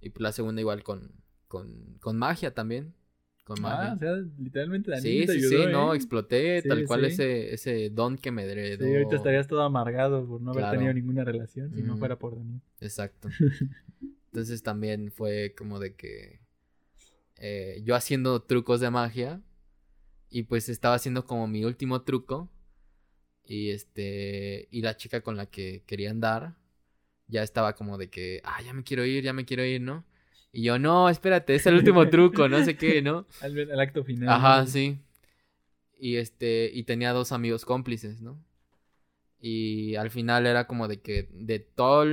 Y 0.00 0.10
la 0.18 0.32
segunda 0.32 0.60
igual 0.62 0.82
con, 0.82 1.12
con, 1.46 1.98
con 2.00 2.16
magia 2.16 2.54
también. 2.54 2.94
Con. 3.48 3.64
Ah, 3.64 3.92
o 3.96 3.98
sea, 3.98 4.12
literalmente 4.38 4.90
Daniel 4.90 5.14
sí, 5.20 5.26
te 5.26 5.32
sí, 5.32 5.38
ayudó, 5.38 5.64
sí, 5.64 5.66
no, 5.72 5.92
¿eh? 5.92 5.96
exploté 5.96 6.62
Sí, 6.62 6.68
tal 6.68 6.84
cual 6.86 7.00
sí. 7.00 7.06
ese, 7.06 7.54
ese 7.54 7.90
don 7.90 8.16
que 8.18 8.30
me 8.30 8.42
heredó. 8.44 8.84
Sí, 8.84 8.92
ahorita 8.94 9.16
estarías 9.16 9.46
todo 9.48 9.62
amargado 9.62 10.26
por 10.26 10.40
no 10.40 10.52
haber 10.52 10.70
tenido 10.70 10.92
ninguna 10.92 11.24
relación 11.24 11.72
si 11.74 11.82
no 11.82 11.94
Ujú. 11.94 11.98
fuera 11.98 12.16
por 12.18 12.36
Daniel. 12.36 12.60
Exacto. 12.80 13.28
Entonces 14.32 14.62
también 14.62 15.10
fue 15.10 15.54
como 15.56 15.78
de 15.80 15.94
que 15.94 16.40
eh, 17.36 17.82
yo 17.84 17.94
haciendo 17.94 18.42
trucos 18.42 18.80
de 18.80 18.90
magia 18.90 19.42
y 20.30 20.44
pues 20.44 20.68
estaba 20.68 20.96
haciendo 20.96 21.26
como 21.26 21.48
mi 21.48 21.64
último 21.64 22.02
truco 22.02 22.50
y 23.44 23.70
este 23.70 24.68
y 24.70 24.82
la 24.82 24.96
chica 24.96 25.22
con 25.22 25.36
la 25.36 25.46
que 25.46 25.82
quería 25.86 26.10
andar 26.10 26.56
ya 27.28 27.42
estaba 27.42 27.74
como 27.74 27.98
de 27.98 28.10
que, 28.10 28.40
ah, 28.44 28.62
ya 28.62 28.72
me 28.74 28.84
quiero 28.84 29.04
ir, 29.06 29.24
ya 29.24 29.32
me 29.34 29.44
quiero 29.46 29.64
ir, 29.64 29.80
¿no? 29.82 30.04
Y 30.52 30.62
yo, 30.62 30.78
no, 30.78 31.08
espérate, 31.08 31.54
es 31.54 31.66
el 31.66 31.74
último 31.74 32.06
truco, 32.10 32.48
no 32.48 32.62
sé 32.64 32.76
qué, 32.76 33.02
¿no? 33.02 33.26
Al, 33.40 33.70
al 33.70 33.80
acto 33.80 34.02
final. 34.04 34.28
Ajá, 34.28 34.60
¿no? 34.62 34.66
sí. 34.66 34.98
Y 35.98 36.16
este, 36.16 36.70
y 36.72 36.84
tenía 36.84 37.12
dos 37.12 37.32
amigos 37.32 37.64
cómplices, 37.64 38.20
¿no? 38.20 38.38
Y 39.40 39.94
al 39.96 40.10
final 40.10 40.46
era 40.46 40.66
como 40.66 40.88
de 40.88 41.00
que 41.00 41.28
de 41.32 41.60
toda 41.60 42.04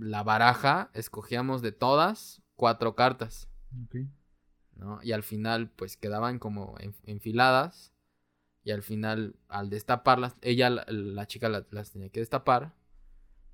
la 0.00 0.22
baraja 0.22 0.90
escogíamos 0.94 1.62
de 1.62 1.72
todas 1.72 2.42
cuatro 2.56 2.94
cartas, 2.94 3.48
Ok. 3.84 3.96
¿no? 4.76 5.00
Y 5.02 5.12
al 5.12 5.22
final 5.22 5.70
pues 5.70 5.96
quedaban 5.96 6.38
como 6.38 6.76
en- 6.80 6.94
enfiladas 7.04 7.92
y 8.64 8.72
al 8.72 8.82
final 8.82 9.36
al 9.48 9.70
destaparlas, 9.70 10.36
ella, 10.42 10.70
la, 10.70 10.86
la 10.88 11.26
chica 11.26 11.48
la- 11.48 11.66
las 11.70 11.92
tenía 11.92 12.10
que 12.10 12.20
destapar 12.20 12.74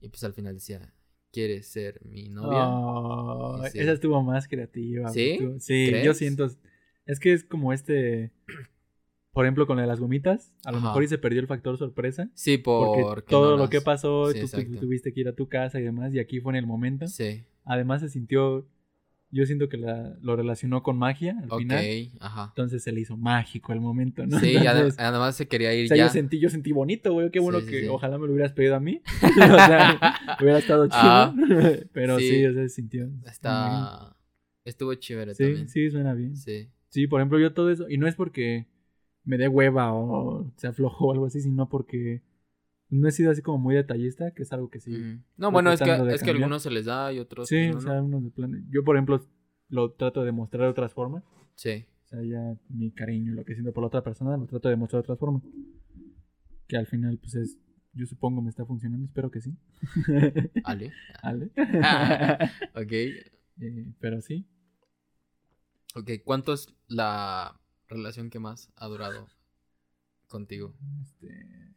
y 0.01 0.09
pues 0.11 0.25
al 0.25 0.35
final 0.35 0.55
decía, 0.55 0.95
¿quieres 1.33 1.67
ser 1.67 2.01
mi 2.05 2.29
novia? 2.29 2.69
Oh, 2.69 3.63
Sí. 3.71 3.79
Esa 3.79 3.93
estuvo 3.93 4.23
más 4.23 4.49
creativa. 4.49 5.09
¿Sí? 5.11 5.31
estuvo- 5.33 5.59
Sí, 5.61 5.93
yo 6.05 6.15
siento. 6.15 6.49
Es 7.07 7.21
que 7.21 7.33
es 7.33 7.45
como 7.45 7.73
este. 7.73 8.31
Por 9.33 9.45
ejemplo, 9.45 9.67
con 9.67 9.77
la 9.77 9.83
de 9.83 9.89
las 9.89 10.01
gomitas. 10.01 10.53
A 10.65 10.73
lo 10.73 10.79
Ajá. 10.79 10.89
mejor 10.89 11.03
y 11.05 11.09
se 11.09 11.19
perdió 11.19 11.41
el 11.41 11.47
factor 11.47 11.77
sorpresa. 11.79 12.29
Sí, 12.35 12.59
Porque 12.59 13.03
porque 13.03 13.31
todo 13.31 13.53
no 13.57 13.65
lo 13.65 13.69
que 13.71 13.81
pasó, 13.81 14.33
Sí, 14.33 14.41
tú, 14.41 14.49
tú 14.49 14.57
exacto. 14.57 14.81
tuviste 14.81 15.13
que 15.13 15.21
ir 15.21 15.29
a 15.29 15.35
tu 15.35 15.49
casa 15.49 15.79
y 15.79 15.85
demás. 15.85 16.13
Y 16.13 16.19
aquí 16.19 16.41
fue 16.41 16.53
en 16.53 16.57
el 16.57 16.67
momento. 16.67 17.07
Sí, 17.07 17.45
Además, 17.65 18.01
se 18.01 18.09
sintió. 18.09 18.67
Yo 19.31 19.45
siento 19.45 19.69
que 19.69 19.77
la- 19.77 20.17
lo 20.23 20.37
relacionó 20.37 20.83
con 20.83 20.97
magia 20.97 21.37
al 21.43 21.59
final. 21.59 21.85
ajá. 22.21 22.47
Entonces 22.49 22.83
se 22.83 22.93
le 22.93 23.01
hizo 23.01 23.17
mágico 23.19 23.73
el 23.75 23.81
momento, 23.81 24.27
¿no? 24.27 24.39
Sí, 24.41 24.57
Entonces, 24.57 24.99
además 24.99 25.37
se 25.37 25.47
quería 25.49 25.75
ir 25.75 25.85
o 25.85 25.89
sea, 25.89 25.97
ya. 25.99 26.07
yo 26.07 26.11
sentí, 26.11 26.39
yo 26.39 26.49
sentí 26.49 26.73
bonito, 26.73 27.13
güey. 27.13 27.31
Qué 27.31 27.39
bueno 27.41 27.61
Sí, 27.61 27.67
sí, 27.67 27.71
que 27.73 27.81
sí. 27.83 27.89
ojalá 27.89 28.17
me 28.19 28.27
lo 28.27 28.33
hubieras 28.33 28.53
pedido 28.53 28.75
a 28.77 28.81
mí. 28.81 29.03
o 29.23 29.35
sea, 29.35 29.99
hubiera 30.41 30.59
estado 30.59 30.87
chido. 30.87 30.99
Ah, 31.03 31.35
Pero 31.93 32.19
sí, 32.19 32.29
sí. 32.31 32.47
o 32.47 32.53
sea, 32.55 32.63
se 32.63 32.69
sintió. 32.71 33.11
Está. 33.27 34.17
Estuvo 34.65 34.95
chévere 34.95 35.35
Sí, 35.35 35.45
también. 35.45 35.69
sí, 35.69 35.91
suena 35.91 36.15
bien. 36.15 36.37
Sí. 36.37 36.69
Sí, 36.89 37.07
por 37.07 37.21
ejemplo, 37.21 37.39
yo 37.39 37.53
todo 37.53 37.71
eso. 37.71 37.89
Y 37.91 37.99
no 37.99 38.07
es 38.07 38.15
porque 38.15 38.67
me 39.25 39.37
dé 39.37 39.49
hueva 39.49 39.93
o 39.93 40.51
se 40.57 40.69
aflojó 40.69 41.09
o 41.09 41.13
algo 41.13 41.27
así, 41.27 41.41
sino 41.43 41.69
porque 41.69 42.23
no 42.91 43.09
he 43.09 43.13
sido 43.13 43.31
así 43.31 43.43
como 43.43 43.59
muy 43.59 43.75
detallista, 43.75 44.31
que 44.31 44.43
es 44.43 44.53
algo 44.53 44.71
que 44.71 44.81
sí. 44.81 45.21
No, 45.37 45.51
bueno, 45.51 45.73
es 45.73 45.81
que, 45.81 45.91
es 46.13 46.23
que 46.23 46.31
a 46.31 46.33
algunos 46.33 46.63
se 46.63 46.71
les 46.71 46.87
da 46.87 47.13
y 47.13 47.19
otros. 47.19 47.49
Sí, 47.49 47.69
pues, 47.73 47.85
o 47.85 47.89
sea, 47.89 48.01
¿no? 48.01 48.21
de. 48.21 48.63
Yo, 48.71 48.83
por 48.85 48.97
ejemplo, 48.97 49.25
lo 49.69 49.93
trato 49.93 50.25
de 50.25 50.33
mostrar 50.33 50.63
de 50.63 50.69
otras 50.69 50.93
formas. 50.93 51.23
Sí. 51.55 51.87
O 52.05 52.09
sea, 52.09 52.23
ya 52.23 52.57
mi 52.69 52.91
cariño, 52.91 53.35
lo 53.35 53.45
que 53.45 53.55
siento 53.55 53.73
por 53.73 53.83
la 53.83 53.89
otra 53.89 54.03
persona, 54.03 54.37
lo 54.37 54.47
trato 54.47 54.69
de 54.69 54.77
mostrar 54.77 55.03
de 55.03 55.05
otras 55.05 55.19
formas. 55.19 55.43
Que 56.67 56.77
al 56.77 56.87
final, 56.87 57.19
pues 57.19 57.35
es. 57.35 57.59
Yo 57.93 58.07
supongo 58.07 58.43
me 58.43 58.51
está 58.51 58.65
funcionando, 58.65 59.07
espero 59.07 59.31
que 59.31 59.41
sí. 59.41 59.57
Ale. 60.65 60.93
Ale. 61.23 61.51
ok. 62.75 62.93
Eh, 63.61 63.93
pero 63.99 64.21
sí. 64.21 64.47
Ok, 65.95 66.11
¿cuánto 66.25 66.53
es 66.53 66.69
la 66.87 67.61
relación 67.89 68.31
que 68.31 68.39
más 68.39 68.71
ha 68.77 68.87
durado 68.87 69.27
contigo? 70.29 70.75
Este, 71.03 71.68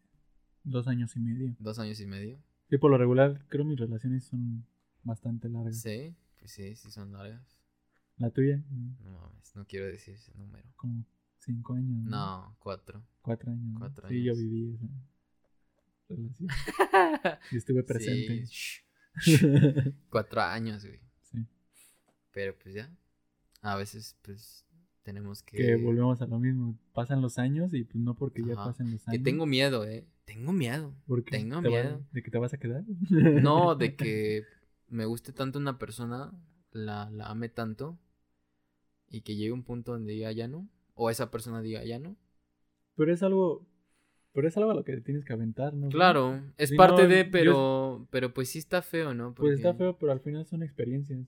dos 0.64 0.88
años 0.88 1.16
y 1.16 1.20
medio. 1.20 1.56
¿Dos 1.60 1.80
años 1.80 2.00
y 2.00 2.06
medio? 2.08 2.38
Sí, 2.70 2.78
por 2.78 2.92
lo 2.92 2.98
regular, 2.98 3.46
creo 3.50 3.66
mis 3.66 3.80
relaciones 3.80 4.24
son 4.26 4.66
bastante 5.04 5.50
largas. 5.50 5.82
Sí, 5.82 6.16
pues 6.40 6.52
sí, 6.52 6.76
sí 6.76 6.92
son 6.92 7.12
largas. 7.12 7.42
La 8.18 8.30
tuya, 8.30 8.64
No 9.04 9.12
mames, 9.20 9.56
no 9.56 9.66
quiero 9.66 9.88
decir 9.88 10.16
ese 10.16 10.34
número. 10.36 10.68
como 10.76 11.04
cinco 11.40 11.74
años. 11.74 12.04
No, 12.06 12.56
cuatro. 12.60 13.04
Cuatro 13.22 13.52
años. 13.52 13.76
Cuatro 13.78 14.08
Sí, 14.08 14.24
yo 14.24 14.32
años. 14.34 14.44
viví 14.44 14.74
esa 14.76 16.16
relación. 16.16 16.50
Y 17.52 17.58
estuve 17.58 17.84
presente. 17.84 18.46
Sí, 18.46 18.82
Cuatro 20.10 20.42
años, 20.42 20.86
güey. 20.86 21.00
Sí. 21.24 21.46
Pero 22.32 22.56
pues 22.62 22.76
ya. 22.76 22.90
A 23.62 23.76
veces, 23.76 24.16
pues, 24.22 24.66
tenemos 25.04 25.42
que. 25.44 25.58
Que 25.58 25.76
volvemos 25.76 26.22
a 26.22 26.28
lo 26.28 26.40
mismo. 26.40 26.78
Pasan 26.94 27.22
los 27.22 27.38
años 27.38 27.74
y 27.74 27.84
pues 27.84 27.96
no 28.04 28.16
porque 28.16 28.44
ya 28.46 28.56
pasen 28.56 28.92
los 28.92 29.04
Que 29.04 29.12
años. 29.12 29.24
tengo 29.24 29.46
miedo, 29.46 29.86
eh. 29.86 30.06
Tengo 30.26 30.54
miedo. 30.54 30.94
porque 31.08 31.32
tengo 31.32 31.62
te 31.62 31.70
va- 31.70 31.82
miedo. 31.84 32.02
¿De 32.12 32.24
que 32.24 32.32
te 32.32 32.38
vas 32.38 32.54
a 32.54 32.58
quedar? 32.58 32.84
No, 33.10 33.76
de 33.76 33.96
que 33.96 34.44
me 34.90 35.06
guste 35.06 35.34
tanto 35.34 35.60
una 35.60 35.78
persona, 35.78 36.32
la, 36.72 37.10
la 37.12 37.28
ame 37.28 37.50
tanto, 37.50 37.98
y 39.10 39.22
que 39.22 39.36
llegue 39.36 39.52
un 39.52 39.64
punto 39.64 39.92
donde 39.94 40.14
diga 40.14 40.32
ya 40.32 40.48
no. 40.48 40.68
O 40.94 41.10
esa 41.10 41.32
persona 41.32 41.62
diga 41.62 41.84
ya 41.84 42.00
no. 42.00 42.16
Pero 42.96 43.14
es 43.14 43.24
algo. 43.24 43.66
Pero 44.34 44.48
es 44.48 44.56
algo 44.56 44.72
a 44.72 44.74
lo 44.76 44.84
que 44.86 44.96
tienes 45.02 45.26
que 45.26 45.34
aventar, 45.34 45.74
¿no? 45.74 45.90
Claro, 45.90 46.42
es 46.58 46.72
parte 46.74 47.04
no, 47.04 47.10
de, 47.10 47.26
yo- 47.26 47.32
pero, 47.32 48.08
pero 48.12 48.34
pues 48.34 48.50
sí 48.50 48.60
está 48.60 48.82
feo, 48.82 49.14
¿no? 49.14 49.34
Pues 49.36 49.56
está 49.56 49.70
Porque- 49.72 49.78
feo, 49.84 49.98
pero 49.98 50.12
al 50.14 50.22
final 50.22 50.46
son 50.46 50.64
experiencias. 50.64 51.20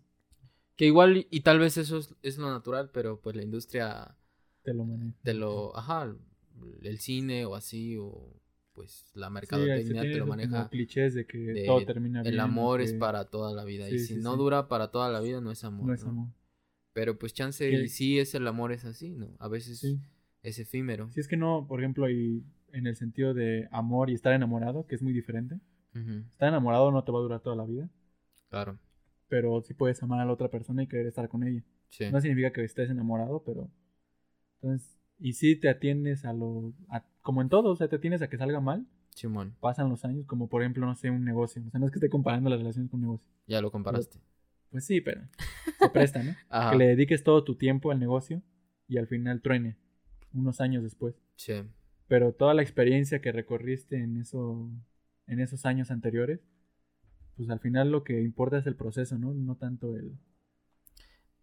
Que 0.78 0.86
igual, 0.86 1.28
y 1.30 1.42
tal 1.42 1.60
vez 1.60 1.78
eso 1.78 1.98
es, 1.98 2.16
es 2.24 2.38
lo 2.38 2.50
natural, 2.50 2.90
pero 2.94 3.20
pues 3.20 3.36
la 3.36 3.44
industria 3.44 4.16
Te 4.64 4.74
lo 4.74 4.86
manejas. 4.86 5.22
te 5.22 5.34
lo, 5.34 5.76
ajá, 5.78 6.16
el 6.82 6.98
cine 7.00 7.46
o 7.46 7.56
así, 7.56 7.98
o 7.98 8.34
pues 8.74 9.06
la 9.14 9.28
Sí, 9.28 9.34
mercadotecnia 9.34 10.02
tiene 10.02 10.14
te 10.14 10.20
lo 10.20 10.26
maneja. 10.28 10.70
clichés 10.70 11.14
de 11.14 11.26
que 11.26 11.38
de 11.38 11.66
todo 11.66 11.86
termina 11.86 12.22
bien. 12.22 12.34
El 12.34 12.40
amor 12.40 12.82
es 12.82 12.94
para 12.94 13.26
toda 13.26 13.54
la 13.54 13.64
vida. 13.64 13.88
y 13.90 14.00
Sí, 14.00 14.00
si 14.00 14.14
sí, 14.16 14.20
no 14.22 14.32
sí. 14.34 14.38
dura 14.40 14.68
para 14.68 14.90
toda 14.92 15.10
la 15.12 15.20
vida, 15.22 15.42
no 15.42 15.52
es 15.52 15.64
amor. 15.64 15.88
No 15.88 15.94
es 15.94 16.04
¿no? 16.04 16.10
amor. 16.10 16.28
Pero 16.94 17.18
pues 17.18 17.34
chance 17.34 17.70
y 17.70 17.88
sí 17.88 18.20
es 18.20 18.36
el 18.36 18.48
amor, 18.48 18.72
es 18.72 18.86
así, 18.86 19.12
¿no? 19.16 19.30
A 19.40 19.48
veces 19.48 19.80
Sí. 19.80 20.00
es 20.44 20.60
efímero. 20.60 21.10
Si 21.12 21.20
es 21.20 21.28
que 21.28 21.38
no, 21.38 21.66
por 21.68 21.80
ejemplo, 21.80 22.10
y 22.10 22.44
en 22.72 22.88
el 22.88 22.96
sentido 22.96 23.34
de 23.34 23.68
amor 23.72 24.10
y 24.10 24.14
estar 24.14 24.34
enamorado, 24.34 24.86
que 24.88 24.96
es 24.96 25.02
muy 25.02 25.14
diferente. 25.14 25.60
Estar 26.32 26.50
enamorado 26.50 26.92
no 26.92 27.04
te 27.04 27.12
va 27.12 27.20
a 27.20 27.22
durar 27.22 27.40
toda 27.42 27.56
la 27.56 27.66
vida, 27.66 27.88
Claro. 28.50 28.80
pero 29.28 29.62
sí 29.62 29.76
puedes 29.76 30.02
amar 30.02 30.20
a 30.20 30.26
la 30.26 30.34
otra 30.34 30.50
persona 30.50 30.82
y 30.82 30.88
querer 30.88 31.06
estar 31.06 31.30
con 31.30 31.44
ella. 31.48 31.64
Sí. 31.90 32.06
No 32.12 32.20
significa 32.20 32.52
que 32.52 32.64
estés 32.64 32.90
enamorado, 32.90 33.44
pero... 33.46 33.70
Entonces, 34.62 34.98
y 35.20 35.34
si 35.34 35.56
te 35.56 35.70
atiendes 35.70 36.26
a 36.26 36.34
lo... 36.34 36.74
a- 36.90 37.06
como 37.24 37.42
en 37.42 37.50
todo, 37.50 37.72
o 37.72 37.76
sea, 37.76 37.88
te 37.88 37.96
atiendes 37.96 38.22
a 38.22 38.30
que 38.30 38.38
salga 38.38 38.60
mal, 38.60 38.86
Simón, 39.16 39.56
pasan 39.60 39.90
los 39.90 40.06
años, 40.06 40.26
como 40.28 40.48
por 40.50 40.62
ejemplo, 40.62 40.86
no 40.86 40.96
sé, 40.96 41.10
un 41.10 41.24
negocio. 41.26 41.64
O 41.66 41.70
sea, 41.72 41.80
no 41.80 41.88
es 41.88 41.92
que 41.92 41.98
esté 41.98 42.10
comparando 42.10 42.50
las 42.50 42.60
relaciones 42.60 42.92
con 42.92 43.00
un 43.00 43.06
negocio. 43.08 43.32
ya 43.48 43.62
lo 43.62 43.72
comparaste. 43.72 44.20
Pues 44.70 44.86
sí, 44.86 45.02
pero 45.02 45.22
se 45.80 45.90
presta, 45.90 46.22
¿no? 46.24 46.36
Ajá. 46.50 46.72
Que 46.72 46.78
le 46.78 46.88
dediques 46.88 47.24
todo 47.24 47.44
tu 47.44 47.56
tiempo 47.56 47.92
al 47.92 48.00
negocio 48.00 48.42
y 48.88 48.98
al 48.98 49.08
final 49.08 49.42
truene 49.42 49.78
unos 50.34 50.62
años 50.62 50.84
después. 50.84 51.16
Sí. 51.36 51.54
Pero 52.08 52.34
toda 52.34 52.54
la 52.54 52.62
experiencia 52.62 53.22
que 53.22 53.32
recorriste 53.32 53.98
en 53.98 54.18
eso 54.18 54.70
en 55.28 55.40
esos 55.40 55.66
años 55.66 55.90
anteriores, 55.92 56.42
pues 57.38 57.50
al 57.50 57.60
final 57.60 57.92
lo 57.92 58.04
que 58.04 58.22
importa 58.22 58.58
es 58.58 58.68
el 58.68 58.76
proceso, 58.76 59.18
¿no? 59.18 59.34
No 59.34 59.56
tanto 59.56 59.96
el, 59.96 60.18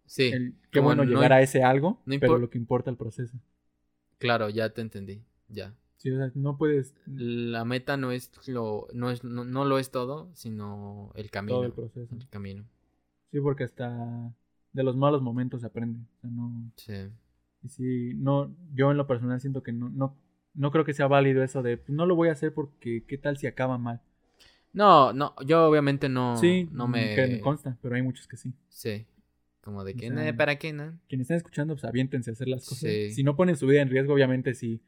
Sí. 0.05 0.23
el 0.31 0.55
qué 0.71 0.79
bueno 0.81 1.03
no 1.05 1.09
llegar 1.09 1.31
a 1.33 1.41
ese 1.41 1.63
algo, 1.63 2.01
no 2.05 2.15
pero 2.19 2.37
lo 2.37 2.49
que 2.49 2.57
importa 2.57 2.89
el 2.91 2.97
proceso. 2.97 3.39
Claro, 4.17 4.49
ya 4.49 4.69
te 4.69 4.81
entendí. 4.81 5.23
Ya. 5.51 5.73
Sí, 5.97 6.09
o 6.11 6.17
sea, 6.17 6.31
no 6.33 6.57
puedes 6.57 6.95
La 7.05 7.63
meta 7.63 7.95
no 7.95 8.11
es 8.11 8.31
lo, 8.47 8.87
no 8.93 9.11
es, 9.11 9.23
no, 9.23 9.45
no 9.45 9.65
lo 9.65 9.77
es 9.77 9.91
todo, 9.91 10.31
sino 10.33 11.11
el 11.15 11.29
camino. 11.29 11.57
todo 11.57 11.65
el 11.65 11.73
proceso. 11.73 12.15
El 12.15 12.27
camino. 12.27 12.63
Sí, 13.31 13.39
porque 13.39 13.63
hasta 13.65 14.33
de 14.73 14.83
los 14.83 14.95
malos 14.97 15.21
momentos 15.21 15.61
se 15.61 15.67
aprende. 15.67 15.99
O 16.17 16.21
sea, 16.21 16.29
no 16.31 16.71
Sí. 16.75 16.93
y 17.63 17.69
sí, 17.69 18.13
no 18.15 18.55
yo 18.73 18.89
en 18.91 18.97
lo 18.97 19.05
personal 19.05 19.39
siento 19.39 19.61
que 19.61 19.71
no 19.73 19.89
no 19.89 20.15
no 20.53 20.71
creo 20.71 20.83
que 20.83 20.93
sea 20.93 21.07
válido 21.07 21.43
eso 21.43 21.61
de 21.61 21.77
pues, 21.77 21.89
no 21.95 22.05
lo 22.05 22.15
voy 22.15 22.29
a 22.29 22.33
hacer 22.33 22.53
porque 22.53 23.05
qué 23.07 23.17
tal 23.17 23.37
si 23.37 23.47
acaba 23.47 23.77
mal. 23.77 24.01
No, 24.73 25.11
no, 25.13 25.35
yo 25.45 25.65
obviamente 25.67 26.07
no, 26.09 26.35
sí, 26.37 26.67
no 26.71 26.87
me... 26.87 27.13
que 27.13 27.27
me 27.27 27.39
consta, 27.41 27.77
pero 27.81 27.95
hay 27.95 28.01
muchos 28.01 28.27
que 28.27 28.37
sí. 28.37 28.53
Sí. 28.69 29.05
Como 29.61 29.83
de 29.83 29.91
O 29.91 29.95
que, 29.95 30.07
sea, 30.07 30.15
"Nah, 30.15 30.35
¿para 30.35 30.57
qué, 30.57 30.71
no? 30.73 30.97
Quienes 31.09 31.25
están 31.25 31.37
escuchando, 31.37 31.75
pues 31.75 31.83
aviéntense 31.85 32.31
a 32.31 32.33
hacer 32.33 32.47
las 32.47 32.63
cosas. 32.63 32.79
Sí. 32.89 33.11
Si 33.11 33.23
no 33.23 33.35
ponen 33.35 33.55
su 33.57 33.67
vida 33.67 33.81
en 33.81 33.89
riesgo, 33.89 34.13
obviamente, 34.13 34.53
si, 34.55 34.81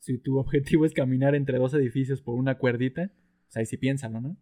si 0.00 0.18
tu 0.18 0.38
objetivo 0.40 0.84
es 0.84 0.92
caminar 0.92 1.34
entre 1.36 1.58
dos 1.58 1.72
edificios 1.74 2.20
por 2.20 2.34
una 2.34 2.58
cuerdita, 2.58 3.10
pues 3.46 3.56
ahí 3.56 3.66
sí 3.66 3.76
piénsalo, 3.76 4.20
¿no? 4.20 4.36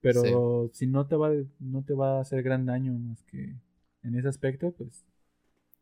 Pero 0.00 0.68
si 0.74 0.86
no 0.86 1.06
te 1.06 1.16
va, 1.16 1.30
no 1.60 1.82
te 1.84 1.94
va 1.94 2.18
a 2.18 2.20
hacer 2.20 2.42
gran 2.42 2.66
daño 2.66 2.92
más 2.98 3.22
que 3.22 3.54
en 4.02 4.14
ese 4.16 4.28
aspecto, 4.28 4.72
pues 4.72 5.06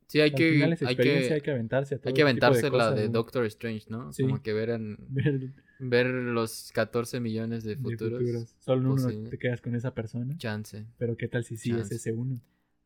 Sí, 0.06 0.20
hay 0.20 0.30
que, 0.30 0.50
final 0.52 0.72
es 0.74 0.82
hay 0.82 0.94
que, 0.94 1.32
hay 1.32 1.40
que 1.40 1.50
aventarse 1.50 1.94
a 1.94 1.98
todo 1.98 2.08
hay 2.10 2.14
que 2.14 2.20
aventarse 2.22 2.64
la 2.64 2.70
cosas, 2.70 2.96
de 2.96 3.06
¿no? 3.06 3.12
Doctor 3.14 3.46
Strange, 3.46 3.86
¿no? 3.88 4.12
Sí. 4.12 4.22
Como 4.24 4.42
que 4.42 4.52
ver, 4.52 4.68
en- 4.70 4.98
Ver 5.08 5.50
ver 5.78 6.06
los 6.06 6.70
14 6.72 7.18
millones 7.18 7.64
de 7.64 7.76
de 7.76 7.82
futuros. 7.82 8.20
futuros. 8.20 8.54
Solo 8.58 8.92
uno 8.92 9.02
posibles. 9.02 9.30
te 9.30 9.38
quedas 9.38 9.60
con 9.62 9.74
esa 9.74 9.94
persona. 9.94 10.36
Chance. 10.36 10.86
Pero 10.98 11.16
qué 11.16 11.28
tal 11.28 11.44
si 11.44 11.56
sí 11.56 11.72
es 11.72 11.90
ese 11.90 12.12
uno. 12.12 12.40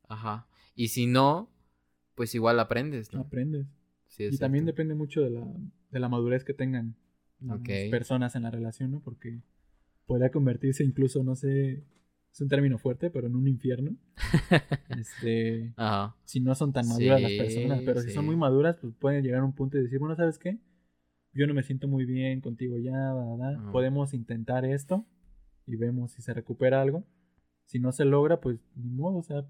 Ajá. 0.08 0.46
Y 0.76 0.88
si 0.88 1.06
no, 1.06 1.50
pues 2.14 2.34
igual 2.34 2.60
aprendes, 2.60 3.12
¿no? 3.12 3.20
Aprendes. 3.22 3.66
Sí, 4.06 4.28
y 4.30 4.38
también 4.38 4.64
depende 4.64 4.94
mucho 4.94 5.20
de 5.20 5.30
la, 5.30 5.44
de 5.96 6.00
la 6.00 6.08
madurez 6.10 6.44
que 6.44 6.52
tengan 6.52 6.94
las 7.40 7.60
personas 7.90 8.36
en 8.36 8.42
la 8.42 8.50
relación, 8.50 8.90
¿no? 8.90 9.00
Porque 9.00 9.40
podría 10.06 10.30
convertirse 10.30 10.84
incluso, 10.84 11.24
no 11.24 11.36
sé, 11.36 11.84
es 12.32 12.40
un 12.40 12.48
término 12.48 12.76
fuerte, 12.76 13.10
pero 13.10 13.26
en 13.28 13.34
un 13.34 13.48
infierno. 13.48 13.96
este, 14.90 15.72
Ajá. 15.76 16.14
si 16.24 16.40
no 16.40 16.54
son 16.54 16.74
tan 16.74 16.86
maduras 16.86 17.22
las 17.22 17.32
personas, 17.32 17.80
pero 17.84 18.00
si 18.02 18.10
son 18.10 18.26
muy 18.26 18.36
maduras, 18.36 18.76
pues 18.76 18.94
pueden 18.94 19.24
llegar 19.24 19.40
a 19.40 19.44
un 19.44 19.54
punto 19.54 19.78
y 19.78 19.82
decir, 19.82 19.98
bueno, 19.98 20.16
¿sabes 20.16 20.38
qué? 20.38 20.58
Yo 21.32 21.46
no 21.46 21.54
me 21.54 21.62
siento 21.62 21.88
muy 21.88 22.04
bien 22.04 22.42
contigo 22.42 22.76
ya. 22.78 23.14
Podemos 23.72 24.12
intentar 24.12 24.66
esto 24.66 25.06
y 25.66 25.76
vemos 25.76 26.12
si 26.12 26.22
se 26.22 26.34
recupera 26.34 26.82
algo. 26.82 27.04
Si 27.64 27.78
no 27.78 27.90
se 27.90 28.04
logra, 28.04 28.40
pues 28.40 28.60
ni 28.74 28.90
modo, 28.90 29.18
o 29.18 29.22
sea, 29.22 29.44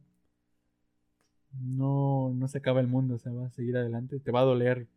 no, 1.60 2.32
no 2.34 2.48
se 2.48 2.58
acaba 2.58 2.80
el 2.80 2.86
mundo, 2.86 3.16
o 3.16 3.18
sea, 3.18 3.32
va 3.32 3.46
a 3.46 3.50
seguir 3.50 3.76
adelante. 3.76 4.20
Te 4.20 4.30
va 4.30 4.40
a 4.40 4.44
doler 4.44 4.88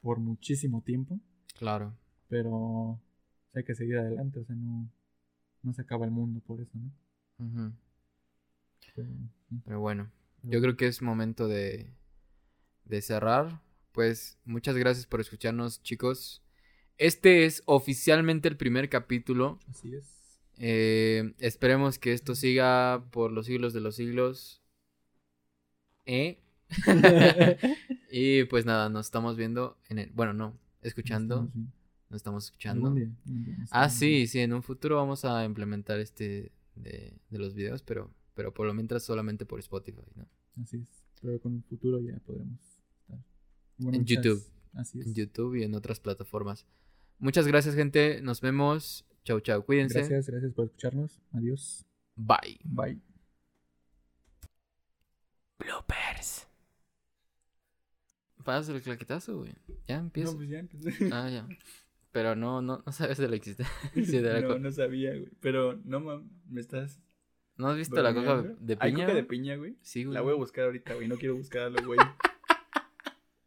por 0.00 0.18
muchísimo 0.18 0.82
tiempo, 0.82 1.18
Claro. 1.58 1.94
pero 2.28 3.00
hay 3.54 3.64
que 3.64 3.74
seguir 3.74 3.96
adelante, 3.98 4.38
o 4.40 4.44
sea, 4.44 4.54
no, 4.54 4.88
no 5.62 5.72
se 5.72 5.82
acaba 5.82 6.04
el 6.04 6.10
mundo 6.10 6.40
por 6.40 6.60
eso, 6.60 6.72
¿no? 6.78 6.92
Pero, 8.94 9.08
sí. 9.48 9.56
Pero 9.64 9.80
bueno, 9.80 10.10
yo 10.42 10.60
creo 10.60 10.76
que 10.76 10.86
es 10.86 11.02
momento 11.02 11.48
de, 11.48 11.92
de 12.84 13.02
cerrar. 13.02 13.60
Pues 13.92 14.38
muchas 14.44 14.76
gracias 14.76 15.06
por 15.06 15.20
escucharnos, 15.20 15.82
chicos. 15.82 16.42
Este 16.98 17.44
es 17.44 17.62
oficialmente 17.66 18.48
el 18.48 18.56
primer 18.56 18.88
capítulo. 18.88 19.58
Así 19.68 19.94
es. 19.94 20.40
Eh, 20.58 21.34
esperemos 21.38 21.98
que 21.98 22.12
esto 22.12 22.34
siga 22.34 23.06
por 23.10 23.32
los 23.32 23.46
siglos 23.46 23.72
de 23.74 23.80
los 23.80 23.96
siglos. 23.96 24.62
¿Eh? 26.06 26.38
y 28.10 28.44
pues 28.44 28.64
nada, 28.64 28.88
nos 28.88 29.06
estamos 29.06 29.36
viendo 29.36 29.76
en 29.88 29.98
el... 29.98 30.10
Bueno, 30.10 30.32
no, 30.32 30.54
escuchando. 30.82 31.50
Nos 32.08 32.16
estamos 32.18 32.44
escuchando. 32.44 32.86
Algún 32.86 32.98
día, 33.00 33.10
algún 33.26 33.44
día 33.44 33.56
nos 33.58 33.68
Ah, 33.72 33.88
sí, 33.88 34.26
sí, 34.26 34.38
en 34.40 34.52
un 34.52 34.62
futuro 34.62 34.96
vamos 34.96 35.24
a 35.24 35.44
implementar 35.44 35.98
este 36.00 36.52
de, 36.76 37.12
de 37.30 37.38
los 37.38 37.54
videos, 37.54 37.82
pero, 37.82 38.10
pero 38.34 38.52
por 38.54 38.66
lo 38.66 38.74
mientras 38.74 39.02
solamente 39.02 39.44
por 39.46 39.58
Spotify, 39.60 40.02
¿no? 40.14 40.26
Así 40.62 40.76
es. 40.78 40.88
Pero 41.20 41.40
con 41.40 41.56
el 41.56 41.62
futuro 41.64 41.98
ya 42.00 42.16
podremos 42.20 42.60
estar. 43.00 43.18
Bueno, 43.78 43.96
En 43.96 44.02
muchas- 44.02 44.22
YouTube. 44.24 44.44
Así 44.74 45.00
es. 45.00 45.06
En 45.06 45.14
YouTube 45.14 45.54
y 45.56 45.62
en 45.64 45.74
otras 45.74 45.98
plataformas. 46.00 46.66
Muchas 47.18 47.46
gracias, 47.46 47.74
gente. 47.74 48.20
Nos 48.20 48.40
vemos. 48.42 49.06
Chau, 49.24 49.40
chau. 49.40 49.64
Cuídense. 49.64 49.98
Gracias, 50.00 50.28
gracias 50.28 50.52
por 50.52 50.66
escucharnos. 50.66 51.18
Adiós. 51.32 51.84
Bye. 52.14 52.60
Bye. 52.62 53.00
Bloopers. 55.58 56.45
Pasa 58.46 58.72
el 58.72 58.80
claquetazo, 58.80 59.38
güey. 59.38 59.52
Ya 59.86 59.96
empieza. 59.98 60.30
No, 60.32 60.36
pues 60.38 60.48
ya 60.48 60.58
empecé. 60.60 61.10
Ah, 61.12 61.28
ya. 61.28 61.46
Pero 62.12 62.34
no, 62.34 62.62
no, 62.62 62.82
no 62.86 62.92
sabes 62.92 63.18
de 63.18 63.28
la 63.28 63.36
existencia 63.36 63.68
de 64.22 64.22
la 64.22 64.40
no, 64.40 64.58
no 64.58 64.70
sabía, 64.72 65.10
güey. 65.10 65.28
Pero 65.40 65.78
no 65.84 66.00
mames, 66.00 66.30
me 66.48 66.60
estás. 66.62 66.98
¿No 67.58 67.68
has 67.68 67.76
visto 67.76 68.00
la 68.02 68.14
coca 68.14 68.42
de 68.60 68.76
¿Hay 68.80 68.92
piña? 68.92 69.04
coca 69.06 69.16
de 69.16 69.24
piña, 69.24 69.56
güey? 69.56 69.76
Sí, 69.82 70.04
güey. 70.04 70.14
La 70.14 70.20
voy 70.22 70.32
a 70.32 70.36
buscar 70.36 70.64
ahorita, 70.64 70.94
güey. 70.94 71.08
No 71.08 71.16
quiero 71.16 71.36
buscarlo, 71.36 71.76
güey. 71.84 71.98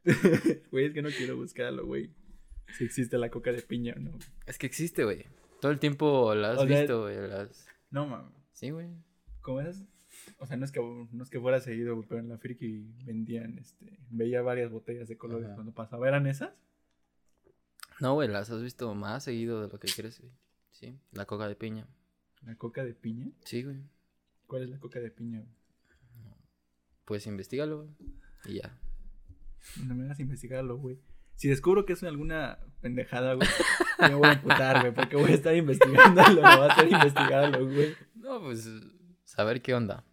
Güey, 0.71 0.85
es 0.85 0.93
que 0.93 1.01
no 1.01 1.09
quiero 1.09 1.35
buscarlo, 1.35 1.85
güey. 1.85 2.09
Si 2.77 2.83
existe 2.85 3.17
la 3.17 3.29
coca 3.29 3.51
de 3.51 3.61
piña 3.61 3.93
o 3.97 3.99
no. 3.99 4.17
Es 4.45 4.57
que 4.57 4.65
existe, 4.65 5.03
güey. 5.03 5.25
Todo 5.61 5.71
el 5.71 5.79
tiempo 5.79 6.33
la 6.35 6.51
has 6.53 6.59
O 6.59 6.65
visto, 6.65 7.01
güey. 7.03 7.17
las- 7.27 7.67
No 7.91 8.07
mames. 8.07 8.33
Sí, 8.53 8.69
güey. 8.71 8.89
¿Cómo 9.41 9.61
esas? 9.61 9.83
O 10.37 10.47
sea, 10.47 10.57
no 10.57 10.65
es 10.65 10.71
que, 10.71 10.79
no 10.79 11.23
es 11.23 11.29
que 11.29 11.39
fuera 11.39 11.59
seguido, 11.59 12.01
pero 12.07 12.19
en 12.19 12.29
la 12.29 12.37
friki 12.37 12.93
vendían, 13.03 13.57
este, 13.57 13.99
veía 14.09 14.41
varias 14.41 14.71
botellas 14.71 15.07
de 15.07 15.17
colores 15.17 15.47
Ajá. 15.47 15.55
cuando 15.55 15.73
pasaba. 15.73 16.07
¿Eran 16.07 16.27
esas? 16.27 16.51
No, 17.99 18.13
güey, 18.13 18.27
las 18.29 18.49
has 18.49 18.61
visto 18.61 18.93
más 18.95 19.23
seguido 19.23 19.61
de 19.61 19.67
lo 19.67 19.79
que 19.79 19.87
crees, 19.93 20.19
güey. 20.19 20.31
Sí, 20.71 20.97
la 21.11 21.25
coca 21.25 21.47
de 21.47 21.55
piña. 21.55 21.87
¿La 22.43 22.55
coca 22.55 22.83
de 22.83 22.93
piña? 22.93 23.31
Sí, 23.43 23.63
güey. 23.63 23.83
¿Cuál 24.47 24.63
es 24.63 24.69
la 24.69 24.79
coca 24.79 24.99
de 24.99 25.11
piña? 25.11 25.39
güey? 25.39 25.51
Pues 27.05 27.27
investigalo, 27.27 27.77
güey. 27.77 27.89
Y 28.45 28.61
ya. 28.61 28.77
No 29.83 29.95
me 29.95 30.05
hagas 30.05 30.19
investigarlo, 30.19 30.77
güey. 30.77 30.99
Si 31.35 31.47
descubro 31.47 31.85
que 31.85 31.93
es 31.93 32.03
alguna 32.03 32.59
pendejada, 32.81 33.33
güey, 33.33 33.47
me 33.99 34.15
voy 34.15 34.27
a 34.27 34.33
emputar, 34.33 34.81
güey, 34.81 34.93
porque 34.93 35.15
voy 35.15 35.31
a 35.31 35.35
estar 35.35 35.55
investigándolo, 35.55 36.41
va 36.43 36.65
a 36.65 36.69
estar 36.69 36.87
investigándolo, 36.87 37.65
güey. 37.65 37.95
No, 38.15 38.41
pues, 38.41 38.69
saber 39.23 39.61
qué 39.61 39.73
onda. 39.73 40.05